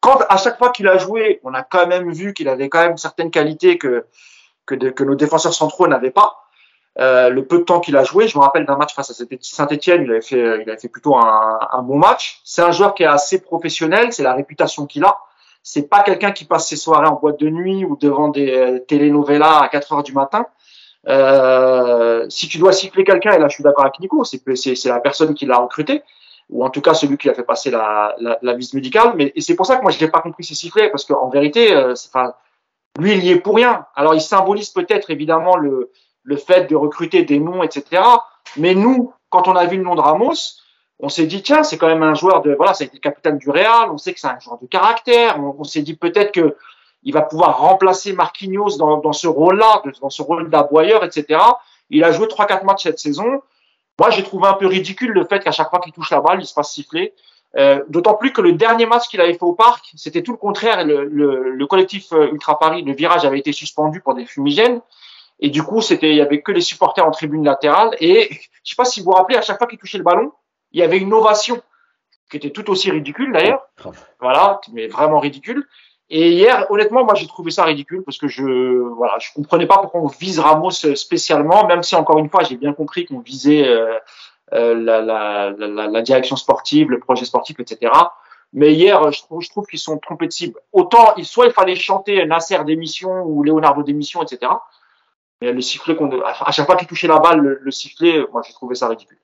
Quand 0.00 0.18
à 0.28 0.36
chaque 0.36 0.58
fois 0.58 0.70
qu'il 0.70 0.88
a 0.88 0.98
joué, 0.98 1.40
on 1.44 1.54
a 1.54 1.62
quand 1.62 1.86
même 1.86 2.12
vu 2.12 2.34
qu'il 2.34 2.48
avait 2.48 2.68
quand 2.68 2.80
même 2.80 2.96
certaines 2.96 3.30
qualités 3.30 3.78
que 3.78 4.06
que, 4.66 4.74
que 4.74 5.04
nos 5.04 5.14
défenseurs 5.14 5.54
centraux 5.54 5.88
n'avaient 5.88 6.10
pas. 6.10 6.36
Euh, 6.98 7.30
le 7.30 7.46
peu 7.46 7.58
de 7.58 7.64
temps 7.64 7.80
qu'il 7.80 7.96
a 7.96 8.04
joué, 8.04 8.28
je 8.28 8.36
me 8.36 8.42
rappelle 8.42 8.66
d'un 8.66 8.76
match 8.76 8.94
face 8.94 9.10
à 9.10 9.24
Saint-Etienne, 9.40 10.02
il 10.04 10.10
avait 10.10 10.20
fait, 10.20 10.60
il 10.62 10.68
avait 10.68 10.78
fait 10.78 10.88
plutôt 10.88 11.16
un, 11.16 11.58
un 11.70 11.82
bon 11.82 11.96
match. 11.96 12.40
C'est 12.44 12.62
un 12.62 12.72
joueur 12.72 12.94
qui 12.94 13.04
est 13.04 13.06
assez 13.06 13.40
professionnel, 13.40 14.12
c'est 14.12 14.22
la 14.22 14.34
réputation 14.34 14.86
qu'il 14.86 15.04
a. 15.04 15.16
C'est 15.62 15.88
pas 15.88 16.02
quelqu'un 16.02 16.32
qui 16.32 16.44
passe 16.44 16.68
ses 16.68 16.76
soirées 16.76 17.06
en 17.06 17.16
boîte 17.16 17.38
de 17.38 17.48
nuit 17.48 17.84
ou 17.84 17.96
devant 17.96 18.28
des 18.28 18.50
euh, 18.50 18.78
telenovelas 18.80 19.60
à 19.60 19.68
4 19.68 19.92
heures 19.92 20.02
du 20.02 20.12
matin. 20.12 20.46
Euh, 21.08 22.26
si 22.28 22.48
tu 22.48 22.58
dois 22.58 22.72
siffler 22.72 23.04
quelqu'un, 23.04 23.32
et 23.32 23.38
là 23.38 23.48
je 23.48 23.54
suis 23.54 23.64
d'accord 23.64 23.84
avec 23.84 24.00
Nico, 24.00 24.24
c'est 24.24 24.42
c'est 24.54 24.88
la 24.88 25.00
personne 25.00 25.34
qui 25.34 25.46
l'a 25.46 25.58
recruté, 25.58 26.02
ou 26.50 26.64
en 26.64 26.70
tout 26.70 26.82
cas 26.82 26.94
celui 26.94 27.16
qui 27.16 27.28
a 27.30 27.34
fait 27.34 27.42
passer 27.42 27.70
la, 27.70 28.14
la, 28.18 28.38
la 28.42 28.54
visite 28.54 28.74
médicale. 28.74 29.12
Mais 29.16 29.32
c'est 29.38 29.54
pour 29.54 29.66
ça 29.66 29.76
que 29.76 29.82
moi 29.82 29.90
je 29.90 30.04
n'ai 30.04 30.10
pas 30.10 30.20
compris 30.20 30.44
ces 30.44 30.54
sifflets, 30.54 30.90
parce 30.90 31.04
qu'en 31.04 31.28
vérité, 31.30 31.74
euh, 31.74 31.94
enfin, 32.08 32.34
lui, 32.98 33.12
il 33.12 33.24
y 33.24 33.30
est 33.30 33.40
pour 33.40 33.54
rien. 33.54 33.86
Alors, 33.94 34.14
il 34.14 34.20
symbolise 34.20 34.70
peut-être 34.70 35.10
évidemment 35.10 35.56
le, 35.56 35.90
le 36.22 36.36
fait 36.36 36.68
de 36.68 36.76
recruter 36.76 37.22
des 37.22 37.38
noms, 37.38 37.62
etc. 37.62 38.02
Mais 38.56 38.74
nous, 38.74 39.12
quand 39.28 39.48
on 39.48 39.54
a 39.54 39.66
vu 39.66 39.76
le 39.76 39.84
nom 39.84 39.94
de 39.94 40.00
Ramos, 40.00 40.34
on 41.02 41.08
s'est 41.08 41.26
dit 41.26 41.42
tiens, 41.42 41.62
c'est 41.62 41.78
quand 41.78 41.88
même 41.88 42.02
un 42.02 42.14
joueur 42.14 42.42
de 42.42 42.54
voilà, 42.54 42.74
c'est 42.74 42.92
le 42.92 42.98
capitaine 42.98 43.38
du 43.38 43.50
Real. 43.50 43.90
On 43.90 43.98
sait 43.98 44.12
que 44.12 44.20
c'est 44.20 44.28
un 44.28 44.38
joueur 44.38 44.58
de 44.58 44.66
caractère. 44.66 45.38
On, 45.38 45.64
s'est 45.64 45.82
dit 45.82 45.96
peut-être 45.96 46.32
que 46.32 46.56
il 47.02 47.14
va 47.14 47.22
pouvoir 47.22 47.58
remplacer 47.58 48.12
Marquinhos 48.12 48.76
dans, 48.76 48.98
dans 48.98 49.12
ce 49.12 49.26
rôle-là, 49.26 49.82
dans 50.00 50.10
ce 50.10 50.22
rôle 50.22 50.50
d'aboyeur, 50.50 51.02
etc. 51.04 51.40
Il 51.88 52.04
a 52.04 52.12
joué 52.12 52.28
trois 52.28 52.46
quatre 52.46 52.64
matchs 52.64 52.82
cette 52.82 52.98
saison. 52.98 53.42
Moi, 53.98 54.10
j'ai 54.10 54.22
trouvé 54.22 54.48
un 54.48 54.54
peu 54.54 54.66
ridicule 54.66 55.10
le 55.10 55.24
fait 55.24 55.40
qu'à 55.40 55.52
chaque 55.52 55.70
fois 55.70 55.80
qu'il 55.80 55.92
touche 55.92 56.10
la 56.10 56.20
balle, 56.20 56.40
il 56.40 56.46
se 56.46 56.52
fasse 56.52 56.72
siffler. 56.72 57.14
Euh, 57.56 57.82
D'autant 57.88 58.14
plus 58.14 58.32
que 58.32 58.40
le 58.40 58.52
dernier 58.52 58.86
match 58.86 59.08
qu'il 59.08 59.20
avait 59.20 59.32
fait 59.32 59.42
au 59.42 59.54
parc, 59.54 59.90
c'était 59.96 60.22
tout 60.22 60.32
le 60.32 60.38
contraire. 60.38 60.84
Le, 60.84 61.04
le, 61.04 61.50
le, 61.50 61.66
collectif 61.66 62.12
euh, 62.12 62.28
Ultra 62.30 62.58
Paris, 62.58 62.82
le 62.82 62.92
virage 62.92 63.24
avait 63.24 63.38
été 63.38 63.52
suspendu 63.52 64.00
pour 64.00 64.14
des 64.14 64.24
fumigènes. 64.24 64.80
Et 65.40 65.50
du 65.50 65.62
coup, 65.62 65.80
c'était, 65.80 66.10
il 66.10 66.16
y 66.16 66.20
avait 66.20 66.42
que 66.42 66.52
les 66.52 66.60
supporters 66.60 67.04
en 67.04 67.10
tribune 67.10 67.44
latérale. 67.44 67.96
Et 68.00 68.28
je 68.64 68.70
sais 68.70 68.76
pas 68.76 68.84
si 68.84 69.00
vous 69.00 69.06
vous 69.06 69.12
rappelez, 69.12 69.36
à 69.36 69.42
chaque 69.42 69.58
fois 69.58 69.66
qu'il 69.66 69.78
touchait 69.78 69.98
le 69.98 70.04
ballon, 70.04 70.32
il 70.72 70.80
y 70.80 70.82
avait 70.82 70.98
une 70.98 71.12
ovation 71.12 71.60
qui 72.30 72.36
était 72.36 72.50
tout 72.50 72.70
aussi 72.70 72.90
ridicule 72.90 73.32
d'ailleurs. 73.32 73.66
Voilà, 74.20 74.60
mais 74.72 74.86
vraiment 74.86 75.18
ridicule. 75.18 75.66
Et 76.08 76.32
hier, 76.32 76.66
honnêtement, 76.70 77.04
moi, 77.04 77.14
j'ai 77.14 77.28
trouvé 77.28 77.52
ça 77.52 77.64
ridicule 77.64 78.02
parce 78.04 78.18
que 78.18 78.26
je, 78.26 78.42
voilà, 78.42 79.18
je 79.20 79.28
comprenais 79.32 79.66
pas 79.66 79.78
pourquoi 79.78 80.00
on 80.00 80.08
vise 80.08 80.40
Ramos 80.40 80.70
spécialement, 80.70 81.66
même 81.66 81.84
si 81.84 81.94
encore 81.94 82.18
une 82.18 82.28
fois, 82.28 82.42
j'ai 82.42 82.56
bien 82.56 82.72
compris 82.72 83.06
qu'on 83.06 83.20
visait 83.20 83.68
euh, 83.68 83.96
euh, 84.52 84.74
la, 84.74 85.00
la, 85.00 85.50
la, 85.50 85.86
la, 85.86 86.02
direction 86.02 86.34
sportive, 86.34 86.90
le 86.90 86.98
projet 86.98 87.24
sportif, 87.24 87.60
etc. 87.60 87.92
Mais 88.52 88.72
hier, 88.74 89.12
je 89.12 89.22
trouve, 89.22 89.40
je 89.40 89.48
trouve 89.48 89.66
qu'ils 89.66 89.78
sont 89.78 89.98
trompés 89.98 90.26
de 90.26 90.32
cible. 90.32 90.58
Autant, 90.72 91.14
soit 91.22 91.46
il 91.46 91.52
fallait 91.52 91.76
chanter 91.76 92.24
Nasser 92.26 92.62
d'émission 92.64 93.22
ou 93.22 93.44
Leonardo 93.44 93.84
d'émission, 93.84 94.20
etc. 94.22 94.50
Mais 95.40 95.52
le 95.52 95.60
sifflet 95.60 95.94
qu'on, 95.94 96.20
à 96.20 96.50
chaque 96.50 96.66
fois 96.66 96.74
qu'il 96.74 96.88
touchait 96.88 97.06
la 97.06 97.20
balle, 97.20 97.40
le, 97.40 97.70
sifflet, 97.70 98.26
moi, 98.32 98.42
j'ai 98.44 98.52
trouvé 98.52 98.74
ça 98.74 98.88
ridicule. 98.88 99.18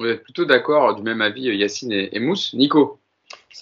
Oui, 0.00 0.16
plutôt 0.16 0.44
d'accord, 0.44 0.94
du 0.94 1.02
même 1.02 1.20
avis, 1.20 1.42
Yacine 1.56 1.92
et, 1.92 2.18
Mousse. 2.20 2.52
Nico 2.54 3.00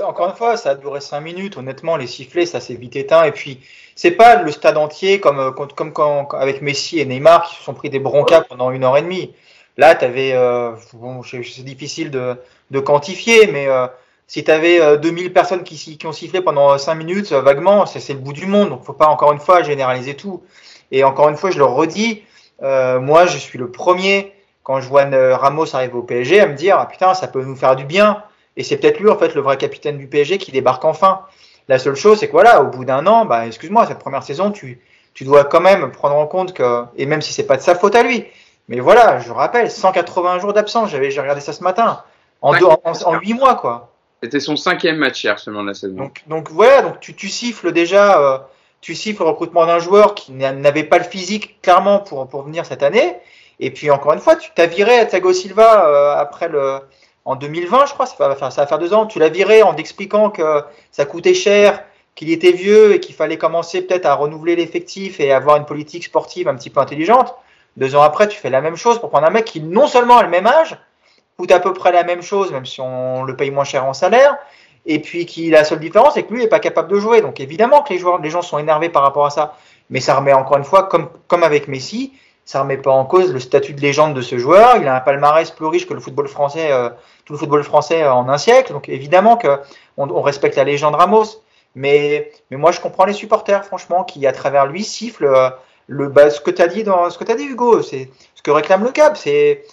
encore 0.00 0.28
une 0.28 0.34
fois, 0.36 0.56
ça 0.56 0.70
a 0.70 0.74
duré 0.74 1.00
5 1.00 1.20
minutes. 1.20 1.56
Honnêtement, 1.56 1.96
les 1.96 2.06
sifflets, 2.06 2.46
ça 2.46 2.60
s'est 2.60 2.74
vite 2.74 2.96
éteint. 2.96 3.24
Et 3.24 3.32
puis, 3.32 3.60
c'est 3.94 4.12
pas 4.12 4.42
le 4.42 4.50
stade 4.50 4.78
entier 4.78 5.20
comme, 5.20 5.38
euh, 5.38 5.50
comme 5.50 5.92
quand, 5.92 6.28
avec 6.32 6.62
Messi 6.62 6.98
et 6.98 7.04
Neymar 7.04 7.48
qui 7.48 7.56
se 7.56 7.62
sont 7.62 7.74
pris 7.74 7.90
des 7.90 7.98
broncas 7.98 8.42
pendant 8.42 8.70
une 8.70 8.84
heure 8.84 8.96
et 8.96 9.02
demie. 9.02 9.34
Là, 9.76 9.94
tu 9.94 10.04
avais, 10.04 10.32
euh, 10.32 10.72
bon, 10.94 11.22
c'est 11.22 11.64
difficile 11.64 12.10
de, 12.10 12.36
de, 12.70 12.80
quantifier, 12.80 13.46
mais 13.46 13.68
euh, 13.68 13.86
si 14.26 14.44
tu 14.44 14.50
avais 14.50 14.98
2000 14.98 15.32
personnes 15.32 15.62
qui, 15.62 15.76
qui, 15.76 16.06
ont 16.06 16.12
sifflé 16.12 16.40
pendant 16.40 16.76
5 16.78 16.94
minutes, 16.94 17.32
vaguement, 17.32 17.86
c'est 17.86 18.12
le 18.12 18.18
bout 18.18 18.32
du 18.32 18.46
monde. 18.46 18.70
Donc, 18.70 18.84
faut 18.84 18.92
pas, 18.92 19.06
encore 19.06 19.32
une 19.32 19.40
fois, 19.40 19.62
généraliser 19.62 20.14
tout. 20.14 20.42
Et 20.90 21.04
encore 21.04 21.28
une 21.28 21.36
fois, 21.36 21.50
je 21.50 21.58
le 21.58 21.64
redis, 21.64 22.22
moi, 22.60 23.26
je 23.26 23.38
suis 23.38 23.58
le 23.58 23.70
premier, 23.70 24.32
quand 24.62 24.80
je 24.80 24.88
vois 24.88 25.04
Ramos 25.36 25.74
arriver 25.74 25.94
au 25.94 26.02
PSG, 26.02 26.40
à 26.40 26.46
me 26.46 26.54
dire, 26.54 26.76
ah, 26.78 26.86
putain, 26.86 27.14
ça 27.14 27.28
peut 27.28 27.42
nous 27.42 27.56
faire 27.56 27.76
du 27.76 27.84
bien 27.84 28.22
et 28.56 28.62
c'est 28.62 28.76
peut-être 28.76 29.00
lui, 29.00 29.08
en 29.08 29.16
fait, 29.16 29.34
le 29.34 29.40
vrai 29.40 29.56
capitaine 29.56 29.98
du 29.98 30.06
PSG 30.06 30.38
qui 30.38 30.52
débarque 30.52 30.84
enfin. 30.84 31.22
La 31.68 31.78
seule 31.78 31.94
chose, 31.94 32.18
c'est 32.18 32.26
que 32.26 32.32
voilà, 32.32 32.62
au 32.62 32.66
bout 32.66 32.84
d'un 32.84 33.06
an, 33.06 33.24
bah, 33.24 33.46
excuse-moi, 33.46 33.86
cette 33.86 33.98
première 33.98 34.22
saison, 34.22 34.50
tu, 34.50 34.80
tu 35.14 35.24
dois 35.24 35.44
quand 35.44 35.60
même 35.60 35.90
prendre 35.90 36.16
en 36.16 36.26
compte 36.26 36.52
que, 36.52 36.84
et 36.96 37.06
même 37.06 37.22
si 37.22 37.32
c'est 37.32 37.46
pas 37.46 37.56
de 37.56 37.62
sa 37.62 37.74
faute 37.74 37.94
à 37.94 38.02
lui, 38.02 38.26
mais 38.68 38.80
voilà, 38.80 39.20
je 39.20 39.30
rappelle, 39.32 39.70
180 39.70 40.40
jours 40.40 40.52
d'absence, 40.52 40.90
j'avais, 40.90 41.10
j'ai 41.10 41.20
regardé 41.20 41.40
ça 41.40 41.52
ce 41.52 41.62
matin, 41.62 42.02
en, 42.40 42.52
deux, 42.58 42.66
en, 42.66 43.14
8 43.14 43.34
mois, 43.34 43.54
quoi. 43.54 43.90
C'était 44.22 44.40
son 44.40 44.56
cinquième 44.56 44.96
match 44.96 45.22
hier 45.24 45.38
seulement 45.38 45.62
de 45.62 45.68
la 45.68 45.74
saison. 45.74 45.96
Donc, 45.96 46.22
donc 46.26 46.50
voilà, 46.50 46.82
donc 46.82 47.00
tu, 47.00 47.14
tu 47.14 47.28
siffles 47.28 47.72
déjà, 47.72 48.20
euh, 48.20 48.38
tu 48.80 48.94
siffles 48.94 49.22
le 49.22 49.28
recrutement 49.30 49.66
d'un 49.66 49.78
joueur 49.78 50.14
qui 50.14 50.32
n'avait 50.32 50.84
pas 50.84 50.98
le 50.98 51.04
physique 51.04 51.60
clairement 51.62 51.98
pour, 52.00 52.28
pour 52.28 52.42
venir 52.42 52.66
cette 52.66 52.82
année. 52.82 53.16
Et 53.61 53.70
puis 53.70 53.90
encore 53.90 54.12
une 54.12 54.20
fois, 54.20 54.36
tu 54.36 54.50
t'as 54.55 54.66
viré 54.66 55.07
Thiago 55.07 55.32
Silva 55.32 55.86
euh, 55.86 56.16
après 56.16 56.48
le, 56.48 56.80
en 57.24 57.36
2020, 57.36 57.86
je 57.86 57.92
crois, 57.94 58.07
ça 58.07 58.16
va 58.28 58.34
faire, 58.34 58.53
ça 58.53 58.62
va 58.62 58.66
faire 58.66 58.78
deux 58.78 58.92
ans, 58.94 59.07
tu 59.07 59.18
l'as 59.18 59.28
viré 59.28 59.62
en 59.62 59.76
expliquant 59.76 60.30
que 60.30 60.62
ça 60.90 61.05
coûtait 61.05 61.34
cher, 61.34 61.84
qu'il 62.14 62.30
était 62.30 62.53
vieux 62.53 62.94
et 62.94 63.00
qu'il 63.00 63.14
fallait 63.14 63.38
commencer 63.38 63.82
peut-être 63.82 64.07
à 64.07 64.14
renouveler 64.14 64.57
l'effectif 64.57 65.20
et 65.20 65.32
avoir 65.32 65.57
une 65.57 65.64
politique 65.64 66.05
sportive 66.05 66.48
un 66.48 66.55
petit 66.57 66.70
peu 66.70 66.80
intelligente. 66.80 67.34
Deux 67.76 67.94
ans 67.94 68.03
après, 68.03 68.28
tu 68.28 68.38
fais 68.38 68.50
la 68.50 68.61
même 68.61 68.76
chose 68.76 68.98
pour 68.98 69.11
prendre 69.11 69.26
un 69.26 69.30
mec 69.30 69.44
qui 69.44 69.61
non 69.61 69.86
seulement 69.86 70.18
a 70.18 70.22
le 70.22 70.28
même 70.28 70.46
âge, 70.46 70.76
coûte 71.38 71.53
à 71.53 71.61
peu 71.61 71.72
près 71.72 71.92
la 71.92 72.05
même 72.05 72.22
chose, 72.22 72.53
même 72.53 72.66
si 72.66 72.80
on 72.80 73.22
le 73.22 73.36
paye 73.36 73.50
moins 73.50 73.64
cher 73.64 73.86
en 73.86 73.94
salaire, 73.94 74.36
et 74.84 74.98
puis 74.98 75.26
qui 75.26 75.48
la 75.48 75.64
seule 75.64 75.80
différence, 75.80 76.14
c'est 76.14 76.24
que 76.24 76.34
lui 76.34 76.42
n'est 76.42 76.48
pas 76.48 76.59
capable 76.59 76.90
de 76.90 76.98
jouer. 76.98 77.22
Donc 77.22 77.40
évidemment 77.40 77.82
que 77.82 77.92
les 77.92 77.98
joueurs, 77.98 78.20
les 78.20 78.30
gens 78.30 78.42
sont 78.42 78.59
énervés 78.59 78.88
par 78.88 79.03
rapport 79.03 79.24
à 79.24 79.30
ça, 79.30 79.57
mais 79.88 80.00
ça 80.00 80.16
remet 80.16 80.32
encore 80.32 80.59
une 80.59 80.64
fois, 80.64 80.82
comme, 80.84 81.09
comme 81.28 81.44
avec 81.44 81.68
Messi, 81.68 82.12
ça 82.45 82.62
remet 82.62 82.76
pas 82.76 82.90
en 82.90 83.05
cause 83.05 83.32
le 83.32 83.40
statut 83.40 83.72
de 83.72 83.80
légende 83.80 84.14
de 84.14 84.22
ce 84.22 84.38
joueur. 84.38 84.76
Il 84.76 84.88
a 84.88 84.97
un 84.97 85.01
palmarès 85.01 85.51
plus 85.51 85.66
riche 85.66 85.86
que 85.86 85.95
le 85.95 86.01
football 86.01 86.28
français, 86.28 86.72
euh, 86.72 86.90
tout 87.24 87.32
le 87.32 87.38
football 87.38 87.62
français 87.62 88.03
euh, 88.03 88.12
en 88.12 88.28
un 88.28 88.38
siècle. 88.38 88.72
Donc 88.72 88.88
évidemment 88.88 89.36
que 89.36 89.61
on, 89.97 90.22
respecte 90.22 90.57
la 90.57 90.64
légende 90.64 90.95
Ramos. 90.95 91.43
Mais, 91.74 92.30
mais 92.51 92.57
moi 92.57 92.72
je 92.72 92.80
comprends 92.80 93.05
les 93.05 93.12
supporters, 93.12 93.64
franchement, 93.64 94.05
qui 94.05 94.26
à 94.26 94.32
travers 94.32 94.66
lui 94.66 94.84
sifflent 94.84 95.26
euh, 95.26 95.51
le, 95.86 96.09
bah, 96.09 96.30
ce 96.30 96.40
que 96.40 96.51
tu 96.51 96.61
as 96.62 96.68
dit 96.68 96.84
dans 96.84 97.09
ce 97.11 97.18
que 97.18 97.24
tu 97.24 97.32
as 97.32 97.36
dit 97.36 97.45
Hugo, 97.45 97.82
c'est 97.82 98.11
ce 98.34 98.43
que 98.43 98.51
réclame 98.51 98.84
le 98.84 98.90
CAP. 98.90 99.16
C'est 99.16 99.64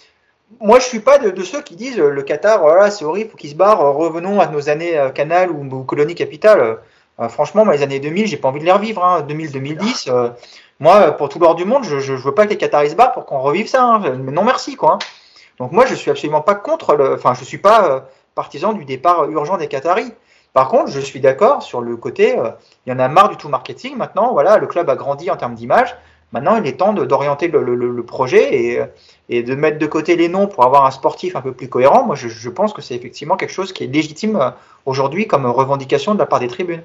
moi 0.60 0.78
je 0.78 0.84
suis 0.84 1.00
pas 1.00 1.18
de, 1.18 1.42
ceux 1.42 1.62
qui 1.62 1.76
disent 1.76 1.98
le 1.98 2.22
Qatar, 2.22 2.60
voilà, 2.60 2.90
c'est 2.90 3.04
horrible, 3.04 3.30
faut 3.30 3.36
qu'il 3.36 3.50
se 3.50 3.54
barre. 3.54 3.94
Revenons 3.94 4.40
à 4.40 4.46
nos 4.46 4.68
années 4.68 4.98
Canal 5.14 5.50
ou, 5.50 5.62
ou 5.64 5.84
colonie 5.84 6.14
capitale. 6.14 6.78
franchement, 7.28 7.64
les 7.66 7.82
années 7.82 8.00
2000, 8.00 8.26
j'ai 8.26 8.36
pas 8.36 8.48
envie 8.48 8.60
de 8.60 8.64
les 8.64 8.72
revivre. 8.72 9.04
Hein. 9.04 9.24
2000-2010, 9.28 10.32
moi, 10.80 11.12
pour 11.12 11.28
tout 11.28 11.38
l'or 11.38 11.54
du 11.54 11.66
monde, 11.66 11.84
je 11.84 11.96
ne 12.12 12.16
veux 12.16 12.34
pas 12.34 12.46
que 12.46 12.50
les 12.50 12.56
Qataris 12.56 12.90
se 12.90 12.94
barrent 12.94 13.12
pour 13.12 13.26
qu'on 13.26 13.40
revive 13.40 13.68
ça. 13.68 13.84
Hein. 13.84 14.16
Mais 14.18 14.32
non, 14.32 14.44
merci, 14.44 14.76
quoi. 14.76 14.94
Hein. 14.94 14.98
Donc 15.58 15.72
moi, 15.72 15.84
je 15.84 15.94
suis 15.94 16.10
absolument 16.10 16.40
pas 16.40 16.54
contre 16.54 16.96
le. 16.96 17.14
Enfin, 17.14 17.34
je 17.34 17.44
suis 17.44 17.58
pas 17.58 17.84
euh, 17.84 18.00
partisan 18.34 18.72
du 18.72 18.86
départ 18.86 19.30
urgent 19.30 19.58
des 19.58 19.68
Qataris. 19.68 20.12
Par 20.54 20.68
contre, 20.68 20.90
je 20.90 20.98
suis 20.98 21.20
d'accord 21.20 21.62
sur 21.62 21.82
le 21.82 21.96
côté. 21.96 22.38
Euh, 22.38 22.50
il 22.86 22.90
y 22.90 22.96
en 22.96 22.98
a 22.98 23.08
marre 23.08 23.28
du 23.28 23.36
tout 23.36 23.50
marketing. 23.50 23.96
Maintenant, 23.96 24.32
voilà, 24.32 24.56
le 24.56 24.66
club 24.66 24.88
a 24.88 24.96
grandi 24.96 25.30
en 25.30 25.36
termes 25.36 25.54
d'image. 25.54 25.94
Maintenant, 26.32 26.56
il 26.56 26.66
est 26.66 26.78
temps 26.78 26.92
d'orienter 26.92 27.48
le, 27.48 28.02
projet 28.04 28.88
et, 29.28 29.42
de 29.42 29.54
mettre 29.54 29.78
de 29.78 29.86
côté 29.86 30.14
les 30.14 30.28
noms 30.28 30.46
pour 30.46 30.64
avoir 30.64 30.86
un 30.86 30.92
sportif 30.92 31.34
un 31.34 31.42
peu 31.42 31.52
plus 31.52 31.68
cohérent. 31.68 32.04
Moi, 32.04 32.14
je, 32.14 32.48
pense 32.48 32.72
que 32.72 32.80
c'est 32.80 32.94
effectivement 32.94 33.36
quelque 33.36 33.52
chose 33.52 33.72
qui 33.72 33.84
est 33.84 33.88
légitime 33.88 34.36
euh, 34.36 34.50
aujourd'hui 34.86 35.26
comme 35.26 35.44
revendication 35.44 36.14
de 36.14 36.20
la 36.20 36.26
part 36.26 36.38
des 36.38 36.48
tribunes. 36.48 36.84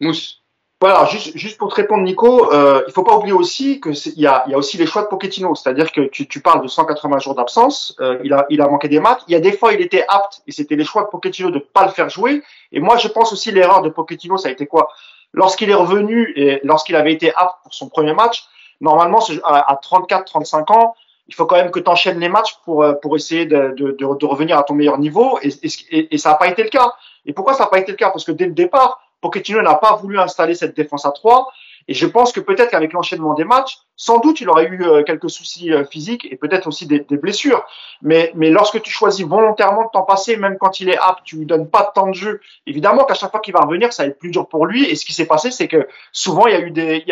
Mousse. 0.00 0.43
Voilà, 0.80 1.06
juste, 1.06 1.36
juste 1.36 1.56
pour 1.56 1.70
te 1.70 1.76
répondre, 1.76 2.02
Nico, 2.02 2.52
euh, 2.52 2.82
il 2.86 2.92
faut 2.92 3.04
pas 3.04 3.16
oublier 3.16 3.32
aussi 3.32 3.80
que 3.80 3.90
il 4.10 4.20
y 4.20 4.26
a, 4.26 4.44
y 4.48 4.54
a 4.54 4.58
aussi 4.58 4.76
les 4.76 4.86
choix 4.86 5.02
de 5.02 5.06
Pochettino, 5.06 5.54
c'est-à-dire 5.54 5.90
que 5.92 6.02
tu, 6.02 6.28
tu, 6.28 6.40
parles 6.40 6.62
de 6.62 6.68
180 6.68 7.20
jours 7.20 7.34
d'absence, 7.34 7.96
euh, 8.00 8.18
il 8.22 8.32
a 8.34 8.44
il 8.50 8.60
a 8.60 8.68
manqué 8.68 8.88
des 8.88 9.00
matchs. 9.00 9.20
Il 9.28 9.32
y 9.32 9.36
a 9.36 9.40
des 9.40 9.52
fois 9.52 9.72
il 9.72 9.80
était 9.80 10.04
apte 10.08 10.42
et 10.46 10.52
c'était 10.52 10.76
les 10.76 10.84
choix 10.84 11.04
de 11.04 11.08
Pochettino 11.08 11.50
de 11.50 11.58
pas 11.58 11.86
le 11.86 11.90
faire 11.90 12.10
jouer. 12.10 12.42
Et 12.72 12.80
moi 12.80 12.96
je 12.98 13.08
pense 13.08 13.32
aussi 13.32 13.50
l'erreur 13.50 13.82
de 13.82 13.88
Pochettino, 13.88 14.36
ça 14.36 14.48
a 14.48 14.50
été 14.50 14.66
quoi? 14.66 14.88
Lorsqu'il 15.32 15.70
est 15.70 15.74
revenu 15.74 16.32
et 16.36 16.60
lorsqu'il 16.64 16.96
avait 16.96 17.12
été 17.12 17.34
apte 17.34 17.56
pour 17.62 17.72
son 17.72 17.88
premier 17.88 18.12
match, 18.12 18.44
normalement 18.80 19.20
à 19.44 19.80
34-35 19.82 20.72
ans, 20.72 20.94
il 21.28 21.34
faut 21.34 21.46
quand 21.46 21.56
même 21.56 21.70
que 21.70 21.80
tu 21.80 21.88
enchaînes 21.88 22.20
les 22.20 22.28
matchs 22.28 22.58
pour 22.64 22.82
euh, 22.82 22.92
pour 22.92 23.16
essayer 23.16 23.46
de, 23.46 23.74
de, 23.76 23.96
de, 23.98 24.26
revenir 24.26 24.58
à 24.58 24.64
ton 24.64 24.74
meilleur 24.74 24.98
niveau 24.98 25.38
et, 25.42 25.48
et, 25.62 26.14
et 26.14 26.18
ça 26.18 26.30
n'a 26.30 26.34
pas 26.34 26.48
été 26.48 26.62
le 26.62 26.68
cas. 26.68 26.92
Et 27.24 27.32
pourquoi 27.32 27.54
ça 27.54 27.64
n'a 27.64 27.70
pas 27.70 27.78
été 27.78 27.92
le 27.92 27.96
cas? 27.96 28.10
Parce 28.10 28.24
que 28.24 28.32
dès 28.32 28.44
le 28.44 28.52
départ 28.52 29.00
Pochettino 29.24 29.62
n'a 29.62 29.74
pas 29.74 29.96
voulu 29.96 30.18
installer 30.18 30.54
cette 30.54 30.76
défense 30.76 31.06
à 31.06 31.10
3. 31.10 31.50
Et 31.88 31.94
je 31.94 32.06
pense 32.06 32.32
que 32.32 32.40
peut-être 32.40 32.70
qu'avec 32.70 32.92
l'enchaînement 32.92 33.34
des 33.34 33.44
matchs, 33.44 33.78
sans 33.96 34.18
doute 34.18 34.40
il 34.40 34.48
aurait 34.48 34.66
eu 34.66 34.84
euh, 34.84 35.02
quelques 35.02 35.28
soucis 35.28 35.72
euh, 35.72 35.84
physiques 35.84 36.26
et 36.30 36.36
peut-être 36.36 36.66
aussi 36.66 36.86
des, 36.86 37.00
blessures. 37.16 37.62
Mais, 38.02 38.32
lorsque 38.36 38.80
tu 38.82 38.90
choisis 38.90 39.26
volontairement 39.26 39.82
de 39.82 39.88
t'en 39.92 40.02
passer, 40.02 40.36
même 40.36 40.56
quand 40.58 40.80
il 40.80 40.88
est 40.88 40.96
apte, 40.96 41.20
tu 41.24 41.36
lui 41.36 41.46
donnes 41.46 41.68
pas 41.68 41.82
de 41.82 41.88
temps 41.94 42.06
de 42.06 42.14
jeu. 42.14 42.40
Évidemment 42.66 43.04
qu'à 43.04 43.14
chaque 43.14 43.30
fois 43.30 43.40
qu'il 43.40 43.52
va 43.54 43.60
revenir, 43.60 43.92
ça 43.92 44.02
va 44.02 44.08
être 44.08 44.18
plus 44.18 44.30
dur 44.30 44.48
pour 44.48 44.66
lui. 44.66 44.84
Et 44.84 44.96
ce 44.96 45.04
qui 45.04 45.12
s'est 45.12 45.26
passé, 45.26 45.50
c'est 45.50 45.68
que 45.68 45.88
souvent 46.12 46.46
il 46.46 46.52
y 46.52 46.56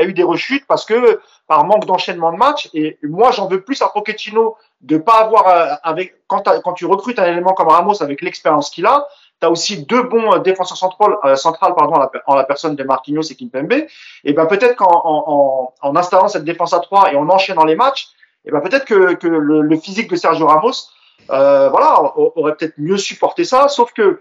a 0.01 0.05
eu 0.05 0.13
des, 0.13 0.23
rechutes 0.23 0.65
parce 0.67 0.85
que 0.85 1.21
par 1.47 1.65
manque 1.65 1.87
d'enchaînement 1.87 2.33
de 2.33 2.39
matchs. 2.39 2.71
Et 2.73 2.99
moi, 3.03 3.31
j'en 3.31 3.49
veux 3.49 3.63
plus 3.63 3.81
à 3.83 3.89
Pochettino 3.89 4.57
de 4.81 4.97
pas 4.97 5.21
avoir 5.21 5.49
euh, 5.49 5.75
avec 5.83 6.15
quand 6.27 6.73
tu 6.75 6.87
recrutes 6.87 7.19
un 7.19 7.27
élément 7.27 7.53
comme 7.53 7.69
Ramos 7.69 8.03
avec 8.03 8.23
l'expérience 8.23 8.71
qu'il 8.71 8.87
a, 8.87 9.07
tu 9.43 9.47
as 9.47 9.51
aussi 9.51 9.85
deux 9.85 10.05
bons 10.05 10.33
euh, 10.33 10.39
défenseurs 10.39 10.79
centrales, 10.79 11.17
euh, 11.25 11.37
centrales 11.37 11.75
pardon, 11.75 12.09
en 12.27 12.35
la, 12.37 12.45
personne 12.45 12.77
de 12.77 12.85
Marquinhos 12.85 13.31
et 13.31 13.35
Kimpembe, 13.35 13.87
et 14.25 14.33
ben 14.33 14.47
peut-être 14.47 14.77
qu'en 14.77 15.03
en, 15.05 15.75
en, 15.83 15.97
installant 15.97 16.29
cette 16.29 16.45
défense 16.45 16.73
à 16.73 16.79
trois 16.79 17.13
et 17.13 17.17
en 17.17 17.29
enchaînant 17.29 17.65
les 17.65 17.77
matchs, 17.77 18.09
et 18.45 18.51
ben 18.51 18.61
peut-être 18.61 18.85
que, 18.85 19.15
que 19.15 19.27
le, 19.27 19.77
physique 19.77 20.11
de 20.11 20.17
Sergio 20.17 20.47
Ramos, 20.47 20.89
euh, 21.31 21.69
voilà, 21.69 22.01
aurait 22.17 22.55
peut-être 22.55 22.75
mieux 22.79 22.97
supporté 22.97 23.45
ça, 23.45 23.69
sauf 23.69 23.93
que 23.93 24.21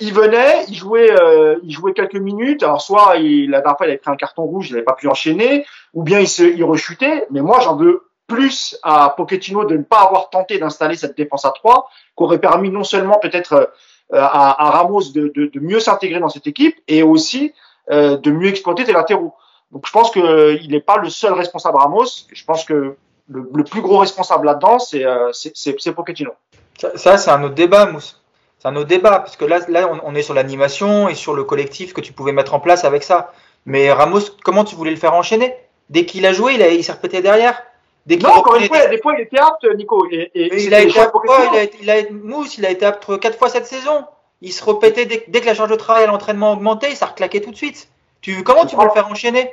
il 0.00 0.12
venait, 0.12 0.64
il 0.68 0.74
jouait, 0.74 1.10
euh, 1.10 1.56
il 1.62 1.72
jouait 1.72 1.94
quelques 1.94 2.16
minutes. 2.16 2.62
Alors 2.62 2.82
soit 2.82 3.16
il, 3.16 3.50
la 3.50 3.60
dernière 3.60 3.78
fois 3.78 3.86
il 3.86 3.90
avait 3.90 3.98
pris 3.98 4.10
un 4.10 4.16
carton 4.16 4.42
rouge, 4.42 4.68
il 4.68 4.74
n'avait 4.74 4.84
pas 4.84 4.92
pu 4.92 5.08
enchaîner, 5.08 5.64
ou 5.94 6.02
bien 6.02 6.20
il 6.20 6.28
se, 6.28 6.42
il 6.42 6.64
rechutait. 6.64 7.26
Mais 7.30 7.40
moi 7.40 7.60
j'en 7.60 7.76
veux 7.76 8.06
plus 8.26 8.76
à 8.82 9.14
Pochettino 9.16 9.64
de 9.64 9.76
ne 9.76 9.82
pas 9.82 10.02
avoir 10.02 10.30
tenté 10.30 10.58
d'installer 10.58 10.96
cette 10.96 11.16
défense 11.16 11.44
à 11.44 11.50
trois, 11.50 11.88
qu'aurait 12.14 12.40
permis 12.40 12.70
non 12.70 12.84
seulement 12.84 13.18
peut-être 13.18 13.52
euh, 13.52 13.66
à, 14.12 14.66
à, 14.66 14.70
Ramos 14.70 15.12
de, 15.14 15.32
de, 15.34 15.46
de 15.46 15.60
mieux 15.60 15.80
s'intégrer 15.80 16.20
dans 16.20 16.28
cette 16.28 16.46
équipe 16.46 16.76
et 16.88 17.02
aussi 17.02 17.52
euh, 17.90 18.16
de 18.16 18.30
mieux 18.30 18.48
exploiter 18.48 18.84
tes 18.84 18.92
latéraux. 18.92 19.34
Donc 19.72 19.86
je 19.86 19.92
pense 19.92 20.10
qu'il 20.10 20.68
n'est 20.70 20.80
pas 20.80 20.98
le 20.98 21.10
seul 21.10 21.32
responsable 21.32 21.78
Ramos. 21.78 22.04
Je 22.32 22.44
pense 22.44 22.64
que 22.64 22.96
le, 23.28 23.50
le 23.52 23.64
plus 23.64 23.82
gros 23.82 23.98
responsable 23.98 24.46
là-dedans, 24.46 24.78
c'est 24.78 25.04
euh, 25.04 25.30
c'est 25.32 25.92
Pochettino. 25.92 26.32
Ça, 26.78 26.96
ça 26.96 27.18
c'est 27.18 27.30
un 27.30 27.42
autre 27.42 27.54
débat, 27.54 27.86
Mousse. 27.86 28.22
C'est 28.58 28.68
un 28.68 28.76
autre 28.76 28.88
débat, 28.88 29.18
parce 29.18 29.36
que 29.36 29.44
là, 29.44 29.58
là 29.68 29.90
on, 29.92 30.12
on 30.12 30.14
est 30.14 30.22
sur 30.22 30.34
l'animation 30.34 31.08
et 31.08 31.14
sur 31.14 31.34
le 31.34 31.44
collectif 31.44 31.92
que 31.92 32.00
tu 32.00 32.12
pouvais 32.12 32.32
mettre 32.32 32.54
en 32.54 32.60
place 32.60 32.84
avec 32.84 33.02
ça. 33.02 33.32
Mais 33.66 33.92
Ramos, 33.92 34.20
comment 34.44 34.64
tu 34.64 34.76
voulais 34.76 34.92
le 34.92 34.96
faire 34.96 35.14
enchaîner? 35.14 35.54
Dès 35.90 36.06
qu'il 36.06 36.24
a 36.26 36.32
joué, 36.32 36.54
il, 36.54 36.62
a, 36.62 36.68
il 36.68 36.82
s'est 36.82 36.92
répété 36.92 37.20
derrière. 37.20 37.62
Dès 38.06 38.16
Non, 38.18 38.30
encore 38.30 38.54
une 38.56 38.66
fois, 38.68 38.86
des 38.86 38.98
fois, 38.98 39.14
il 39.18 39.22
était 39.22 39.38
apte, 39.38 39.64
Nico. 39.76 40.06
Et, 40.10 40.30
et 40.34 40.48
Mais 40.52 40.62
il 40.62 40.74
a 40.74 40.80
été 40.80 40.98
apte, 41.00 41.14
il 41.52 41.56
a 41.58 41.62
été, 41.62 41.78
il 41.82 41.90
a 41.90 41.96
été- 41.98 42.12
Mousse, 42.12 42.56
il 42.58 42.64
a 42.64 42.70
été 42.70 42.86
apte 42.86 43.18
quatre 43.20 43.36
fois 43.36 43.48
cette 43.48 43.66
saison. 43.66 44.04
Il 44.42 44.52
se 44.52 44.64
répétait 44.64 45.06
dès, 45.06 45.24
dès 45.28 45.40
que 45.40 45.46
la 45.46 45.54
charge 45.54 45.70
de 45.70 45.76
travail 45.76 46.04
à 46.04 46.06
l'entraînement 46.06 46.52
augmentait, 46.52 46.94
ça 46.94 47.06
reclaquait 47.06 47.40
tout 47.40 47.50
de 47.50 47.56
suite. 47.56 47.88
Tu, 48.20 48.44
comment 48.44 48.64
tu 48.64 48.76
veux 48.76 48.84
le 48.84 48.90
faire 48.90 49.08
enchaîner? 49.08 49.50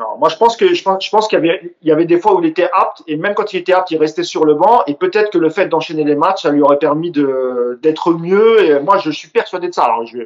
Non, 0.00 0.16
moi, 0.18 0.30
je 0.30 0.36
pense 0.36 0.56
que 0.56 0.72
je 0.72 0.82
pense, 0.82 1.04
je 1.04 1.10
pense 1.10 1.28
qu'il 1.28 1.38
y 1.38 1.42
avait, 1.48 1.74
il 1.82 1.88
y 1.88 1.92
avait 1.92 2.06
des 2.06 2.18
fois 2.18 2.34
où 2.34 2.40
il 2.42 2.46
était 2.46 2.68
apte, 2.72 3.02
et 3.06 3.16
même 3.16 3.34
quand 3.34 3.52
il 3.52 3.58
était 3.58 3.74
apte, 3.74 3.90
il 3.90 3.98
restait 3.98 4.22
sur 4.24 4.44
le 4.46 4.54
banc. 4.54 4.82
Et 4.86 4.94
peut-être 4.94 5.30
que 5.30 5.38
le 5.38 5.50
fait 5.50 5.66
d'enchaîner 5.66 6.04
les 6.04 6.14
matchs, 6.14 6.42
ça 6.42 6.50
lui 6.50 6.62
aurait 6.62 6.78
permis 6.78 7.10
de 7.10 7.78
d'être 7.82 8.12
mieux. 8.12 8.64
Et 8.64 8.80
moi, 8.80 8.96
je 8.98 9.10
suis 9.10 9.28
persuadé 9.28 9.68
de 9.68 9.74
ça. 9.74 9.82
Alors, 9.84 10.06
je 10.06 10.18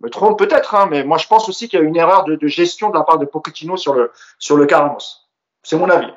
me 0.00 0.10
trompe 0.10 0.38
peut-être, 0.38 0.74
hein, 0.74 0.86
mais 0.90 1.02
moi, 1.02 1.16
je 1.16 1.26
pense 1.26 1.48
aussi 1.48 1.68
qu'il 1.68 1.78
y 1.78 1.82
a 1.82 1.84
une 1.84 1.96
erreur 1.96 2.24
de, 2.24 2.34
de 2.36 2.46
gestion 2.46 2.90
de 2.90 2.94
la 2.94 3.04
part 3.04 3.18
de 3.18 3.24
Pochettino 3.24 3.76
sur 3.78 3.94
le 3.94 4.12
sur 4.38 4.56
le 4.56 4.66
cas 4.66 4.80
Ramos. 4.80 4.98
C'est 5.62 5.76
mon 5.76 5.88
avis. 5.88 6.12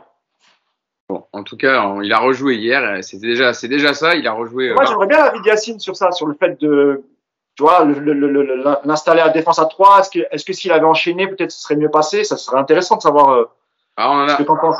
Bon, 1.09 1.23
en 1.33 1.43
tout 1.43 1.57
cas, 1.57 1.85
on- 1.87 2.01
il 2.01 2.13
a 2.13 2.19
rejoué 2.19 2.55
hier. 2.55 2.83
euh, 2.83 2.99
déjà, 3.19 3.53
c'est 3.53 3.67
déjà 3.67 3.93
ça. 3.93 4.15
Il 4.15 4.27
a 4.27 4.31
rejoué. 4.31 4.69
euh, 4.69 4.73
Moi, 4.75 4.85
j'aimerais 4.85 5.07
bien 5.07 5.17
l'avis 5.23 5.41
d'Yacine 5.41 5.79
sur 5.79 5.95
ça, 5.95 6.11
sur 6.11 6.27
le 6.27 6.35
fait 6.35 6.59
de, 6.61 7.01
tu 7.55 7.63
vois, 7.63 7.83
le- 7.83 7.93
le- 7.99 8.13
le- 8.13 8.43
le- 8.43 8.63
l'installer 8.85 9.21
à 9.21 9.29
défense 9.29 9.57
à 9.59 9.65
3. 9.65 9.99
Est-ce 10.01 10.11
que, 10.11 10.19
est-ce 10.31 10.45
que 10.45 10.53
s'il 10.53 10.71
avait 10.71 10.85
enchaîné, 10.85 11.27
peut-être 11.27 11.51
ce 11.51 11.61
serait 11.61 11.75
mieux 11.75 11.89
passé? 11.89 12.23
Ça 12.23 12.37
serait 12.37 12.59
intéressant 12.59 12.97
de 12.97 13.01
savoir 13.01 13.29
euh, 13.33 13.45
ah, 13.97 14.11
on 14.11 14.23
en 14.23 14.27
ce 14.27 14.33
a, 14.35 14.37
que 14.37 14.43
t'en 14.43 14.55
penses. 14.57 14.77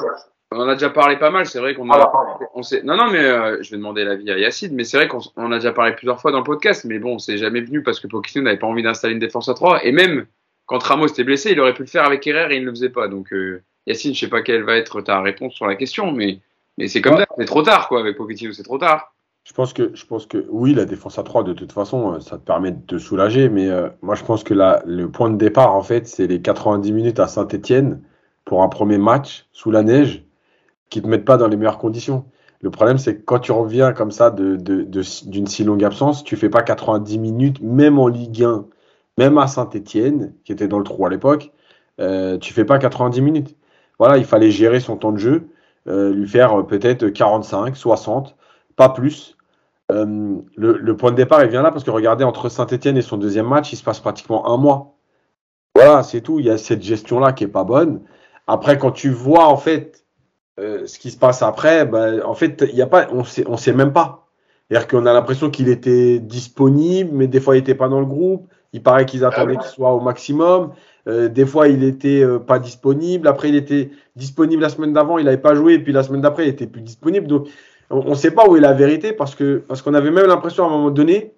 on 0.52 0.60
en 0.62 0.68
a 0.70 0.74
déjà 0.76 0.92
parlé 0.92 1.18
pas 1.18 1.32
mal. 1.32 1.48
C'est 1.48 1.60
vrai 1.60 1.74
qu'on 1.74 1.86
Voilà, 1.88 2.04
a, 2.04 2.08
pardon. 2.08 2.46
on 2.54 2.62
sait. 2.62 2.84
Non, 2.84 2.96
non, 2.96 3.08
mais 3.12 3.24
euh, 3.26 3.58
je 3.64 3.72
vais 3.72 3.78
demander 3.78 4.04
l'avis 4.06 4.30
à 4.30 4.38
Yacine. 4.38 4.76
Mais 4.76 4.84
c'est 4.84 4.98
vrai 4.98 5.08
qu'on 5.08 5.20
on 5.36 5.52
a 5.52 5.56
déjà 5.56 5.72
parlé 5.74 5.94
plusieurs 5.94 6.22
fois 6.22 6.32
dans 6.32 6.38
le 6.38 6.44
podcast. 6.44 6.86
Mais 6.86 7.00
bon, 7.00 7.18
c'est 7.18 7.38
jamais 7.40 7.62
venu 7.62 7.82
parce 7.82 8.00
que 8.00 8.06
Pochettino 8.08 8.44
n'avait 8.46 8.58
pas 8.60 8.68
envie 8.68 8.84
d'installer 8.84 9.14
une 9.16 9.20
défense 9.20 9.50
à 9.50 9.56
3 9.56 9.84
Et 9.84 9.92
même 9.92 10.28
quand 10.68 10.82
Ramos 10.84 11.08
était 11.08 11.24
blessé, 11.24 11.52
il 11.54 11.60
aurait 11.60 11.74
pu 11.74 11.82
le 11.82 11.88
faire 11.88 12.06
avec 12.06 12.26
Herrera 12.28 12.52
et 12.54 12.58
il 12.58 12.62
ne 12.62 12.68
le 12.68 12.72
faisait 12.72 12.90
pas. 12.90 13.08
Donc, 13.08 13.34
Yacine, 13.90 14.14
je 14.14 14.20
sais 14.22 14.28
pas 14.30 14.42
quelle 14.42 14.64
va 14.64 14.76
être 14.78 15.02
ta 15.02 15.22
réponse 15.22 15.54
sur 15.54 15.68
la 15.68 15.76
question, 15.76 16.12
mais 16.12 16.40
mais 16.78 16.88
c'est 16.88 17.02
comme 17.02 17.16
Ouais. 17.16 17.20
ça. 17.22 17.28
C'est 17.38 17.46
trop 17.46 17.62
tard, 17.64 17.90
quoi, 17.90 18.00
avec 18.00 18.16
Pochettino. 18.16 18.54
C'est 18.54 18.64
trop 18.64 18.78
tard. 18.78 19.14
Je 19.44 19.54
pense 19.54 19.74
que, 19.74 19.92
je 19.96 20.06
pense 20.06 20.26
que 20.28 20.46
oui, 20.50 20.74
la 20.74 20.86
défense 20.86 21.18
à 21.20 21.24
3, 21.24 21.44
de 21.44 21.54
toute 21.54 21.72
façon, 21.72 22.14
euh, 22.14 22.20
ça 22.20 22.38
te 22.38 22.44
permet 22.46 22.72
de 22.72 22.82
te 22.86 22.98
soulager. 22.98 23.50
Mais 23.50 23.68
euh, 23.70 23.90
moi, 24.02 24.16
je 24.16 24.24
pense 24.24 24.44
que 24.44 24.54
la, 24.54 24.82
le 24.86 25.10
point 25.10 25.30
de 25.30 25.38
départ, 25.38 25.76
en 25.76 25.82
fait, 25.82 26.08
c'est 26.08 26.28
les 26.28 26.42
90 26.42 26.92
minutes 26.94 27.20
à 27.20 27.28
Saint-Etienne 27.28 28.02
pour 28.46 28.64
un 28.64 28.70
premier 28.70 28.98
match 28.98 29.48
sous 29.52 29.72
la 29.72 29.84
neige 29.84 30.24
qui 30.90 31.02
te 31.02 31.08
mettent 31.08 31.26
pas 31.26 31.38
dans 31.38 31.48
les 31.48 31.58
meilleures 31.58 31.78
conditions. 31.78 32.26
Le 32.62 32.72
problème, 32.72 32.98
c'est 32.98 33.18
que 33.18 33.22
quand 33.24 33.40
tu 33.40 33.52
reviens 33.52 33.94
comme 33.94 34.12
ça 34.12 34.32
de, 34.32 34.56
de, 34.56 34.84
de- 34.84 35.30
d'une 35.30 35.48
si 35.48 35.64
longue 35.64 35.84
absence, 35.84 36.24
tu 36.24 36.36
fais 36.36 36.50
pas 36.50 36.62
90 36.64 37.18
minutes, 37.20 37.62
même 37.62 38.00
en 38.00 38.08
Ligue 38.08 38.44
1, 38.44 38.66
même 39.18 39.38
à 39.38 39.48
Saint-Etienne, 39.48 40.34
qui 40.44 40.52
était 40.52 40.68
dans 40.68 40.78
le 40.80 40.84
trou 40.84 41.06
à 41.06 41.10
l'époque, 41.10 41.52
euh, 42.00 42.38
tu 42.38 42.54
fais 42.54 42.66
pas 42.66 42.80
90 42.80 43.22
minutes. 43.22 43.56
Voilà, 44.00 44.18
il 44.18 44.26
fallait 44.26 44.50
gérer 44.52 44.80
son 44.80 44.96
temps 44.96 45.12
de 45.12 45.18
jeu, 45.18 45.50
euh, 45.88 46.14
lui 46.14 46.28
faire 46.28 46.60
euh, 46.60 46.64
peut-être 46.64 47.10
45, 47.10 47.76
60, 47.76 48.36
pas 48.76 48.90
plus. 48.90 49.38
Euh, 49.92 50.38
le, 50.56 50.96
point 50.96 51.12
de 51.12 51.18
départ, 51.18 51.44
il 51.44 51.50
vient 51.50 51.62
là 51.62 51.72
parce 51.72 51.84
que 51.84 51.92
regardez, 51.92 52.24
entre 52.24 52.48
Saint-Etienne 52.48 52.98
et 52.98 53.02
son 53.02 53.18
deuxième 53.18 53.48
match, 53.48 53.74
il 53.74 53.76
se 53.76 53.84
passe 53.84 54.00
pratiquement 54.00 54.50
un 54.52 54.58
mois. 54.58 54.96
Voilà, 55.76 56.04
c'est 56.04 56.22
tout. 56.22 56.40
Il 56.40 56.46
y 56.46 56.50
a 56.50 56.58
cette 56.58 56.82
gestion-là 56.82 57.34
qui 57.34 57.44
est 57.44 57.48
pas 57.48 57.64
bonne. 57.64 58.02
Après, 58.48 58.78
quand 58.78 58.92
tu 58.92 59.10
vois 59.10 59.48
en 59.48 59.58
fait 59.58 60.06
ce 60.58 61.00
qui 61.00 61.10
se 61.10 61.18
passe 61.18 61.42
après, 61.42 61.86
ben, 61.86 62.22
en 62.26 62.34
fait, 62.34 62.66
il 62.70 62.76
y 62.76 62.82
a 62.82 62.88
pas, 62.88 63.08
on 63.14 63.24
sait, 63.24 63.46
on 63.48 63.56
sait 63.56 63.72
même 63.72 63.94
pas. 63.94 64.28
C'est-à-dire 64.70 64.88
qu'on 64.90 65.06
a 65.06 65.14
l'impression 65.14 65.50
qu'il 65.50 65.70
était 65.70 66.20
disponible, 66.20 67.12
mais 67.14 67.28
des 67.28 67.40
fois 67.40 67.56
il 67.56 67.60
était 67.60 67.76
pas 67.76 67.88
dans 67.88 68.02
le 68.02 68.06
groupe. 68.06 68.48
Il 68.74 68.84
paraît 68.84 69.06
qu'ils 69.06 69.26
attendaient 69.26 69.58
qu'il 69.58 69.70
soit 69.70 69.94
au 69.94 70.00
maximum. 70.00 70.72
Euh, 71.08 71.28
des 71.28 71.46
fois, 71.46 71.68
il 71.68 71.84
était 71.84 72.22
euh, 72.22 72.40
pas 72.40 72.60
disponible. 72.60 73.28
Après, 73.28 73.50
il 73.50 73.56
était 73.56 73.90
disponible 74.16 74.62
la 74.62 74.70
semaine 74.70 74.94
d'avant, 74.94 75.18
il 75.18 75.26
n'avait 75.26 75.38
pas 75.38 75.56
joué. 75.56 75.74
Et 75.74 75.80
puis 75.80 75.92
la 75.92 76.04
semaine 76.04 76.22
d'après, 76.22 76.46
il 76.46 76.50
était 76.50 76.68
plus 76.68 76.82
disponible. 76.82 77.28
Donc, 77.28 77.48
on 77.90 78.10
ne 78.10 78.16
sait 78.16 78.32
pas 78.32 78.48
où 78.48 78.56
est 78.56 78.62
la 78.62 78.74
vérité 78.74 79.14
parce 79.14 79.34
que 79.34 79.64
parce 79.68 79.82
qu'on 79.82 79.96
avait 79.96 80.12
même 80.12 80.28
l'impression 80.28 80.66
à 80.66 80.68
un 80.68 80.72
moment 80.72 80.92
donné, 80.92 81.34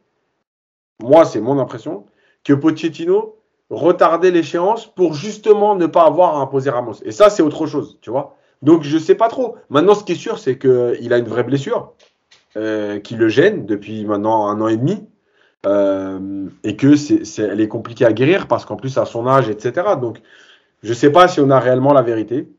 moi, 1.01 1.25
c'est 1.25 1.39
mon 1.39 1.57
impression, 1.59 2.05
que 2.43 2.53
Pochettino 2.53 3.38
retardait 3.69 4.32
l'échéance 4.32 4.86
pour 4.86 5.13
justement 5.13 5.75
ne 5.75 5.86
pas 5.86 6.05
avoir 6.05 6.38
à 6.38 6.41
imposer 6.41 6.69
Ramos. 6.69 6.95
Et 7.05 7.11
ça, 7.11 7.29
c'est 7.29 7.41
autre 7.41 7.65
chose, 7.67 7.97
tu 8.01 8.09
vois. 8.09 8.36
Donc, 8.61 8.84
je 8.84 8.97
sais 8.97 9.15
pas 9.15 9.29
trop. 9.29 9.55
Maintenant, 9.69 9.95
ce 9.95 10.03
qui 10.03 10.11
est 10.11 10.15
sûr, 10.15 10.38
c'est 10.38 10.57
qu'il 10.57 11.13
a 11.13 11.17
une 11.17 11.27
vraie 11.27 11.43
blessure 11.43 11.93
euh, 12.57 12.99
qui 12.99 13.15
le 13.15 13.29
gêne 13.29 13.65
depuis 13.65 14.05
maintenant 14.05 14.47
un 14.47 14.59
an 14.61 14.67
et 14.67 14.77
demi. 14.77 15.07
Euh, 15.68 16.47
et 16.64 16.76
que 16.76 16.95
c'est, 16.95 17.24
c'est, 17.24 17.43
elle 17.43 17.62
est 17.62 17.68
compliquée 17.68 18.05
à 18.05 18.14
guérir 18.14 18.47
parce 18.47 18.66
qu'en 18.66 18.76
plus 18.76 18.97
à 18.97 19.05
son 19.05 19.28
âge, 19.28 19.49
etc. 19.49 19.95
Donc, 20.01 20.22
je 20.84 20.93
sais 20.93 21.12
pas 21.12 21.28
si 21.28 21.39
on 21.39 21.49
a 21.51 21.59
réellement 21.59 21.93
la 21.93 22.01
vérité 22.01 22.49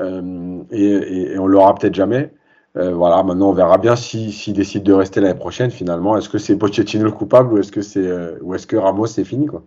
euh, 0.00 0.62
et, 0.70 0.84
et, 0.84 1.32
et 1.32 1.38
on 1.38 1.46
l'aura 1.46 1.74
peut-être 1.74 1.94
jamais. 1.94 2.32
Euh, 2.76 2.94
voilà, 2.94 3.22
maintenant 3.22 3.50
on 3.50 3.52
verra 3.52 3.76
bien 3.76 3.96
s'il 3.96 4.32
si, 4.32 4.38
s'il 4.44 4.54
décide 4.54 4.82
de 4.82 4.92
rester 4.92 5.20
l'année 5.20 5.38
prochaine. 5.38 5.70
Finalement, 5.70 6.16
est-ce 6.16 6.28
que 6.28 6.38
c'est 6.38 6.56
Pochettino 6.56 7.04
le 7.04 7.12
coupable 7.12 7.52
ou 7.52 7.58
est-ce 7.58 7.72
que 7.72 7.82
c'est 7.82 8.06
euh, 8.06 8.38
ou 8.42 8.54
est-ce 8.54 8.66
que 8.66 8.76
Ramos 8.76 9.06
c'est 9.06 9.24
fini 9.24 9.46
quoi? 9.46 9.62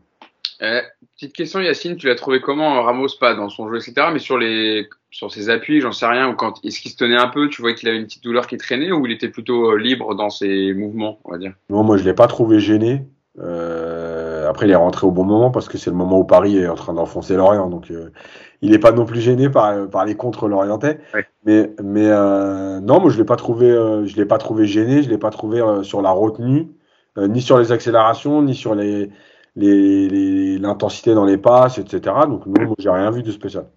Euh, 0.62 0.82
petite 1.16 1.34
question, 1.34 1.60
Yacine, 1.60 1.98
tu 1.98 2.08
l'as 2.08 2.16
trouvé 2.16 2.42
comment 2.42 2.82
Ramos 2.84 3.08
pas 3.20 3.36
dans 3.36 3.50
son 3.50 3.70
jeu, 3.70 3.78
etc. 3.78 4.08
Mais 4.14 4.20
sur 4.20 4.38
les 4.38 4.88
sur 5.12 5.32
ses 5.32 5.50
appuis, 5.50 5.82
j'en 5.82 5.92
sais 5.92 6.06
rien. 6.06 6.30
Ou 6.30 6.36
quand 6.36 6.64
est-ce 6.64 6.80
qu'il 6.80 6.92
se 6.92 6.98
tenait 6.98 7.18
un 7.18 7.28
peu, 7.28 7.50
tu 7.50 7.62
vois 7.62 7.74
qu'il 7.74 7.88
avait 7.90 7.98
une 7.98 8.06
petite 8.06 8.24
douleur 8.24 8.48
qui 8.48 8.58
traînait, 8.58 8.92
ou 8.92 9.06
il 9.06 9.12
était 9.12 9.30
plutôt 9.30 9.72
euh, 9.72 9.78
libre 9.78 10.16
dans 10.16 10.30
ses 10.30 10.74
mouvements, 10.74 11.20
on 11.26 11.32
va 11.32 11.38
dire? 11.38 11.54
Non, 11.70 11.84
moi 11.84 11.98
je 11.98 12.04
l'ai 12.04 12.14
pas 12.14 12.28
trouvé 12.28 12.60
gêné. 12.60 13.04
Euh, 13.38 14.50
après, 14.50 14.66
il 14.66 14.72
est 14.72 14.76
rentré 14.76 15.06
au 15.06 15.12
bon 15.12 15.26
moment 15.26 15.52
parce 15.52 15.68
que 15.68 15.78
c'est 15.78 15.90
le 15.90 15.96
moment 15.96 16.20
où 16.20 16.24
Paris 16.24 16.58
est 16.58 16.68
en 16.68 16.76
train 16.76 16.94
d'enfoncer 16.94 17.36
Lorient, 17.36 17.70
donc 17.70 17.92
euh, 17.92 18.12
il 18.62 18.72
n'est 18.72 18.80
pas 18.80 18.94
non 18.94 19.06
plus 19.06 19.20
gêné 19.20 19.50
par, 19.50 19.90
par 19.90 20.06
les 20.06 20.16
contre 20.16 20.48
Lorientais. 20.48 21.00
Ouais. 21.14 21.28
Mais, 21.46 21.70
mais 21.84 22.08
euh, 22.08 22.80
non, 22.80 23.02
moi 23.02 23.10
je 23.10 23.18
l'ai 23.18 23.26
pas 23.26 23.36
trouvé, 23.36 23.70
euh, 23.70 24.06
je 24.06 24.16
l'ai 24.16 24.26
pas 24.26 24.38
trouvé 24.38 24.66
gêné, 24.66 25.04
je 25.04 25.10
l'ai 25.10 25.18
pas 25.18 25.32
trouvé 25.32 25.60
euh, 25.60 25.84
sur 25.84 26.02
la 26.02 26.12
retenue, 26.12 26.70
euh, 27.18 27.28
ni 27.28 27.42
sur 27.42 27.60
les 27.60 27.74
accélérations, 27.74 28.42
ni 28.42 28.56
sur 28.56 28.74
les 28.74 29.10
les- 29.56 30.08
les- 30.10 30.58
l'intensité 30.58 31.14
dans 31.14 31.26
les 31.26 31.38
passes, 31.38 31.78
etc. 31.78 32.00
Donc 32.28 32.46
non, 32.46 32.66
moi 32.66 32.76
j'ai 32.80 32.90
rien 32.90 33.10
vu 33.12 33.24
de 33.24 33.32
spécial. 33.32 33.68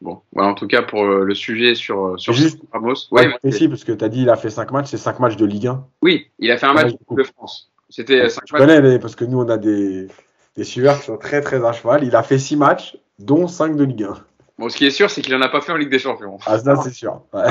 Bon, 0.00 0.20
voilà, 0.32 0.50
en 0.50 0.54
tout 0.54 0.66
cas 0.66 0.82
pour 0.82 1.04
euh, 1.04 1.24
le 1.24 1.34
sujet 1.34 1.74
sur 1.74 2.18
sur 2.18 2.32
Juste- 2.32 2.60
Ramos. 2.72 2.94
Ouais, 3.10 3.26
Ouais, 3.26 3.38
précis, 3.42 3.68
parce 3.68 3.84
que 3.84 3.92
tu 3.92 4.04
as 4.04 4.08
dit 4.08 4.22
il 4.22 4.30
a 4.30 4.36
fait 4.36 4.50
5 4.50 4.70
matchs, 4.72 4.88
c'est 4.90 4.96
5 4.98 5.18
matchs 5.20 5.36
de 5.36 5.46
Ligue 5.46 5.68
1. 5.68 5.84
oui, 6.02 6.26
il 6.38 6.50
a 6.50 6.58
fait 6.58 6.66
un 6.66 6.74
Ouais, 6.74 6.82
match 6.84 6.92
de 6.92 6.98
coup. 6.98 7.04
Coupe 7.06 7.18
de 7.18 7.22
France. 7.24 7.70
C'était 7.88 8.20
euh, 8.22 8.28
cinq 8.28 8.42
Je 8.46 8.52
matchs. 8.52 8.60
connais, 8.62 8.80
les- 8.82 8.98
parce 8.98 9.14
que 9.14 9.24
nous 9.24 9.40
on 9.40 9.48
a 9.48 9.56
des, 9.56 10.08
des 10.56 10.64
suiveurs 10.64 10.98
qui 10.98 11.04
sont 11.06 11.16
très 11.16 11.40
très 11.40 11.64
à 11.64 11.72
cheval. 11.72 12.02
Il 12.04 12.16
a 12.16 12.22
fait 12.22 12.38
6 12.38 12.56
matchs, 12.56 12.96
dont 13.18 13.46
5 13.46 13.76
de 13.76 13.84
Ligue 13.84 14.02
1. 14.04 14.14
Bon, 14.58 14.68
ce 14.68 14.76
qui 14.76 14.84
est 14.86 14.90
sûr, 14.90 15.10
c'est 15.10 15.20
qu'il 15.22 15.34
en 15.34 15.40
a 15.42 15.48
pas 15.48 15.60
fait 15.60 15.72
en 15.72 15.76
Ligue 15.76 15.90
des 15.90 15.98
Champions. 15.98 16.38
Ah, 16.46 16.58
ça 16.58 16.76
c'est 16.76 16.92
sûr. 16.92 17.22
Ouais. 17.32 17.44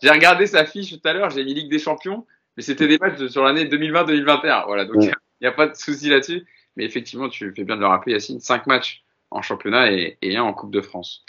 J'ai 0.00 0.10
regardé 0.10 0.46
sa 0.46 0.64
fiche 0.64 0.90
tout 0.92 1.08
à 1.08 1.12
l'heure, 1.12 1.30
j'ai 1.30 1.44
mis 1.44 1.54
Ligue 1.54 1.70
des 1.70 1.78
Champions, 1.78 2.24
mais 2.56 2.62
c'était 2.62 2.86
des 2.88 2.98
matchs 2.98 3.18
de- 3.18 3.28
sur 3.28 3.42
l'année 3.44 3.64
2020-2021. 3.66 4.64
Voilà, 4.66 4.84
donc 4.84 4.96
il 5.00 5.08
Ouais. 5.08 5.12
n'y 5.42 5.46
a, 5.46 5.52
pas 5.52 5.66
de 5.68 5.74
souci 5.74 6.08
là-dessus. 6.08 6.46
Mais 6.78 6.84
effectivement, 6.84 7.28
tu 7.28 7.52
fais 7.54 7.64
bien 7.64 7.74
de 7.74 7.80
le 7.80 7.88
rappeler, 7.88 8.12
Yacine, 8.12 8.38
cinq 8.38 8.68
matchs 8.68 9.02
en 9.32 9.42
championnat 9.42 9.90
et, 9.90 10.16
un 10.36 10.42
en 10.42 10.54
Coupe 10.54 10.70
de 10.70 10.80
France. 10.80 11.24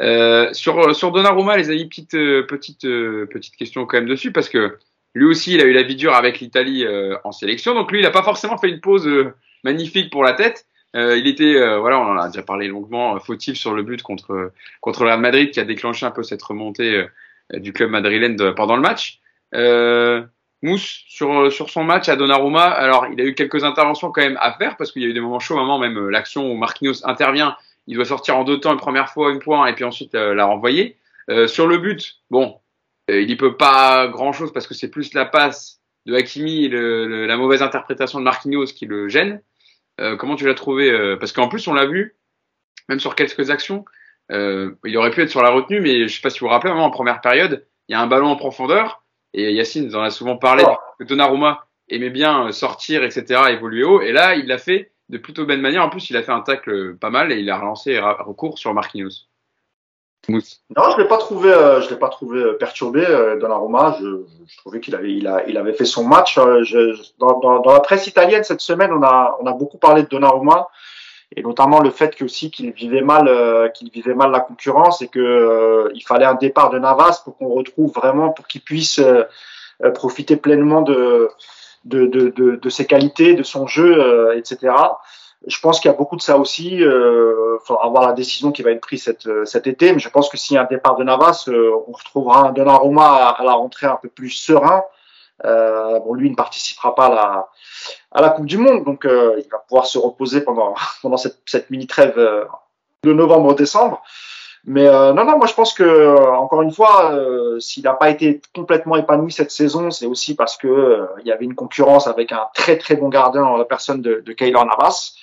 Euh, 0.00 0.52
sur, 0.52 0.94
sur 0.94 1.10
Donnarumma, 1.10 1.56
les 1.56 1.70
amis, 1.70 1.86
petite, 1.86 2.14
euh, 2.14 2.46
petite, 2.46 2.84
euh, 2.84 3.26
petite 3.26 3.56
question 3.56 3.86
quand 3.86 3.96
même 3.96 4.08
dessus, 4.08 4.30
parce 4.30 4.50
que 4.50 4.78
lui 5.14 5.24
aussi, 5.24 5.54
il 5.54 5.60
a 5.62 5.64
eu 5.64 5.72
la 5.72 5.82
vie 5.82 5.96
dure 5.96 6.14
avec 6.14 6.38
l'Italie 6.38 6.86
en 7.24 7.32
sélection. 7.32 7.74
Donc 7.74 7.90
lui, 7.90 7.98
il 7.98 8.02
n'a 8.02 8.10
pas 8.10 8.22
forcément 8.22 8.58
fait 8.58 8.68
une 8.68 8.80
pause 8.80 9.08
magnifique 9.64 10.12
pour 10.12 10.22
la 10.22 10.34
tête. 10.34 10.66
Il 10.94 11.26
était, 11.26 11.54
voilà, 11.78 11.98
on 11.98 12.12
en 12.12 12.16
a 12.16 12.28
déjà 12.28 12.42
parlé 12.42 12.68
longuement, 12.68 13.18
fautif 13.18 13.56
sur 13.56 13.74
le 13.74 13.82
but 13.82 14.02
contre 14.02 14.52
contre 14.80 15.02
le 15.02 15.08
Real 15.08 15.20
Madrid, 15.20 15.50
qui 15.50 15.58
a 15.58 15.64
déclenché 15.64 16.06
un 16.06 16.12
peu 16.12 16.22
cette 16.22 16.42
remontée 16.42 17.06
du 17.52 17.72
club 17.72 17.90
madrilène 17.90 18.54
pendant 18.54 18.76
le 18.76 18.82
match. 18.82 19.18
Euh, 20.62 20.68
Mousse 20.68 21.04
sur 21.08 21.52
sur 21.52 21.70
son 21.70 21.84
match 21.84 22.08
à 22.08 22.16
Donnarumma, 22.16 22.64
alors 22.64 23.06
il 23.12 23.20
a 23.20 23.24
eu 23.24 23.34
quelques 23.34 23.64
interventions 23.64 24.10
quand 24.10 24.22
même 24.22 24.38
à 24.40 24.52
faire 24.52 24.76
parce 24.76 24.92
qu'il 24.92 25.02
y 25.02 25.04
a 25.04 25.08
eu 25.08 25.12
des 25.14 25.20
moments 25.20 25.40
chauds, 25.40 25.56
moment 25.56 25.78
même 25.78 25.96
euh, 25.98 26.10
l'action 26.10 26.50
où 26.50 26.56
Marquinhos 26.56 27.06
intervient, 27.06 27.56
il 27.86 27.96
doit 27.96 28.04
sortir 28.04 28.36
en 28.36 28.44
deux 28.44 28.60
temps 28.60 28.72
une 28.72 28.78
première 28.78 29.08
fois 29.10 29.30
une 29.32 29.38
point 29.38 29.66
et 29.66 29.74
puis 29.74 29.84
ensuite 29.84 30.14
euh, 30.14 30.34
la 30.34 30.44
renvoyer. 30.44 30.96
Euh, 31.30 31.46
sur 31.46 31.66
le 31.66 31.78
but, 31.78 32.18
bon, 32.30 32.58
euh, 33.10 33.20
il 33.22 33.30
y 33.30 33.36
peut 33.36 33.56
pas 33.56 34.08
grand 34.08 34.32
chose 34.32 34.52
parce 34.52 34.66
que 34.66 34.74
c'est 34.74 34.90
plus 34.90 35.14
la 35.14 35.24
passe 35.24 35.80
de 36.06 36.14
Hakimi 36.14 36.64
et 36.64 36.68
le- 36.68 37.06
le- 37.06 37.26
la 37.26 37.36
mauvaise 37.36 37.62
interprétation 37.62 38.18
de 38.18 38.24
Marquinhos 38.24 38.66
qui 38.66 38.86
le 38.86 39.08
gêne. 39.08 39.40
Euh, 40.00 40.16
comment 40.16 40.34
tu 40.36 40.46
l'as 40.46 40.54
trouvé 40.54 40.90
euh, 40.90 41.16
Parce 41.16 41.32
qu'en 41.32 41.48
plus 41.48 41.66
on 41.68 41.74
l'a 41.74 41.86
vu, 41.86 42.16
même 42.88 43.00
sur 43.00 43.14
quelques 43.14 43.50
actions, 43.50 43.84
euh, 44.32 44.72
il 44.84 44.96
aurait 44.96 45.10
pu 45.10 45.22
être 45.22 45.30
sur 45.30 45.42
la 45.42 45.50
retenue, 45.50 45.80
mais 45.80 46.08
je 46.08 46.14
sais 46.14 46.20
pas 46.22 46.30
si 46.30 46.40
vous 46.40 46.46
vous 46.46 46.52
rappelez, 46.52 46.72
en 46.72 46.90
première 46.90 47.20
période, 47.20 47.66
il 47.88 47.92
y 47.92 47.94
a 47.94 48.00
un 48.00 48.06
ballon 48.06 48.28
en 48.28 48.36
profondeur 48.36 49.02
et 49.34 49.52
Yacine 49.52 49.86
nous 49.86 49.96
en 49.96 50.02
a 50.02 50.10
souvent 50.10 50.36
parlé 50.36 50.64
que 50.98 51.04
Donnarumma 51.04 51.66
aimait 51.88 52.10
bien 52.10 52.46
euh, 52.46 52.52
sortir, 52.52 53.04
etc., 53.04 53.42
évoluer 53.50 53.84
haut. 53.84 54.00
Et 54.00 54.12
là, 54.12 54.34
il 54.34 54.46
l'a 54.46 54.58
fait, 54.58 54.92
de 55.08 55.18
plutôt 55.18 55.44
belle 55.44 55.60
manière. 55.60 55.84
En 55.84 55.90
plus, 55.90 56.10
il 56.10 56.16
a 56.16 56.22
fait 56.22 56.32
un 56.32 56.40
tacle 56.40 56.96
pas 56.96 57.10
mal 57.10 57.32
et 57.32 57.40
il 57.40 57.50
a 57.50 57.58
relancé 57.58 57.98
recours 57.98 58.58
sur 58.58 58.72
Marquinhos. 58.74 59.26
Mousse. 60.28 60.60
Non, 60.76 60.90
je 60.92 61.00
l'ai 61.00 61.08
pas 61.08 61.16
trouvé, 61.16 61.50
euh, 61.50 61.80
je 61.80 61.88
l'ai 61.90 61.96
pas 61.96 62.08
trouvé 62.08 62.40
euh, 62.40 62.52
perturbé 62.52 63.04
euh, 63.06 63.38
Donnarumma. 63.38 63.96
Je, 64.00 64.22
je 64.46 64.56
trouvais 64.58 64.80
qu'il 64.80 64.94
avait, 64.94 65.12
il, 65.12 65.26
a, 65.26 65.46
il 65.48 65.56
avait 65.56 65.72
fait 65.72 65.86
son 65.86 66.04
match. 66.04 66.36
Euh, 66.38 66.62
je, 66.62 66.94
dans, 67.18 67.38
dans, 67.40 67.60
dans, 67.60 67.72
la 67.72 67.80
presse 67.80 68.06
italienne 68.06 68.44
cette 68.44 68.60
semaine, 68.60 68.92
on 68.92 69.02
a, 69.02 69.36
on 69.40 69.46
a 69.46 69.52
beaucoup 69.52 69.78
parlé 69.78 70.02
de 70.02 70.08
Donnarumma 70.08 70.68
et 71.36 71.42
notamment 71.42 71.80
le 71.80 71.90
fait 71.90 72.16
que 72.16 72.24
aussi 72.24 72.50
qu'il 72.50 72.72
vivait 72.72 73.02
mal, 73.02 73.28
euh, 73.28 73.68
qu'il 73.68 73.90
vivait 73.90 74.14
mal 74.14 74.30
la 74.30 74.40
concurrence 74.40 75.02
et 75.02 75.08
que 75.08 75.20
euh, 75.20 75.90
il 75.94 76.02
fallait 76.02 76.26
un 76.26 76.34
départ 76.34 76.70
de 76.70 76.78
Navas 76.78 77.22
pour 77.24 77.36
qu'on 77.36 77.48
retrouve 77.48 77.92
vraiment, 77.92 78.30
pour 78.30 78.46
qu'il 78.46 78.62
puisse 78.62 79.00
profiter 79.94 80.36
pleinement 80.36 80.82
de, 80.82 81.30
de, 81.84 82.06
de, 82.06 82.28
de, 82.56 82.70
ses 82.70 82.84
qualités, 82.84 83.34
de 83.34 83.42
son 83.42 83.66
jeu, 83.66 84.36
etc. 84.36 84.72
Je 85.46 85.58
pense 85.60 85.80
qu'il 85.80 85.90
y 85.90 85.94
a 85.94 85.96
beaucoup 85.96 86.16
de 86.16 86.20
ça 86.20 86.36
aussi. 86.36 86.82
Euh, 86.82 87.58
faudra 87.64 87.88
voir 87.88 88.06
la 88.06 88.12
décision 88.12 88.52
qui 88.52 88.62
va 88.62 88.72
être 88.72 88.80
prise 88.80 89.04
cet, 89.04 89.26
euh, 89.26 89.44
cet 89.46 89.66
été. 89.66 89.92
Mais 89.92 89.98
je 89.98 90.08
pense 90.10 90.28
que 90.28 90.36
s'il 90.36 90.54
y 90.54 90.58
a 90.58 90.62
un 90.62 90.66
départ 90.66 90.96
de 90.96 91.04
Navas, 91.04 91.46
euh, 91.48 91.72
on 91.88 91.92
retrouvera 91.92 92.48
un 92.48 92.52
Donnarumma 92.52 93.06
à, 93.06 93.28
à 93.40 93.44
la 93.44 93.54
rentrée 93.54 93.86
un 93.86 93.98
peu 94.00 94.08
plus 94.08 94.30
serein. 94.30 94.82
Euh, 95.44 95.98
bon, 96.00 96.14
lui 96.14 96.28
il 96.28 96.32
ne 96.32 96.36
participera 96.36 96.94
pas 96.94 97.06
à 97.06 97.14
la, 97.14 97.48
à 98.12 98.20
la 98.20 98.30
Coupe 98.30 98.46
du 98.46 98.58
Monde, 98.58 98.84
donc 98.84 99.04
euh, 99.04 99.34
il 99.38 99.48
va 99.50 99.58
pouvoir 99.58 99.86
se 99.86 99.98
reposer 99.98 100.42
pendant, 100.42 100.74
pendant 101.02 101.16
cette, 101.16 101.38
cette 101.46 101.70
mini 101.70 101.86
trêve 101.86 102.16
de 103.02 103.12
novembre-décembre. 103.12 104.02
Mais 104.64 104.86
euh, 104.86 105.12
non, 105.14 105.24
non, 105.24 105.38
moi 105.38 105.46
je 105.46 105.54
pense 105.54 105.72
que 105.72 106.16
encore 106.36 106.60
une 106.60 106.72
fois, 106.72 107.12
euh, 107.12 107.58
s'il 107.60 107.84
n'a 107.84 107.94
pas 107.94 108.10
été 108.10 108.42
complètement 108.54 108.96
épanoui 108.96 109.32
cette 109.32 109.50
saison, 109.50 109.90
c'est 109.90 110.04
aussi 110.06 110.34
parce 110.34 110.58
que 110.58 110.68
euh, 110.68 111.06
il 111.20 111.26
y 111.26 111.32
avait 111.32 111.46
une 111.46 111.54
concurrence 111.54 112.06
avec 112.06 112.30
un 112.32 112.46
très 112.54 112.76
très 112.76 112.96
bon 112.96 113.08
gardien 113.08 113.42
en 113.42 113.56
la 113.56 113.64
personne 113.64 114.02
de, 114.02 114.22
de 114.24 114.32
Kaylor 114.32 114.66
Navas 114.66 115.14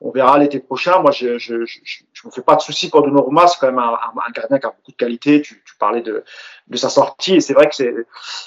on 0.00 0.10
verra 0.10 0.38
l'été 0.38 0.60
prochain. 0.60 0.98
Moi, 1.00 1.10
je 1.10 1.38
je, 1.38 1.64
je, 1.66 1.80
je 1.84 2.26
me 2.26 2.32
fais 2.32 2.40
pas 2.42 2.56
de 2.56 2.62
soucis 2.62 2.88
pour 2.88 3.02
Donnarumma. 3.02 3.46
C'est 3.46 3.58
quand 3.60 3.66
même 3.66 3.78
un, 3.78 3.92
un, 3.94 4.30
gardien 4.32 4.58
qui 4.58 4.66
a 4.66 4.70
beaucoup 4.70 4.92
de 4.92 4.96
qualité. 4.96 5.42
Tu, 5.42 5.62
tu 5.64 5.76
parlais 5.76 6.00
de, 6.00 6.24
de 6.68 6.76
sa 6.76 6.88
sortie 6.88 7.36
et 7.36 7.40
c'est 7.40 7.52
vrai 7.52 7.68
que 7.68 7.74
c'est 7.74 7.94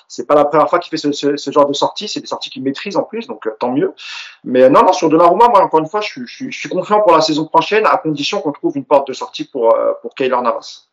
c'est 0.07 0.27
pas 0.27 0.35
la 0.35 0.45
première 0.45 0.69
fois 0.69 0.79
qu'il 0.79 0.89
fait 0.89 0.97
ce, 0.97 1.11
ce, 1.11 1.37
ce, 1.37 1.51
genre 1.51 1.67
de 1.67 1.73
sortie. 1.73 2.07
C'est 2.07 2.21
des 2.21 2.27
sorties 2.27 2.49
qu'il 2.49 2.63
maîtrise 2.63 2.97
en 2.97 3.03
plus, 3.03 3.27
donc 3.27 3.45
euh, 3.45 3.51
tant 3.59 3.71
mieux. 3.71 3.93
Mais 4.43 4.69
non, 4.69 4.83
non, 4.83 4.93
sur 4.93 5.09
Donnarumma, 5.09 5.47
moi 5.49 5.61
encore 5.61 5.79
une 5.79 5.87
fois, 5.87 6.01
je, 6.01 6.25
je, 6.25 6.49
je 6.49 6.59
suis 6.59 6.69
confiant 6.69 7.01
pour 7.01 7.13
la 7.13 7.21
saison 7.21 7.45
prochaine 7.45 7.85
à 7.85 7.97
condition 7.97 8.41
qu'on 8.41 8.51
trouve 8.51 8.75
une 8.75 8.85
porte 8.85 9.07
de 9.07 9.13
sortie 9.13 9.45
pour 9.45 9.75
euh, 9.75 9.93
pour 10.01 10.15
Kaylor 10.15 10.41
Navas. 10.41 10.87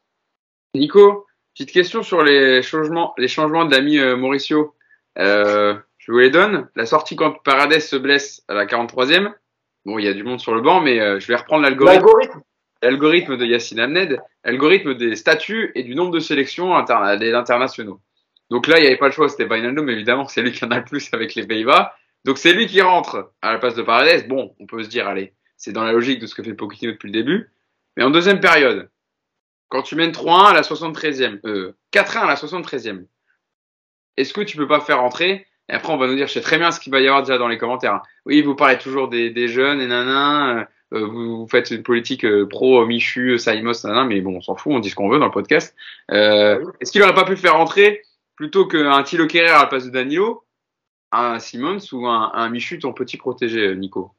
Nico, 0.75 1.27
petite 1.55 1.73
question 1.73 2.03
sur 2.03 2.23
les 2.23 2.63
changements 2.63 3.15
les 3.17 3.29
changements 3.29 3.65
de 3.65 3.75
l'ami 3.75 3.99
euh, 3.99 4.17
Mauricio. 4.17 4.75
Euh, 5.19 5.75
je 5.99 6.13
vous 6.13 6.19
les 6.19 6.31
donne. 6.31 6.69
La 6.77 6.87
sortie 6.87 7.17
quand 7.17 7.43
Paradès 7.43 7.81
se 7.81 7.97
blesse 7.97 8.43
à 8.49 8.55
la 8.55 8.67
43e 8.67 9.33
Bon, 9.85 9.99
il 9.99 10.05
y 10.05 10.09
a 10.09 10.13
du 10.13 10.23
monde 10.23 10.41
sur 10.41 10.55
le 10.55 10.61
banc, 10.61 10.81
mais 10.81 11.01
euh, 11.01 11.19
je 11.21 11.27
vais 11.27 11.37
reprendre 11.37 11.63
l'algorithme. 11.63 12.43
L'algorithme 12.83 13.37
de 13.37 13.45
Yacine 13.45 13.81
Amned, 13.81 14.21
l'algorithme 14.43 14.95
des 14.95 15.15
statuts 15.15 15.71
et 15.75 15.83
du 15.83 15.95
nombre 15.95 16.13
de 16.13 16.21
sélections 16.21 16.75
interna 16.75 17.17
des 17.17 17.35
internationaux. 17.35 18.01
Donc 18.51 18.67
là, 18.67 18.79
il 18.79 18.83
n'y 18.83 18.87
avait 18.89 18.97
pas 18.97 19.07
le 19.07 19.13
choix, 19.13 19.29
c'était 19.29 19.45
Wijnaldum, 19.45 19.89
évidemment, 19.91 20.27
c'est 20.27 20.43
lui 20.43 20.53
qui 20.53 20.65
en 20.65 20.71
a 20.71 20.79
le 20.79 20.85
plus 20.85 21.09
avec 21.13 21.35
les 21.35 21.47
Pays-Bas. 21.47 21.95
Donc 22.25 22.39
c'est 22.39 22.53
lui 22.53 22.67
qui 22.67 22.81
rentre 22.81 23.33
à 23.43 23.53
la 23.53 23.59
place 23.59 23.75
de 23.75 23.83
Paredes. 23.83 24.29
Bon, 24.29 24.55
on 24.59 24.67
peut 24.67 24.83
se 24.83 24.89
dire, 24.89 25.07
allez, 25.07 25.35
c'est 25.57 25.73
dans 25.73 25.85
la 25.85 25.93
logique 25.93 26.21
de 26.21 26.27
ce 26.27 26.35
que 26.35 26.43
fait 26.43 26.55
Pochettino 26.55 26.93
depuis 26.93 27.09
le 27.09 27.13
début. 27.13 27.51
Mais 27.97 28.03
en 28.03 28.11
deuxième 28.11 28.41
période, 28.41 28.91
quand 29.69 29.83
tu 29.83 29.95
mènes 29.95 30.11
3-1 30.11 30.51
à 30.51 30.53
la 30.55 30.63
73e, 30.63 31.41
euh, 31.47 31.77
4-1 31.93 32.19
à 32.21 32.27
la 32.27 32.35
73e, 32.35 33.07
est-ce 34.17 34.33
que 34.33 34.41
tu 34.41 34.57
peux 34.57 34.69
pas 34.69 34.81
faire 34.81 35.01
rentrer 35.01 35.47
et 35.71 35.75
après, 35.75 35.93
on 35.93 35.97
va 35.97 36.09
nous 36.09 36.17
dire, 36.17 36.27
je 36.27 36.33
sais 36.33 36.41
très 36.41 36.59
bien 36.59 36.73
ce 36.73 36.81
qu'il 36.81 36.93
va 36.93 37.01
y 37.01 37.07
avoir 37.07 37.23
déjà 37.23 37.39
dans 37.39 37.47
les 37.47 37.59
commentaires. 37.59 38.03
Oui, 38.27 38.43
vous 38.43 38.57
parlez 38.57 38.77
toujours 38.77 39.09
des, 39.09 39.49
jeunes 39.49 39.81
et 39.81 39.87
nanana, 39.87 40.69
euh, 40.93 41.07
vous, 41.07 41.39
vous, 41.39 41.49
faites 41.49 41.71
une 41.71 41.85
politique 41.85 42.25
euh, 42.25 42.47
pro 42.47 42.85
Michu, 42.85 43.39
Saimos, 43.39 43.85
nanana, 43.85 44.05
mais 44.05 44.21
bon, 44.21 44.37
on 44.37 44.41
s'en 44.41 44.57
fout, 44.57 44.73
on 44.73 44.81
dit 44.81 44.91
ce 44.91 44.97
qu'on 44.97 45.09
veut 45.09 45.21
dans 45.21 45.27
le 45.27 45.31
podcast. 45.31 45.77
Euh, 46.11 46.65
Est-ce 46.81 46.91
qu'il 46.91 47.03
aurait 47.03 47.15
pas 47.15 47.25
pu 47.25 47.37
faire 47.37 47.57
rentrer 47.57 48.03
plutôt 48.35 48.67
qu'un 48.67 49.01
Thilo 49.05 49.29
Kerrer 49.29 49.51
à 49.51 49.61
la 49.61 49.67
place 49.67 49.85
de 49.85 49.91
Danilo, 49.91 50.43
un 51.13 51.39
Simons 51.39 51.79
ou 51.93 52.07
un, 52.09 52.49
Michu, 52.49 52.81
ton 52.81 52.93
petit 52.93 53.17
protégé, 53.17 53.77
Nico? 53.77 54.11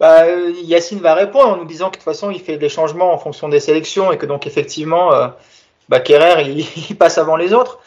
Bah, 0.00 0.26
Yacine 0.64 0.98
va 0.98 1.14
répondre 1.14 1.50
en 1.50 1.56
nous 1.56 1.64
disant 1.64 1.86
que 1.86 1.92
de 1.92 1.98
toute 1.98 2.04
façon, 2.04 2.32
il 2.32 2.40
fait 2.40 2.56
des 2.56 2.68
changements 2.68 3.12
en 3.12 3.18
fonction 3.18 3.48
des 3.48 3.60
sélections 3.60 4.10
et 4.10 4.18
que 4.18 4.26
donc 4.26 4.48
effectivement, 4.48 5.12
euh, 5.12 5.28
bah, 5.88 6.02
il 6.08 6.96
passe 6.98 7.18
avant 7.18 7.36
les 7.36 7.52
autres. 7.52 7.78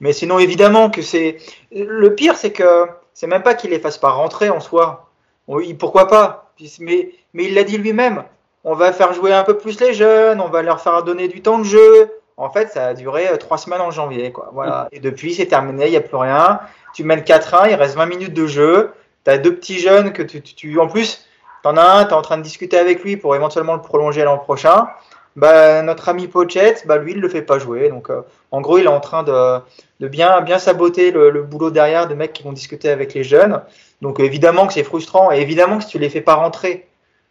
Mais 0.00 0.12
sinon, 0.12 0.38
évidemment 0.38 0.90
que 0.90 1.02
c'est. 1.02 1.36
Le 1.72 2.14
pire, 2.14 2.36
c'est 2.36 2.52
que 2.52 2.88
c'est 3.12 3.26
même 3.26 3.42
pas 3.42 3.54
qu'il 3.54 3.70
les 3.70 3.78
fasse 3.78 3.98
pas 3.98 4.10
rentrer 4.10 4.50
en 4.50 4.60
soi. 4.60 5.10
Oui, 5.46 5.74
pourquoi 5.74 6.08
pas? 6.08 6.52
Mais, 6.80 7.10
mais 7.32 7.44
il 7.44 7.54
l'a 7.54 7.64
dit 7.64 7.78
lui-même. 7.78 8.24
On 8.64 8.74
va 8.74 8.92
faire 8.92 9.12
jouer 9.12 9.32
un 9.32 9.44
peu 9.44 9.58
plus 9.58 9.78
les 9.80 9.92
jeunes, 9.92 10.40
on 10.40 10.48
va 10.48 10.62
leur 10.62 10.80
faire 10.80 11.02
donner 11.02 11.28
du 11.28 11.42
temps 11.42 11.58
de 11.58 11.64
jeu. 11.64 12.10
En 12.36 12.50
fait, 12.50 12.70
ça 12.70 12.88
a 12.88 12.94
duré 12.94 13.28
euh, 13.28 13.36
trois 13.36 13.58
semaines 13.58 13.80
en 13.80 13.90
janvier. 13.90 14.32
Quoi. 14.32 14.50
Voilà. 14.52 14.88
Et 14.90 14.98
depuis, 14.98 15.34
c'est 15.34 15.46
terminé, 15.46 15.86
il 15.86 15.90
n'y 15.90 15.96
a 15.96 16.00
plus 16.00 16.16
rien. 16.16 16.60
Tu 16.94 17.04
mènes 17.04 17.20
4-1, 17.20 17.70
il 17.70 17.74
reste 17.74 17.94
20 17.94 18.06
minutes 18.06 18.34
de 18.34 18.46
jeu. 18.46 18.92
Tu 19.24 19.30
as 19.30 19.38
deux 19.38 19.54
petits 19.54 19.78
jeunes 19.78 20.12
que 20.12 20.22
tu, 20.22 20.42
tu, 20.42 20.54
tu 20.54 20.80
en 20.80 20.88
plus, 20.88 21.26
tu 21.62 21.68
en 21.68 21.76
as 21.76 21.84
un, 21.84 22.04
tu 22.04 22.10
es 22.10 22.14
en 22.14 22.22
train 22.22 22.38
de 22.38 22.42
discuter 22.42 22.78
avec 22.78 23.04
lui 23.04 23.16
pour 23.16 23.36
éventuellement 23.36 23.74
le 23.74 23.82
prolonger 23.82 24.24
l'an 24.24 24.38
prochain 24.38 24.88
bah, 25.36 25.82
notre 25.82 26.08
ami 26.08 26.28
Pochet, 26.28 26.76
bah, 26.86 26.98
lui, 26.98 27.12
il 27.12 27.20
le 27.20 27.28
fait 27.28 27.42
pas 27.42 27.58
jouer. 27.58 27.88
Donc, 27.88 28.10
euh, 28.10 28.22
en 28.50 28.60
gros, 28.60 28.78
il 28.78 28.84
est 28.84 28.88
en 28.88 29.00
train 29.00 29.22
de, 29.22 29.58
de 30.00 30.08
bien, 30.08 30.40
bien 30.40 30.58
saboter 30.58 31.10
le, 31.10 31.30
le, 31.30 31.42
boulot 31.42 31.70
derrière 31.70 32.08
de 32.08 32.14
mecs 32.14 32.32
qui 32.32 32.42
vont 32.42 32.52
discuter 32.52 32.88
avec 32.88 33.14
les 33.14 33.24
jeunes. 33.24 33.60
Donc, 34.02 34.20
évidemment 34.20 34.66
que 34.66 34.72
c'est 34.72 34.84
frustrant. 34.84 35.32
Et 35.32 35.40
évidemment 35.40 35.78
que 35.78 35.84
si 35.84 35.90
tu 35.90 35.98
les 35.98 36.10
fais 36.10 36.20
pas 36.20 36.34
rentrer 36.34 36.86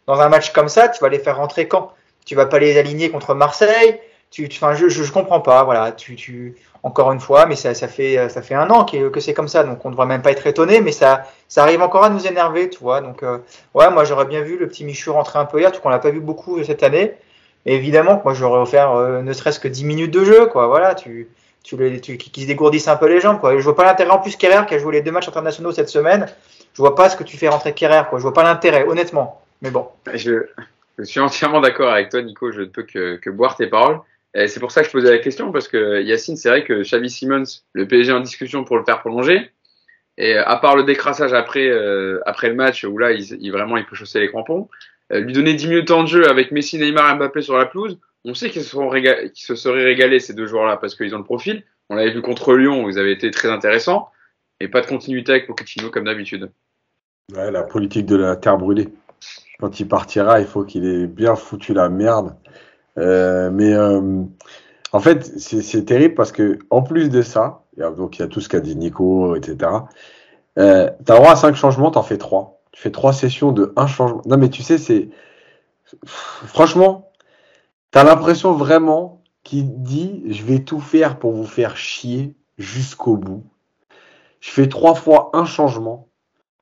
dans 0.06 0.20
un 0.20 0.28
match 0.28 0.52
comme 0.52 0.68
ça, 0.68 0.88
tu 0.88 1.00
vas 1.00 1.08
les 1.08 1.18
faire 1.18 1.36
rentrer 1.36 1.68
quand? 1.68 1.92
Tu 2.26 2.34
vas 2.34 2.46
pas 2.46 2.58
les 2.58 2.78
aligner 2.78 3.10
contre 3.10 3.34
Marseille? 3.34 4.00
Tu, 4.30 4.48
tu, 4.48 4.58
je, 4.74 4.88
je, 4.88 5.02
je, 5.02 5.12
comprends 5.12 5.40
pas. 5.40 5.64
Voilà, 5.64 5.92
tu, 5.92 6.16
tu, 6.16 6.56
encore 6.84 7.12
une 7.12 7.20
fois, 7.20 7.46
mais 7.46 7.56
ça, 7.56 7.72
ça 7.72 7.88
fait, 7.88 8.28
ça 8.28 8.42
fait 8.42 8.54
un 8.54 8.68
an 8.68 8.84
que, 8.84 9.18
c'est 9.20 9.32
comme 9.32 9.48
ça, 9.48 9.64
donc 9.64 9.82
on 9.84 9.88
ne 9.88 9.94
devrait 9.94 10.06
même 10.06 10.20
pas 10.20 10.32
être 10.32 10.46
étonné, 10.46 10.82
mais 10.82 10.92
ça, 10.92 11.22
ça 11.48 11.62
arrive 11.62 11.80
encore 11.80 12.04
à 12.04 12.10
nous 12.10 12.26
énerver, 12.26 12.68
tu 12.68 12.78
vois. 12.78 13.00
Donc, 13.00 13.22
euh, 13.22 13.38
ouais, 13.72 13.90
moi 13.90 14.04
j'aurais 14.04 14.26
bien 14.26 14.42
vu 14.42 14.58
le 14.58 14.68
petit 14.68 14.84
Michu 14.84 15.08
rentrer 15.08 15.38
un 15.38 15.46
peu 15.46 15.60
hier, 15.60 15.72
tout 15.72 15.80
qu'on 15.80 15.88
l'a 15.88 15.98
pas 15.98 16.10
vu 16.10 16.20
beaucoup 16.20 16.62
cette 16.62 16.82
année. 16.82 17.14
Évidemment 17.66 18.18
que 18.18 18.24
moi 18.24 18.34
j'aurais 18.34 18.60
offert 18.60 18.92
euh, 18.92 19.22
ne 19.22 19.32
serait-ce 19.32 19.58
que 19.58 19.68
10 19.68 19.84
minutes 19.84 20.10
de 20.10 20.24
jeu, 20.24 20.46
quoi. 20.46 20.66
Voilà, 20.66 20.94
tu, 20.94 21.28
tu, 21.62 21.76
les, 21.76 22.00
tu 22.00 22.18
qui 22.18 22.42
se 22.42 22.46
dégourdissent 22.46 22.88
un 22.88 22.96
peu 22.96 23.08
les 23.08 23.20
jambes, 23.20 23.40
quoi. 23.40 23.56
Je 23.56 23.62
vois 23.62 23.76
pas 23.76 23.84
l'intérêt 23.84 24.10
en 24.10 24.18
plus 24.18 24.36
Kerrer 24.36 24.66
qui 24.66 24.74
a 24.74 24.78
joué 24.78 24.92
les 24.92 25.02
deux 25.02 25.12
matchs 25.12 25.28
internationaux 25.28 25.72
cette 25.72 25.88
semaine. 25.88 26.26
Je 26.74 26.78
vois 26.78 26.94
pas 26.94 27.08
ce 27.08 27.16
que 27.16 27.24
tu 27.24 27.36
fais 27.36 27.48
rentrer 27.48 27.72
Kerrer, 27.72 28.02
quoi. 28.10 28.18
Je 28.18 28.22
vois 28.22 28.34
pas 28.34 28.42
l'intérêt, 28.42 28.84
honnêtement. 28.86 29.42
Mais 29.62 29.70
bon. 29.70 29.88
Je, 30.12 30.46
je 30.98 31.04
suis 31.04 31.20
entièrement 31.20 31.60
d'accord 31.60 31.90
avec 31.90 32.10
toi, 32.10 32.20
Nico. 32.22 32.52
Je 32.52 32.60
ne 32.60 32.66
peux 32.66 32.82
que, 32.82 33.16
que 33.16 33.30
boire 33.30 33.56
tes 33.56 33.66
paroles. 33.66 34.00
Et 34.34 34.48
c'est 34.48 34.60
pour 34.60 34.72
ça 34.72 34.80
que 34.82 34.88
je 34.88 34.92
posais 34.92 35.10
la 35.10 35.18
question 35.18 35.52
parce 35.52 35.68
que 35.68 36.02
Yacine, 36.02 36.36
c'est 36.36 36.48
vrai 36.48 36.64
que 36.64 36.82
Xavi 36.82 37.08
Simmons, 37.08 37.44
le 37.72 37.86
PSG 37.86 38.12
en 38.12 38.20
discussion 38.20 38.64
pour 38.64 38.76
le 38.76 38.84
faire 38.84 38.98
prolonger. 38.98 39.50
Et 40.18 40.36
à 40.36 40.56
part 40.56 40.76
le 40.76 40.84
décrassage 40.84 41.32
après, 41.32 41.68
euh, 41.68 42.20
après 42.26 42.48
le 42.48 42.54
match 42.54 42.84
où 42.84 42.98
là, 42.98 43.12
il, 43.12 43.24
il, 43.40 43.50
vraiment, 43.50 43.76
il 43.76 43.84
peut 43.86 43.96
chausser 43.96 44.20
les 44.20 44.28
crampons. 44.28 44.68
Euh, 45.12 45.20
lui 45.20 45.32
donner 45.32 45.54
10 45.54 45.66
minutes 45.68 45.82
de 45.82 45.88
temps 45.88 46.02
de 46.02 46.08
jeu 46.08 46.28
avec 46.28 46.50
Messi, 46.50 46.78
Neymar 46.78 47.12
et 47.12 47.18
Mbappé 47.18 47.42
sur 47.42 47.56
la 47.56 47.66
pelouse, 47.66 47.98
on 48.24 48.34
sait 48.34 48.50
qu'ils 48.50 48.62
se, 48.62 49.54
seraient 49.54 49.84
régalés 49.84 50.18
ces 50.18 50.32
deux 50.32 50.46
joueurs-là 50.46 50.78
parce 50.78 50.94
qu'ils 50.94 51.14
ont 51.14 51.18
le 51.18 51.24
profil. 51.24 51.62
On 51.90 51.96
l'avait 51.96 52.12
vu 52.12 52.22
contre 52.22 52.54
Lyon 52.54 52.88
ils 52.88 52.98
avaient 52.98 53.12
été 53.12 53.30
très 53.30 53.50
intéressants 53.50 54.08
et 54.60 54.68
pas 54.68 54.80
de 54.80 54.86
continuité 54.86 55.32
avec 55.32 55.46
Pochettino 55.46 55.90
comme 55.90 56.04
d'habitude. 56.04 56.50
La 57.34 57.62
politique 57.62 58.06
de 58.06 58.16
la 58.16 58.36
terre 58.36 58.56
brûlée. 58.58 58.88
Quand 59.58 59.80
il 59.80 59.88
partira, 59.88 60.40
il 60.40 60.46
faut 60.46 60.64
qu'il 60.64 60.84
ait 60.84 61.06
bien 61.06 61.36
foutu 61.36 61.74
la 61.74 61.88
merde. 61.88 62.34
Euh, 62.98 63.50
mais 63.50 63.72
euh, 63.72 64.22
en 64.92 65.00
fait, 65.00 65.24
c'est 65.38 65.84
terrible 65.84 66.14
parce 66.14 66.32
que 66.32 66.58
en 66.70 66.82
plus 66.82 67.10
de 67.10 67.22
ça, 67.22 67.64
donc 67.76 68.18
il 68.18 68.22
y 68.22 68.24
a 68.24 68.28
tout 68.28 68.40
ce 68.40 68.48
qu'a 68.48 68.60
dit 68.60 68.76
Nico, 68.76 69.36
etc. 69.36 69.70
Euh, 70.58 70.90
T'as 71.04 71.16
droit 71.16 71.32
à 71.32 71.36
5 71.36 71.54
changements, 71.54 71.90
t'en 71.90 72.02
fais 72.02 72.18
3 72.18 72.62
tu 72.74 72.80
fais 72.80 72.90
trois 72.90 73.12
sessions 73.12 73.52
de 73.52 73.72
un 73.76 73.86
changement. 73.86 74.20
Non, 74.26 74.36
mais 74.36 74.50
tu 74.50 74.64
sais, 74.64 74.78
c'est. 74.78 75.08
Franchement, 76.04 77.12
tu 77.92 77.98
as 78.00 78.04
l'impression 78.04 78.52
vraiment 78.52 79.22
qu'il 79.44 79.82
dit 79.82 80.24
je 80.26 80.42
vais 80.42 80.58
tout 80.58 80.80
faire 80.80 81.20
pour 81.20 81.30
vous 81.30 81.46
faire 81.46 81.76
chier 81.76 82.34
jusqu'au 82.58 83.16
bout. 83.16 83.44
Je 84.40 84.50
fais 84.50 84.68
trois 84.68 84.96
fois 84.96 85.30
un 85.34 85.44
changement. 85.44 86.08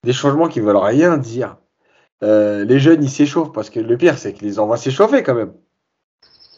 Des 0.05 0.13
changements 0.13 0.49
qui 0.49 0.61
veulent 0.61 0.77
rien 0.77 1.17
dire. 1.17 1.57
Euh, 2.23 2.67
les 2.67 2.79
jeunes, 2.79 3.03
ils 3.03 3.11
s'échauffent 3.11 3.53
parce 3.53 3.71
que 3.71 3.81
le 3.81 3.97
pire, 3.97 4.19
c'est 4.19 4.35
qu'ils 4.35 4.49
les 4.49 4.59
envoient 4.59 4.77
s'échauffer 4.77 5.23
quand 5.23 5.35
même. 5.35 5.55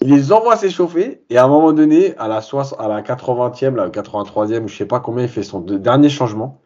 Ils 0.01 0.11
les 0.11 0.33
envoient 0.33 0.57
s'échauffer 0.57 1.23
et 1.31 1.39
à 1.39 1.45
un 1.45 1.49
moment 1.49 1.73
donné, 1.73 2.17
à 2.17 2.27
la, 2.27 2.39
à 2.39 2.89
la 2.89 3.03
80e, 3.03 3.77
la 3.77 3.89
83e, 3.89 4.67
je 4.67 4.77
sais 4.77 4.87
pas 4.87 4.99
combien, 4.99 5.23
il 5.23 5.31
fait 5.31 5.45
son 5.45 5.61
dernier 5.61 6.09
changement. 6.09 6.61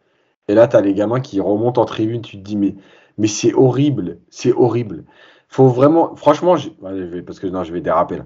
Et 0.49 0.55
là, 0.55 0.67
tu 0.67 0.75
as 0.75 0.81
les 0.81 0.95
gamins 0.95 1.19
qui 1.19 1.39
remontent 1.39 1.79
en 1.79 1.85
tribune, 1.85 2.23
tu 2.23 2.37
te 2.37 2.41
dis, 2.41 2.57
mais, 2.57 2.73
mais 3.19 3.27
c'est 3.27 3.53
horrible, 3.53 4.17
c'est 4.31 4.51
horrible. 4.51 5.03
Faut 5.47 5.67
vraiment, 5.67 6.15
franchement, 6.15 6.55
parce 7.25 7.39
que 7.39 7.45
non, 7.45 7.63
je 7.63 7.71
vais 7.71 7.81
déraper 7.81 8.17
là. 8.17 8.25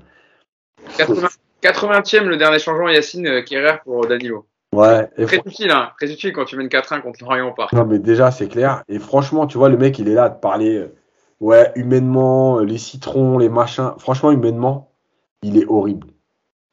80, 1.62 2.02
e 2.14 2.24
le 2.24 2.38
dernier 2.38 2.60
changement, 2.60 2.88
Yacine 2.88 3.28
euh, 3.28 3.41
Kerrer 3.41 3.80
pour 3.84 4.08
Danilo. 4.08 4.45
Ouais. 4.74 5.10
et 5.18 5.26
Très 5.26 5.41
utile, 5.45 5.72
hein. 5.72 5.91
Très 5.98 6.12
utile 6.12 6.32
quand 6.32 6.45
tu 6.45 6.56
mènes 6.56 6.68
4-1 6.68 7.02
contre 7.02 7.22
Lorient 7.22 7.50
au 7.50 7.54
parc. 7.54 7.74
Non, 7.74 7.86
mais 7.86 8.00
déjà, 8.00 8.32
c'est 8.32 8.48
clair. 8.48 8.84
Et 8.88 9.00
franchement, 9.00 9.45
tu 9.45 9.58
vois, 9.58 9.68
le 9.68 9.78
mec, 9.78 10.00
il 10.00 10.08
est 10.08 10.14
là 10.14 10.30
de 10.30 10.40
parler, 10.40 10.78
euh, 10.78 10.95
ouais, 11.41 11.74
humainement, 11.76 12.60
euh, 12.60 12.64
les 12.64 12.78
citrons, 12.78 13.38
les 13.38 13.50
machins. 13.50 13.91
Franchement, 13.98 14.32
humainement, 14.32 14.94
il 15.41 15.58
est 15.58 15.66
horrible. 15.66 16.08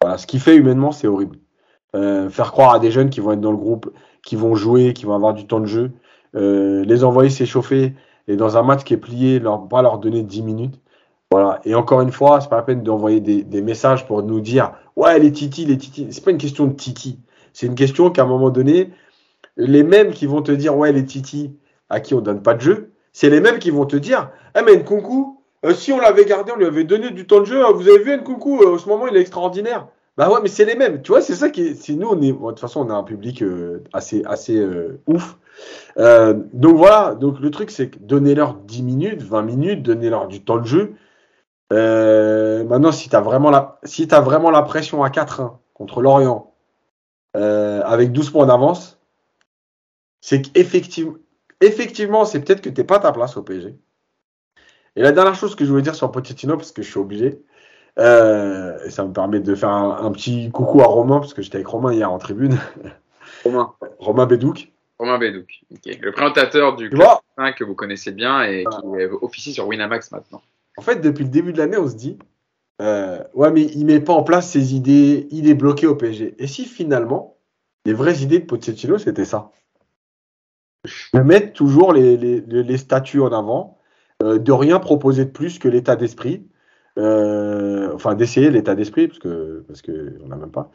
Voilà, 0.01 0.17
ce 0.17 0.29
qu'il 0.29 0.39
fait 0.39 0.55
humainement, 0.55 0.93
c'est 0.93 1.09
horrible. 1.09 1.39
Euh, 1.97 2.31
faire 2.31 2.53
croire 2.53 2.75
à 2.75 2.79
des 2.79 2.93
jeunes 2.93 3.11
qui 3.11 3.19
vont 3.19 3.33
être 3.33 3.41
dans 3.41 3.51
le 3.51 3.57
groupe, 3.57 3.93
qui 4.23 4.37
vont 4.37 4.55
jouer, 4.55 4.93
qui 4.93 5.07
vont 5.07 5.15
avoir 5.15 5.35
du 5.35 5.47
temps 5.47 5.61
de 5.61 5.67
jeu, 5.67 5.93
euh, 6.37 6.85
les 6.85 7.05
envoyer 7.05 7.31
s'échauffer 7.31 7.95
et 8.29 8.37
dans 8.37 8.57
un 8.57 8.63
match 8.63 8.85
qui 8.85 8.95
est 8.95 8.99
plié, 8.99 9.39
leur, 9.39 9.67
pas 9.67 9.83
leur 9.83 9.99
donner 9.99 10.23
10 10.23 10.43
minutes. 10.43 10.81
Voilà. 11.31 11.61
Et 11.65 11.75
encore 11.75 12.01
une 12.01 12.13
fois, 12.13 12.41
c'est 12.41 12.49
pas 12.49 12.57
la 12.57 12.63
peine 12.63 12.83
d'envoyer 12.83 13.21
des, 13.21 13.63
messages 13.63 14.07
pour 14.07 14.23
nous 14.23 14.41
dire, 14.41 14.73
ouais, 14.97 15.19
les 15.19 15.33
titi, 15.33 15.65
les 15.65 15.79
titi. 15.79 16.07
C'est 16.11 16.25
pas 16.25 16.31
une 16.31 16.39
question 16.39 16.67
de 16.67 16.73
titi. 16.73 17.19
C'est 17.53 17.67
une 17.67 17.75
question 17.75 18.11
qu'à 18.11 18.23
un 18.23 18.27
moment 18.27 18.51
donné, 18.51 18.91
les 19.57 19.83
mêmes 19.83 20.13
qui 20.13 20.27
vont 20.27 20.43
te 20.43 20.53
dire 20.53 20.77
ouais 20.77 20.93
les 20.93 21.05
titi 21.05 21.57
à 21.89 22.01
qui 22.01 22.15
on 22.15 22.21
donne 22.21 22.43
pas 22.43 22.55
de 22.55 22.61
jeu, 22.61 22.93
c'est 23.13 23.31
les 23.31 23.41
mêmes 23.41 23.59
qui 23.59 23.71
vont 23.71 23.87
te 23.87 23.97
dire 23.97 24.31
ah 24.55 24.63
mais 24.63 24.77
Nkunku, 24.77 25.39
euh, 25.65 25.75
si 25.75 25.93
on 25.93 25.99
l'avait 25.99 26.25
gardé, 26.25 26.53
on 26.53 26.57
lui 26.57 26.67
avait 26.67 26.85
donné 26.85 27.11
du 27.11 27.27
temps 27.27 27.41
de 27.41 27.45
jeu, 27.45 27.65
hein, 27.65 27.73
vous 27.75 27.89
avez 27.89 27.99
vu 27.99 28.17
Nkunku, 28.17 28.63
euh, 28.63 28.75
en 28.75 28.79
ce 28.79 28.89
moment 28.89 29.07
il 29.09 29.17
est 29.17 29.21
extraordinaire. 29.21 29.89
Bah 30.21 30.29
ouais 30.29 30.41
mais 30.43 30.49
c'est 30.49 30.67
les 30.67 30.75
mêmes, 30.75 31.01
tu 31.01 31.13
vois 31.13 31.23
c'est 31.23 31.35
ça 31.35 31.49
qui 31.49 31.63
est, 31.63 31.75
c'est 31.75 31.95
nous 31.95 32.09
on 32.09 32.21
est, 32.21 32.31
de 32.31 32.37
toute 32.37 32.61
façon 32.61 32.87
on 32.87 32.91
a 32.91 32.93
un 32.93 33.05
public 33.05 33.43
euh, 33.43 33.83
assez 33.95 34.23
assez 34.27 34.55
euh, 34.59 35.01
ouf. 35.07 35.39
Euh, 35.97 36.35
donc 36.53 36.77
voilà, 36.77 37.15
donc 37.15 37.41
le 37.41 37.51
truc 37.51 37.71
c'est 37.71 37.89
que 37.89 37.99
donnez-leur 37.99 38.53
10 38.53 38.83
minutes, 38.83 39.23
20 39.23 39.41
minutes, 39.41 39.83
donnez-leur 39.83 40.29
du 40.29 40.45
temps 40.45 40.59
de 40.59 40.67
jeu. 40.67 40.93
Maintenant 41.71 42.93
si 42.93 43.09
t'as 43.09 43.23
vraiment 43.23 43.49
la, 43.49 43.79
si 43.85 44.09
t'as 44.09 44.21
vraiment 44.21 44.51
la 44.51 44.61
pression 44.61 45.03
à 45.03 45.09
4-1 45.09 45.57
contre 45.73 46.03
Lorient 46.03 46.53
avec 47.33 48.13
12 48.13 48.29
points 48.29 48.45
d'avance, 48.45 48.99
c'est 50.21 50.43
qu'effectivement, 50.43 51.15
effectivement, 51.63 52.27
c'est 52.27 52.41
peut-être 52.41 52.61
que 52.61 52.69
t'es 52.69 52.85
pas 52.85 52.97
à 52.97 53.01
ta 53.01 53.13
place 53.13 53.39
au 53.39 53.43
PSG. 53.43 53.75
Et 54.97 55.03
la 55.03 55.13
dernière 55.13 55.35
chose 55.35 55.55
que 55.55 55.65
je 55.65 55.71
voulais 55.71 55.83
dire 55.83 55.95
sur 55.95 56.13
Pochettino, 56.13 56.59
parce 56.59 56.73
que 56.73 56.83
je 56.83 56.91
suis 56.91 57.01
obligé, 57.01 57.43
euh, 57.99 58.79
et 58.85 58.91
ça 58.91 59.05
me 59.05 59.13
permet 59.13 59.41
de 59.41 59.55
faire 59.55 59.69
un, 59.71 60.05
un 60.05 60.13
petit 60.13 60.51
coucou 60.51 60.81
à 60.81 60.87
Romain, 60.87 61.19
parce 61.21 61.35
que 61.35 61.43
j'étais 61.43 61.57
avec 61.57 61.67
Romain 61.69 61.93
hier 61.93 62.11
en 62.11 62.19
tribune, 62.19 62.59
Romain. 63.45 63.73
Romain 63.99 64.27
Bédouc. 64.27 64.73
Romain 64.99 65.19
Bédouc. 65.19 65.63
Ok. 65.73 65.99
Le 66.01 66.13
présentateur 66.13 66.77
du 66.77 66.89
Club 66.91 67.01
vois, 67.03 67.23
5 67.37 67.57
que 67.57 67.65
vous 67.65 67.75
connaissez 67.75 68.13
bien 68.13 68.43
et 68.43 68.65
qui 68.65 68.87
euh, 69.03 69.17
officie 69.23 69.53
sur 69.53 69.67
Winamax 69.67 70.13
maintenant. 70.13 70.43
en 70.77 70.83
fait, 70.83 71.01
depuis 71.01 71.25
le 71.25 71.31
début 71.31 71.53
de 71.53 71.59
l'année, 71.59 71.79
on 71.79 71.89
se 71.89 71.95
dit, 71.97 72.19
euh, 72.83 73.23
ouais, 73.35 73.51
mais 73.51 73.63
il 73.63 73.85
met 73.87 74.01
pas 74.01 74.13
en 74.13 74.23
place 74.23 74.49
ses 74.51 74.75
idées, 74.75 75.27
il 75.31 75.49
est 75.49 75.55
bloqué 75.55 75.87
au 75.87 75.97
PSG. 75.97 76.35
Et 76.39 76.47
si 76.47 76.65
finalement, 76.67 77.37
les 77.87 77.93
vraies 77.95 78.19
idées 78.23 78.41
de 78.41 78.45
Pochettino, 78.47 78.99
c'était 78.99 79.25
ça? 79.25 79.51
De 81.13 81.21
mettre 81.21 81.53
toujours 81.53 81.93
les, 81.93 82.17
les, 82.17 82.41
les- 82.41 82.63
les 82.63 82.77
statuts 82.79 83.21
en 83.21 83.33
avant, 83.33 83.79
euh, 84.23 84.39
de 84.39 84.53
rien 84.53 84.79
proposer 84.79 85.25
de 85.27 85.31
plus 85.31 85.59
que 85.59 85.69
l'état 85.69 85.97
d'esprit, 85.97 86.47
euh, 87.01 87.95
enfin 87.95 88.15
d'essayer 88.15 88.51
l'état 88.51 88.75
d'esprit, 88.75 89.09
parce 89.09 89.19
que 89.19 89.65
parce 89.67 89.81
que 89.81 90.19
n'a 90.27 90.37
même 90.37 90.51
pas. 90.51 90.71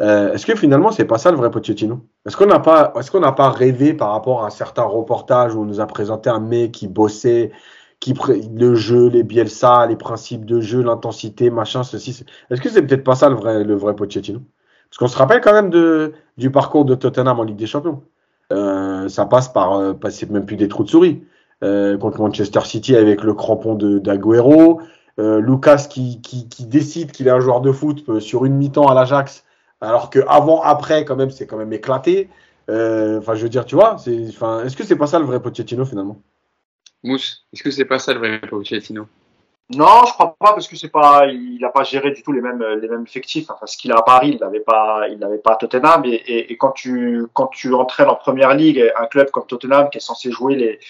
Euh, 0.00 0.32
est-ce 0.34 0.44
que 0.44 0.54
finalement 0.54 0.90
c'est 0.90 1.06
pas 1.06 1.16
ça 1.16 1.30
le 1.30 1.38
vrai 1.38 1.50
Pochettino? 1.50 2.00
Est-ce 2.26 2.36
qu'on 2.36 2.46
n'a 2.46 2.58
pas 2.58 2.92
est-ce 2.98 3.10
pas 3.10 3.50
rêvé 3.50 3.94
par 3.94 4.10
rapport 4.10 4.44
à 4.44 4.50
certains 4.50 4.82
reportages 4.82 5.54
où 5.54 5.62
on 5.62 5.64
nous 5.64 5.80
a 5.80 5.86
présenté 5.86 6.28
un 6.28 6.40
mec 6.40 6.72
qui 6.72 6.86
bossait, 6.86 7.50
qui 7.98 8.14
le 8.54 8.74
jeu, 8.74 9.08
les 9.08 9.22
Bielsa, 9.22 9.86
les 9.86 9.96
principes 9.96 10.44
de 10.44 10.60
jeu, 10.60 10.82
l'intensité, 10.82 11.48
machin, 11.48 11.82
ceci. 11.82 12.24
Est-ce 12.50 12.60
que 12.60 12.68
c'est 12.68 12.82
peut-être 12.82 13.04
pas 13.04 13.14
ça 13.14 13.30
le 13.30 13.36
vrai 13.36 13.64
le 13.64 13.74
vrai 13.74 13.96
Pochettino? 13.96 14.40
Parce 14.90 14.98
qu'on 14.98 15.08
se 15.08 15.16
rappelle 15.16 15.40
quand 15.40 15.54
même 15.54 15.70
de 15.70 16.12
du 16.36 16.50
parcours 16.50 16.84
de 16.84 16.94
Tottenham 16.94 17.40
en 17.40 17.44
Ligue 17.44 17.56
des 17.56 17.66
Champions. 17.66 18.02
Euh, 18.52 19.08
ça 19.08 19.24
passe 19.24 19.48
par 19.48 19.96
passer 19.96 20.26
même 20.26 20.44
plus 20.44 20.56
des 20.56 20.68
trous 20.68 20.84
de 20.84 20.90
souris. 20.90 21.22
Contre 21.62 22.20
Manchester 22.20 22.60
City 22.64 22.96
avec 22.96 23.22
le 23.22 23.34
crampon 23.34 23.74
d'Aguero, 23.74 24.80
Lucas 25.40 25.86
qui, 25.90 26.20
qui, 26.22 26.48
qui 26.48 26.64
décide 26.66 27.12
qu'il 27.12 27.26
est 27.28 27.30
un 27.30 27.40
joueur 27.40 27.60
de 27.60 27.72
foot 27.72 28.04
euh, 28.08 28.20
sur 28.20 28.44
une 28.44 28.54
mi-temps 28.54 28.86
à 28.86 28.94
l'Ajax, 28.94 29.44
alors 29.80 30.08
que 30.08 30.20
avant, 30.28 30.62
après, 30.62 31.04
quand 31.04 31.16
même, 31.16 31.30
c'est 31.30 31.46
quand 31.46 31.56
même 31.56 31.72
éclaté. 31.72 32.28
Euh, 32.68 33.18
Enfin, 33.18 33.34
je 33.34 33.42
veux 33.42 33.48
dire, 33.48 33.64
tu 33.64 33.74
vois, 33.74 33.96
c'est, 33.98 34.28
enfin, 34.28 34.64
est-ce 34.64 34.76
que 34.76 34.84
c'est 34.84 34.96
pas 34.96 35.06
ça 35.06 35.18
le 35.18 35.24
vrai 35.24 35.40
Pochettino 35.40 35.84
finalement? 35.84 36.18
Mousse, 37.02 37.44
est-ce 37.52 37.62
que 37.62 37.70
c'est 37.70 37.84
pas 37.84 37.98
ça 37.98 38.12
le 38.12 38.20
vrai 38.20 38.40
Pochettino? 38.40 39.06
Non, 39.70 40.04
je 40.06 40.12
crois 40.12 40.36
pas 40.38 40.52
parce 40.52 40.66
que 40.66 40.76
c'est 40.76 40.88
pas, 40.88 41.26
il 41.26 41.58
n'a 41.60 41.68
pas 41.68 41.84
géré 41.84 42.10
du 42.10 42.22
tout 42.22 42.32
les 42.32 42.40
mêmes 42.40 42.64
les 42.82 42.88
mêmes 42.88 43.04
effectifs. 43.06 43.48
Enfin, 43.50 43.66
ce 43.66 43.76
qu'il 43.76 43.92
a 43.92 43.98
à 43.98 44.02
Paris, 44.02 44.30
il 44.34 44.40
n'avait 44.40 44.60
pas, 44.60 45.06
il 45.08 45.18
n'avait 45.18 45.38
pas 45.38 45.52
à 45.52 45.56
Tottenham. 45.56 46.04
Et, 46.04 46.14
et, 46.14 46.52
et 46.52 46.56
quand 46.56 46.72
tu 46.72 47.26
quand 47.32 47.46
tu 47.48 47.72
entraînes 47.72 48.08
en 48.08 48.16
première 48.16 48.54
ligue 48.54 48.92
un 48.96 49.06
club 49.06 49.30
comme 49.30 49.46
Tottenham 49.46 49.88
qui 49.90 49.98
est 49.98 50.00
censé 50.00 50.32
jouer 50.32 50.56
les, 50.56 50.80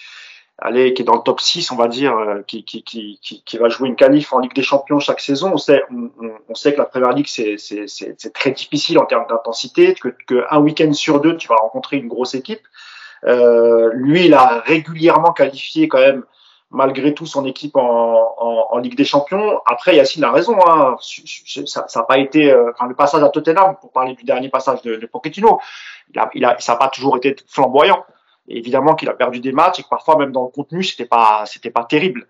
allez, 0.60 0.94
qui 0.94 1.02
est 1.02 1.04
dans 1.04 1.16
le 1.16 1.22
top 1.22 1.40
6, 1.40 1.70
on 1.72 1.76
va 1.76 1.88
dire, 1.88 2.16
euh, 2.16 2.42
qui 2.46 2.64
qui 2.64 2.82
qui 2.82 3.18
qui, 3.44 3.58
va 3.58 3.68
jouer 3.68 3.88
une 3.88 3.96
qualif 3.96 4.32
en 4.32 4.38
Ligue 4.40 4.54
des 4.54 4.62
Champions 4.62 4.98
chaque 5.00 5.20
saison, 5.20 5.52
on 5.54 5.58
sait 5.58 5.82
on, 5.90 6.10
on- 6.48 6.54
sait 6.54 6.72
que 6.72 6.78
la 6.78 6.84
première 6.86 7.12
ligue 7.12 7.26
c'est 7.28 7.56
c'est 7.58 7.86
c'est 7.88 8.32
très 8.32 8.50
difficile 8.50 8.98
en 8.98 9.06
termes 9.06 9.26
d'intensité, 9.28 9.94
que 9.94 10.08
que 10.26 10.44
un 10.50 10.58
week-end 10.60 10.92
sur 10.92 11.20
deux 11.20 11.36
tu 11.36 11.48
vas 11.48 11.56
rencontrer 11.56 11.96
une 11.98 12.08
grosse 12.08 12.34
équipe. 12.34 12.60
Euh, 13.24 13.90
lui, 13.94 14.26
il 14.26 14.34
a 14.34 14.60
régulièrement 14.64 15.32
qualifié 15.32 15.88
quand 15.88 15.98
même 16.00 16.24
malgré 16.70 17.14
tout 17.14 17.26
son 17.26 17.44
équipe 17.46 17.76
en, 17.76 18.34
en, 18.38 18.66
en 18.70 18.78
Ligue 18.78 18.96
des 18.96 19.04
Champions. 19.04 19.60
Après, 19.66 19.96
Yacine 19.96 20.24
a 20.24 20.30
raison. 20.30 20.56
Hein. 20.66 20.96
Ça 21.00 21.84
n'a 21.96 22.02
pas 22.04 22.18
été, 22.18 22.50
euh, 22.52 22.70
le 22.88 22.94
passage 22.94 23.22
à 23.22 23.28
Tottenham, 23.28 23.76
pour 23.80 23.90
parler 23.92 24.14
du 24.14 24.24
dernier 24.24 24.48
passage 24.48 24.80
de, 24.82 24.96
de 24.96 25.06
Pochettino, 25.06 25.60
il 26.14 26.18
a, 26.20 26.30
il 26.34 26.44
a, 26.44 26.56
ça 26.60 26.72
n'a 26.72 26.78
pas 26.78 26.88
toujours 26.88 27.16
été 27.16 27.36
flamboyant. 27.48 28.04
Évidemment 28.48 28.94
qu'il 28.94 29.08
a 29.08 29.14
perdu 29.14 29.40
des 29.40 29.52
matchs 29.52 29.80
et 29.80 29.82
que 29.82 29.88
parfois 29.88 30.16
même 30.16 30.32
dans 30.32 30.42
le 30.42 30.48
contenu, 30.48 30.82
c'était 30.82 31.06
pas, 31.06 31.44
c'était 31.46 31.70
pas 31.70 31.84
terrible. 31.84 32.26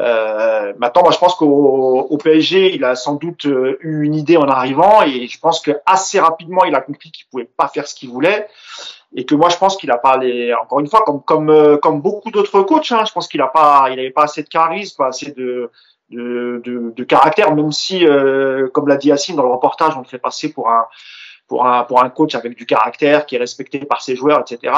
Euh, 0.00 0.72
maintenant, 0.78 1.02
moi, 1.02 1.12
je 1.12 1.18
pense 1.18 1.36
qu'au 1.36 2.00
au 2.00 2.16
PSG, 2.18 2.74
il 2.74 2.84
a 2.84 2.96
sans 2.96 3.14
doute 3.14 3.46
euh, 3.46 3.78
eu 3.80 4.02
une 4.04 4.14
idée 4.14 4.36
en 4.36 4.48
arrivant 4.48 5.02
et 5.02 5.26
je 5.28 5.38
pense 5.38 5.60
que 5.60 5.70
assez 5.86 6.18
rapidement, 6.18 6.64
il 6.64 6.74
a 6.74 6.80
compris 6.80 7.12
qu'il 7.12 7.26
pouvait 7.26 7.44
pas 7.44 7.68
faire 7.68 7.86
ce 7.86 7.94
qu'il 7.94 8.10
voulait 8.10 8.48
et 9.14 9.24
que 9.24 9.34
moi, 9.34 9.48
je 9.48 9.56
pense 9.56 9.76
qu'il 9.76 9.90
a 9.90 9.98
pas 9.98 10.16
les, 10.16 10.52
encore 10.54 10.80
une 10.80 10.88
fois, 10.88 11.02
comme 11.06 11.22
comme 11.22 11.50
euh, 11.50 11.76
comme 11.76 12.00
beaucoup 12.00 12.30
d'autres 12.30 12.62
coachs, 12.62 12.90
hein, 12.90 13.04
je 13.06 13.12
pense 13.12 13.28
qu'il 13.28 13.40
a 13.40 13.46
pas, 13.46 13.88
il 13.90 13.98
avait 13.98 14.10
pas 14.10 14.24
assez 14.24 14.42
de 14.42 14.48
charisme, 14.48 14.96
pas 14.96 15.08
assez 15.08 15.30
de 15.32 15.70
de, 16.10 16.60
de, 16.64 16.92
de 16.94 17.04
caractère, 17.04 17.54
même 17.54 17.72
si, 17.72 18.06
euh, 18.06 18.68
comme 18.68 18.88
l'a 18.88 18.96
dit 18.96 19.08
Yacine 19.08 19.36
dans 19.36 19.42
le 19.42 19.52
reportage, 19.52 19.96
on 19.96 20.00
le 20.00 20.06
fait 20.06 20.18
passer 20.18 20.52
pour 20.52 20.68
un 20.68 20.86
pour 21.46 21.66
un 21.66 21.84
pour 21.84 22.02
un 22.02 22.10
coach 22.10 22.34
avec 22.34 22.56
du 22.56 22.66
caractère, 22.66 23.26
qui 23.26 23.36
est 23.36 23.38
respecté 23.38 23.78
par 23.80 24.02
ses 24.02 24.16
joueurs, 24.16 24.40
etc. 24.40 24.72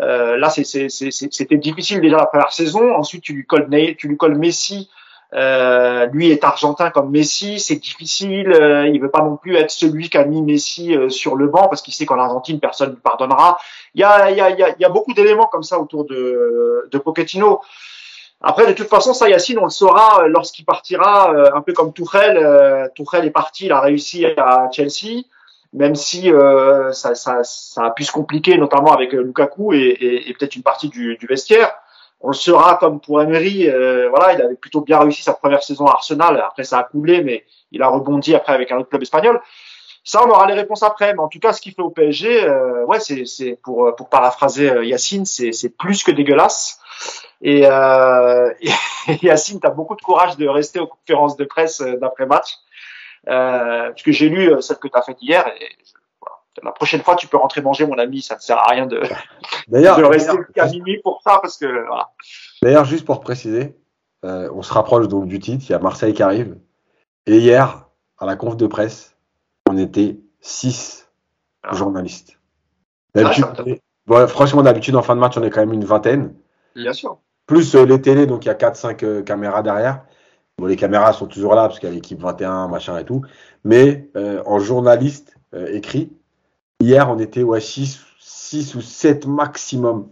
Euh, 0.00 0.36
là, 0.36 0.50
c'était 0.50 1.56
difficile 1.56 2.00
déjà 2.00 2.16
la 2.16 2.26
première 2.26 2.52
saison. 2.52 2.94
Ensuite, 2.94 3.22
tu 3.22 3.32
lui 3.32 3.46
colles, 3.46 3.68
tu 3.96 4.08
lui 4.08 4.16
colles 4.16 4.36
Messi. 4.36 4.90
Euh, 5.34 6.06
lui 6.06 6.30
est 6.30 6.44
argentin 6.44 6.90
comme 6.90 7.10
Messi, 7.10 7.58
c'est 7.58 7.76
difficile. 7.76 8.52
Euh, 8.52 8.86
il 8.86 9.00
veut 9.00 9.10
pas 9.10 9.22
non 9.22 9.36
plus 9.36 9.56
être 9.56 9.72
celui 9.72 10.08
qui 10.08 10.16
a 10.16 10.24
mis 10.24 10.40
Messi 10.40 10.96
euh, 10.96 11.08
sur 11.08 11.34
le 11.34 11.48
banc 11.48 11.66
parce 11.68 11.82
qu'il 11.82 11.92
sait 11.92 12.06
qu'en 12.06 12.18
Argentine 12.18 12.60
personne 12.60 12.90
ne 12.90 12.94
pardonnera. 12.94 13.58
Il 13.94 14.00
y 14.00 14.04
a, 14.04 14.30
y 14.30 14.40
a, 14.40 14.50
y 14.50 14.84
a 14.84 14.88
beaucoup 14.88 15.14
d'éléments 15.14 15.48
comme 15.50 15.64
ça 15.64 15.80
autour 15.80 16.04
de, 16.04 16.88
de 16.90 16.98
Pochettino. 16.98 17.60
Après, 18.40 18.66
de 18.66 18.72
toute 18.72 18.88
façon, 18.88 19.14
ça, 19.14 19.28
Yacine, 19.28 19.58
on 19.58 19.64
le 19.64 19.70
saura 19.70 20.22
euh, 20.22 20.28
lorsqu'il 20.28 20.64
partira, 20.64 21.32
euh, 21.32 21.50
un 21.54 21.62
peu 21.62 21.72
comme 21.72 21.92
Tourelle. 21.92 22.36
Euh, 22.36 22.86
Tourelle 22.94 23.24
est 23.24 23.30
parti, 23.30 23.66
il 23.66 23.72
a 23.72 23.80
réussi 23.80 24.26
à 24.26 24.68
Chelsea 24.70 25.22
même 25.76 25.94
si 25.94 26.32
euh, 26.32 26.90
ça, 26.92 27.14
ça, 27.14 27.44
ça 27.44 27.84
a 27.84 27.90
pu 27.90 28.02
se 28.02 28.10
compliquer, 28.10 28.56
notamment 28.56 28.92
avec 28.92 29.14
euh, 29.14 29.22
Lukaku 29.22 29.74
et, 29.74 29.78
et, 29.78 30.28
et 30.28 30.32
peut-être 30.32 30.56
une 30.56 30.62
partie 30.62 30.88
du, 30.88 31.16
du 31.16 31.26
vestiaire. 31.26 31.70
On 32.22 32.28
le 32.28 32.34
saura 32.34 32.76
comme 32.76 32.98
pour 32.98 33.20
Emery, 33.20 33.68
euh, 33.68 34.08
voilà, 34.08 34.32
il 34.32 34.42
avait 34.42 34.54
plutôt 34.54 34.80
bien 34.80 34.98
réussi 34.98 35.22
sa 35.22 35.34
première 35.34 35.62
saison 35.62 35.86
à 35.86 35.92
Arsenal. 35.92 36.42
Après, 36.46 36.64
ça 36.64 36.78
a 36.78 36.82
coulé, 36.82 37.22
mais 37.22 37.44
il 37.72 37.82
a 37.82 37.88
rebondi 37.88 38.34
après 38.34 38.54
avec 38.54 38.72
un 38.72 38.78
autre 38.78 38.88
club 38.88 39.02
espagnol. 39.02 39.40
Ça, 40.02 40.22
on 40.24 40.30
aura 40.30 40.46
les 40.46 40.54
réponses 40.54 40.82
après. 40.82 41.12
Mais 41.12 41.20
en 41.20 41.28
tout 41.28 41.40
cas, 41.40 41.52
ce 41.52 41.60
qu'il 41.60 41.74
fait 41.74 41.82
au 41.82 41.90
PSG, 41.90 42.44
euh, 42.44 42.84
ouais, 42.86 43.00
c'est, 43.00 43.58
pour 43.62 43.94
pour 43.96 44.08
paraphraser 44.08 44.70
euh, 44.70 44.84
Yacine, 44.84 45.26
c'est, 45.26 45.68
plus 45.76 46.02
que 46.04 46.10
dégueulasse. 46.10 46.80
Et, 47.42 47.66
euh, 47.66 48.50
et 49.08 49.26
Yacine, 49.26 49.60
tu 49.60 49.66
as 49.66 49.70
beaucoup 49.70 49.96
de 49.96 50.02
courage 50.02 50.36
de 50.36 50.48
rester 50.48 50.78
aux 50.78 50.86
conférences 50.86 51.36
de 51.36 51.44
presse 51.44 51.80
euh, 51.80 51.96
d'après 51.96 52.24
match. 52.24 52.56
Euh, 53.28 53.88
parce 53.88 54.02
que 54.02 54.12
j'ai 54.12 54.28
lu 54.28 54.52
euh, 54.52 54.60
celle 54.60 54.76
que 54.78 54.88
tu 54.88 54.96
as 54.96 55.02
faite 55.02 55.18
hier. 55.20 55.46
Et 55.60 55.66
je- 55.84 55.92
voilà. 56.20 56.36
La 56.62 56.72
prochaine 56.72 57.02
fois, 57.02 57.16
tu 57.16 57.26
peux 57.26 57.36
rentrer 57.36 57.60
manger, 57.60 57.86
mon 57.86 57.98
ami. 57.98 58.22
Ça 58.22 58.36
ne 58.36 58.40
sert 58.40 58.58
à 58.58 58.68
rien 58.70 58.86
de, 58.86 59.00
rester 59.68 60.36
jusqu'à 60.36 60.66
minuit 60.66 61.00
pour 61.02 61.20
ça, 61.22 61.38
parce 61.42 61.56
que 61.58 61.66
voilà. 61.86 62.10
D'ailleurs, 62.62 62.84
juste 62.84 63.04
pour 63.04 63.20
préciser, 63.20 63.76
euh, 64.24 64.48
on 64.54 64.62
se 64.62 64.72
rapproche 64.72 65.08
donc 65.08 65.26
du 65.26 65.38
titre, 65.38 65.64
il 65.68 65.72
y 65.72 65.74
a 65.74 65.78
Marseille 65.78 66.14
qui 66.14 66.22
arrive. 66.22 66.56
Et 67.26 67.38
hier, 67.38 67.86
à 68.18 68.26
la 68.26 68.36
conf 68.36 68.56
de 68.56 68.66
presse, 68.66 69.16
on 69.68 69.76
était 69.76 70.16
6 70.40 71.10
Ah. 71.62 71.74
journalistes. 71.74 72.38
D'habitude, 73.14 73.44
Ah, 73.58 73.62
bon, 74.06 74.28
franchement, 74.28 74.62
d'habitude, 74.62 74.94
en 74.94 75.02
fin 75.02 75.16
de 75.16 75.20
match, 75.20 75.36
on 75.36 75.42
est 75.42 75.50
quand 75.50 75.60
même 75.60 75.72
une 75.72 75.84
vingtaine. 75.84 76.34
Bien 76.76 76.92
sûr. 76.92 77.18
Plus 77.46 77.74
euh, 77.74 77.84
les 77.84 78.00
télés, 78.00 78.26
donc 78.26 78.44
il 78.44 78.48
y 78.48 78.50
a 78.50 78.54
4-5 78.54 79.02
euh, 79.02 79.22
caméras 79.22 79.62
derrière. 79.62 80.02
Bon, 80.58 80.66
les 80.66 80.76
caméras 80.76 81.12
sont 81.12 81.26
toujours 81.26 81.54
là 81.54 81.68
parce 81.68 81.78
qu'il 81.78 81.88
y 81.88 81.92
a 81.92 81.94
l'équipe 81.94 82.20
21, 82.20 82.68
machin 82.68 82.98
et 82.98 83.04
tout. 83.04 83.22
Mais 83.64 84.08
euh, 84.16 84.42
en 84.46 84.58
journaliste 84.58 85.36
euh, 85.54 85.66
écrit, 85.72 86.10
Hier, 86.80 87.10
on 87.10 87.18
était 87.18 87.42
ouais, 87.42 87.60
6, 87.60 88.04
6 88.18 88.74
ou 88.74 88.80
7 88.80 89.26
maximum. 89.26 90.10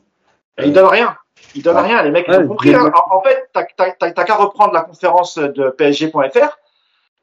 Et 0.59 0.66
ils 0.66 0.73
donnent 0.73 0.87
rien. 0.87 1.16
Ils 1.55 1.62
donnent 1.62 1.77
rien, 1.77 2.03
les 2.03 2.11
mecs. 2.11 2.27
ils 2.29 2.35
ont 2.35 2.49
compris, 2.49 2.75
hein. 2.75 2.91
En, 2.95 3.16
en, 3.16 3.23
fait, 3.23 3.51
t'as 3.53 4.25
qu'à 4.25 4.35
reprendre 4.35 4.73
la 4.73 4.83
conférence 4.83 5.37
de 5.37 5.71
PSG.fr 5.71 6.59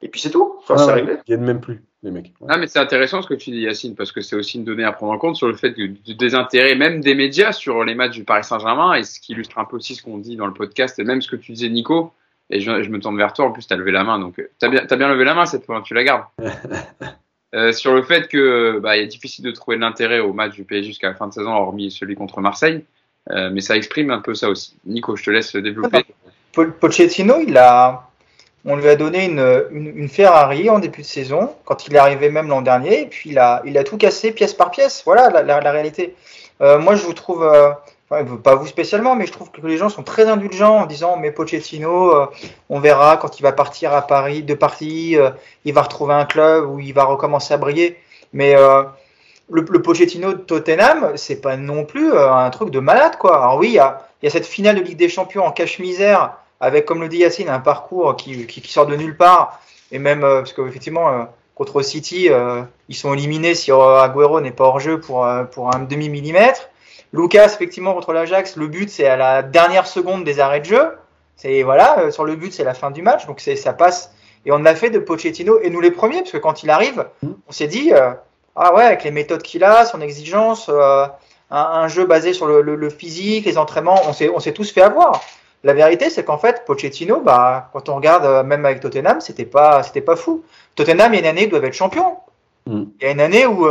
et 0.04 0.08
puis 0.08 0.20
c'est 0.20 0.30
tout. 0.30 0.56
Enfin, 0.58 0.74
Ah 0.78 0.84
c'est 0.84 0.92
réglé. 0.92 1.14
Ils 1.26 1.34
viennent 1.34 1.44
même 1.44 1.60
plus, 1.60 1.82
les 2.02 2.10
mecs. 2.10 2.32
Ouais. 2.40 2.48
Ah, 2.50 2.58
mais 2.58 2.66
c'est 2.66 2.78
intéressant 2.78 3.22
ce 3.22 3.28
que 3.28 3.34
tu 3.34 3.50
dis, 3.50 3.60
Yacine, 3.60 3.94
parce 3.94 4.10
que 4.10 4.20
c'est 4.20 4.36
aussi 4.36 4.58
une 4.58 4.64
donnée 4.64 4.84
à 4.84 4.92
prendre 4.92 5.12
en 5.12 5.18
compte 5.18 5.36
sur 5.36 5.46
le 5.46 5.54
fait 5.54 5.70
du, 5.70 5.90
du 5.90 6.14
désintérêt 6.14 6.74
même 6.74 7.00
des 7.00 7.14
médias 7.14 7.52
sur 7.52 7.84
les 7.84 7.94
matchs 7.94 8.12
du 8.12 8.24
Paris 8.24 8.42
Saint-Germain, 8.44 8.94
et 8.94 9.04
ce 9.04 9.20
qui 9.20 9.32
illustre 9.32 9.58
un 9.58 9.64
peu 9.64 9.76
aussi 9.76 9.94
ce 9.94 10.02
qu'on 10.02 10.18
dit 10.18 10.36
dans 10.36 10.46
le 10.46 10.54
podcast, 10.54 10.98
et 10.98 11.04
même 11.04 11.22
ce 11.22 11.30
que 11.30 11.36
tu 11.36 11.52
disais, 11.52 11.68
Nico. 11.68 12.12
Et 12.52 12.60
je, 12.60 12.82
je 12.82 12.88
me 12.90 13.00
tourne 13.00 13.16
vers 13.16 13.32
toi, 13.32 13.46
en 13.46 13.50
plus, 13.50 13.66
tu 13.66 13.72
as 13.74 13.76
levé 13.76 13.90
la 13.90 14.04
main, 14.04 14.18
donc 14.20 14.34
tu 14.36 14.48
as 14.66 14.68
bien, 14.68 14.84
t'as 14.86 14.96
bien 14.96 15.08
levé 15.08 15.24
la 15.24 15.34
main 15.34 15.46
cette 15.46 15.64
fois, 15.64 15.82
tu 15.84 15.94
la 15.94 16.04
gardes. 16.04 16.24
Euh, 17.54 17.70
sur 17.72 17.94
le 17.94 18.02
fait 18.02 18.28
que 18.28 18.78
bah, 18.78 18.96
il 18.96 19.02
est 19.02 19.06
difficile 19.08 19.44
de 19.44 19.50
trouver 19.50 19.76
de 19.76 19.82
l'intérêt 19.82 20.20
au 20.20 20.32
match 20.32 20.54
du 20.54 20.64
PSG 20.64 20.86
jusqu'à 20.88 21.08
la 21.08 21.14
fin 21.14 21.26
de 21.26 21.34
saison, 21.34 21.50
hormis 21.50 21.90
celui 21.90 22.14
contre 22.14 22.40
Marseille, 22.40 22.82
euh, 23.30 23.50
mais 23.52 23.60
ça 23.60 23.76
exprime 23.76 24.10
un 24.10 24.20
peu 24.20 24.34
ça 24.34 24.48
aussi. 24.48 24.74
Nico, 24.86 25.16
je 25.16 25.24
te 25.24 25.30
laisse 25.30 25.54
développer. 25.56 26.06
Po- 26.52 26.70
Pochettino, 26.80 27.40
il 27.46 27.58
a, 27.58 28.08
on 28.64 28.76
lui 28.76 28.88
a 28.88 28.96
donné 28.96 29.26
une, 29.26 29.66
une, 29.70 29.86
une 29.98 30.08
Ferrari 30.08 30.70
en 30.70 30.78
début 30.78 31.02
de 31.02 31.06
saison, 31.06 31.54
quand 31.66 31.86
il 31.86 31.94
est 31.94 31.98
arrivé 31.98 32.30
même 32.30 32.48
l'an 32.48 32.62
dernier, 32.62 33.02
et 33.02 33.06
puis 33.06 33.28
il 33.28 33.38
a, 33.38 33.60
il 33.66 33.76
a 33.76 33.84
tout 33.84 33.98
cassé 33.98 34.32
pièce 34.32 34.54
par 34.54 34.70
pièce. 34.70 35.02
Voilà 35.04 35.28
la, 35.28 35.42
la, 35.42 35.60
la 35.60 35.70
réalité. 35.72 36.16
Euh, 36.62 36.78
moi, 36.78 36.94
je 36.96 37.02
vous 37.02 37.12
trouve, 37.12 37.44
pas 38.42 38.54
vous 38.54 38.66
spécialement, 38.66 39.16
mais 39.16 39.26
je 39.26 39.32
trouve 39.32 39.50
que 39.50 39.66
les 39.66 39.76
gens 39.76 39.88
sont 39.88 40.02
très 40.02 40.28
indulgents 40.28 40.80
en 40.80 40.86
disant, 40.86 41.16
mais 41.16 41.30
Pochettino, 41.30 42.14
euh, 42.14 42.26
on 42.68 42.80
verra 42.80 43.16
quand 43.16 43.38
il 43.38 43.42
va 43.42 43.52
partir 43.52 43.92
à 43.92 44.02
Paris, 44.02 44.42
de 44.42 44.54
Paris, 44.54 45.16
euh, 45.16 45.30
il 45.64 45.72
va 45.72 45.82
retrouver 45.82 46.14
un 46.14 46.24
club 46.24 46.68
où 46.68 46.78
il 46.78 46.92
va 46.92 47.04
recommencer 47.04 47.54
à 47.54 47.56
briller. 47.56 47.96
Mais 48.32 48.54
euh, 48.54 48.82
le, 49.50 49.64
Pochettino 49.64 50.32
de 50.32 50.38
Tottenham, 50.38 51.12
c'est 51.16 51.40
pas 51.40 51.56
non 51.56 51.84
plus 51.84 52.16
un 52.16 52.48
truc 52.50 52.70
de 52.70 52.80
malade, 52.80 53.16
quoi. 53.18 53.42
Alors 53.42 53.58
oui, 53.58 53.68
il 53.68 53.74
y 53.74 53.78
a, 53.78 54.00
cette 54.28 54.46
finale 54.46 54.76
de 54.76 54.82
Ligue 54.82 54.98
des 54.98 55.08
Champions 55.08 55.44
en 55.44 55.52
cache-misère 55.52 56.34
avec, 56.60 56.84
comme 56.84 57.00
le 57.00 57.08
dit 57.08 57.18
Yacine, 57.18 57.48
un 57.48 57.60
parcours 57.60 58.16
qui, 58.16 58.62
sort 58.66 58.86
de 58.86 58.96
nulle 58.96 59.16
part. 59.16 59.60
Et 59.90 59.98
même, 59.98 60.20
parce 60.20 60.52
qu'effectivement, 60.52 61.08
euh, 61.08 61.24
contre 61.54 61.82
City, 61.82 62.28
ils 62.88 62.94
sont 62.94 63.12
éliminés 63.12 63.54
si 63.54 63.70
Agüero 63.70 64.40
n'est 64.40 64.52
pas 64.52 64.64
hors 64.64 64.80
jeu 64.80 65.00
pour, 65.00 65.28
pour 65.52 65.74
un 65.74 65.80
demi-millimètre. 65.80 66.70
Lucas, 67.12 67.46
effectivement, 67.46 67.94
contre 67.94 68.12
l'Ajax, 68.12 68.56
le 68.56 68.68
but, 68.68 68.88
c'est 68.88 69.06
à 69.06 69.16
la 69.16 69.42
dernière 69.42 69.86
seconde 69.86 70.24
des 70.24 70.40
arrêts 70.40 70.60
de 70.60 70.66
jeu. 70.66 70.96
C'est, 71.36 71.62
voilà, 71.62 71.98
euh, 71.98 72.10
sur 72.10 72.24
le 72.24 72.36
but, 72.36 72.52
c'est 72.52 72.64
la 72.64 72.74
fin 72.74 72.90
du 72.90 73.02
match. 73.02 73.26
Donc, 73.26 73.40
c'est, 73.40 73.56
ça 73.56 73.72
passe. 73.72 74.14
Et 74.46 74.52
on 74.52 74.64
a 74.64 74.74
fait 74.74 74.90
de 74.90 74.98
Pochettino, 74.98 75.60
et 75.62 75.70
nous 75.70 75.80
les 75.80 75.90
premiers, 75.90 76.18
parce 76.18 76.32
que 76.32 76.38
quand 76.38 76.62
il 76.62 76.70
arrive, 76.70 77.06
on 77.22 77.52
s'est 77.52 77.68
dit, 77.68 77.92
euh, 77.92 78.12
ah 78.56 78.74
ouais, 78.74 78.82
avec 78.82 79.04
les 79.04 79.10
méthodes 79.10 79.42
qu'il 79.42 79.62
a, 79.62 79.84
son 79.84 80.00
exigence, 80.00 80.68
euh, 80.68 81.06
un, 81.50 81.60
un, 81.60 81.88
jeu 81.88 82.06
basé 82.06 82.32
sur 82.32 82.46
le, 82.46 82.62
le, 82.62 82.74
le 82.74 82.90
physique, 82.90 83.44
les 83.44 83.58
entraînements, 83.58 84.00
on 84.06 84.12
s'est, 84.12 84.30
on 84.30 84.40
s'est 84.40 84.52
tous 84.52 84.72
fait 84.72 84.82
avoir. 84.82 85.20
La 85.64 85.74
vérité, 85.74 86.10
c'est 86.10 86.24
qu'en 86.24 86.38
fait, 86.38 86.64
Pochettino, 86.66 87.20
bah, 87.20 87.70
quand 87.72 87.88
on 87.88 87.94
regarde, 87.94 88.24
euh, 88.24 88.42
même 88.42 88.64
avec 88.64 88.80
Tottenham, 88.80 89.20
c'était 89.20 89.44
pas, 89.44 89.82
c'était 89.82 90.00
pas 90.00 90.16
fou. 90.16 90.42
Tottenham, 90.74 91.14
il 91.14 91.16
y 91.16 91.18
a 91.18 91.20
une 91.20 91.38
année, 91.38 91.46
doivent 91.46 91.64
être 91.64 91.74
champion. 91.74 92.16
Mm. 92.66 92.82
Il 93.00 93.04
y 93.04 93.08
a 93.08 93.12
une 93.12 93.20
année 93.20 93.46
où, 93.46 93.68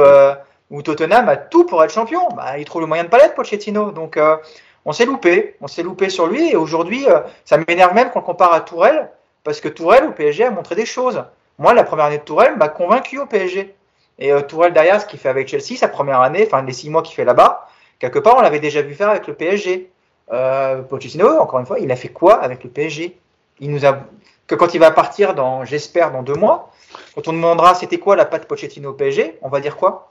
où 0.71 0.81
Tottenham 0.81 1.29
a 1.29 1.37
tout 1.37 1.65
pour 1.65 1.83
être 1.83 1.93
champion. 1.93 2.27
Bah, 2.29 2.57
il 2.57 2.65
trouve 2.65 2.81
le 2.81 2.87
moyen 2.87 3.03
de 3.03 3.09
palette, 3.09 3.35
Pochettino. 3.35 3.91
Donc, 3.91 4.17
euh, 4.17 4.37
on 4.85 4.93
s'est 4.93 5.05
loupé. 5.05 5.55
On 5.61 5.67
s'est 5.67 5.83
loupé 5.83 6.09
sur 6.09 6.27
lui. 6.27 6.49
Et 6.49 6.55
aujourd'hui, 6.55 7.07
euh, 7.07 7.19
ça 7.45 7.57
m'énerve 7.57 7.93
même 7.93 8.09
qu'on 8.09 8.19
le 8.19 8.25
compare 8.25 8.53
à 8.53 8.61
Tourelle, 8.61 9.09
parce 9.43 9.61
que 9.61 9.67
Tourelle, 9.67 10.05
au 10.05 10.11
PSG, 10.11 10.45
a 10.45 10.51
montré 10.51 10.75
des 10.75 10.85
choses. 10.85 11.23
Moi, 11.59 11.73
la 11.73 11.83
première 11.83 12.05
année 12.05 12.17
de 12.17 12.23
Tourelle 12.23 12.55
m'a 12.57 12.69
convaincu 12.69 13.19
au 13.19 13.25
PSG. 13.25 13.75
Et 14.17 14.31
euh, 14.31 14.41
Tourelle, 14.41 14.73
derrière, 14.73 15.01
ce 15.01 15.05
qu'il 15.05 15.19
fait 15.19 15.29
avec 15.29 15.47
Chelsea, 15.47 15.77
sa 15.77 15.87
première 15.87 16.21
année, 16.21 16.43
enfin, 16.47 16.63
les 16.63 16.73
six 16.73 16.89
mois 16.89 17.01
qu'il 17.03 17.15
fait 17.15 17.25
là-bas, 17.25 17.67
quelque 17.99 18.19
part, 18.19 18.37
on 18.37 18.41
l'avait 18.41 18.59
déjà 18.59 18.81
vu 18.81 18.95
faire 18.95 19.09
avec 19.09 19.27
le 19.27 19.33
PSG. 19.33 19.91
Euh, 20.31 20.81
Pochettino, 20.83 21.39
encore 21.39 21.59
une 21.59 21.65
fois, 21.65 21.79
il 21.79 21.91
a 21.91 21.95
fait 21.95 22.09
quoi 22.09 22.35
avec 22.35 22.63
le 22.63 22.69
PSG 22.69 23.17
Il 23.59 23.71
nous 23.71 23.85
a 23.85 23.99
que 24.47 24.55
quand 24.55 24.73
il 24.73 24.79
va 24.79 24.91
partir 24.91 25.33
dans, 25.33 25.65
j'espère, 25.65 26.11
dans 26.11 26.23
deux 26.23 26.35
mois, 26.35 26.71
quand 27.15 27.27
on 27.27 27.33
demandera 27.33 27.73
c'était 27.73 27.99
quoi 27.99 28.15
la 28.15 28.25
patte 28.25 28.47
Pochettino 28.47 28.89
au 28.89 28.93
PSG, 28.93 29.39
on 29.41 29.49
va 29.49 29.59
dire 29.59 29.77
quoi? 29.77 30.10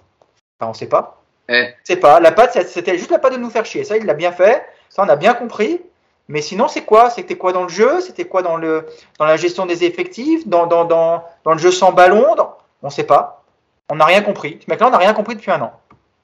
Enfin, 0.61 0.71
on 0.71 0.75
sait 0.75 0.89
pas. 0.89 1.23
Eh. 1.49 1.69
C'est 1.85 1.97
pas 1.97 2.21
la 2.21 2.33
patte, 2.33 2.67
c'était 2.67 2.99
juste 2.99 3.11
la 3.11 3.19
patte 3.19 3.33
de 3.33 3.39
nous 3.39 3.51
faire 3.51 3.65
chier. 3.65 3.85
Ça, 3.85 3.97
il 3.97 4.05
l'a 4.05 4.15
bien 4.15 4.31
fait. 4.31 4.65
Ça, 4.89 5.03
on 5.03 5.09
a 5.09 5.17
bien 5.17 5.35
compris. 5.35 5.81
Mais 6.29 6.43
sinon, 6.43 6.69
c'est 6.69 6.85
quoi? 6.85 7.11
C'était 7.11 7.37
quoi 7.37 7.53
dans 7.53 7.65
le 7.65 7.69
jeu? 7.69 8.01
C'était 8.01 8.25
quoi 8.25 8.43
dans 8.43 8.57
le 8.57 8.87
dans 9.19 9.25
la 9.25 9.37
gestion 9.37 9.67
des 9.67 9.85
effectifs? 9.85 10.47
Dans 10.47 10.67
dans 10.67 10.85
dans, 10.85 11.25
dans 11.45 11.53
le 11.53 11.59
jeu 11.59 11.73
sans 11.73 11.93
ballon? 11.93 12.37
Dans... 12.37 12.57
On 12.83 12.91
sait 12.91 13.05
pas. 13.05 13.43
On 13.91 13.97
n'a 13.97 14.05
rien 14.05 14.23
compris. 14.23 14.59
Ce 14.65 14.71
mec-là, 14.71 14.87
on 14.87 14.91
n'a 14.91 14.99
rien 14.99 15.13
compris 15.13 15.35
depuis 15.35 15.51
un 15.51 15.61
an. 15.61 15.73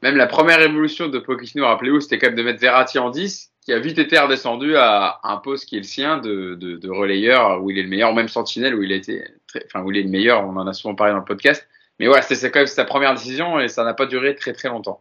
Même 0.03 0.17
la 0.17 0.27
première 0.27 0.61
évolution 0.61 1.09
de 1.09 1.19
Pochettino, 1.19 1.67
rappelez-vous, 1.67 2.01
c'était 2.01 2.19
quand 2.19 2.29
même 2.29 2.37
de 2.37 2.43
mettre 2.43 2.61
Verratti 2.61 2.99
en 2.99 3.11
10, 3.11 3.51
qui 3.63 3.73
a 3.73 3.79
vite 3.81 3.99
été 3.99 4.19
redescendu 4.19 4.77
à 4.77 5.19
un 5.25 5.39
poste 5.39 5.65
qui 5.65 5.77
est 5.77 5.81
le 5.81 5.85
sien 5.85 6.19
de, 6.19 6.55
de, 6.55 6.77
de 6.77 6.91
relayeur, 6.91 7.61
où 7.63 7.71
il 7.71 7.79
est 7.79 7.83
le 7.83 7.89
meilleur, 7.89 8.13
ou 8.13 8.15
même 8.15 8.29
sentinelle, 8.29 8.75
où 8.75 8.83
il 8.83 8.93
a 8.93 8.97
été 8.97 9.25
très, 9.49 9.65
enfin, 9.67 9.83
où 9.83 9.91
il 9.91 9.99
est 9.99 10.03
le 10.03 10.11
meilleur, 10.11 10.47
on 10.47 10.57
en 10.57 10.67
a 10.67 10.73
souvent 10.73 10.95
parlé 10.95 11.13
dans 11.13 11.19
le 11.19 11.25
podcast. 11.25 11.67
Mais 11.99 12.09
ouais, 12.09 12.23
c'était 12.23 12.51
quand 12.51 12.61
même 12.61 12.67
sa 12.67 12.85
première 12.85 13.15
décision 13.15 13.59
et 13.59 13.69
ça 13.69 13.85
n'a 13.85 13.95
pas 13.95 14.07
duré 14.07 14.35
très 14.35 14.53
très 14.53 14.69
longtemps. 14.69 15.01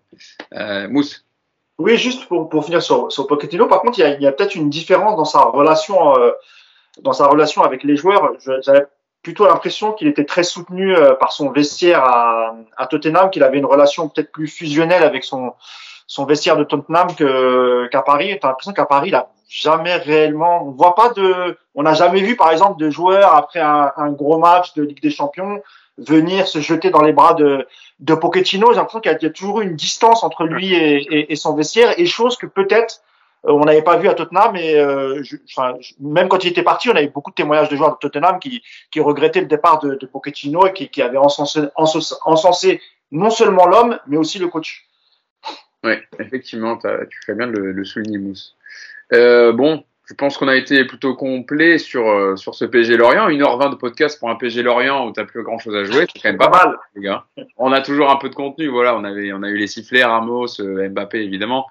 Euh, 0.53 0.87
Mousse. 0.87 1.25
Oui, 1.77 1.97
juste 1.97 2.27
pour, 2.27 2.47
pour 2.47 2.63
finir 2.63 2.81
sur, 2.81 3.11
sur 3.11 3.27
Pochettino, 3.27 3.67
par 3.67 3.81
contre, 3.81 3.99
il 3.99 4.21
y 4.21 4.25
a, 4.25 4.29
a 4.29 4.31
peut-être 4.31 4.55
une 4.55 4.69
différence 4.69 5.17
dans 5.17 5.25
sa 5.25 5.41
relation, 5.41 6.17
euh, 6.17 6.31
dans 7.01 7.11
sa 7.11 7.27
relation 7.27 7.63
avec 7.63 7.83
les 7.83 7.97
joueurs. 7.97 8.31
J'avais 8.61 8.85
plutôt 9.21 9.45
l'impression 9.45 9.91
qu'il 9.91 10.07
était 10.07 10.23
très 10.23 10.43
soutenu 10.43 10.95
euh, 10.95 11.15
par 11.15 11.33
son 11.33 11.51
vestiaire 11.51 12.03
à, 12.03 12.55
à 12.77 12.87
Tottenham, 12.87 13.29
qu'il 13.29 13.43
avait 13.43 13.57
une 13.57 13.65
relation 13.65 14.07
peut-être 14.07 14.31
plus 14.31 14.47
fusionnelle 14.47 15.03
avec 15.03 15.25
son, 15.25 15.53
son 16.07 16.25
vestiaire 16.25 16.55
de 16.55 16.63
Tottenham 16.63 17.07
qu'à 17.15 18.01
Paris. 18.03 18.37
T'as 18.41 18.49
l'impression 18.49 18.71
qu'à 18.71 18.85
Paris, 18.85 19.09
il 19.09 19.15
a 19.15 19.29
jamais 19.49 19.95
réellement, 19.95 20.65
on 20.65 20.71
voit 20.71 20.95
pas 20.95 21.09
de, 21.09 21.57
on 21.75 21.83
n'a 21.83 21.93
jamais 21.93 22.21
vu, 22.21 22.35
par 22.35 22.51
exemple, 22.51 22.79
de 22.79 22.89
joueurs 22.89 23.35
après 23.35 23.59
un, 23.59 23.91
un, 23.97 24.11
gros 24.11 24.37
match 24.37 24.73
de 24.75 24.83
Ligue 24.83 25.01
des 25.01 25.09
Champions 25.09 25.61
venir 25.97 26.47
se 26.47 26.59
jeter 26.59 26.89
dans 26.89 27.01
les 27.01 27.13
bras 27.13 27.33
de, 27.33 27.67
de 27.99 28.15
Pochettino. 28.15 28.71
J'ai 28.71 28.77
l'impression 28.77 28.99
qu'il 28.99 29.17
y, 29.21 29.25
a 29.25 29.29
toujours 29.29 29.61
eu 29.61 29.63
une 29.65 29.75
distance 29.75 30.23
entre 30.23 30.45
lui 30.45 30.73
et, 30.73 30.97
et, 30.97 31.31
et 31.31 31.35
son 31.35 31.55
vestiaire 31.55 31.97
et 31.97 32.05
chose 32.05 32.37
que 32.37 32.45
peut-être 32.45 33.01
euh, 33.45 33.51
on 33.51 33.65
n'avait 33.65 33.81
pas 33.81 33.97
vu 33.97 34.07
à 34.07 34.13
Tottenham 34.13 34.55
et 34.55 34.75
euh, 34.75 35.21
je, 35.23 35.37
enfin, 35.49 35.77
même 35.99 36.27
quand 36.27 36.43
il 36.43 36.49
était 36.49 36.63
parti, 36.63 36.89
on 36.89 36.95
avait 36.95 37.07
beaucoup 37.07 37.31
de 37.31 37.35
témoignages 37.35 37.69
de 37.69 37.75
joueurs 37.75 37.93
de 37.93 37.97
Tottenham 37.99 38.39
qui, 38.39 38.63
qui 38.91 38.99
regrettaient 38.99 39.41
le 39.41 39.47
départ 39.47 39.79
de, 39.79 39.95
de 39.95 40.05
Pochettino 40.05 40.65
et 40.67 40.73
qui, 40.73 40.89
qui 40.89 41.01
avaient 41.01 41.17
encensé, 41.17 41.61
encensé 41.75 42.81
non 43.11 43.29
seulement 43.29 43.67
l'homme, 43.67 43.99
mais 44.07 44.17
aussi 44.17 44.39
le 44.39 44.47
coach. 44.47 44.87
Oui, 45.83 45.93
effectivement, 46.19 46.77
tu 46.77 47.19
fais 47.25 47.35
bien 47.35 47.47
de 47.47 47.51
le, 47.51 47.71
le 47.71 47.85
souligner, 47.85 48.17
Mousse. 48.17 48.55
Euh, 49.13 49.53
bon, 49.53 49.83
je 50.07 50.13
pense 50.13 50.37
qu'on 50.37 50.47
a 50.47 50.55
été 50.55 50.85
plutôt 50.85 51.15
complet 51.15 51.77
sur, 51.77 52.07
euh, 52.07 52.35
sur 52.35 52.53
ce 52.53 52.65
PSG 52.65 52.95
Lorient. 52.95 53.27
1h20 53.29 53.71
de 53.71 53.75
podcast 53.75 54.19
pour 54.19 54.29
un 54.29 54.35
PSG 54.35 54.61
Lorient 54.61 55.07
où 55.07 55.11
tu 55.11 55.25
plus 55.25 55.43
grand 55.43 55.57
chose 55.57 55.75
à 55.75 55.83
jouer. 55.83 56.05
C'est 56.13 56.21
quand 56.21 56.29
même 56.29 56.37
pas, 56.37 56.49
mal, 56.49 56.77
les 56.95 57.01
gars. 57.01 57.25
On 57.57 57.71
a 57.71 57.81
toujours 57.81 58.11
un 58.11 58.17
peu 58.17 58.29
de 58.29 58.35
contenu. 58.35 58.67
Voilà, 58.67 58.95
on, 58.95 59.03
avait, 59.03 59.33
on 59.33 59.41
a 59.41 59.49
eu 59.49 59.57
les 59.57 59.67
sifflets, 59.67 60.03
Ramos, 60.03 60.61
euh, 60.61 60.89
Mbappé, 60.89 61.23
évidemment. 61.23 61.65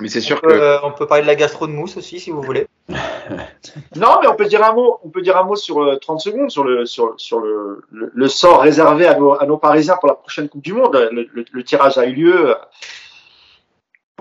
Mais 0.00 0.08
c'est 0.08 0.20
sûr 0.20 0.38
on 0.42 0.46
que. 0.46 0.52
Peut, 0.52 0.60
euh, 0.60 0.78
on 0.82 0.92
peut 0.92 1.06
parler 1.06 1.22
de 1.22 1.28
la 1.28 1.36
gastro 1.36 1.66
de 1.68 1.72
mousse 1.72 1.96
aussi, 1.96 2.18
si 2.18 2.30
vous 2.30 2.42
voulez. 2.42 2.66
non, 2.88 4.18
mais 4.20 4.28
on 4.28 4.34
peut 4.34 4.46
dire 4.46 4.62
un 4.64 4.74
mot, 4.74 4.98
on 5.04 5.08
peut 5.08 5.22
dire 5.22 5.36
un 5.36 5.44
mot 5.44 5.56
sur 5.56 5.82
euh, 5.82 5.96
30 5.96 6.20
secondes 6.20 6.50
sur 6.50 6.64
le, 6.64 6.84
sur, 6.84 7.14
sur 7.16 7.40
le, 7.40 7.82
le, 7.92 8.10
le 8.12 8.28
sort 8.28 8.60
réservé 8.60 9.06
à 9.06 9.14
nos, 9.14 9.40
à 9.40 9.46
nos, 9.46 9.56
Parisiens 9.56 9.96
pour 9.96 10.08
la 10.08 10.14
prochaine 10.14 10.48
Coupe 10.48 10.62
du 10.62 10.72
Monde. 10.72 11.08
Le, 11.12 11.28
le, 11.32 11.44
le 11.50 11.64
tirage 11.64 11.96
a 11.96 12.06
eu 12.06 12.12
lieu. 12.12 12.54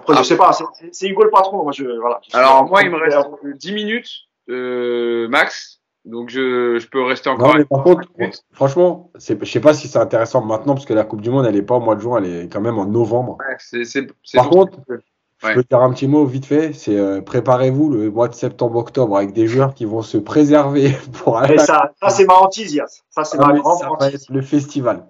Après, 0.05 0.19
ah, 0.19 0.21
je 0.21 0.27
sais 0.27 0.37
pas, 0.37 0.51
c'est 0.91 1.07
Hugo 1.07 1.23
le 1.23 1.31
patron. 1.31 1.63
Moi, 1.63 1.71
je, 1.71 1.83
voilà, 1.99 2.21
je 2.29 2.37
Alors, 2.37 2.65
moi, 2.65 2.83
il 2.83 2.91
me 2.91 2.97
reste 2.97 3.17
10 3.43 3.73
minutes, 3.73 4.09
euh, 4.49 5.27
max. 5.29 5.81
Donc, 6.05 6.29
je, 6.29 6.77
je 6.77 6.87
peux 6.87 7.01
rester 7.01 7.29
encore. 7.29 7.47
Non, 7.47 7.53
mais 7.57 7.65
par 7.65 7.83
contre, 7.83 8.07
franchement, 8.51 9.09
je 9.15 9.43
sais 9.45 9.59
pas 9.59 9.73
si 9.73 9.87
c'est 9.87 9.97
intéressant 9.97 10.45
maintenant 10.45 10.75
parce 10.75 10.85
que 10.85 10.93
la 10.93 11.05
Coupe 11.05 11.21
du 11.21 11.31
Monde, 11.31 11.47
elle 11.47 11.55
est 11.55 11.63
pas 11.63 11.75
au 11.75 11.79
mois 11.79 11.95
de 11.95 12.01
juin, 12.01 12.21
elle 12.23 12.31
est 12.31 12.47
quand 12.47 12.61
même 12.61 12.77
en 12.77 12.85
novembre. 12.85 13.37
Ouais, 13.39 13.55
c 13.57 13.79
est, 13.79 13.85
c 13.85 13.99
est, 14.01 14.35
par 14.35 14.49
contre, 14.51 14.77
ouais. 14.87 14.97
je 15.41 15.53
peux 15.55 15.63
dire 15.63 15.81
un 15.81 15.91
petit 15.91 16.07
mot 16.07 16.23
vite 16.25 16.45
fait. 16.45 16.73
C'est 16.73 16.95
euh, 16.95 17.21
préparez-vous 17.21 17.89
le 17.89 18.11
mois 18.11 18.27
de 18.27 18.35
septembre-octobre 18.35 19.17
avec 19.17 19.33
des 19.33 19.47
joueurs 19.47 19.73
qui 19.73 19.85
vont 19.85 20.03
se 20.03 20.19
préserver 20.19 20.95
pour 21.23 21.39
aller. 21.39 21.57
ça, 21.57 21.93
ça 21.99 22.09
c'est 22.11 22.25
ma 22.25 22.35
hantise, 22.35 22.79
Ça, 23.09 23.23
c'est 23.23 23.39
ah, 23.39 23.47
ma 23.47 23.59
grande 23.59 23.81
le 24.29 24.41
festival. 24.43 25.07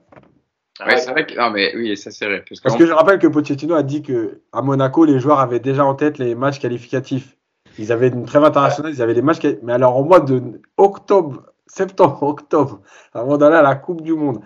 Ouais, 0.86 0.98
c'est 0.98 1.12
vrai 1.12 1.26
que 1.26 1.36
non 1.36 1.52
mais 1.52 1.74
oui, 1.76 1.96
ça 1.96 2.12
c'est 2.12 2.26
vrai. 2.26 2.44
Parce, 2.48 2.60
parce 2.60 2.76
que 2.76 2.86
je 2.86 2.92
rappelle 2.92 3.20
que 3.20 3.28
Pochettino 3.28 3.76
a 3.76 3.84
dit 3.84 4.02
que 4.02 4.42
à 4.52 4.62
Monaco, 4.62 5.06
les 5.06 5.20
joueurs 5.20 5.40
avaient 5.40 5.62
déjà 5.62 5.86
en 5.86 5.96
tête 5.96 6.18
les 6.18 6.36
matchs 6.36 6.60
qualificatifs. 6.60 7.38
Ils 7.78 7.92
avaient 7.92 8.10
une 8.10 8.26
trêve 8.26 8.44
internationale, 8.44 8.94
ils 8.94 9.02
avaient 9.02 9.14
les 9.14 9.22
matchs, 9.22 9.40
mais 9.64 9.74
alors 9.74 9.98
au 9.98 10.04
mois 10.04 10.20
de 10.20 10.62
octobre, 10.78 11.44
septembre, 11.68 12.24
octobre, 12.24 12.82
avant 13.14 13.38
d'aller 13.38 13.56
à 13.56 13.62
la 13.62 13.76
Coupe 13.76 14.02
du 14.02 14.14
Monde. 14.14 14.42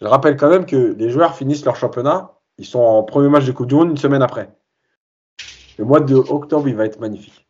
Je 0.00 0.06
rappelle 0.06 0.36
quand 0.36 0.48
même 0.48 0.64
que 0.64 0.94
les 0.96 1.10
joueurs 1.10 1.34
finissent 1.34 1.64
leur 1.64 1.76
championnat, 1.76 2.32
ils 2.56 2.66
sont 2.66 2.80
en 2.80 3.02
premier 3.02 3.28
match 3.28 3.44
de 3.44 3.52
Coupe 3.52 3.66
du 3.66 3.74
Monde 3.74 3.90
une 3.90 3.96
semaine 3.96 4.22
après. 4.22 4.50
Le 5.78 5.84
mois 5.84 6.00
de 6.00 6.14
octobre, 6.14 6.68
il 6.68 6.76
va 6.76 6.86
être 6.86 6.98
magnifique. 6.98 7.47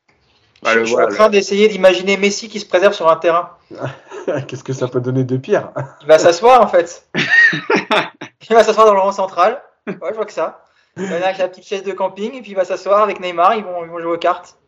Bah, 0.63 0.71
je, 0.75 0.81
je 0.81 0.85
suis 0.87 0.97
en 0.97 1.09
train 1.09 1.29
d'essayer 1.29 1.69
d'imaginer 1.69 2.17
Messi 2.17 2.49
qui 2.49 2.61
se 2.61 2.67
préserve 2.67 2.95
sur 2.95 3.09
un 3.09 3.17
terrain. 3.17 3.51
Qu'est-ce 4.49 4.65
que 4.65 4.73
ça 4.73 4.89
peut 4.89 5.01
donner 5.01 5.25
de 5.25 5.37
pire 5.37 5.71
Il 6.03 6.09
va 6.09 6.19
s'asseoir 6.19 6.61
en 6.61 6.67
fait. 6.67 7.07
il 7.15 8.55
va 8.55 8.65
s'asseoir 8.65 8.87
dans 8.87 8.95
le 8.95 9.01
rang 9.01 9.13
central. 9.13 9.63
Ouais, 9.87 9.95
je 10.11 10.15
vois 10.15 10.27
que 10.27 10.33
ça. 10.33 10.65
Il 10.97 11.05
y 11.05 11.09
en 11.09 11.23
a 11.23 11.27
avec 11.27 11.39
la 11.39 11.49
petite 11.49 11.65
chaise 11.65 11.85
de 11.85 11.93
camping 11.93 12.35
et 12.35 12.43
puis 12.43 12.51
il 12.51 12.57
va 12.57 12.65
s'asseoir 12.65 13.03
avec 13.03 13.21
Neymar, 13.21 13.55
ils 13.55 13.65
vont, 13.65 13.85
ils 13.85 13.91
vont 13.91 14.01
jouer 14.01 14.13
aux 14.13 14.19
cartes. 14.19 14.59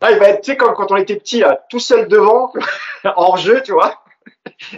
Ah, 0.00 0.10
il 0.10 0.18
va 0.18 0.28
être, 0.28 0.42
tu 0.42 0.52
sais, 0.52 0.56
comme 0.56 0.74
quand 0.74 0.90
on 0.90 0.96
était 0.96 1.16
petit, 1.16 1.40
là, 1.40 1.64
tout 1.68 1.80
seul 1.80 2.08
devant, 2.08 2.52
hors 3.04 3.36
jeu, 3.36 3.62
tu 3.62 3.72
vois. 3.72 4.02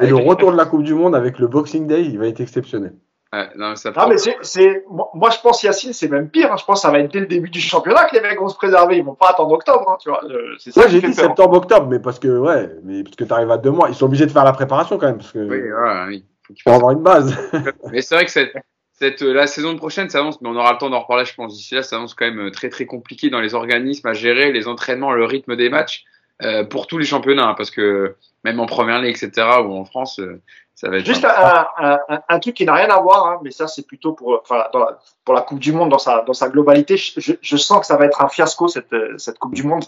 Et 0.00 0.06
le 0.06 0.16
retour 0.16 0.52
de 0.52 0.56
la 0.56 0.64
Coupe 0.64 0.82
du 0.82 0.94
Monde 0.94 1.14
avec 1.14 1.38
le 1.38 1.46
Boxing 1.46 1.86
Day, 1.86 2.02
il 2.02 2.18
va 2.18 2.26
être 2.26 2.40
exceptionnel. 2.40 2.94
Ouais, 3.32 3.48
non, 3.56 3.74
ça 3.76 3.92
Ah, 3.96 4.06
mais 4.08 4.18
c'est, 4.18 4.36
c'est, 4.42 4.84
moi, 4.90 5.30
je 5.30 5.38
pense, 5.40 5.62
Yacine, 5.62 5.92
c'est 5.94 6.08
même 6.08 6.28
pire. 6.28 6.52
hein. 6.52 6.56
Je 6.58 6.64
pense 6.64 6.80
que 6.80 6.82
ça 6.82 6.90
va 6.92 6.98
être 6.98 7.10
dès 7.12 7.20
le 7.20 7.26
début 7.26 7.48
du 7.48 7.60
championnat 7.60 8.04
que 8.04 8.14
les 8.14 8.20
mecs 8.20 8.38
vont 8.38 8.48
se 8.48 8.56
préserver. 8.56 8.98
Ils 8.98 9.04
vont 9.04 9.14
pas 9.14 9.30
attendre 9.30 9.52
octobre, 9.52 9.88
hein, 9.90 9.96
tu 10.02 10.10
vois. 10.10 10.22
Euh, 10.24 10.54
C'est 10.58 10.70
ça 10.70 10.80
Ouais, 10.80 10.86
qui 10.86 10.92
j'ai 10.92 11.00
dit 11.00 11.14
septembre-octobre, 11.14 11.86
mais 11.88 11.98
parce 11.98 12.18
que, 12.18 12.28
ouais, 12.28 12.68
mais 12.84 13.02
parce 13.02 13.16
que 13.16 13.24
t'arrives 13.24 13.50
à 13.50 13.56
deux 13.56 13.70
mois. 13.70 13.88
Ils 13.88 13.94
sont 13.94 14.04
obligés 14.04 14.26
de 14.26 14.30
faire 14.30 14.44
la 14.44 14.52
préparation 14.52 14.98
quand 14.98 15.06
même, 15.06 15.16
parce 15.18 15.32
que, 15.32 15.38
Oui. 15.38 16.24
Faut 16.46 16.54
pour 16.54 16.62
fasse- 16.64 16.74
avoir 16.76 16.90
une 16.92 17.02
base. 17.02 17.34
Mais 17.92 18.02
c'est 18.02 18.14
vrai 18.16 18.24
que 18.26 18.30
cette, 18.30 18.52
cette, 18.92 19.22
euh, 19.22 19.32
la 19.32 19.46
saison 19.46 19.76
prochaine 19.76 20.10
s'annonce, 20.10 20.40
mais 20.42 20.48
on 20.50 20.56
aura 20.56 20.72
le 20.72 20.78
temps 20.78 20.90
d'en 20.90 21.00
reparler, 21.00 21.24
je 21.24 21.34
pense. 21.34 21.54
D'ici 21.56 21.74
là, 21.76 21.82
ça 21.82 21.90
s'annonce 21.90 22.14
quand 22.14 22.26
même 22.26 22.48
euh, 22.48 22.50
très 22.50 22.68
très 22.68 22.84
compliqué 22.84 23.30
dans 23.30 23.40
les 23.40 23.54
organismes 23.54 24.08
à 24.08 24.12
gérer 24.12 24.52
les 24.52 24.66
entraînements, 24.68 25.12
le 25.12 25.24
rythme 25.24 25.54
des 25.56 25.70
matchs 25.70 26.04
euh, 26.42 26.64
pour 26.64 26.86
tous 26.88 26.98
les 26.98 27.04
championnats, 27.06 27.48
hein, 27.50 27.54
parce 27.56 27.70
que 27.70 28.16
même 28.44 28.58
en 28.60 28.66
première 28.66 29.00
ligue, 29.00 29.16
etc. 29.16 29.46
ou 29.64 29.72
en 29.72 29.84
France, 29.84 30.18
euh, 30.18 30.40
ça 30.82 30.90
va 30.90 30.98
être. 30.98 31.06
Juste 31.06 31.24
un, 31.24 31.66
un, 31.78 31.98
un, 32.08 32.22
un 32.28 32.38
truc 32.40 32.56
qui 32.56 32.64
n'a 32.64 32.74
rien 32.74 32.90
à 32.90 33.00
voir, 33.00 33.26
hein, 33.26 33.38
mais 33.44 33.52
ça 33.52 33.68
c'est 33.68 33.86
plutôt 33.86 34.14
pour, 34.14 34.40
enfin, 34.42 34.64
dans 34.72 34.80
la, 34.80 34.98
pour 35.24 35.32
la 35.32 35.42
Coupe 35.42 35.60
du 35.60 35.72
Monde 35.72 35.90
dans 35.90 35.98
sa, 35.98 36.22
dans 36.22 36.32
sa 36.32 36.48
globalité. 36.48 36.96
Je, 36.96 37.56
sens 37.56 37.80
que 37.80 37.86
ça 37.86 37.96
va 37.96 38.04
être 38.06 38.20
un 38.20 38.28
fiasco 38.28 38.66
cette, 38.66 38.92
euh, 38.92 39.16
cette 39.16 39.38
Coupe 39.38 39.54
du 39.54 39.62
Monde. 39.62 39.84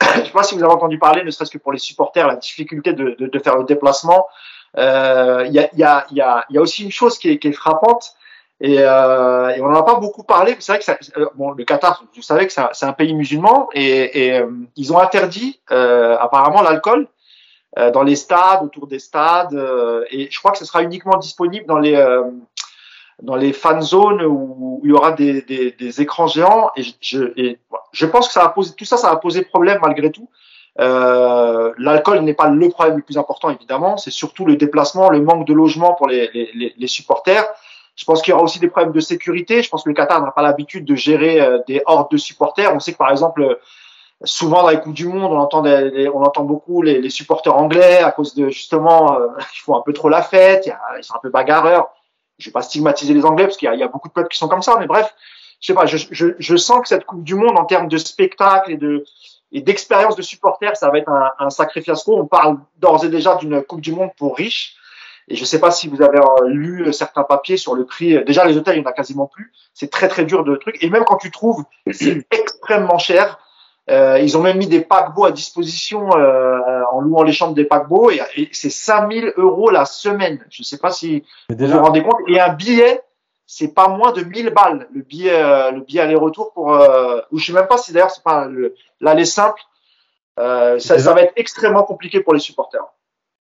je 0.02 0.22
sais 0.22 0.30
pas 0.30 0.44
si 0.44 0.54
vous 0.54 0.64
avez 0.64 0.72
entendu 0.72 0.98
parler, 0.98 1.24
ne 1.24 1.30
serait-ce 1.30 1.50
que 1.50 1.58
pour 1.58 1.72
les 1.72 1.78
supporters, 1.78 2.26
la 2.26 2.36
difficulté 2.36 2.94
de, 2.94 3.16
de, 3.18 3.26
de 3.26 3.38
faire 3.38 3.58
le 3.58 3.64
déplacement. 3.64 4.26
Euh, 4.78 5.44
Il 5.46 5.52
y, 5.52 5.58
a, 5.58 5.68
y, 5.74 5.82
a, 5.82 6.06
y, 6.10 6.22
a, 6.22 6.46
y 6.48 6.56
a 6.56 6.60
aussi 6.62 6.84
une 6.84 6.90
chose 6.90 7.18
qui 7.18 7.28
est, 7.28 7.38
qui 7.38 7.48
est 7.48 7.52
frappante. 7.52 8.14
Et, 8.62 8.78
euh, 8.78 9.50
et 9.50 9.60
on 9.60 9.68
n'en 9.68 9.78
a 9.78 9.82
pas 9.82 9.96
beaucoup 9.96 10.22
parlé. 10.22 10.56
C'est 10.58 10.72
vrai 10.72 10.78
que 10.78 10.84
ça, 10.86 10.96
bon, 11.34 11.50
le 11.50 11.64
Qatar, 11.64 12.02
vous 12.16 12.22
savez 12.22 12.46
que 12.46 12.52
c'est 12.52 12.86
un, 12.86 12.92
pays 12.94 13.14
musulman 13.14 13.68
et, 13.74 14.26
et 14.26 14.40
euh, 14.40 14.50
ils 14.74 14.92
ont 14.92 14.98
interdit 14.98 15.60
euh, 15.70 16.16
apparemment 16.18 16.62
l'alcool 16.62 17.08
dans 17.76 18.02
les 18.02 18.16
stades, 18.16 18.62
autour 18.64 18.86
des 18.86 18.98
stades, 18.98 19.54
euh, 19.54 20.04
et 20.10 20.28
je 20.30 20.38
crois 20.38 20.52
que 20.52 20.58
ce 20.58 20.64
sera 20.64 20.82
uniquement 20.82 21.18
disponible 21.18 21.66
dans 21.66 21.78
les 21.78 21.94
euh, 21.94 22.22
dans 23.22 23.36
les 23.36 23.52
fan 23.52 23.82
zones 23.82 24.22
où, 24.22 24.80
il 24.84 24.90
y 24.90 24.92
aura 24.92 25.12
des, 25.12 25.42
des, 25.42 25.72
des 25.72 26.00
écrans 26.00 26.28
géants. 26.28 26.70
Et 26.76 26.82
je, 26.82 26.92
je, 27.00 27.56
je 27.92 28.06
pense 28.06 28.28
que 28.28 28.32
ça 28.32 28.42
va 28.42 28.48
poser 28.48 28.74
tout 28.74 28.84
ça, 28.84 28.96
ça 28.96 29.10
va 29.10 29.16
poser 29.16 29.42
problème 29.42 29.78
malgré 29.82 30.12
tout. 30.12 30.28
Euh, 30.80 31.72
L'alcool 31.78 32.20
n'est 32.20 32.34
pas 32.34 32.48
le 32.48 32.68
problème 32.68 32.96
le 32.98 33.02
plus 33.02 33.18
important 33.18 33.50
évidemment, 33.50 33.96
c'est 33.96 34.12
surtout 34.12 34.46
le 34.46 34.54
déplacement, 34.54 35.10
le 35.10 35.20
manque 35.20 35.44
de 35.44 35.52
logement 35.52 35.94
pour 35.94 36.06
les, 36.06 36.30
les, 36.32 36.74
les, 36.76 36.86
supporters. 36.86 37.44
Je 37.96 38.04
pense 38.04 38.22
qu'il 38.22 38.30
y 38.30 38.34
aura 38.34 38.44
aussi 38.44 38.60
des 38.60 38.68
problèmes 38.68 38.92
de 38.92 39.00
sécurité. 39.00 39.60
Je 39.60 39.68
pense 39.68 39.82
que 39.82 39.88
le 39.88 39.94
Qatar 39.96 40.22
n'a 40.22 40.30
pas 40.30 40.42
l'habitude 40.42 40.84
de 40.84 40.94
gérer 40.94 41.40
euh, 41.40 41.58
des 41.66 41.82
hordes 41.86 42.12
de 42.12 42.16
supporters. 42.16 42.72
On 42.72 42.78
sait 42.78 42.92
que 42.92 42.98
par 42.98 43.10
exemple 43.10 43.58
souvent 44.24 44.62
dans 44.62 44.70
les 44.70 44.80
coupes 44.80 44.94
du 44.94 45.06
monde, 45.06 45.32
on 45.32 45.38
entend, 45.38 45.62
des, 45.62 46.08
on 46.12 46.22
entend 46.22 46.44
beaucoup 46.44 46.82
les, 46.82 47.00
les 47.00 47.10
supporters 47.10 47.54
anglais 47.56 47.98
à 47.98 48.10
cause 48.10 48.34
de 48.34 48.48
justement, 48.48 49.18
euh, 49.20 49.26
ils 49.54 49.60
font 49.60 49.76
un 49.76 49.82
peu 49.82 49.92
trop 49.92 50.08
la 50.08 50.22
fête, 50.22 50.66
y 50.66 50.70
a- 50.70 50.80
ils 50.98 51.04
sont 51.04 51.14
un 51.14 51.20
peu 51.20 51.30
bagarreurs. 51.30 51.88
Je 52.38 52.48
vais 52.50 52.52
pas 52.52 52.62
stigmatiser 52.62 53.14
les 53.14 53.24
Anglais 53.24 53.44
parce 53.46 53.56
qu'il 53.56 53.72
y, 53.72 53.76
y 53.78 53.82
a 53.82 53.88
beaucoup 53.88 54.06
de 54.08 54.12
peuples 54.12 54.28
qui 54.28 54.38
sont 54.38 54.46
comme 54.48 54.62
ça, 54.62 54.76
mais 54.78 54.86
bref, 54.86 55.12
je 55.60 55.66
sais 55.66 55.74
pas, 55.74 55.86
je, 55.86 55.96
je, 56.12 56.26
je 56.38 56.56
sens 56.56 56.80
que 56.82 56.88
cette 56.88 57.04
coupe 57.04 57.24
du 57.24 57.34
monde 57.34 57.58
en 57.58 57.64
termes 57.64 57.88
de 57.88 57.98
spectacle 57.98 58.70
et 58.72 58.76
de 58.76 59.04
et 59.50 59.60
d'expérience 59.62 60.14
de 60.14 60.20
supporters, 60.22 60.76
ça 60.76 60.90
va 60.90 60.98
être 60.98 61.08
un, 61.08 61.30
un 61.38 61.48
sacré 61.50 61.80
fiasco. 61.80 62.14
On 62.16 62.26
parle 62.26 62.58
d'ores 62.76 63.04
et 63.06 63.08
déjà 63.08 63.34
d'une 63.36 63.62
coupe 63.62 63.80
du 63.80 63.92
monde 63.92 64.10
pour 64.18 64.36
riches. 64.36 64.76
Et 65.28 65.36
je 65.36 65.44
sais 65.44 65.58
pas 65.58 65.70
si 65.70 65.88
vous 65.88 66.02
avez 66.02 66.18
euh, 66.18 66.46
lu 66.48 66.92
certains 66.92 67.22
papiers 67.22 67.56
sur 67.56 67.74
le 67.74 67.86
prix. 67.86 68.22
Déjà, 68.24 68.44
les 68.44 68.56
hôtels, 68.58 68.76
il 68.76 68.82
y 68.82 68.86
en 68.86 68.90
a 68.90 68.92
quasiment 68.92 69.26
plus. 69.26 69.50
C'est 69.72 69.90
très 69.90 70.08
très 70.08 70.24
dur 70.26 70.44
de 70.44 70.54
trucs. 70.56 70.82
Et 70.82 70.90
même 70.90 71.04
quand 71.04 71.16
tu 71.16 71.30
trouves, 71.30 71.64
c'est 71.90 72.26
extrêmement 72.30 72.98
cher. 72.98 73.38
Euh, 73.90 74.18
ils 74.18 74.36
ont 74.36 74.42
même 74.42 74.58
mis 74.58 74.66
des 74.66 74.80
paquebots 74.82 75.24
à 75.24 75.32
disposition 75.32 76.10
euh, 76.16 76.82
en 76.92 77.00
louant 77.00 77.22
les 77.22 77.32
chambres 77.32 77.54
des 77.54 77.64
paquebots 77.64 78.10
et, 78.10 78.20
et 78.36 78.48
c'est 78.52 78.68
5000 78.70 79.32
euros 79.38 79.70
la 79.70 79.86
semaine. 79.86 80.44
Je 80.50 80.62
ne 80.62 80.64
sais 80.64 80.76
pas 80.78 80.90
si 80.90 81.24
vous 81.48 81.66
vous 81.66 81.78
rendez 81.78 82.02
compte. 82.02 82.18
Et 82.28 82.38
un 82.38 82.52
billet, 82.52 83.00
c'est 83.46 83.72
pas 83.74 83.88
moins 83.88 84.12
de 84.12 84.22
1000 84.22 84.50
balles 84.50 84.88
le 84.92 85.00
billet, 85.00 85.32
euh, 85.32 85.70
le 85.70 85.80
billet 85.80 86.00
aller-retour 86.02 86.52
pour. 86.52 86.66
Ou 87.32 87.38
je 87.38 87.44
sais 87.46 87.52
même 87.54 87.66
pas 87.66 87.78
si 87.78 87.92
d'ailleurs 87.94 88.10
c'est 88.10 88.22
pas 88.22 88.44
le- 88.46 88.74
l'aller 89.00 89.24
simple. 89.24 89.60
Ça, 90.36 90.74
Déjà- 90.74 90.98
ça 90.98 91.14
va 91.14 91.22
être 91.22 91.32
extrêmement 91.36 91.82
compliqué 91.82 92.20
pour 92.20 92.34
les 92.34 92.40
supporters. 92.40 92.84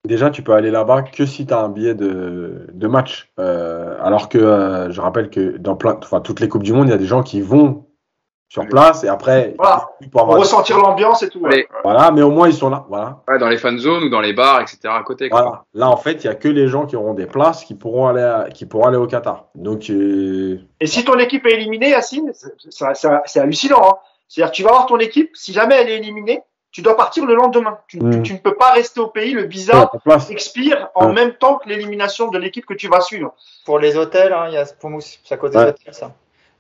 déjà, 0.06 0.30
tu 0.30 0.44
peux 0.44 0.54
aller 0.54 0.72
là-bas 0.72 1.02
que 1.02 1.26
si 1.26 1.46
tu 1.46 1.54
as 1.54 1.60
un 1.60 1.70
billet 1.70 1.94
de, 1.96 2.68
de 2.72 2.88
match. 2.88 3.32
Alors 3.38 4.30
que 4.30 4.88
je 4.92 5.02
rappelle 5.02 5.30
que 5.32 5.58
dans 5.58 5.76
plein, 5.76 5.98
enfin, 6.02 6.22
toutes 6.22 6.40
les 6.40 6.48
Coupes 6.50 6.64
du 6.64 6.72
Monde, 6.74 6.88
il 6.88 6.92
y 6.92 6.94
a 6.94 6.98
des 6.98 7.06
gens 7.08 7.24
qui 7.24 7.42
vont 7.42 7.86
sur 8.50 8.68
place 8.68 9.04
et 9.04 9.08
après, 9.08 9.54
Voilà. 9.60 9.90
ils- 10.02 10.10
pour 10.10 10.22
avoir- 10.22 10.40
ressentir 10.40 10.78
l'ambiance 10.80 11.22
et 11.22 11.30
tout. 11.30 11.40
ouais. 11.40 11.68
Voilà, 11.84 12.10
mais 12.10 12.24
au 12.24 12.32
moins 12.32 12.48
ils 12.48 12.54
sont 12.54 12.70
là. 12.72 12.84
Voilà. 12.90 13.20
Ouais, 13.28 13.38
dans 13.38 13.48
les 13.48 13.58
fan 13.58 13.78
zones 13.78 14.04
ou 14.06 14.10
dans 14.10 14.22
les 14.22 14.34
bars, 14.34 14.60
etc. 14.62 14.80
à 14.86 15.04
côté. 15.04 15.30
quoi. 15.30 15.42
Voilà. 15.42 15.64
Là, 15.76 15.90
en 15.90 15.98
fait, 15.98 16.24
il 16.24 16.26
y 16.26 16.30
a 16.30 16.36
que 16.36 16.48
les 16.48 16.68
gens 16.68 16.88
qui 16.88 16.96
auront 16.96 17.14
des 17.14 17.28
places 17.28 17.64
qui 17.64 17.76
pourront 17.76 18.08
aller, 18.08 18.24
à- 18.24 18.48
qui 18.52 18.66
pourront 18.66 18.88
aller 18.88 18.98
au 18.98 19.06
Qatar. 19.06 19.46
Donc, 19.54 19.90
euh, 19.92 20.58
Et 20.82 20.88
si 20.88 21.06
ton 21.06 21.18
équipe 21.20 21.46
est 21.46 21.54
éliminée, 21.54 21.92
Yacine, 21.92 22.32
c'est- 22.34 22.48
c'est 22.70 22.96
c'est- 22.96 23.08
c'est 23.26 23.40
hallucinant. 23.40 23.82
Hein. 23.88 23.94
C'est-à-dire, 24.28 24.52
tu 24.52 24.64
vas 24.64 24.70
voir 24.72 24.86
ton 24.88 24.98
équipe, 24.98 25.30
si 25.36 25.54
jamais 25.54 25.76
elle 25.76 25.90
est 25.90 25.98
éliminée, 25.98 26.42
tu 26.72 26.82
dois 26.82 26.96
partir 26.98 27.26
le 27.28 27.36
lendemain. 27.36 27.78
Tu, 27.88 28.00
Mm. 28.00 28.12
tu- 28.12 28.22
tu 28.24 28.34
ne 28.34 28.38
peux 28.40 28.56
pas 28.56 28.72
rester 28.72 29.00
au 29.00 29.08
pays, 29.08 29.34
le 29.34 29.42
ouais, 29.42 29.48
visa 29.48 29.90
place. 30.04 30.30
expire 30.32 30.90
en 30.96 31.08
Ouais. 31.08 31.14
même 31.14 31.34
temps 31.34 31.58
que 31.58 31.70
l'élimination 31.70 32.30
de 32.30 32.38
l'équipe 32.40 32.66
que 32.66 32.74
tu 32.76 32.88
vas 32.88 33.02
suivre. 33.02 33.34
Pour 33.66 33.78
les 33.80 33.96
hôtels, 33.98 34.34
hein, 34.34 34.46
il 34.48 34.54
y 34.54 34.58
a, 34.58 34.66
pour 34.80 34.90
nous, 34.90 35.02
c'est 35.02 35.20
à 35.32 35.38
des 35.38 35.44
Ouais. 35.58 35.64
hôtels, 35.70 35.94
ça. 35.94 36.12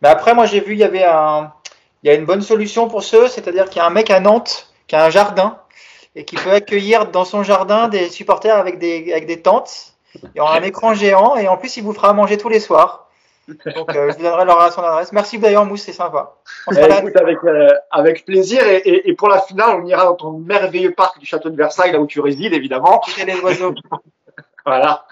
Mais 0.01 0.07
après, 0.09 0.33
moi, 0.33 0.45
j'ai 0.45 0.61
vu, 0.61 0.73
il 0.73 0.79
y 0.79 0.83
avait 0.83 1.03
un, 1.03 1.51
il 2.03 2.07
y 2.07 2.09
a 2.09 2.15
une 2.15 2.25
bonne 2.25 2.41
solution 2.41 2.87
pour 2.87 3.03
ceux, 3.03 3.27
c'est-à-dire 3.27 3.65
qu'il 3.69 3.77
y 3.77 3.81
a 3.81 3.85
un 3.85 3.89
mec 3.91 4.09
à 4.09 4.19
Nantes 4.19 4.71
qui 4.87 4.95
a 4.95 5.03
un 5.05 5.09
jardin 5.09 5.57
et 6.15 6.25
qui 6.25 6.35
peut 6.35 6.51
accueillir 6.51 7.07
dans 7.11 7.25
son 7.25 7.43
jardin 7.43 7.87
des 7.87 8.09
supporters 8.09 8.55
avec 8.57 8.79
des, 8.79 9.11
avec 9.11 9.25
des 9.27 9.41
tentes. 9.41 9.93
Il 10.15 10.29
y 10.35 10.39
aura 10.39 10.57
un 10.57 10.63
écran 10.63 10.93
géant 10.93 11.35
et 11.35 11.47
en 11.47 11.57
plus, 11.57 11.77
il 11.77 11.83
vous 11.83 11.93
fera 11.93 12.13
manger 12.13 12.37
tous 12.37 12.49
les 12.49 12.59
soirs. 12.59 13.05
Donc, 13.75 13.95
euh, 13.95 14.11
je 14.11 14.17
vous 14.17 14.23
donnerai 14.23 14.45
leur 14.45 14.71
son 14.71 14.81
adresse. 14.83 15.11
Merci 15.11 15.39
d'ailleurs, 15.39 15.65
Mousse, 15.65 15.81
c'est 15.81 15.93
sympa. 15.93 16.35
On 16.67 16.71
Eh, 16.73 16.83
écoute, 16.99 17.15
avec, 17.15 17.37
euh, 17.43 17.67
avec 17.89 18.25
plaisir. 18.25 18.63
Et, 18.67 18.77
et- 18.77 19.09
et 19.09 19.13
pour 19.15 19.27
la 19.27 19.41
finale, 19.41 19.79
on 19.81 19.85
ira 19.87 20.05
dans 20.05 20.15
ton 20.15 20.31
merveilleux 20.33 20.93
parc 20.93 21.19
du 21.19 21.25
château 21.25 21.49
de 21.49 21.55
Versailles, 21.55 21.91
là 21.91 21.99
où 21.99 22.05
tu 22.05 22.19
résides, 22.19 22.53
évidemment. 22.53 23.01
Écouter 23.07 23.25
les 23.25 23.39
oiseaux. 23.39 23.73
Voilà. 24.65 25.05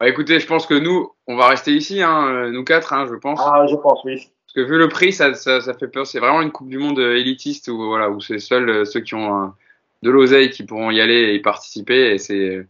Bah, 0.00 0.08
écoutez, 0.08 0.40
je 0.40 0.46
pense 0.46 0.66
que 0.66 0.74
nous, 0.74 1.12
on 1.28 1.36
va 1.36 1.46
rester 1.48 1.70
ici, 1.72 2.02
hein, 2.02 2.26
euh, 2.26 2.50
nous 2.50 2.64
quatre, 2.64 2.92
hein, 2.92 3.06
je 3.08 3.14
pense. 3.14 3.40
Ah, 3.40 3.64
je 3.68 3.76
pense, 3.76 4.00
oui. 4.04 4.28
Parce 4.54 4.66
que 4.66 4.72
vu 4.72 4.78
le 4.78 4.88
prix, 4.88 5.12
ça, 5.12 5.34
ça, 5.34 5.60
ça 5.60 5.74
fait 5.74 5.88
peur. 5.88 6.06
C'est 6.06 6.20
vraiment 6.20 6.40
une 6.42 6.52
Coupe 6.52 6.68
du 6.68 6.78
Monde 6.78 6.98
euh, 6.98 7.16
élitiste 7.16 7.68
où, 7.68 7.86
voilà, 7.86 8.08
où 8.10 8.20
c'est 8.20 8.38
seuls 8.38 8.68
euh, 8.68 8.84
ceux 8.84 9.00
qui 9.00 9.14
ont 9.14 9.44
euh, 9.44 9.46
de 10.02 10.10
l'oseille 10.10 10.50
qui 10.50 10.62
pourront 10.64 10.90
y 10.90 11.00
aller 11.00 11.14
et 11.14 11.34
y 11.34 11.40
participer. 11.40 12.14
Et 12.14 12.18
c'est 12.18 12.66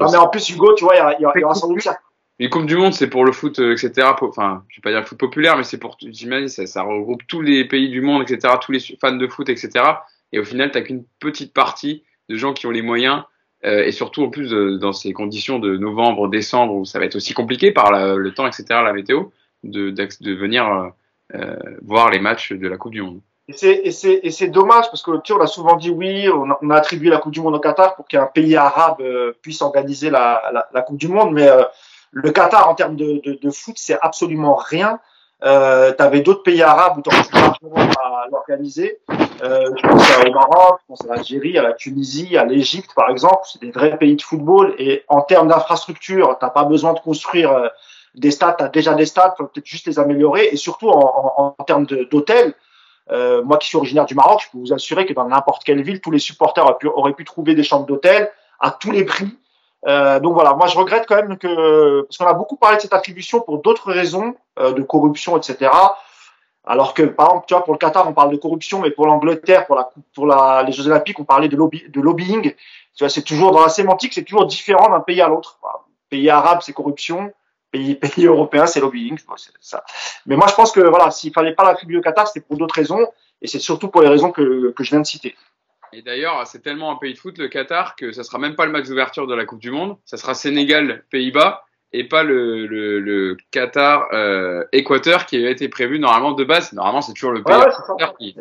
Non, 0.00 0.10
mais 0.10 0.18
en 0.18 0.28
plus, 0.28 0.48
Hugo, 0.50 0.74
tu 0.74 0.84
vois, 0.84 0.96
il 0.96 0.98
y, 0.98 1.02
aura- 1.02 1.14
il 1.18 1.40
y 1.40 1.44
aura- 1.44 1.54
sans 1.54 1.68
doute 1.68 1.80
ça. 1.82 1.98
une 2.40 2.50
Coupe 2.50 2.66
du 2.66 2.76
Monde, 2.76 2.92
c'est 2.92 3.08
pour 3.08 3.24
le 3.24 3.32
foot, 3.32 3.58
etc. 3.60 4.08
Enfin, 4.20 4.64
je 4.68 4.76
vais 4.76 4.82
pas 4.82 4.90
dire 4.90 5.00
le 5.00 5.06
foot 5.06 5.18
populaire, 5.18 5.56
mais 5.56 5.64
c'est 5.64 5.78
pour, 5.78 5.96
j'imagine, 6.00 6.48
ça, 6.48 6.66
ça 6.66 6.82
regroupe 6.82 7.22
tous 7.28 7.40
les 7.40 7.64
pays 7.66 7.88
du 7.88 8.00
monde, 8.00 8.22
etc. 8.22 8.54
Tous 8.60 8.72
les 8.72 8.80
fans 9.00 9.12
de 9.16 9.26
foot, 9.28 9.48
etc. 9.48 9.70
Et 10.32 10.38
au 10.40 10.44
final, 10.44 10.70
t'as 10.72 10.80
qu'une 10.82 11.04
petite 11.20 11.52
partie 11.54 12.02
de 12.28 12.36
gens 12.36 12.52
qui 12.52 12.66
ont 12.66 12.70
les 12.70 12.82
moyens. 12.82 13.22
euh, 13.64 13.82
et 13.84 13.90
surtout, 13.90 14.22
en 14.22 14.30
plus, 14.30 14.50
de- 14.50 14.76
dans 14.76 14.92
ces 14.92 15.12
conditions 15.12 15.58
de 15.58 15.76
novembre, 15.76 16.28
décembre, 16.28 16.74
où 16.74 16.84
ça 16.84 17.00
va 17.00 17.06
être 17.06 17.16
aussi 17.16 17.34
compliqué 17.34 17.72
par 17.72 17.90
la- 17.90 18.14
le 18.14 18.32
temps, 18.32 18.46
etc., 18.46 18.64
la 18.84 18.92
météo, 18.92 19.24
de, 19.64 19.90
venir 20.32 20.68
euh, 20.72 20.88
voir 21.82 22.10
les 22.10 22.20
matchs 22.20 22.52
de 22.52 22.68
la 22.68 22.76
Coupe 22.76 22.92
du 22.92 23.02
Monde. 23.02 23.20
Et 23.48 23.90
c'est, 23.90 24.48
dommage 24.48 24.86
parce 24.90 25.02
que 25.02 25.20
tu 25.22 25.32
on 25.32 25.40
a 25.40 25.46
souvent 25.46 25.76
dit 25.76 25.90
oui, 25.90 26.28
on 26.28 26.50
a, 26.50 26.58
on 26.60 26.68
a 26.70 26.76
attribué 26.76 27.08
la 27.08 27.18
Coupe 27.18 27.32
du 27.32 27.40
Monde 27.40 27.54
au 27.54 27.60
Qatar 27.60 27.96
pour 27.96 28.06
qu'un 28.06 28.26
pays 28.26 28.56
arabe 28.56 29.00
euh, 29.00 29.32
puisse 29.40 29.62
organiser 29.62 30.10
la, 30.10 30.42
la, 30.52 30.68
la 30.72 30.82
Coupe 30.82 30.98
du 30.98 31.08
Monde, 31.08 31.32
mais 31.32 31.48
euh, 31.48 31.64
le 32.10 32.30
Qatar 32.30 32.68
en 32.68 32.74
termes 32.74 32.96
de, 32.96 33.20
de, 33.24 33.38
de 33.40 33.50
foot, 33.50 33.76
c'est 33.78 33.98
absolument 34.00 34.54
rien. 34.54 35.00
Euh, 35.44 35.92
tu 35.92 36.20
d'autres 36.22 36.42
pays 36.42 36.62
arabes 36.62 36.98
où 36.98 37.02
tu 37.02 37.14
aurais 37.14 37.80
à 37.80 38.26
l'organiser. 38.30 38.98
Euh, 39.42 39.70
je 39.76 39.86
pense 39.86 41.04
à 41.04 41.14
l'Algérie, 41.14 41.56
à 41.56 41.62
la 41.62 41.74
Tunisie, 41.74 42.36
à 42.36 42.44
l'Égypte 42.44 42.90
par 42.94 43.08
exemple. 43.08 43.42
C'est 43.44 43.60
des 43.60 43.70
vrais 43.70 43.96
pays 43.96 44.16
de 44.16 44.22
football 44.22 44.74
et 44.78 45.04
en 45.08 45.22
termes 45.22 45.48
d'infrastructure, 45.48 46.36
t'as 46.40 46.50
pas 46.50 46.64
besoin 46.64 46.92
de 46.92 46.98
construire 46.98 47.52
euh, 47.52 47.68
des 48.18 48.30
stades, 48.30 48.56
tu 48.58 48.68
déjà 48.70 48.94
des 48.94 49.06
stades, 49.06 49.32
faut 49.36 49.46
peut-être 49.46 49.66
juste 49.66 49.86
les 49.86 49.98
améliorer 49.98 50.48
et 50.50 50.56
surtout 50.56 50.88
en, 50.88 51.54
termes 51.66 51.86
d'hôtels. 51.86 52.54
Euh, 53.10 53.42
moi 53.42 53.56
qui 53.56 53.68
suis 53.68 53.76
originaire 53.76 54.04
du 54.04 54.14
Maroc, 54.14 54.42
je 54.44 54.50
peux 54.50 54.58
vous 54.58 54.72
assurer 54.72 55.06
que 55.06 55.14
dans 55.14 55.26
n'importe 55.26 55.64
quelle 55.64 55.82
ville, 55.82 56.00
tous 56.00 56.10
les 56.10 56.18
supporters 56.18 56.64
auraient 56.94 57.14
pu, 57.14 57.24
trouver 57.24 57.54
des 57.54 57.62
chambres 57.62 57.86
d'hôtel 57.86 58.30
à 58.60 58.70
tous 58.70 58.90
les 58.90 59.04
prix. 59.04 59.38
Euh, 59.86 60.20
donc 60.20 60.34
voilà, 60.34 60.54
moi 60.54 60.66
je 60.66 60.76
regrette 60.76 61.06
quand 61.06 61.16
même 61.16 61.38
que 61.38 62.02
parce 62.02 62.18
qu'on 62.18 62.26
a 62.26 62.34
beaucoup 62.34 62.56
parlé 62.56 62.76
de 62.76 62.82
cette 62.82 62.92
attribution 62.92 63.40
pour 63.40 63.62
d'autres 63.62 63.92
raisons 63.92 64.34
euh, 64.58 64.72
de 64.72 64.82
corruption, 64.82 65.36
etc. 65.36 65.70
Alors 66.64 66.92
que 66.92 67.02
par 67.02 67.28
exemple, 67.28 67.44
tu 67.48 67.54
vois, 67.54 67.64
pour 67.64 67.72
le 67.72 67.78
Qatar, 67.78 68.06
on 68.06 68.12
parle 68.12 68.30
de 68.30 68.36
corruption, 68.36 68.80
mais 68.80 68.90
pour 68.90 69.06
l'Angleterre, 69.06 69.66
pour 69.66 69.76
la 69.76 69.90
pour 70.14 70.26
la, 70.26 70.64
les 70.64 70.72
Jeux 70.72 70.86
Olympiques, 70.88 71.18
on 71.18 71.24
parlait 71.24 71.48
de, 71.48 71.56
lobby, 71.56 71.84
de 71.88 72.00
lobbying. 72.00 72.52
Tu 72.52 73.04
vois, 73.04 73.08
c'est 73.08 73.22
toujours 73.22 73.52
dans 73.52 73.62
la 73.62 73.68
sémantique, 73.68 74.12
c'est 74.12 74.24
toujours 74.24 74.46
différent 74.46 74.90
d'un 74.90 75.00
pays 75.00 75.22
à 75.22 75.28
l'autre. 75.28 75.58
Voilà. 75.62 75.78
Pays 76.10 76.28
arabe, 76.28 76.58
c'est 76.62 76.72
corruption. 76.72 77.32
Pays, 77.70 77.94
pays 77.96 78.26
européens, 78.26 78.66
c'est 78.66 78.80
lobbying. 78.80 79.18
ça. 79.60 79.84
Mais 80.26 80.36
moi, 80.36 80.46
je 80.48 80.54
pense 80.54 80.72
que 80.72 80.80
voilà, 80.80 81.10
s'il 81.10 81.32
fallait 81.32 81.54
pas 81.54 81.64
la 81.64 81.74
Coupe 81.74 81.88
du 81.88 82.00
Qatar, 82.00 82.28
c'était 82.28 82.44
pour 82.46 82.56
d'autres 82.56 82.74
raisons, 82.74 83.06
et 83.42 83.46
c'est 83.46 83.58
surtout 83.58 83.88
pour 83.88 84.02
les 84.02 84.08
raisons 84.08 84.32
que, 84.32 84.72
que 84.72 84.84
je 84.84 84.90
viens 84.90 85.00
de 85.00 85.06
citer. 85.06 85.36
Et 85.92 86.02
d'ailleurs, 86.02 86.46
c'est 86.46 86.60
tellement 86.60 86.90
un 86.90 86.96
pays 86.96 87.14
de 87.14 87.18
foot, 87.18 87.38
le 87.38 87.48
Qatar, 87.48 87.96
que 87.96 88.12
ça 88.12 88.22
sera 88.22 88.38
même 88.38 88.56
pas 88.56 88.66
le 88.66 88.72
match 88.72 88.86
d'ouverture 88.86 89.26
de 89.26 89.34
la 89.34 89.46
Coupe 89.46 89.60
du 89.60 89.70
Monde. 89.70 89.96
Ça 90.04 90.16
sera 90.16 90.34
Sénégal-Pays-Bas 90.34 91.64
et 91.94 92.04
pas 92.04 92.22
le, 92.22 92.66
le, 92.66 93.00
le 93.00 93.36
Qatar-Équateur 93.50 95.24
qui 95.24 95.36
avait 95.36 95.52
été 95.52 95.68
prévu 95.68 95.98
normalement 95.98 96.32
de 96.32 96.44
base. 96.44 96.72
Normalement, 96.72 97.00
c'est 97.00 97.14
toujours 97.14 97.32
le 97.32 97.42
pays 97.42 97.56
ouais, 97.56 97.64
ouais, 98.00 98.06
qui, 98.18 98.36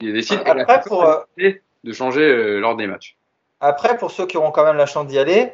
qui, 0.00 0.12
décide 0.12 0.40
Après, 0.46 0.80
pour, 0.86 1.06
de 1.36 1.92
changer 1.92 2.22
euh, 2.22 2.58
lors 2.60 2.76
des 2.76 2.86
matchs. 2.86 3.16
Après, 3.60 3.96
pour 3.96 4.10
ceux 4.10 4.26
qui 4.26 4.36
auront 4.36 4.50
quand 4.50 4.64
même 4.64 4.76
la 4.76 4.86
chance 4.86 5.06
d'y 5.06 5.18
aller, 5.18 5.52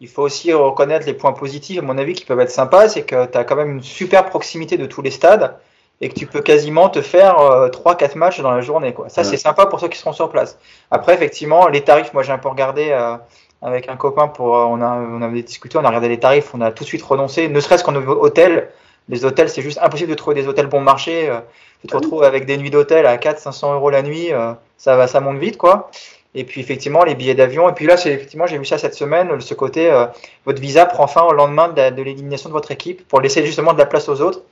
il 0.00 0.08
faut 0.08 0.22
aussi 0.22 0.52
reconnaître 0.52 1.06
les 1.06 1.14
points 1.14 1.32
positifs, 1.32 1.78
à 1.78 1.82
mon 1.82 1.98
avis, 1.98 2.14
qui 2.14 2.24
peuvent 2.24 2.40
être 2.40 2.50
sympas. 2.50 2.88
C'est 2.88 3.02
que 3.02 3.26
tu 3.26 3.38
as 3.38 3.44
quand 3.44 3.56
même 3.56 3.72
une 3.72 3.82
super 3.82 4.26
proximité 4.26 4.76
de 4.76 4.86
tous 4.86 5.02
les 5.02 5.10
stades 5.10 5.56
et 6.00 6.08
que 6.08 6.14
tu 6.14 6.26
peux 6.26 6.40
quasiment 6.40 6.88
te 6.88 7.02
faire 7.02 7.38
euh, 7.38 7.68
3-4 7.68 8.16
matchs 8.16 8.40
dans 8.40 8.50
la 8.50 8.62
journée. 8.62 8.94
Quoi. 8.94 9.10
Ça, 9.10 9.20
ouais. 9.20 9.28
c'est 9.28 9.36
sympa 9.36 9.66
pour 9.66 9.80
ceux 9.80 9.88
qui 9.88 9.98
seront 9.98 10.14
sur 10.14 10.30
place. 10.30 10.58
Après, 10.90 11.12
effectivement, 11.14 11.68
les 11.68 11.82
tarifs, 11.82 12.14
moi 12.14 12.22
j'ai 12.22 12.32
un 12.32 12.38
peu 12.38 12.48
regardé 12.48 12.88
euh, 12.90 13.16
avec 13.62 13.88
un 13.88 13.96
copain, 13.96 14.28
pour, 14.28 14.56
euh, 14.56 14.64
on, 14.64 14.80
a, 14.80 14.94
on 14.94 15.20
avait 15.22 15.42
discuté, 15.42 15.76
on 15.76 15.84
a 15.84 15.88
regardé 15.88 16.08
les 16.08 16.18
tarifs, 16.18 16.54
on 16.54 16.60
a 16.60 16.70
tout 16.70 16.84
de 16.84 16.88
suite 16.88 17.02
renoncé, 17.02 17.48
ne 17.48 17.60
serait-ce 17.60 17.84
qu'en 17.84 17.94
hôtel. 17.94 18.70
Les 19.08 19.24
hôtels, 19.24 19.48
c'est 19.48 19.62
juste 19.62 19.78
impossible 19.82 20.10
de 20.10 20.14
trouver 20.14 20.40
des 20.40 20.46
hôtels 20.46 20.66
bon 20.66 20.80
marché. 20.80 21.28
Euh, 21.28 21.40
tu 21.80 21.88
te 21.88 21.96
retrouves 21.96 22.22
avec 22.22 22.46
des 22.46 22.56
nuits 22.56 22.70
d'hôtel 22.70 23.06
à 23.06 23.16
400-500 23.16 23.74
euros 23.74 23.90
la 23.90 24.02
nuit, 24.02 24.32
euh, 24.32 24.52
ça, 24.76 24.96
va, 24.96 25.06
ça 25.06 25.20
monte 25.20 25.38
vite. 25.38 25.56
quoi. 25.56 25.90
Et 26.34 26.44
puis 26.44 26.60
effectivement, 26.60 27.02
les 27.02 27.14
billets 27.14 27.34
d'avion. 27.34 27.68
Et 27.68 27.72
puis 27.72 27.86
là, 27.86 27.96
c'est 27.96 28.12
effectivement, 28.12 28.46
j'ai 28.46 28.58
vu 28.58 28.64
ça 28.64 28.78
cette 28.78 28.94
semaine, 28.94 29.40
ce 29.40 29.54
côté, 29.54 29.90
euh, 29.90 30.06
votre 30.46 30.60
visa 30.60 30.86
prend 30.86 31.06
fin 31.06 31.22
au 31.22 31.32
lendemain 31.32 31.68
de, 31.68 31.90
de 31.90 32.02
l'élimination 32.02 32.48
de 32.48 32.54
votre 32.54 32.70
équipe 32.70 33.06
pour 33.08 33.20
laisser 33.20 33.44
justement 33.44 33.72
de 33.72 33.78
la 33.78 33.86
place 33.86 34.08
aux 34.08 34.20
autres. 34.20 34.42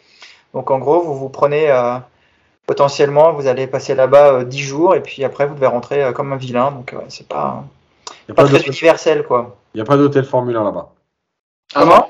Donc 0.54 0.70
en 0.70 0.78
gros, 0.78 1.00
vous 1.02 1.14
vous 1.14 1.28
prenez 1.28 1.70
euh, 1.70 1.98
potentiellement, 2.66 3.32
vous 3.32 3.46
allez 3.46 3.66
passer 3.66 3.94
là-bas 3.94 4.32
euh, 4.32 4.44
10 4.44 4.58
jours 4.58 4.94
et 4.94 5.02
puis 5.02 5.24
après 5.24 5.46
vous 5.46 5.54
devez 5.54 5.66
rentrer 5.66 6.02
euh, 6.02 6.12
comme 6.12 6.32
un 6.32 6.36
vilain. 6.36 6.70
Donc 6.72 6.94
c'est 7.08 7.28
pas, 7.28 7.64
pas, 8.26 8.34
pas 8.34 8.44
très 8.44 8.62
universel 8.62 9.24
quoi. 9.24 9.56
Il 9.74 9.78
n'y 9.78 9.82
a 9.82 9.84
pas 9.84 9.96
d'hôtel 9.96 10.24
Formule 10.24 10.56
1 10.56 10.64
là-bas. 10.64 10.90
Ah 11.74 11.84
non, 11.84 12.02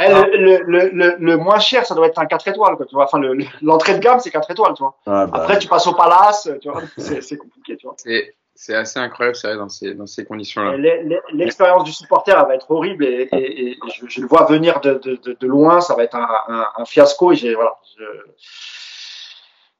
eh, 0.00 0.08
le, 0.36 0.62
le, 0.66 0.90
le, 0.92 1.16
le, 1.18 1.36
moins 1.38 1.58
cher, 1.58 1.86
ça 1.86 1.94
doit 1.94 2.08
être 2.08 2.18
un 2.18 2.26
4 2.26 2.48
étoiles. 2.48 2.76
Quoi, 2.76 2.84
tu 2.84 2.94
vois. 2.94 3.04
Enfin, 3.04 3.18
l'entrée 3.62 3.94
de 3.94 4.00
gamme, 4.00 4.20
c'est 4.20 4.30
4 4.30 4.50
étoiles. 4.50 4.74
Tu 4.74 4.82
vois. 4.82 4.94
Ah, 5.06 5.26
bah, 5.26 5.38
Après, 5.40 5.58
tu 5.58 5.66
passes 5.66 5.86
au 5.86 5.94
palace. 5.94 6.50
Tu 6.60 6.68
vois. 6.70 6.82
C'est 6.98 7.38
compliqué. 7.38 7.78
Tu 7.78 7.86
vois. 7.86 7.96
C'est 8.56 8.74
assez 8.74 9.00
incroyable, 9.00 9.36
c'est 9.36 9.48
vrai, 9.48 9.56
dans 9.56 9.68
ces, 9.68 9.94
dans 9.94 10.06
ces 10.06 10.24
conditions-là. 10.24 10.76
L'expérience 11.32 11.84
du 11.84 11.92
supporter, 11.92 12.38
elle 12.38 12.46
va 12.46 12.54
être 12.54 12.70
horrible 12.70 13.04
et, 13.04 13.28
et, 13.32 13.70
et 13.72 13.78
je, 13.92 14.06
je, 14.08 14.20
le 14.20 14.26
vois 14.28 14.44
venir 14.44 14.80
de, 14.80 14.94
de, 14.94 15.16
de, 15.16 15.36
de, 15.38 15.46
loin. 15.46 15.80
Ça 15.80 15.94
va 15.94 16.04
être 16.04 16.14
un, 16.14 16.28
un, 16.48 16.66
un 16.76 16.84
fiasco. 16.84 17.32
Et 17.32 17.36
j'ai, 17.36 17.54
voilà. 17.54 17.76
Je... 17.98 18.04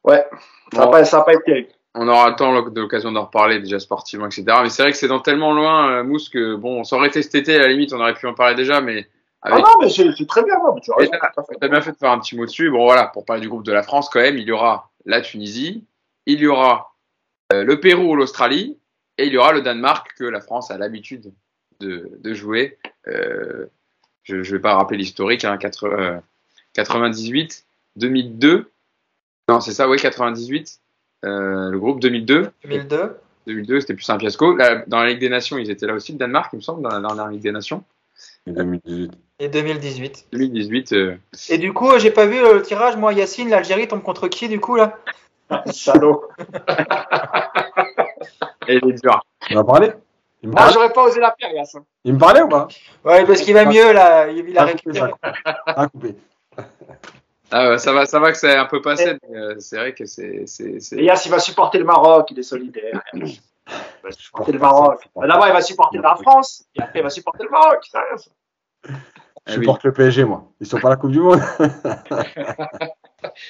Ouais, 0.03 0.27
ça 0.73 0.87
bon. 0.87 0.91
pas, 0.91 1.03
pas 1.05 1.33
été 1.33 1.43
terrible 1.45 1.69
on 1.95 2.09
aura 2.09 2.31
le 2.31 2.37
temps 2.37 2.53
l'occasion 2.53 3.13
d'en 3.13 3.27
reparler 3.27 3.61
déjà 3.61 3.79
sportivement, 3.79 4.27
etc. 4.27 4.45
Mais 4.63 4.69
c'est 4.69 4.83
vrai 4.83 4.91
que 4.91 4.99
c'est 4.99 5.09
dans 5.09 5.21
tellement 5.21 5.53
loin, 5.53 5.91
euh, 5.91 6.05
Mousse, 6.05 6.29
que 6.29 6.57
bon, 6.57 6.81
on 6.81 6.85
s'aurait 6.85 7.09
été 7.09 7.23
cet 7.23 7.37
été, 7.37 7.55
à 7.57 7.61
la 7.61 7.69
limite, 7.69 7.93
on 7.93 8.01
aurait 8.01 8.15
pu 8.15 8.27
en 8.27 8.35
parler 8.35 8.55
déjà, 8.55 8.81
mais. 8.81 9.07
Avec... 9.43 9.65
Ah 9.65 9.71
non, 9.71 9.79
mais 9.81 9.91
c'est 9.91 10.27
très 10.27 10.43
bien, 10.43 10.57
tu 10.83 10.91
as, 10.91 10.97
as 11.61 11.69
bien 11.69 11.81
fait 11.83 11.93
de 11.93 11.97
faire 11.97 12.11
un 12.11 12.19
petit 12.19 12.35
mot 12.35 12.47
dessus. 12.47 12.71
Bon, 12.71 12.85
voilà, 12.85 13.07
pour 13.09 13.27
parler 13.27 13.43
du 13.43 13.49
groupe 13.49 13.63
de 13.63 13.73
la 13.73 13.83
France, 13.83 14.09
quand 14.09 14.21
même, 14.21 14.39
il 14.39 14.45
y 14.45 14.53
aura 14.53 14.91
la 15.05 15.21
Tunisie, 15.21 15.85
il 16.25 16.41
y 16.41 16.47
aura 16.47 16.94
le 17.53 17.81
Pérou 17.81 18.13
ou 18.13 18.17
l'Australie, 18.17 18.79
et 19.19 19.27
il 19.27 19.33
y 19.33 19.37
aura 19.37 19.53
le 19.53 19.63
Danemark 19.63 20.15
que 20.17 20.25
la 20.25 20.41
France 20.41 20.71
a 20.71 20.79
l'habitude 20.79 21.33
de, 21.81 22.11
de, 22.19 22.35
jouer. 22.35 22.79
Euh, 23.07 23.67
je 24.23 24.37
ne 24.37 24.43
vais 24.43 24.59
pas 24.59 24.75
rappeler 24.75 24.99
l'historique, 24.99 25.45
hein, 25.45 25.57
4, 25.57 26.21
98, 26.73 27.65
2002. 27.97 28.71
Non, 29.49 29.61
c'est 29.61 29.73
ça, 29.73 29.89
oui, 29.89 29.99
98. 29.99 30.81
Euh, 31.25 31.71
le 31.71 31.79
groupe 31.79 32.01
2002. 32.01 32.51
2002. 32.65 33.17
2002, 33.47 33.81
c'était 33.81 33.95
plus 33.95 34.09
un 34.09 34.19
fiasco. 34.19 34.57
Là, 34.57 34.85
dans 34.87 35.03
la 35.03 35.11
Ligue 35.11 35.21
des 35.21 35.29
Nations, 35.29 35.59
ils 35.59 35.71
étaient 35.71 35.87
là 35.87 35.95
aussi, 35.95 36.13
le 36.13 36.19
Danemark, 36.19 36.51
il 36.53 36.57
me 36.57 36.63
semble, 36.63 36.83
dans 36.83 36.89
la 36.89 37.01
dernière 37.01 37.29
Ligue 37.29 37.43
des 37.43 37.53
Nations. 37.53 37.85
Et 38.47 38.53
2018. 38.53 39.13
Et 39.41 39.49
2018. 39.49 40.27
2018. 40.33 40.93
Euh... 40.93 41.17
Et 41.51 41.59
du 41.59 41.73
coup, 41.73 41.99
j'ai 41.99 42.11
pas 42.11 42.27
vu 42.27 42.41
le 42.41 42.63
tirage, 42.63 42.97
moi, 42.97 43.13
Yacine, 43.13 43.51
l'Algérie 43.51 43.87
tombe 43.87 44.03
contre 44.03 44.29
qui, 44.29 44.49
du 44.49 44.61
coup, 44.61 44.77
là? 44.77 44.99
Salaud. 45.73 46.29
Et 48.67 48.81
il 48.83 48.91
est 48.91 49.03
dur. 49.03 49.21
On 49.51 49.57
va 49.57 49.65
parler 49.65 49.93
ah, 50.57 50.71
j'aurais 50.73 50.93
pas 50.93 51.05
osé 51.05 51.21
la 51.21 51.35
faire, 51.39 51.53
Yacine. 51.53 51.85
Il 52.05 52.15
me 52.15 52.19
parlait 52.19 52.43
ou 52.43 52.49
pas? 52.49 52.69
Ouais, 53.05 53.25
parce 53.25 53.41
qu'il 53.41 53.55
va 53.55 53.65
mieux, 53.65 53.93
là. 53.93 54.29
Il 54.29 54.59
a 54.59 54.65
récupéré. 54.65 55.13
Ah, 55.23 55.89
coupé. 55.89 56.17
Ah 57.51 57.69
ouais, 57.69 57.79
ça 57.79 57.93
va, 57.93 58.05
ça 58.05 58.19
va 58.19 58.33
que 58.33 58.39
c'est 58.39 58.57
un 58.57 58.65
peu 58.65 58.83
passé, 58.83 59.17
mais 59.29 59.37
euh, 59.37 59.55
c'est 59.61 59.77
vrai 59.77 59.95
que 59.95 60.07
c'est. 60.07 60.45
Et 60.61 61.05
Yass, 61.05 61.27
il 61.27 61.29
va 61.29 61.39
supporter 61.39 61.79
le 61.79 61.85
Maroc, 61.85 62.29
il 62.33 62.39
est 62.39 62.43
solidaire. 62.43 63.01
Il 63.15 63.39
va 64.03 64.11
supporter 64.11 64.53
le 64.53 64.59
Maroc. 64.59 65.09
D'abord, 65.17 65.47
il 65.47 65.53
va 65.53 65.63
supporter 65.63 65.99
la 65.99 66.17
France, 66.17 66.65
et 66.75 66.83
après, 66.83 66.99
il 66.99 67.03
va 67.03 67.11
supporter 67.11 67.45
le 67.45 67.51
Maroc. 67.51 67.79
Ça, 67.91 68.03
ça. 68.17 68.31
Je 69.47 69.53
supporte 69.53 69.85
oui. 69.85 69.89
le 69.89 69.95
PSG, 69.95 70.25
moi. 70.25 70.45
Ils 70.61 70.67
sont 70.67 70.81
pas 70.81 70.89
à 70.89 70.91
la 70.91 70.97
Coupe 70.97 71.13
du 71.13 71.21
Monde. 71.21 71.41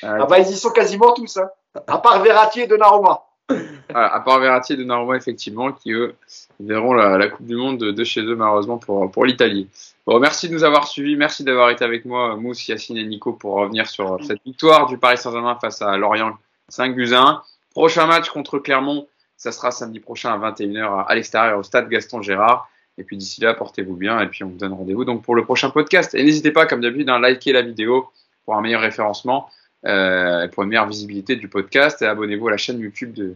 Ah 0.03 0.27
bah, 0.27 0.39
ils 0.39 0.49
y 0.49 0.57
sont 0.57 0.71
quasiment 0.71 1.13
tous, 1.13 1.37
hein. 1.37 1.49
à 1.87 1.99
part 1.99 2.23
Verratti 2.23 2.61
et 2.61 2.67
Donnarumma. 2.67 3.23
À 3.95 4.21
part 4.21 4.41
Verratti 4.41 4.73
et 4.73 4.77
Donnarumma, 4.77 5.17
effectivement, 5.17 5.71
qui 5.71 5.93
eux 5.93 6.15
verront 6.59 6.95
la, 6.95 7.19
la, 7.19 7.29
Coupe 7.29 7.47
du 7.47 7.55
Monde 7.55 7.79
de, 7.79 7.91
de, 7.91 8.05
chez 8.05 8.23
eux, 8.23 8.35
malheureusement, 8.35 8.79
pour, 8.79 9.11
pour 9.11 9.27
l'Italie. 9.27 9.69
Bon, 10.07 10.19
merci 10.19 10.49
de 10.49 10.55
nous 10.55 10.65
avoir 10.65 10.89
suivis, 10.89 11.17
merci 11.17 11.45
d'avoir 11.45 11.71
été 11.71 11.85
avec 11.85 12.05
moi, 12.05 12.37
Mousse, 12.37 12.67
Yacine 12.67 12.97
et 12.97 13.05
Nico, 13.05 13.35
pour 13.35 13.55
revenir 13.55 13.87
sur 13.87 14.19
cette 14.25 14.43
victoire 14.45 14.87
du 14.87 14.99
Paris 14.99 15.19
Saint-Germain 15.19 15.59
face 15.61 15.83
à 15.83 15.97
Lorient 15.97 16.37
5 16.69 16.95
buts 16.95 17.15
1. 17.15 17.43
Prochain 17.73 18.07
match 18.07 18.31
contre 18.31 18.59
Clermont, 18.59 19.07
ça 19.37 19.53
sera 19.53 19.71
samedi 19.71 20.01
prochain 20.01 20.33
à 20.33 20.51
21h 20.51 21.07
à 21.07 21.15
l'extérieur 21.15 21.59
au 21.59 21.63
stade 21.63 21.89
Gaston 21.89 22.23
Gérard. 22.23 22.69
Et 22.99 23.05
puis 23.05 23.17
d'ici 23.17 23.41
là, 23.41 23.55
portez-vous 23.55 23.97
bien 23.97 24.21
et 24.21 24.27
puis 24.29 24.45
on 24.45 24.49
vous 24.49 24.57
donne 24.57 24.73
rendez-vous 24.73 25.05
donc 25.05 25.23
pour 25.23 25.35
le 25.35 25.45
prochain 25.45 25.71
podcast. 25.71 26.15
Et 26.15 26.23
n'hésitez 26.23 26.53
pas, 26.53 26.67
comme 26.67 26.81
d'habitude, 26.81 27.11
à 27.11 27.19
liker 27.19 27.53
la 27.53 27.63
vidéo 27.63 28.09
pour 28.45 28.57
un 28.57 28.61
meilleur 28.61 28.81
référencement, 28.81 29.49
euh, 29.87 30.49
pour 30.49 30.63
une 30.63 30.71
meilleure 30.71 30.89
visibilité 30.89 31.37
du 31.37 31.49
podcast 31.49 32.03
et 32.03 32.07
abonnez-vous 32.07 32.49
à 32.49 32.53
la 32.53 32.57
chaîne 32.57 32.79
YouTube 32.79 33.13
de, 33.13 33.35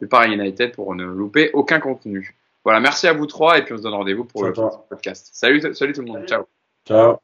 de 0.00 0.06
Paris 0.06 0.32
United 0.32 0.72
pour 0.72 0.94
ne 0.94 1.04
louper 1.04 1.50
aucun 1.52 1.80
contenu. 1.80 2.34
Voilà, 2.64 2.80
merci 2.80 3.06
à 3.06 3.12
vous 3.12 3.26
trois 3.26 3.58
et 3.58 3.62
puis 3.62 3.74
on 3.74 3.78
se 3.78 3.82
donne 3.82 3.94
rendez-vous 3.94 4.24
pour 4.24 4.44
le 4.44 4.52
podcast. 4.88 5.30
Salut, 5.32 5.60
salut 5.74 5.92
tout 5.92 6.02
le 6.02 6.08
monde. 6.08 6.26
Ciao. 6.26 6.44
Ciao. 6.86 7.18